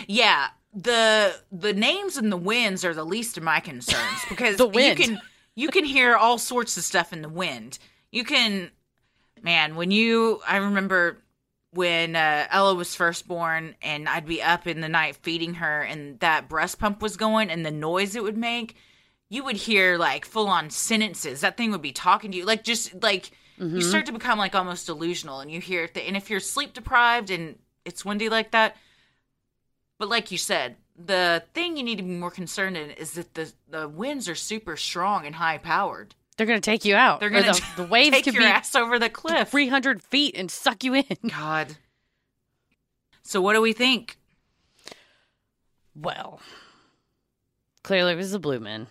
Yeah, 0.06 0.48
the 0.82 1.34
the 1.50 1.72
names 1.72 2.16
and 2.16 2.30
the 2.30 2.36
winds 2.36 2.84
are 2.84 2.94
the 2.94 3.04
least 3.04 3.36
of 3.36 3.42
my 3.42 3.60
concerns 3.60 4.20
because 4.28 4.56
The 4.56 4.66
wind. 4.66 4.98
you 4.98 5.04
can 5.06 5.20
you 5.54 5.68
can 5.68 5.84
hear 5.84 6.14
all 6.16 6.38
sorts 6.38 6.76
of 6.76 6.84
stuff 6.84 7.12
in 7.12 7.22
the 7.22 7.28
wind. 7.28 7.78
You 8.12 8.24
can 8.24 8.70
man, 9.42 9.74
when 9.76 9.90
you 9.90 10.40
I 10.46 10.58
remember 10.58 11.18
when 11.72 12.16
uh, 12.16 12.46
Ella 12.50 12.74
was 12.74 12.94
first 12.94 13.26
born 13.28 13.74
and 13.82 14.08
I'd 14.08 14.24
be 14.26 14.40
up 14.42 14.66
in 14.66 14.80
the 14.80 14.88
night 14.88 15.16
feeding 15.16 15.54
her 15.54 15.82
and 15.82 16.18
that 16.20 16.48
breast 16.48 16.78
pump 16.78 17.02
was 17.02 17.16
going 17.16 17.50
and 17.50 17.64
the 17.66 17.70
noise 17.70 18.16
it 18.16 18.22
would 18.22 18.38
make, 18.38 18.74
you 19.28 19.44
would 19.44 19.56
hear 19.56 19.98
like 19.98 20.24
full 20.24 20.48
on 20.48 20.70
sentences. 20.70 21.42
That 21.42 21.56
thing 21.58 21.70
would 21.72 21.82
be 21.82 21.92
talking 21.92 22.30
to 22.30 22.36
you 22.38 22.44
like 22.44 22.62
just 22.64 23.02
like 23.02 23.32
you 23.60 23.82
start 23.82 24.06
to 24.06 24.12
become 24.12 24.38
like 24.38 24.54
almost 24.54 24.86
delusional 24.86 25.40
and 25.40 25.50
you 25.50 25.60
hear 25.60 25.82
it 25.84 25.96
and 25.98 26.16
if 26.16 26.30
you're 26.30 26.38
sleep 26.38 26.72
deprived 26.74 27.28
and 27.30 27.58
it's 27.84 28.04
windy 28.04 28.28
like 28.28 28.52
that 28.52 28.76
but 29.98 30.08
like 30.08 30.30
you 30.30 30.38
said, 30.38 30.76
the 30.96 31.42
thing 31.54 31.76
you 31.76 31.82
need 31.82 31.96
to 31.98 32.02
be 32.02 32.10
more 32.10 32.30
concerned 32.30 32.76
in 32.76 32.90
is 32.90 33.12
that 33.12 33.34
the 33.34 33.52
the 33.68 33.88
winds 33.88 34.28
are 34.28 34.34
super 34.34 34.76
strong 34.76 35.26
and 35.26 35.34
high 35.34 35.58
powered. 35.58 36.14
They're 36.36 36.46
going 36.46 36.60
to 36.60 36.64
take 36.70 36.84
you 36.84 36.94
out. 36.94 37.18
They're 37.18 37.30
gonna 37.30 37.52
the, 37.52 37.64
the 37.78 37.84
waves 37.90 38.10
take 38.10 38.24
could 38.24 38.34
your 38.34 38.44
be 38.44 38.48
ass 38.48 38.76
over 38.76 38.98
the 39.00 39.10
cliff. 39.10 39.48
300 39.48 40.00
feet 40.00 40.36
and 40.36 40.48
suck 40.48 40.84
you 40.84 40.94
in. 40.94 41.04
God. 41.28 41.76
So 43.22 43.40
what 43.40 43.54
do 43.54 43.60
we 43.60 43.72
think? 43.72 44.16
Well, 45.96 46.40
clearly 47.82 48.12
it 48.12 48.16
was 48.16 48.30
the 48.30 48.38
Blue 48.38 48.60
Men. 48.60 48.86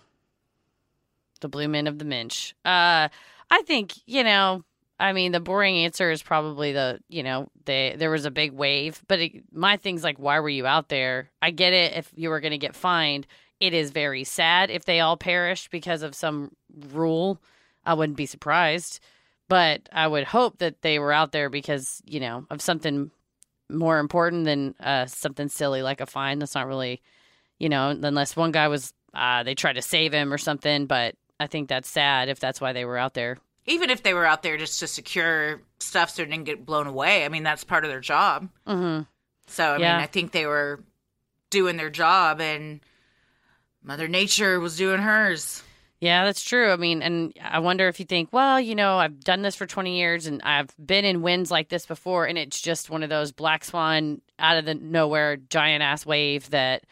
The 1.39 1.47
Blue 1.47 1.69
Men 1.69 1.87
of 1.87 1.99
the 1.99 2.05
Minch. 2.05 2.53
Uh, 2.65 3.07
I 3.49 3.61
think, 3.65 3.93
you 4.05 4.25
know, 4.25 4.65
I 4.99 5.13
mean, 5.13 5.31
the 5.31 5.39
boring 5.39 5.77
answer 5.77 6.09
is 6.09 6.23
probably 6.23 6.73
the, 6.73 6.99
you 7.07 7.21
know, 7.21 7.49
they, 7.65 7.95
there 7.97 8.09
was 8.09 8.25
a 8.25 8.31
big 8.31 8.51
wave. 8.51 9.03
But 9.07 9.19
it, 9.19 9.43
my 9.53 9.77
thing's 9.77 10.03
like, 10.03 10.17
why 10.17 10.39
were 10.39 10.49
you 10.49 10.65
out 10.65 10.89
there? 10.89 11.29
I 11.41 11.51
get 11.51 11.73
it 11.73 11.93
if 11.93 12.11
you 12.15 12.29
were 12.29 12.39
going 12.39 12.51
to 12.51 12.57
get 12.57 12.75
fined. 12.75 13.27
It 13.59 13.73
is 13.73 13.91
very 13.91 14.23
sad 14.23 14.69
if 14.71 14.85
they 14.85 14.99
all 14.99 15.17
perished 15.17 15.69
because 15.69 16.01
of 16.01 16.15
some 16.15 16.55
rule. 16.91 17.39
I 17.85 17.93
wouldn't 17.93 18.17
be 18.17 18.25
surprised. 18.25 18.99
But 19.49 19.87
I 19.91 20.07
would 20.07 20.25
hope 20.25 20.57
that 20.57 20.81
they 20.81 20.99
were 20.99 21.13
out 21.13 21.31
there 21.31 21.49
because, 21.49 22.01
you 22.05 22.19
know, 22.19 22.45
of 22.49 22.61
something 22.61 23.11
more 23.69 23.99
important 23.99 24.45
than 24.45 24.75
uh, 24.79 25.05
something 25.05 25.47
silly 25.47 25.81
like 25.81 26.01
a 26.01 26.05
fine. 26.05 26.39
That's 26.39 26.55
not 26.55 26.67
really, 26.67 27.01
you 27.59 27.69
know, 27.69 27.89
unless 27.89 28.35
one 28.35 28.51
guy 28.51 28.67
was, 28.67 28.93
uh, 29.13 29.43
they 29.43 29.55
tried 29.55 29.73
to 29.73 29.81
save 29.81 30.11
him 30.11 30.33
or 30.33 30.37
something. 30.37 30.85
But 30.87 31.15
I 31.39 31.45
think 31.47 31.69
that's 31.69 31.87
sad 31.87 32.29
if 32.29 32.39
that's 32.39 32.59
why 32.59 32.73
they 32.73 32.83
were 32.83 32.97
out 32.97 33.13
there. 33.13 33.37
Even 33.67 33.89
if 33.89 34.01
they 34.01 34.13
were 34.13 34.25
out 34.25 34.41
there 34.43 34.57
just 34.57 34.79
to 34.79 34.87
secure 34.87 35.61
stuff 35.79 36.09
so 36.09 36.23
it 36.23 36.29
didn't 36.29 36.45
get 36.45 36.65
blown 36.65 36.87
away, 36.87 37.25
I 37.25 37.29
mean 37.29 37.43
that's 37.43 37.63
part 37.63 37.83
of 37.83 37.89
their 37.91 37.99
job. 37.99 38.49
hmm 38.65 39.01
So 39.47 39.63
I 39.73 39.77
Yeah. 39.79 39.93
mean, 39.97 40.03
I 40.03 40.07
think 40.07 40.31
they 40.31 40.45
were 40.45 40.83
doing 41.49 41.77
their 41.77 41.89
job, 41.89 42.41
and 42.41 42.81
Mother 43.83 44.07
Nature 44.07 44.59
was 44.59 44.77
doing 44.77 44.99
hers. 45.01 45.63
Yeah, 45.99 46.25
that's 46.25 46.43
true. 46.43 46.71
I 46.71 46.75
mean, 46.75 47.01
and 47.01 47.33
I 47.41 47.57
wonder 47.59 47.87
if 47.87 47.99
you 47.99 48.05
think, 48.05 48.29
well, 48.31 48.59
you 48.59 48.75
know, 48.75 48.97
I've 48.99 49.19
done 49.23 49.41
this 49.41 49.55
for 49.55 49.65
20 49.65 49.97
years 49.97 50.27
and 50.27 50.41
I've 50.43 50.69
been 50.77 51.05
in 51.05 51.23
winds 51.23 51.49
like 51.49 51.69
this 51.69 51.87
before, 51.87 52.25
and 52.25 52.37
it's 52.37 52.61
just 52.61 52.89
one 52.91 53.01
of 53.01 53.09
those 53.09 53.31
black 53.31 53.63
swan 53.63 54.21
out 54.37 54.57
of 54.57 54.65
the 54.65 54.75
nowhere 54.75 55.37
giant 55.37 55.81
ass 55.81 56.05
wave 56.05 56.51
that 56.51 56.83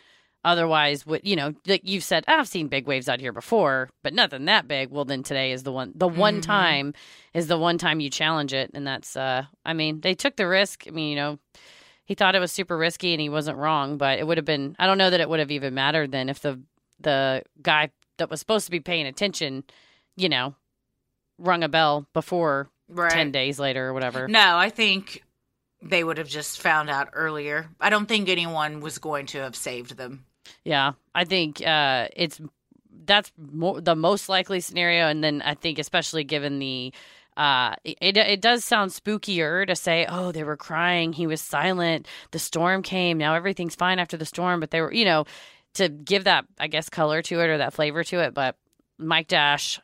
otherwise 0.45 1.05
would, 1.05 1.21
you 1.25 1.35
know, 1.35 1.53
like 1.67 1.81
you've 1.83 2.03
said, 2.03 2.23
I've 2.27 2.47
seen 2.47 2.67
big 2.69 2.87
waves 2.87 3.09
out 3.09 3.19
here 3.19 3.33
before, 3.33 3.89
but 4.03 4.13
nothing 4.13 4.45
that 4.45 4.67
big. 4.67 4.91
Well, 4.91 5.03
then 5.03 5.23
today 5.23 5.51
is 5.51 5.63
the 5.63 5.71
one, 5.73 5.91
the 5.95 6.07
one 6.07 6.37
Mhm. 6.39 6.43
time 6.43 6.93
is 7.33 7.47
the 7.47 7.57
one 7.57 7.77
time 7.77 7.99
you 7.99 8.09
challenge 8.09 8.53
it. 8.53 8.71
And 8.73 8.85
that's, 8.87 9.17
uh, 9.17 9.45
I 9.65 9.73
mean, 9.73 9.99
they 10.01 10.13
took 10.13 10.35
the 10.37 10.47
risk. 10.47 10.85
I 10.87 10.91
mean, 10.91 11.09
you 11.09 11.15
know, 11.15 11.39
he 12.05 12.13
thought 12.15 12.35
it 12.35 12.39
was 12.39 12.51
super 12.51 12.77
risky 12.77 13.13
and 13.13 13.19
he 13.21 13.27
wasn't 13.29 13.57
wrong, 13.57 13.97
but 13.97 14.19
it 14.19 14.27
would 14.27 14.37
have 14.37 14.45
been, 14.45 14.75
I 14.79 14.85
don't 14.85 14.97
know 14.99 15.09
that 15.09 15.19
it 15.19 15.27
would 15.27 15.39
have 15.39 15.51
even 15.51 15.73
mattered 15.73 16.11
then 16.11 16.29
if 16.29 16.39
the, 16.39 16.61
the 16.99 17.41
guy 17.61 17.89
that 18.17 18.29
was 18.29 18.39
supposed 18.39 18.65
to 18.65 18.71
be 18.71 18.79
paying 18.79 19.07
attention, 19.07 19.63
you 20.15 20.29
know, 20.29 20.55
rung 21.37 21.63
a 21.63 21.69
bell 21.69 22.05
before 22.13 22.69
Right. 22.87 23.11
10 23.11 23.31
days 23.31 23.59
later 23.59 23.87
or 23.87 23.93
whatever. 23.95 24.27
No, 24.27 24.55
I 24.57 24.69
think 24.69 25.23
they 25.81 26.03
would 26.03 26.19
have 26.19 26.27
just 26.29 26.61
found 26.61 26.87
out 26.89 27.09
earlier. 27.13 27.67
I 27.81 27.89
don't 27.89 28.05
think 28.05 28.29
anyone 28.29 28.79
was 28.79 28.99
going 28.99 29.25
to 29.27 29.39
have 29.39 29.55
saved 29.55 29.97
them. 29.97 30.25
Yeah. 30.63 30.93
I 31.13 31.25
think 31.25 31.65
uh, 31.65 32.07
it's 32.15 32.39
that's 33.05 33.31
the 33.37 33.95
most 33.95 34.29
likely 34.29 34.59
scenario. 34.59 35.07
And 35.07 35.23
then 35.23 35.41
I 35.41 35.53
think, 35.53 35.79
especially 35.79 36.23
given 36.23 36.59
the, 36.59 36.93
uh, 37.37 37.75
it, 37.83 38.17
it 38.17 38.41
does 38.41 38.65
sound 38.65 38.91
spookier 38.91 39.67
to 39.67 39.75
say, 39.75 40.05
oh, 40.09 40.31
they 40.31 40.43
were 40.43 40.57
crying. 40.57 41.13
He 41.13 41.27
was 41.27 41.41
silent. 41.41 42.07
The 42.31 42.39
storm 42.39 42.81
came. 42.81 43.17
Now 43.17 43.35
everything's 43.35 43.75
fine 43.75 43.99
after 43.99 44.17
the 44.17 44.25
storm. 44.25 44.59
But 44.59 44.71
they 44.71 44.81
were, 44.81 44.93
you 44.93 45.05
know, 45.05 45.25
to 45.75 45.89
give 45.89 46.23
that, 46.23 46.45
I 46.59 46.67
guess, 46.67 46.89
color 46.89 47.21
to 47.23 47.41
it 47.41 47.49
or 47.49 47.57
that 47.57 47.73
flavor 47.73 48.03
to 48.05 48.19
it. 48.21 48.33
But 48.33 48.55
Mike 48.97 49.27
Dash, 49.27 49.79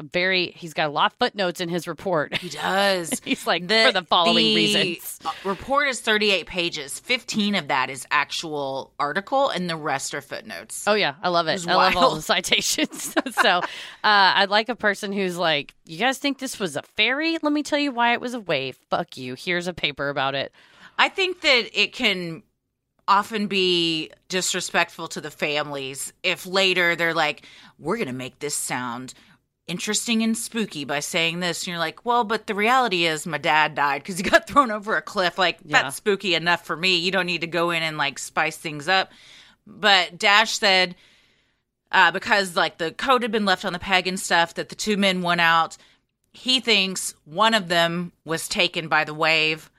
very, 0.00 0.52
he's 0.56 0.72
got 0.72 0.88
a 0.88 0.92
lot 0.92 1.12
of 1.12 1.18
footnotes 1.18 1.60
in 1.60 1.68
his 1.68 1.86
report. 1.86 2.36
He 2.36 2.48
does. 2.48 3.20
He's 3.24 3.46
like, 3.46 3.62
for 3.62 3.92
the 3.92 4.04
following 4.08 4.36
the 4.36 4.54
reasons. 4.54 5.18
uh, 5.24 5.30
Report 5.44 5.88
is 5.88 6.00
38 6.00 6.46
pages. 6.46 6.98
15 7.00 7.54
of 7.54 7.68
that 7.68 7.90
is 7.90 8.06
actual 8.10 8.92
article, 8.98 9.50
and 9.50 9.68
the 9.68 9.76
rest 9.76 10.14
are 10.14 10.20
footnotes. 10.22 10.84
Oh 10.86 10.94
yeah, 10.94 11.14
I 11.22 11.28
love 11.28 11.48
it. 11.48 11.52
was 11.52 11.66
I 11.66 11.74
love 11.74 11.96
all 11.96 12.14
the 12.14 12.22
citations. 12.22 13.14
so 13.32 13.48
uh, 13.48 13.62
I'd 14.02 14.48
like 14.50 14.68
a 14.68 14.76
person 14.76 15.12
who's 15.12 15.36
like, 15.36 15.74
"You 15.84 15.98
guys 15.98 16.18
think 16.18 16.38
this 16.38 16.58
was 16.58 16.76
a 16.76 16.82
fairy? 16.82 17.38
Let 17.42 17.52
me 17.52 17.62
tell 17.62 17.78
you 17.78 17.92
why 17.92 18.14
it 18.14 18.20
was 18.20 18.34
a 18.34 18.40
wave. 18.40 18.76
Fuck 18.90 19.16
you. 19.16 19.34
Here's 19.34 19.66
a 19.66 19.74
paper 19.74 20.08
about 20.08 20.34
it." 20.34 20.52
I 20.98 21.08
think 21.08 21.40
that 21.42 21.68
it 21.72 21.92
can 21.92 22.42
often 23.08 23.48
be 23.48 24.10
disrespectful 24.28 25.08
to 25.08 25.20
the 25.20 25.30
families 25.30 26.12
if 26.22 26.46
later 26.46 26.94
they're 26.96 27.14
like, 27.14 27.46
we're 27.78 27.96
going 27.96 28.06
to 28.06 28.12
make 28.14 28.38
this 28.38 28.54
sound 28.54 29.12
interesting 29.66 30.22
and 30.22 30.36
spooky 30.36 30.84
by 30.84 31.00
saying 31.00 31.40
this. 31.40 31.62
And 31.62 31.68
you're 31.68 31.78
like, 31.78 32.04
well, 32.04 32.24
but 32.24 32.46
the 32.46 32.54
reality 32.54 33.04
is 33.06 33.26
my 33.26 33.38
dad 33.38 33.74
died 33.74 34.02
because 34.02 34.16
he 34.18 34.22
got 34.28 34.46
thrown 34.46 34.70
over 34.70 34.96
a 34.96 35.02
cliff. 35.02 35.38
Like, 35.38 35.58
Yeah. 35.64 35.82
that's 35.82 35.96
spooky 35.96 36.34
enough 36.34 36.64
for 36.64 36.76
me. 36.76 36.96
You 36.96 37.10
don't 37.12 37.26
need 37.26 37.40
to 37.42 37.46
go 37.46 37.70
in 37.70 37.82
and 37.82 37.96
like 37.96 38.18
spice 38.18 38.56
things 38.56 38.88
up. 38.88 39.10
But 39.66 40.18
Dash 40.18 40.58
said, 40.58 40.96
uh, 41.92 42.10
because 42.10 42.56
like 42.56 42.78
the 42.78 42.90
code 42.92 43.22
had 43.22 43.30
been 43.32 43.44
left 43.44 43.64
on 43.64 43.72
the 43.72 43.78
peg 43.78 44.06
and 44.06 44.18
stuff, 44.18 44.54
that 44.54 44.68
the 44.68 44.74
two 44.74 44.96
men 44.96 45.22
went 45.22 45.40
out. 45.40 45.76
He 46.32 46.60
thinks 46.60 47.14
one 47.24 47.52
of 47.54 47.68
them 47.68 48.12
was 48.24 48.48
taken 48.48 48.88
by 48.88 49.04
the 49.04 49.14
wave. 49.14 49.70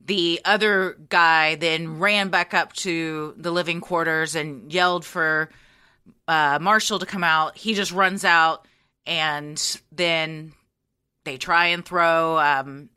The 0.00 0.40
other 0.46 0.96
guy 1.10 1.56
then 1.56 1.98
ran 1.98 2.30
back 2.30 2.54
up 2.54 2.72
to 2.74 3.34
the 3.36 3.50
living 3.50 3.80
quarters 3.82 4.34
and 4.34 4.72
yelled 4.72 5.04
for 5.04 5.50
uh, 6.26 6.58
Marshall 6.62 6.98
to 7.00 7.06
come 7.06 7.22
out. 7.24 7.58
He 7.58 7.74
just 7.74 7.92
runs 7.92 8.24
out, 8.24 8.66
and 9.08 9.80
then 9.90 10.52
they 11.24 11.38
try 11.38 11.68
and 11.68 11.84
throw 11.84 12.38
um, 12.38 12.90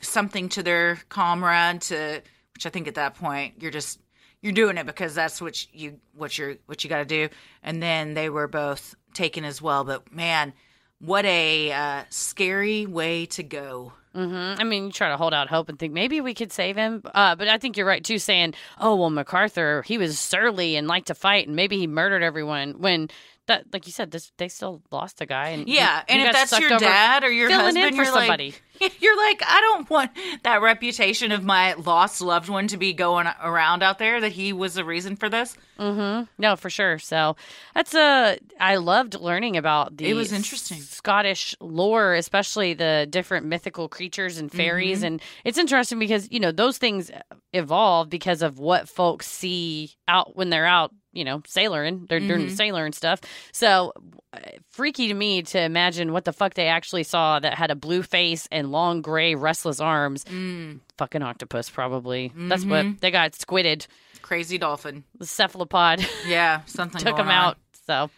something 0.00 0.48
to 0.48 0.62
their 0.62 0.98
comrade 1.08 1.82
to, 1.82 2.22
which 2.54 2.66
I 2.66 2.70
think 2.70 2.88
at 2.88 2.96
that 2.96 3.14
point 3.14 3.54
you're 3.60 3.70
just 3.70 4.00
you're 4.40 4.52
doing 4.52 4.78
it 4.78 4.86
because 4.86 5.14
that's 5.14 5.40
what 5.40 5.72
you 5.74 6.00
what 6.14 6.36
you're 6.38 6.56
what 6.66 6.82
you 6.82 6.90
got 6.90 6.98
to 6.98 7.04
do. 7.04 7.28
And 7.62 7.82
then 7.82 8.14
they 8.14 8.30
were 8.30 8.48
both 8.48 8.94
taken 9.12 9.44
as 9.44 9.60
well. 9.60 9.84
But 9.84 10.12
man, 10.12 10.54
what 11.00 11.24
a 11.26 11.70
uh, 11.72 12.04
scary 12.08 12.86
way 12.86 13.26
to 13.26 13.42
go. 13.42 13.92
hmm 14.14 14.54
I 14.58 14.64
mean, 14.64 14.86
you 14.86 14.92
try 14.92 15.10
to 15.10 15.16
hold 15.16 15.34
out 15.34 15.48
hope 15.48 15.68
and 15.68 15.78
think 15.78 15.92
maybe 15.92 16.20
we 16.20 16.34
could 16.34 16.50
save 16.50 16.76
him. 16.76 17.02
Uh, 17.14 17.36
but 17.36 17.46
I 17.48 17.58
think 17.58 17.76
you're 17.76 17.86
right 17.86 18.02
too, 18.02 18.18
saying, 18.18 18.54
"Oh 18.80 18.96
well, 18.96 19.10
MacArthur, 19.10 19.82
he 19.82 19.98
was 19.98 20.18
surly 20.18 20.76
and 20.76 20.88
liked 20.88 21.08
to 21.08 21.14
fight, 21.14 21.46
and 21.46 21.56
maybe 21.56 21.76
he 21.78 21.86
murdered 21.86 22.22
everyone." 22.22 22.80
When 22.80 23.08
that, 23.48 23.64
like 23.72 23.86
you 23.86 23.92
said, 23.92 24.10
this 24.12 24.30
they 24.38 24.48
still 24.48 24.80
lost 24.90 25.20
a 25.20 25.26
guy, 25.26 25.48
and 25.48 25.68
Yeah, 25.68 26.02
and 26.08 26.22
if 26.22 26.32
that's 26.32 26.58
your 26.58 26.78
dad 26.78 27.24
or 27.24 27.30
your 27.30 27.50
husband, 27.50 27.96
you're 27.96 28.04
somebody. 28.06 28.54
like, 28.80 29.00
you're 29.02 29.16
like, 29.16 29.42
I 29.44 29.60
don't 29.60 29.90
want 29.90 30.12
that 30.44 30.62
reputation 30.62 31.32
of 31.32 31.42
my 31.44 31.74
lost 31.74 32.20
loved 32.20 32.48
one 32.48 32.68
to 32.68 32.76
be 32.76 32.92
going 32.92 33.26
around 33.42 33.82
out 33.82 33.98
there 33.98 34.20
that 34.20 34.30
he 34.32 34.52
was 34.52 34.74
the 34.74 34.84
reason 34.84 35.16
for 35.16 35.28
this. 35.28 35.56
Mm-hmm. 35.80 36.24
No, 36.38 36.54
for 36.56 36.70
sure. 36.70 36.98
So 37.00 37.34
that's 37.74 37.94
a. 37.94 38.38
I 38.60 38.76
loved 38.76 39.14
learning 39.18 39.56
about 39.56 39.96
the. 39.96 40.08
It 40.08 40.14
was 40.14 40.32
interesting. 40.32 40.78
Scottish 40.80 41.54
lore, 41.60 42.14
especially 42.14 42.74
the 42.74 43.06
different 43.10 43.46
mythical 43.46 43.88
creatures 43.88 44.38
and 44.38 44.50
fairies, 44.50 44.98
Mm-hmm. 44.98 45.06
and 45.06 45.22
it's 45.44 45.58
interesting 45.58 45.98
because 45.98 46.28
you 46.30 46.38
know 46.40 46.52
those 46.52 46.78
things 46.78 47.10
evolve 47.52 48.08
because 48.10 48.42
of 48.42 48.58
what 48.58 48.88
folks 48.88 49.26
see 49.26 49.92
out 50.06 50.36
when 50.36 50.50
they're 50.50 50.66
out. 50.66 50.92
You 51.18 51.24
know, 51.24 51.42
sailoring. 51.46 52.06
They're 52.08 52.20
doing 52.20 52.46
Mhm. 52.46 52.56
sailor 52.56 52.84
and 52.84 52.94
stuff. 52.94 53.20
So 53.52 53.92
uh, 54.32 54.38
freaky 54.70 55.08
to 55.08 55.14
me 55.14 55.42
to 55.42 55.60
imagine 55.60 56.12
what 56.12 56.24
the 56.24 56.32
fuck 56.32 56.54
they 56.54 56.68
actually 56.68 57.02
saw 57.02 57.38
that 57.40 57.54
had 57.54 57.70
a 57.70 57.74
blue 57.74 58.02
face 58.02 58.46
and 58.52 58.70
long 58.70 59.02
gray 59.02 59.34
restless 59.34 59.80
arms. 59.80 60.24
Mm, 60.24 60.80
Fucking 60.98 61.22
octopus, 61.22 61.70
probably. 61.70 62.32
That's 62.36 62.64
what 62.64 62.84
Mhm. 62.86 63.00
they 63.00 63.10
got. 63.10 63.32
Squidded. 63.32 63.86
crazy 64.22 64.58
dolphin. 64.58 65.04
The 65.18 65.24
cephalopod 65.26 66.06
Yeah, 66.26 66.60
something 66.66 67.00
took 67.04 67.18
him 67.18 67.28
on. 67.28 67.32
out. 67.32 67.58
So. 67.86 68.10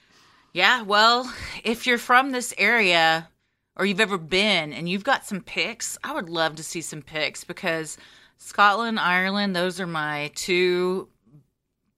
Yeah, 0.52 0.82
well, 0.82 1.32
if 1.62 1.86
you're 1.86 1.98
from 1.98 2.32
this 2.32 2.52
area 2.58 3.28
or 3.76 3.86
you've 3.86 4.00
ever 4.00 4.18
been 4.18 4.72
and 4.72 4.88
you've 4.88 5.04
got 5.04 5.24
some 5.24 5.40
pics, 5.40 5.96
I 6.02 6.12
would 6.12 6.28
love 6.28 6.56
to 6.56 6.64
see 6.64 6.80
some 6.80 7.00
pics 7.02 7.44
because 7.44 7.96
Scotland, 8.38 8.98
Ireland, 8.98 9.54
those 9.54 9.78
are 9.80 9.86
my 9.86 10.32
two 10.34 11.08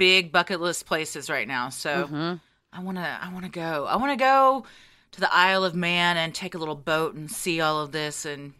big 0.03 0.33
bucket 0.33 0.61
list 0.61 0.85
places 0.87 1.31
right 1.31 1.47
now. 1.47 1.69
So 1.69 2.09
mhm. 2.11 2.41
I 2.73 2.81
want 2.83 2.99
to 2.99 3.19
I 3.23 3.33
want 3.33 3.45
to 3.45 3.51
go. 3.51 3.87
I 3.87 3.95
want 3.97 4.11
to 4.11 4.17
go 4.17 4.65
to 5.13 5.21
the 5.21 5.33
Isle 5.33 5.65
of 5.65 5.75
Man 5.77 6.17
and 6.17 6.35
take 6.35 6.55
a 6.57 6.59
little 6.59 6.75
boat 6.75 7.15
and 7.15 7.31
see 7.31 7.61
all 7.61 7.81
of 7.83 7.93
this 7.93 8.25
and 8.25 8.53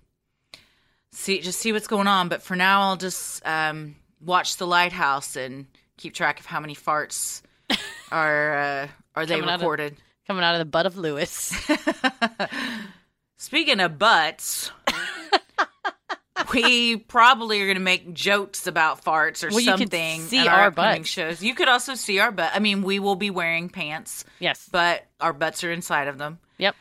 see 1.11 1.41
just 1.41 1.59
see 1.59 1.73
what's 1.73 1.89
going 1.89 2.07
on, 2.07 2.29
but 2.29 2.43
for 2.43 2.55
now 2.55 2.83
I'll 2.83 2.97
just 2.97 3.45
um 3.45 3.97
watch 4.25 4.57
the 4.57 4.67
lighthouse 4.69 5.35
and 5.35 5.67
keep 5.97 6.15
track 6.15 6.39
of 6.39 6.47
how 6.47 6.61
many 6.61 6.77
farts 6.77 7.43
are 8.13 8.59
uh, 8.59 8.89
are 9.17 9.27
they 9.27 9.35
Coming 9.35 9.49
out 9.51 9.55
of- 9.57 9.61
recorded. 9.63 9.97
coming 10.29 10.45
out 10.45 10.55
of 10.55 10.61
the 10.61 10.65
butt 10.65 10.87
of 10.87 10.97
Lewis. 10.97 11.53
Speaking 13.37 13.81
of 13.81 13.99
butts, 13.99 14.71
we 16.53 16.97
probably 16.97 17.61
are 17.61 17.67
going 17.67 17.77
to 17.77 17.83
make 17.83 18.13
jokes 18.15 18.67
about 18.67 19.05
farts 19.05 19.45
or 19.45 19.49
Well, 19.51 19.61
you 19.61 19.77
something. 19.77 20.21
see 20.23 20.39
at 20.39 20.47
our 20.49 20.67
upcoming 20.69 21.03
butts. 21.03 21.09
shows. 21.11 21.43
You 21.43 21.55
could 21.55 21.69
also 21.69 21.95
see 21.95 22.19
our 22.19 22.33
butt. 22.33 22.53
I 22.55 22.59
mean, 22.59 22.83
we 22.83 22.99
will 22.99 23.17
be 23.17 23.31
wearing 23.31 23.69
pants, 23.69 24.25
yes. 24.39 24.69
but 24.71 25.07
our 25.21 25.33
butts 25.33 25.63
are 25.65 25.71
inside 25.73 26.09
of 26.09 26.19
them. 26.19 26.39
Yep. 26.59 26.75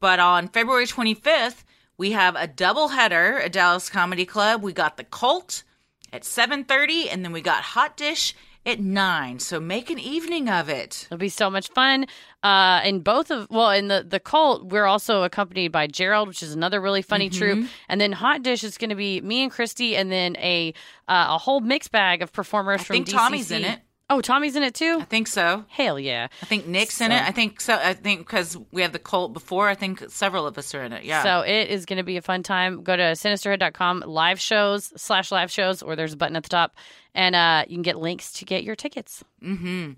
But 0.00 0.20
on 0.20 0.48
February 0.48 0.86
25th, 0.86 1.64
we 1.96 2.12
have 2.12 2.36
a 2.36 2.46
double 2.46 2.88
header 2.88 3.38
at 3.40 3.52
Dallas 3.52 3.88
Comedy 3.90 4.24
Club. 4.24 4.62
We 4.62 4.72
got 4.72 4.96
the 4.96 5.04
Cult 5.04 5.64
at 6.12 6.22
7:30 6.22 7.08
and 7.12 7.24
then 7.24 7.32
we 7.32 7.40
got 7.40 7.62
Hot 7.62 7.96
Dish 7.96 8.34
at 8.68 8.80
9. 8.80 9.38
So 9.38 9.58
make 9.58 9.90
an 9.90 9.98
evening 9.98 10.48
of 10.48 10.68
it. 10.68 11.06
It'll 11.06 11.18
be 11.18 11.28
so 11.28 11.50
much 11.50 11.68
fun. 11.70 12.06
Uh, 12.42 12.80
in 12.84 13.00
both 13.00 13.30
of 13.30 13.48
well, 13.50 13.70
in 13.70 13.88
the 13.88 14.04
the 14.08 14.20
cult, 14.20 14.66
we're 14.66 14.84
also 14.86 15.24
accompanied 15.24 15.72
by 15.72 15.86
Gerald, 15.86 16.28
which 16.28 16.42
is 16.42 16.52
another 16.52 16.80
really 16.80 17.02
funny 17.02 17.28
Mm-hmm. 17.30 17.38
troupe, 17.38 17.70
and 17.88 18.00
then 18.00 18.12
Hot 18.12 18.42
Dish 18.42 18.62
is 18.62 18.78
going 18.78 18.90
to 18.90 18.96
be 18.96 19.20
me 19.20 19.42
and 19.42 19.50
Christy, 19.50 19.96
and 19.96 20.12
then 20.12 20.36
a 20.36 20.72
uh, 21.08 21.26
a 21.30 21.38
whole 21.38 21.60
mixed 21.60 21.90
bag 21.90 22.22
of 22.22 22.32
performers 22.32 22.82
I 22.82 22.84
from 22.84 22.94
think 22.94 23.08
Tommy's 23.08 23.50
in 23.50 23.64
it. 23.64 23.80
Oh, 24.10 24.22
Tommy's 24.22 24.56
in 24.56 24.62
it 24.62 24.74
too. 24.74 24.98
I 25.00 25.04
think 25.04 25.26
so. 25.26 25.66
Hell 25.68 25.98
yeah! 25.98 26.28
I 26.40 26.46
think 26.46 26.66
Nick's 26.66 26.98
in 27.02 27.12
it. 27.12 27.22
I 27.22 27.30
think 27.30 27.60
so. 27.60 27.74
I 27.74 27.92
think 27.92 28.20
because 28.20 28.56
we 28.72 28.80
have 28.80 28.92
the 28.92 28.98
Cult 28.98 29.34
before, 29.34 29.68
I 29.68 29.74
think 29.74 30.02
several 30.08 30.46
of 30.46 30.56
us 30.56 30.74
are 30.74 30.82
in 30.82 30.94
it. 30.94 31.04
Yeah. 31.04 31.22
So 31.22 31.40
it 31.40 31.68
is 31.68 31.84
going 31.84 31.98
to 31.98 32.02
be 32.02 32.16
a 32.16 32.22
fun 32.22 32.42
time. 32.42 32.82
Go 32.82 32.96
to 32.96 33.02
sinisterhood.com 33.02 34.04
live 34.06 34.40
shows 34.40 34.92
slash 34.96 35.30
live 35.30 35.50
shows, 35.50 35.82
or 35.82 35.94
there's 35.94 36.14
a 36.14 36.16
button 36.16 36.36
at 36.36 36.42
the 36.42 36.48
top, 36.48 36.74
and 37.14 37.36
uh, 37.36 37.64
you 37.68 37.76
can 37.76 37.82
get 37.82 37.98
links 37.98 38.32
to 38.34 38.46
get 38.46 38.64
your 38.64 38.76
tickets. 38.76 39.22
mm-hmm. 39.44 39.92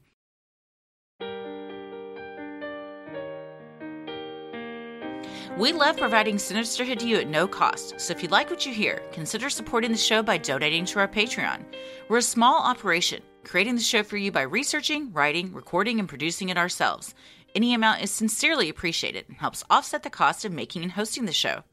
We 5.59 5.73
love 5.73 5.97
providing 5.99 6.37
Sinisterhood 6.37 7.01
to 7.01 7.07
you 7.07 7.17
at 7.17 7.29
no 7.29 7.47
cost, 7.47 8.01
so 8.01 8.13
if 8.13 8.23
you 8.23 8.29
like 8.31 8.51
what 8.51 8.65
you 8.65 8.73
hear, 8.73 9.03
consider 9.13 9.51
supporting 9.51 9.93
the 9.93 9.99
show 9.99 10.23
by 10.23 10.39
donating 10.39 10.85
to 10.87 11.01
our 11.01 11.09
Patreon. 11.09 11.65
We're 12.09 12.19
a 12.19 12.23
small 12.23 12.63
operation, 12.63 13.21
creating 13.45 13.77
the 13.77 13.83
show 13.83 14.03
for 14.03 14.17
you 14.17 14.31
by 14.31 14.43
researching, 14.43 15.13
writing, 15.13 15.53
recording, 15.53 15.99
and 15.99 16.09
producing 16.09 16.49
it 16.49 16.59
ourselves. 16.59 17.15
Any 17.55 17.75
amount 17.75 18.03
is 18.03 18.11
sincerely 18.11 18.69
appreciated 18.69 19.25
and 19.29 19.39
helps 19.39 19.65
offset 19.69 20.03
the 20.03 20.11
cost 20.11 20.45
of 20.45 20.53
making 20.53 20.83
and 20.83 20.93
hosting 20.93 21.25
the 21.25 21.33
show. 21.33 21.65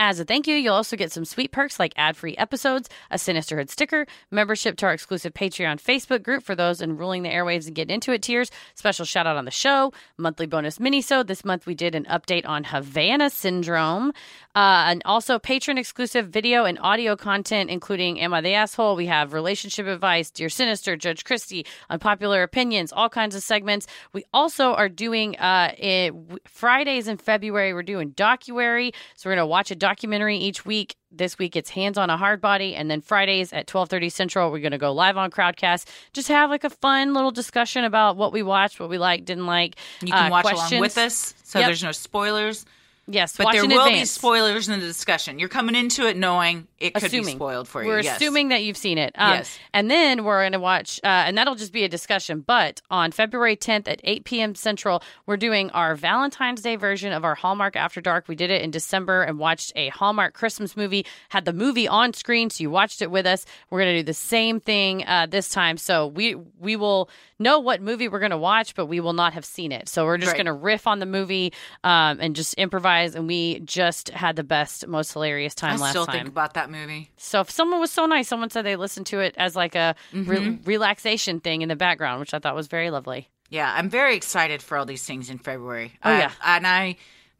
As 0.00 0.20
a 0.20 0.24
thank 0.24 0.46
you, 0.46 0.54
you'll 0.54 0.74
also 0.74 0.96
get 0.96 1.10
some 1.10 1.24
sweet 1.24 1.50
perks 1.50 1.80
like 1.80 1.92
ad 1.96 2.16
free 2.16 2.36
episodes, 2.36 2.88
a 3.10 3.16
Sinisterhood 3.16 3.68
sticker, 3.68 4.06
membership 4.30 4.76
to 4.76 4.86
our 4.86 4.92
exclusive 4.92 5.34
Patreon 5.34 5.82
Facebook 5.82 6.22
group 6.22 6.44
for 6.44 6.54
those 6.54 6.80
enrolling 6.80 7.24
the 7.24 7.30
airwaves 7.30 7.66
and 7.66 7.74
get 7.74 7.90
into 7.90 8.12
it 8.12 8.22
tiers, 8.22 8.48
special 8.76 9.04
shout 9.04 9.26
out 9.26 9.36
on 9.36 9.44
the 9.44 9.50
show, 9.50 9.92
monthly 10.16 10.46
bonus 10.46 10.78
mini 10.78 11.02
minisode. 11.02 11.26
This 11.26 11.44
month 11.44 11.66
we 11.66 11.74
did 11.74 11.96
an 11.96 12.04
update 12.04 12.46
on 12.46 12.62
Havana 12.62 13.28
syndrome, 13.28 14.12
uh, 14.54 14.86
and 14.86 15.02
also 15.04 15.38
patron 15.38 15.78
exclusive 15.78 16.28
video 16.28 16.64
and 16.64 16.78
audio 16.80 17.16
content, 17.16 17.70
including 17.70 18.20
Am 18.20 18.32
I 18.34 18.40
the 18.40 18.54
Asshole? 18.54 18.96
We 18.96 19.06
have 19.06 19.32
relationship 19.32 19.86
advice, 19.86 20.30
Dear 20.30 20.48
Sinister, 20.48 20.96
Judge 20.96 21.24
Christie, 21.24 21.66
unpopular 21.90 22.42
opinions, 22.42 22.92
all 22.92 23.08
kinds 23.08 23.34
of 23.34 23.42
segments. 23.42 23.86
We 24.12 24.24
also 24.32 24.74
are 24.74 24.88
doing 24.88 25.36
uh, 25.38 25.74
it, 25.76 26.14
Fridays 26.46 27.08
in 27.08 27.16
February, 27.16 27.74
we're 27.74 27.82
doing 27.82 28.10
docuary. 28.10 28.92
So 29.16 29.28
we're 29.28 29.36
going 29.36 29.44
to 29.44 29.50
watch 29.50 29.70
a 29.70 29.76
each 29.92 30.64
week. 30.66 30.96
This 31.10 31.38
week 31.38 31.56
it's 31.56 31.70
Hands 31.70 31.96
on 31.96 32.10
a 32.10 32.16
Hard 32.16 32.40
Body, 32.40 32.74
and 32.74 32.90
then 32.90 33.00
Fridays 33.00 33.52
at 33.52 33.66
twelve 33.66 33.88
thirty 33.88 34.08
Central 34.10 34.50
we're 34.50 34.58
going 34.60 34.72
to 34.72 34.78
go 34.78 34.92
live 34.92 35.16
on 35.16 35.30
Crowdcast. 35.30 35.88
Just 36.12 36.28
have 36.28 36.50
like 36.50 36.64
a 36.64 36.70
fun 36.70 37.14
little 37.14 37.30
discussion 37.30 37.84
about 37.84 38.16
what 38.16 38.32
we 38.32 38.42
watched, 38.42 38.78
what 38.80 38.90
we 38.90 38.98
liked, 38.98 39.24
didn't 39.24 39.46
like. 39.46 39.76
You 40.02 40.12
can 40.12 40.26
uh, 40.26 40.30
watch 40.30 40.44
questions. 40.44 40.72
along 40.72 40.80
with 40.82 40.98
us, 40.98 41.34
so 41.44 41.58
Yep. 41.58 41.68
there's 41.68 41.82
no 41.82 41.92
spoilers. 41.92 42.66
Yes, 43.10 43.36
But 43.36 43.52
there 43.52 43.66
will 43.66 43.88
be 43.88 44.04
spoilers 44.04 44.68
in 44.68 44.78
the 44.78 44.86
discussion. 44.86 45.38
You're 45.38 45.48
coming 45.48 45.74
into 45.74 46.06
it 46.06 46.16
knowing 46.16 46.68
it 46.78 46.92
could 46.94 47.10
be 47.10 47.24
spoiled 47.24 47.66
for 47.66 47.82
you. 47.82 47.88
We're 47.88 48.00
yes. 48.00 48.16
assuming 48.16 48.48
that 48.50 48.62
you've 48.62 48.76
seen 48.76 48.98
it. 48.98 49.12
Um, 49.16 49.38
Yes. 49.38 49.58
And 49.72 49.90
then 49.90 50.24
we're 50.24 50.42
going 50.42 50.52
to 50.52 50.58
watch, 50.60 51.00
uh, 51.02 51.06
and 51.06 51.36
that'll 51.38 51.54
just 51.54 51.72
be 51.72 51.84
a 51.84 51.88
discussion. 51.88 52.40
But 52.46 52.82
on 52.90 53.10
February 53.12 53.56
10th 53.56 53.88
at 53.88 54.00
8 54.04 54.24
p.m. 54.24 54.54
Central, 54.54 55.02
we're 55.24 55.38
doing 55.38 55.70
our 55.70 55.94
Valentine's 55.94 56.60
Day 56.60 56.76
version 56.76 57.12
of 57.14 57.24
our 57.24 57.34
Hallmark 57.34 57.76
After 57.76 58.00
Dark. 58.02 58.28
We 58.28 58.34
did 58.34 58.50
it 58.50 58.60
in 58.60 58.70
December 58.70 59.22
and 59.22 59.38
watched 59.38 59.72
a 59.74 59.88
Hallmark 59.88 60.34
Christmas 60.34 60.76
movie, 60.76 61.06
had 61.30 61.46
the 61.46 61.52
movie 61.54 61.88
on 61.88 62.12
screen, 62.12 62.50
so 62.50 62.60
you 62.62 62.70
watched 62.70 63.00
it 63.00 63.10
with 63.10 63.24
us. 63.26 63.46
We're 63.70 63.80
going 63.80 63.94
to 63.94 64.00
do 64.02 64.06
the 64.06 64.12
same 64.14 64.60
thing 64.60 65.06
uh, 65.06 65.26
this 65.30 65.48
time. 65.48 65.78
So 65.78 66.08
we, 66.08 66.34
we 66.58 66.76
will 66.76 67.08
know 67.38 67.58
what 67.60 67.80
movie 67.80 68.08
we're 68.08 68.18
going 68.18 68.32
to 68.32 68.36
watch, 68.38 68.74
but 68.74 68.86
we 68.86 69.00
will 69.00 69.12
not 69.14 69.32
have 69.32 69.44
seen 69.44 69.72
it. 69.72 69.88
So 69.88 70.04
we're 70.04 70.18
just 70.18 70.32
Right. 70.32 70.36
going 70.38 70.46
to 70.46 70.52
riff 70.52 70.86
on 70.86 70.98
the 70.98 71.06
movie 71.06 71.52
um, 71.84 72.18
and 72.20 72.34
just 72.36 72.52
improvise 72.54 72.97
guys, 72.98 73.14
and 73.14 73.26
we 73.26 73.60
just 73.60 74.08
had 74.10 74.36
the 74.36 74.44
best, 74.44 74.86
most 74.86 75.12
hilarious 75.12 75.54
time 75.54 75.76
I 75.76 75.82
last 75.82 75.90
still 75.90 76.06
time. 76.06 76.14
think 76.16 76.28
about 76.28 76.54
that 76.54 76.70
movie. 76.70 77.10
so 77.16 77.40
if 77.40 77.50
someone 77.50 77.80
was 77.80 77.90
so 77.90 78.06
nice, 78.06 78.28
someone 78.28 78.50
said 78.50 78.62
they 78.64 78.76
listened 78.76 79.06
to 79.06 79.20
it 79.20 79.34
as 79.38 79.54
like 79.56 79.74
a 79.74 79.94
re- 80.12 80.38
Mhm. 80.38 80.66
relaxation 80.66 81.40
thing 81.40 81.62
in 81.62 81.68
the 81.68 81.76
background, 81.76 82.20
which 82.20 82.34
I 82.34 82.38
thought 82.38 82.54
was 82.54 82.66
very 82.66 82.90
lovely. 82.90 83.28
Yeah, 83.50 83.72
I'm 83.74 83.88
very 83.88 84.14
excited 84.16 84.62
for 84.62 84.76
all 84.76 84.84
these 84.84 85.04
things 85.06 85.30
in 85.30 85.38
February. 85.38 85.92
Oh, 86.04 86.10
yeah. 86.16 86.32
and 86.44 86.66
I 86.66 86.96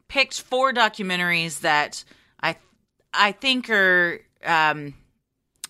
picked 0.07 0.41
four 0.41 0.73
documentaries 0.73 1.59
that 1.61 2.03
I 2.41 2.55
I 3.13 3.31
think 3.33 3.69
are 3.69 4.21
um, 4.45 4.93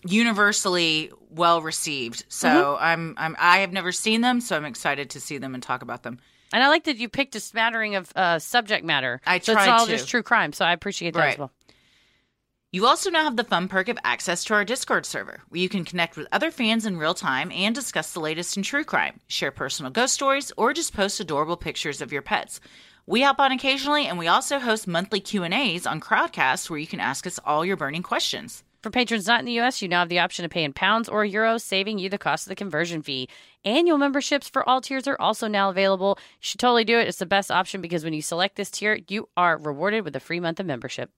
universally 0.04 1.10
well 1.30 1.60
received. 1.62 2.24
So 2.28 2.48
Mm-hmm. 2.48 2.84
I'm 2.84 3.14
I'm 3.18 3.36
I 3.38 3.58
have 3.58 3.72
never 3.72 3.92
seen 3.92 4.20
them, 4.20 4.40
so 4.40 4.56
I'm 4.56 4.64
excited 4.64 5.10
to 5.10 5.20
see 5.20 5.38
them 5.38 5.54
and 5.54 5.62
talk 5.62 5.82
about 5.82 6.02
them. 6.02 6.18
And 6.52 6.62
I 6.62 6.68
like 6.68 6.84
that 6.84 6.96
you 6.96 7.08
picked 7.08 7.34
a 7.36 7.40
smattering 7.40 7.94
of 7.94 8.12
uh, 8.16 8.38
subject 8.38 8.84
matter. 8.84 9.20
I 9.26 9.38
so 9.38 9.52
it's 9.52 9.62
tried 9.62 9.66
not 9.66 9.80
all 9.80 9.86
to. 9.86 9.92
just 9.92 10.08
true 10.08 10.22
crime. 10.22 10.52
So 10.52 10.64
I 10.64 10.72
appreciate 10.72 11.14
that 11.14 11.28
as 11.30 11.38
well. 11.38 11.52
You 12.72 12.86
also 12.86 13.10
now 13.10 13.24
have 13.24 13.36
the 13.36 13.42
fun 13.42 13.66
perk 13.66 13.88
of 13.88 13.98
access 14.04 14.44
to 14.44 14.54
our 14.54 14.64
Discord 14.64 15.04
server, 15.04 15.42
where 15.48 15.60
you 15.60 15.68
can 15.68 15.84
connect 15.84 16.16
with 16.16 16.28
other 16.30 16.52
fans 16.52 16.86
in 16.86 16.98
real 16.98 17.14
time 17.14 17.50
and 17.50 17.74
discuss 17.74 18.12
the 18.12 18.20
latest 18.20 18.56
in 18.56 18.62
true 18.62 18.84
crime, 18.84 19.18
share 19.26 19.50
personal 19.50 19.90
ghost 19.90 20.14
stories, 20.14 20.52
or 20.56 20.72
just 20.72 20.94
post 20.94 21.18
adorable 21.18 21.56
pictures 21.56 22.00
of 22.00 22.12
your 22.12 22.22
pets. 22.22 22.60
We 23.06 23.22
hop 23.22 23.40
on 23.40 23.50
occasionally, 23.50 24.06
and 24.06 24.20
we 24.20 24.28
also 24.28 24.60
host 24.60 24.86
monthly 24.86 25.18
Q 25.18 25.42
and 25.42 25.52
A's 25.52 25.84
on 25.84 26.00
Crowdcast, 26.00 26.70
where 26.70 26.78
you 26.78 26.86
can 26.86 27.00
ask 27.00 27.26
us 27.26 27.40
all 27.44 27.64
your 27.64 27.76
burning 27.76 28.04
questions. 28.04 28.62
For 28.82 28.90
patrons 28.90 29.26
not 29.26 29.40
in 29.40 29.46
the 29.46 29.52
U.S., 29.52 29.82
you 29.82 29.88
now 29.88 29.98
have 29.98 30.08
the 30.08 30.20
option 30.20 30.44
to 30.44 30.48
pay 30.48 30.62
in 30.62 30.72
pounds 30.72 31.08
or 31.08 31.24
euros, 31.24 31.62
saving 31.62 31.98
you 31.98 32.08
the 32.08 32.18
cost 32.18 32.46
of 32.46 32.50
the 32.50 32.54
conversion 32.54 33.02
fee. 33.02 33.28
Annual 33.64 33.98
memberships 33.98 34.48
for 34.48 34.66
all 34.66 34.80
tiers 34.80 35.06
are 35.06 35.20
also 35.20 35.46
now 35.46 35.68
available. 35.68 36.16
You 36.18 36.38
should 36.40 36.60
totally 36.60 36.84
do 36.84 36.98
it. 36.98 37.08
It's 37.08 37.18
the 37.18 37.26
best 37.26 37.50
option 37.50 37.82
because 37.82 38.04
when 38.04 38.14
you 38.14 38.22
select 38.22 38.56
this 38.56 38.70
tier, 38.70 39.00
you 39.08 39.28
are 39.36 39.58
rewarded 39.58 40.04
with 40.04 40.16
a 40.16 40.20
free 40.20 40.40
month 40.40 40.60
of 40.60 40.66
membership. 40.66 41.10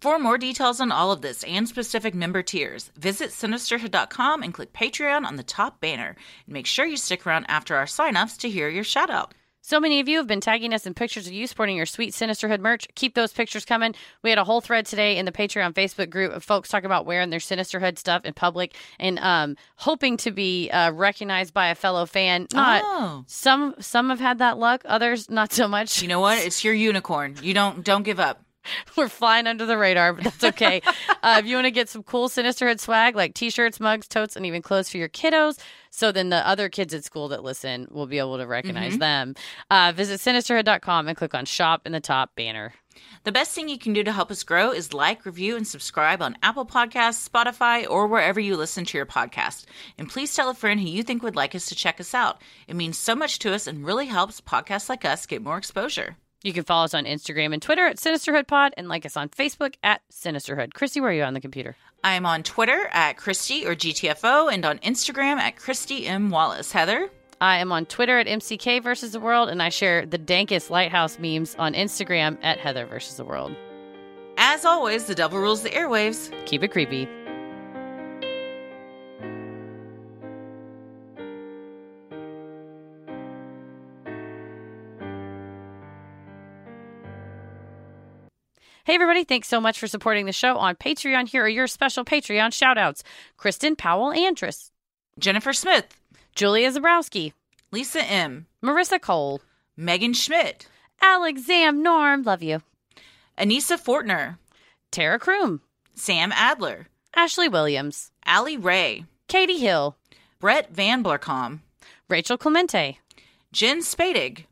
For 0.00 0.18
more 0.18 0.38
details 0.38 0.80
on 0.80 0.90
all 0.90 1.12
of 1.12 1.20
this 1.20 1.44
and 1.44 1.68
specific 1.68 2.14
member 2.14 2.42
tiers, 2.42 2.90
visit 2.96 3.30
sinisterhood.com 3.30 4.42
and 4.42 4.54
click 4.54 4.72
Patreon 4.72 5.26
on 5.26 5.36
the 5.36 5.42
top 5.42 5.80
banner. 5.80 6.16
And 6.46 6.54
make 6.54 6.66
sure 6.66 6.86
you 6.86 6.96
stick 6.96 7.26
around 7.26 7.46
after 7.48 7.76
our 7.76 7.86
signups 7.86 8.38
to 8.38 8.48
hear 8.48 8.68
your 8.68 8.84
shout 8.84 9.10
out. 9.10 9.34
So 9.64 9.78
many 9.78 10.00
of 10.00 10.08
you 10.08 10.18
have 10.18 10.26
been 10.26 10.40
tagging 10.40 10.74
us 10.74 10.86
in 10.86 10.94
pictures 10.94 11.28
of 11.28 11.32
you 11.32 11.46
sporting 11.46 11.76
your 11.76 11.86
sweet 11.86 12.12
Sinisterhood 12.12 12.58
merch. 12.58 12.88
Keep 12.96 13.14
those 13.14 13.32
pictures 13.32 13.64
coming. 13.64 13.94
We 14.22 14.30
had 14.30 14.38
a 14.40 14.44
whole 14.44 14.60
thread 14.60 14.86
today 14.86 15.16
in 15.16 15.24
the 15.24 15.30
Patreon 15.30 15.72
Facebook 15.72 16.10
group 16.10 16.32
of 16.32 16.42
folks 16.42 16.68
talking 16.68 16.86
about 16.86 17.06
wearing 17.06 17.30
their 17.30 17.38
Sinisterhood 17.38 17.96
stuff 17.96 18.24
in 18.24 18.34
public 18.34 18.74
and 18.98 19.20
um, 19.20 19.56
hoping 19.76 20.16
to 20.18 20.32
be 20.32 20.68
uh, 20.70 20.90
recognized 20.90 21.54
by 21.54 21.68
a 21.68 21.76
fellow 21.76 22.06
fan. 22.06 22.48
Not 22.52 22.82
oh. 22.84 23.24
some 23.28 23.76
some 23.78 24.10
have 24.10 24.18
had 24.18 24.38
that 24.38 24.58
luck, 24.58 24.82
others 24.84 25.30
not 25.30 25.52
so 25.52 25.68
much. 25.68 26.02
You 26.02 26.08
know 26.08 26.20
what? 26.20 26.38
It's 26.38 26.64
your 26.64 26.74
unicorn. 26.74 27.36
You 27.40 27.54
don't 27.54 27.84
don't 27.84 28.02
give 28.02 28.18
up. 28.18 28.44
We're 28.96 29.08
flying 29.08 29.46
under 29.46 29.66
the 29.66 29.78
radar, 29.78 30.12
but 30.12 30.24
that's 30.24 30.44
okay. 30.44 30.82
uh, 31.22 31.36
if 31.38 31.46
you 31.46 31.56
want 31.56 31.66
to 31.66 31.70
get 31.70 31.88
some 31.88 32.02
cool 32.02 32.28
Sinisterhood 32.28 32.80
swag 32.80 33.16
like 33.16 33.34
t 33.34 33.50
shirts, 33.50 33.80
mugs, 33.80 34.08
totes, 34.08 34.36
and 34.36 34.46
even 34.46 34.62
clothes 34.62 34.88
for 34.88 34.98
your 34.98 35.08
kiddos, 35.08 35.58
so 35.90 36.12
then 36.12 36.30
the 36.30 36.46
other 36.46 36.68
kids 36.68 36.94
at 36.94 37.04
school 37.04 37.28
that 37.28 37.42
listen 37.42 37.86
will 37.90 38.06
be 38.06 38.18
able 38.18 38.38
to 38.38 38.46
recognize 38.46 38.96
them, 38.98 39.34
uh, 39.70 39.92
visit 39.94 40.20
sinisterhood.com 40.20 41.08
and 41.08 41.16
click 41.16 41.34
on 41.34 41.44
shop 41.44 41.82
in 41.86 41.92
the 41.92 42.00
top 42.00 42.34
banner. 42.34 42.72
The 43.24 43.32
best 43.32 43.54
thing 43.54 43.68
you 43.68 43.78
can 43.78 43.92
do 43.92 44.02
to 44.04 44.12
help 44.12 44.30
us 44.30 44.42
grow 44.42 44.70
is 44.70 44.92
like, 44.92 45.24
review, 45.24 45.56
and 45.56 45.66
subscribe 45.66 46.20
on 46.20 46.36
Apple 46.42 46.66
Podcasts, 46.66 47.28
Spotify, 47.28 47.88
or 47.88 48.06
wherever 48.06 48.40
you 48.40 48.56
listen 48.56 48.84
to 48.84 48.98
your 48.98 49.06
podcast. 49.06 49.64
And 49.96 50.08
please 50.08 50.34
tell 50.34 50.50
a 50.50 50.54
friend 50.54 50.80
who 50.80 50.88
you 50.88 51.02
think 51.02 51.22
would 51.22 51.36
like 51.36 51.54
us 51.54 51.66
to 51.66 51.74
check 51.74 52.00
us 52.00 52.14
out. 52.14 52.42
It 52.68 52.76
means 52.76 52.98
so 52.98 53.14
much 53.14 53.38
to 53.40 53.54
us 53.54 53.66
and 53.66 53.86
really 53.86 54.06
helps 54.06 54.40
podcasts 54.40 54.88
like 54.88 55.04
us 55.04 55.26
get 55.26 55.42
more 55.42 55.58
exposure. 55.58 56.16
You 56.42 56.52
can 56.52 56.64
follow 56.64 56.84
us 56.84 56.94
on 56.94 57.04
Instagram 57.04 57.52
and 57.52 57.62
Twitter 57.62 57.86
at 57.86 57.96
Sinisterhood 57.96 58.46
Pod 58.46 58.74
and 58.76 58.88
like 58.88 59.06
us 59.06 59.16
on 59.16 59.28
Facebook 59.28 59.74
at 59.82 60.02
Sinisterhood. 60.10 60.74
Christy, 60.74 61.00
where 61.00 61.10
are 61.10 61.14
you 61.14 61.22
on 61.22 61.34
the 61.34 61.40
computer? 61.40 61.76
I 62.02 62.14
am 62.14 62.26
on 62.26 62.42
Twitter 62.42 62.88
at 62.92 63.16
Christy 63.16 63.64
or 63.64 63.76
GTFO 63.76 64.52
and 64.52 64.64
on 64.64 64.78
Instagram 64.78 65.38
at 65.38 65.56
Christy 65.56 66.06
M. 66.06 66.30
Wallace. 66.30 66.72
Heather? 66.72 67.10
I 67.40 67.58
am 67.58 67.72
on 67.72 67.86
Twitter 67.86 68.18
at 68.18 68.26
MCK 68.26 68.82
versus 68.82 69.12
the 69.12 69.20
world, 69.20 69.48
and 69.48 69.62
I 69.62 69.68
share 69.68 70.06
the 70.06 70.18
dankest 70.18 70.70
lighthouse 70.70 71.18
memes 71.18 71.56
on 71.56 71.74
Instagram 71.74 72.38
at 72.42 72.58
Heather 72.58 72.86
versus 72.86 73.16
the 73.16 73.24
world. 73.24 73.54
As 74.36 74.64
always, 74.64 75.04
the 75.04 75.14
devil 75.14 75.38
rules 75.38 75.62
the 75.62 75.70
airwaves. 75.70 76.32
Keep 76.46 76.62
it 76.62 76.68
creepy. 76.68 77.08
Hey, 88.84 88.94
everybody. 88.94 89.22
Thanks 89.22 89.46
so 89.46 89.60
much 89.60 89.78
for 89.78 89.86
supporting 89.86 90.26
the 90.26 90.32
show 90.32 90.56
on 90.56 90.74
Patreon. 90.74 91.28
Here 91.28 91.44
are 91.44 91.48
your 91.48 91.68
special 91.68 92.04
Patreon 92.04 92.52
shout 92.52 92.76
outs 92.76 93.04
Kristen 93.36 93.76
Powell 93.76 94.10
Andrus, 94.10 94.72
Jennifer 95.20 95.52
Smith, 95.52 95.86
Julia 96.34 96.68
Zabrowski, 96.68 97.32
Lisa 97.70 98.02
M., 98.02 98.46
Marissa 98.60 99.00
Cole, 99.00 99.40
Megan 99.76 100.14
Schmidt, 100.14 100.66
Alex 101.00 101.46
Zam 101.46 101.80
Norm, 101.80 102.24
love 102.24 102.42
you, 102.42 102.60
Anissa 103.38 103.80
Fortner, 103.80 104.38
Tara 104.90 105.20
Kroom, 105.20 105.60
Sam 105.94 106.32
Adler, 106.32 106.88
Ashley 107.14 107.48
Williams, 107.48 108.10
Allie 108.26 108.56
Ray, 108.56 109.04
Katie 109.28 109.60
Hill, 109.60 109.96
Brett 110.40 110.74
Van 110.74 111.04
Blarcom, 111.04 111.60
Rachel 112.08 112.36
Clemente, 112.36 112.98
Jen 113.52 113.78
Spadig, 113.78 114.46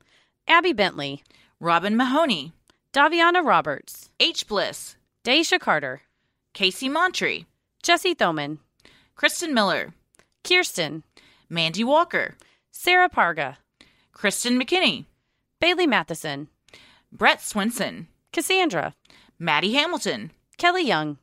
Abby 0.46 0.72
Bentley, 0.72 1.24
Robin 1.58 1.96
Mahoney, 1.96 2.52
Daviana 2.92 3.44
Roberts, 3.44 4.10
H. 4.18 4.48
Bliss, 4.48 4.96
Daisha 5.24 5.60
Carter, 5.60 6.02
Casey 6.54 6.88
Montree, 6.88 7.46
Jesse 7.84 8.16
Thoman, 8.16 8.58
Kristen 9.14 9.54
Miller, 9.54 9.94
Kirsten, 10.42 11.04
Mandy 11.48 11.84
Walker, 11.84 12.36
Sarah 12.72 13.08
Parga, 13.08 13.58
Kristen 14.12 14.60
McKinney, 14.60 15.04
Bailey 15.60 15.86
Matheson, 15.86 16.48
Brett 17.12 17.38
Swinson, 17.38 18.06
Cassandra, 18.32 18.94
Maddie 19.38 19.74
Hamilton, 19.74 20.32
Kelly 20.58 20.82
Young, 20.82 21.18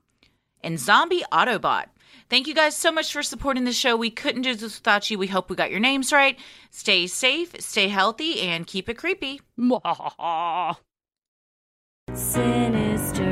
and 0.61 0.80
Zombie 0.80 1.26
Autobot. 1.34 1.88
Thank 2.30 2.48
you 2.48 2.53
guys 2.53 2.77
so 2.77 2.94
much 2.94 3.11
for 3.11 3.23
supporting 3.23 3.65
the 3.65 3.73
show. 3.73 3.98
We 3.98 4.10
couldn't 4.10 4.44
do 4.44 4.56
this 4.56 4.80
without 4.80 5.10
you. 5.10 5.18
We 5.18 5.27
hope 5.27 5.49
we 5.49 5.57
got 5.57 5.72
your 5.72 5.81
names 5.81 6.14
right. 6.14 6.39
Stay 6.72 7.07
safe, 7.07 7.56
stay 7.60 7.89
healthy, 7.89 8.39
and 8.39 8.65
keep 8.65 8.88
it 8.88 8.98
creepy. 8.98 9.41
Sinisterhood. 12.14 13.27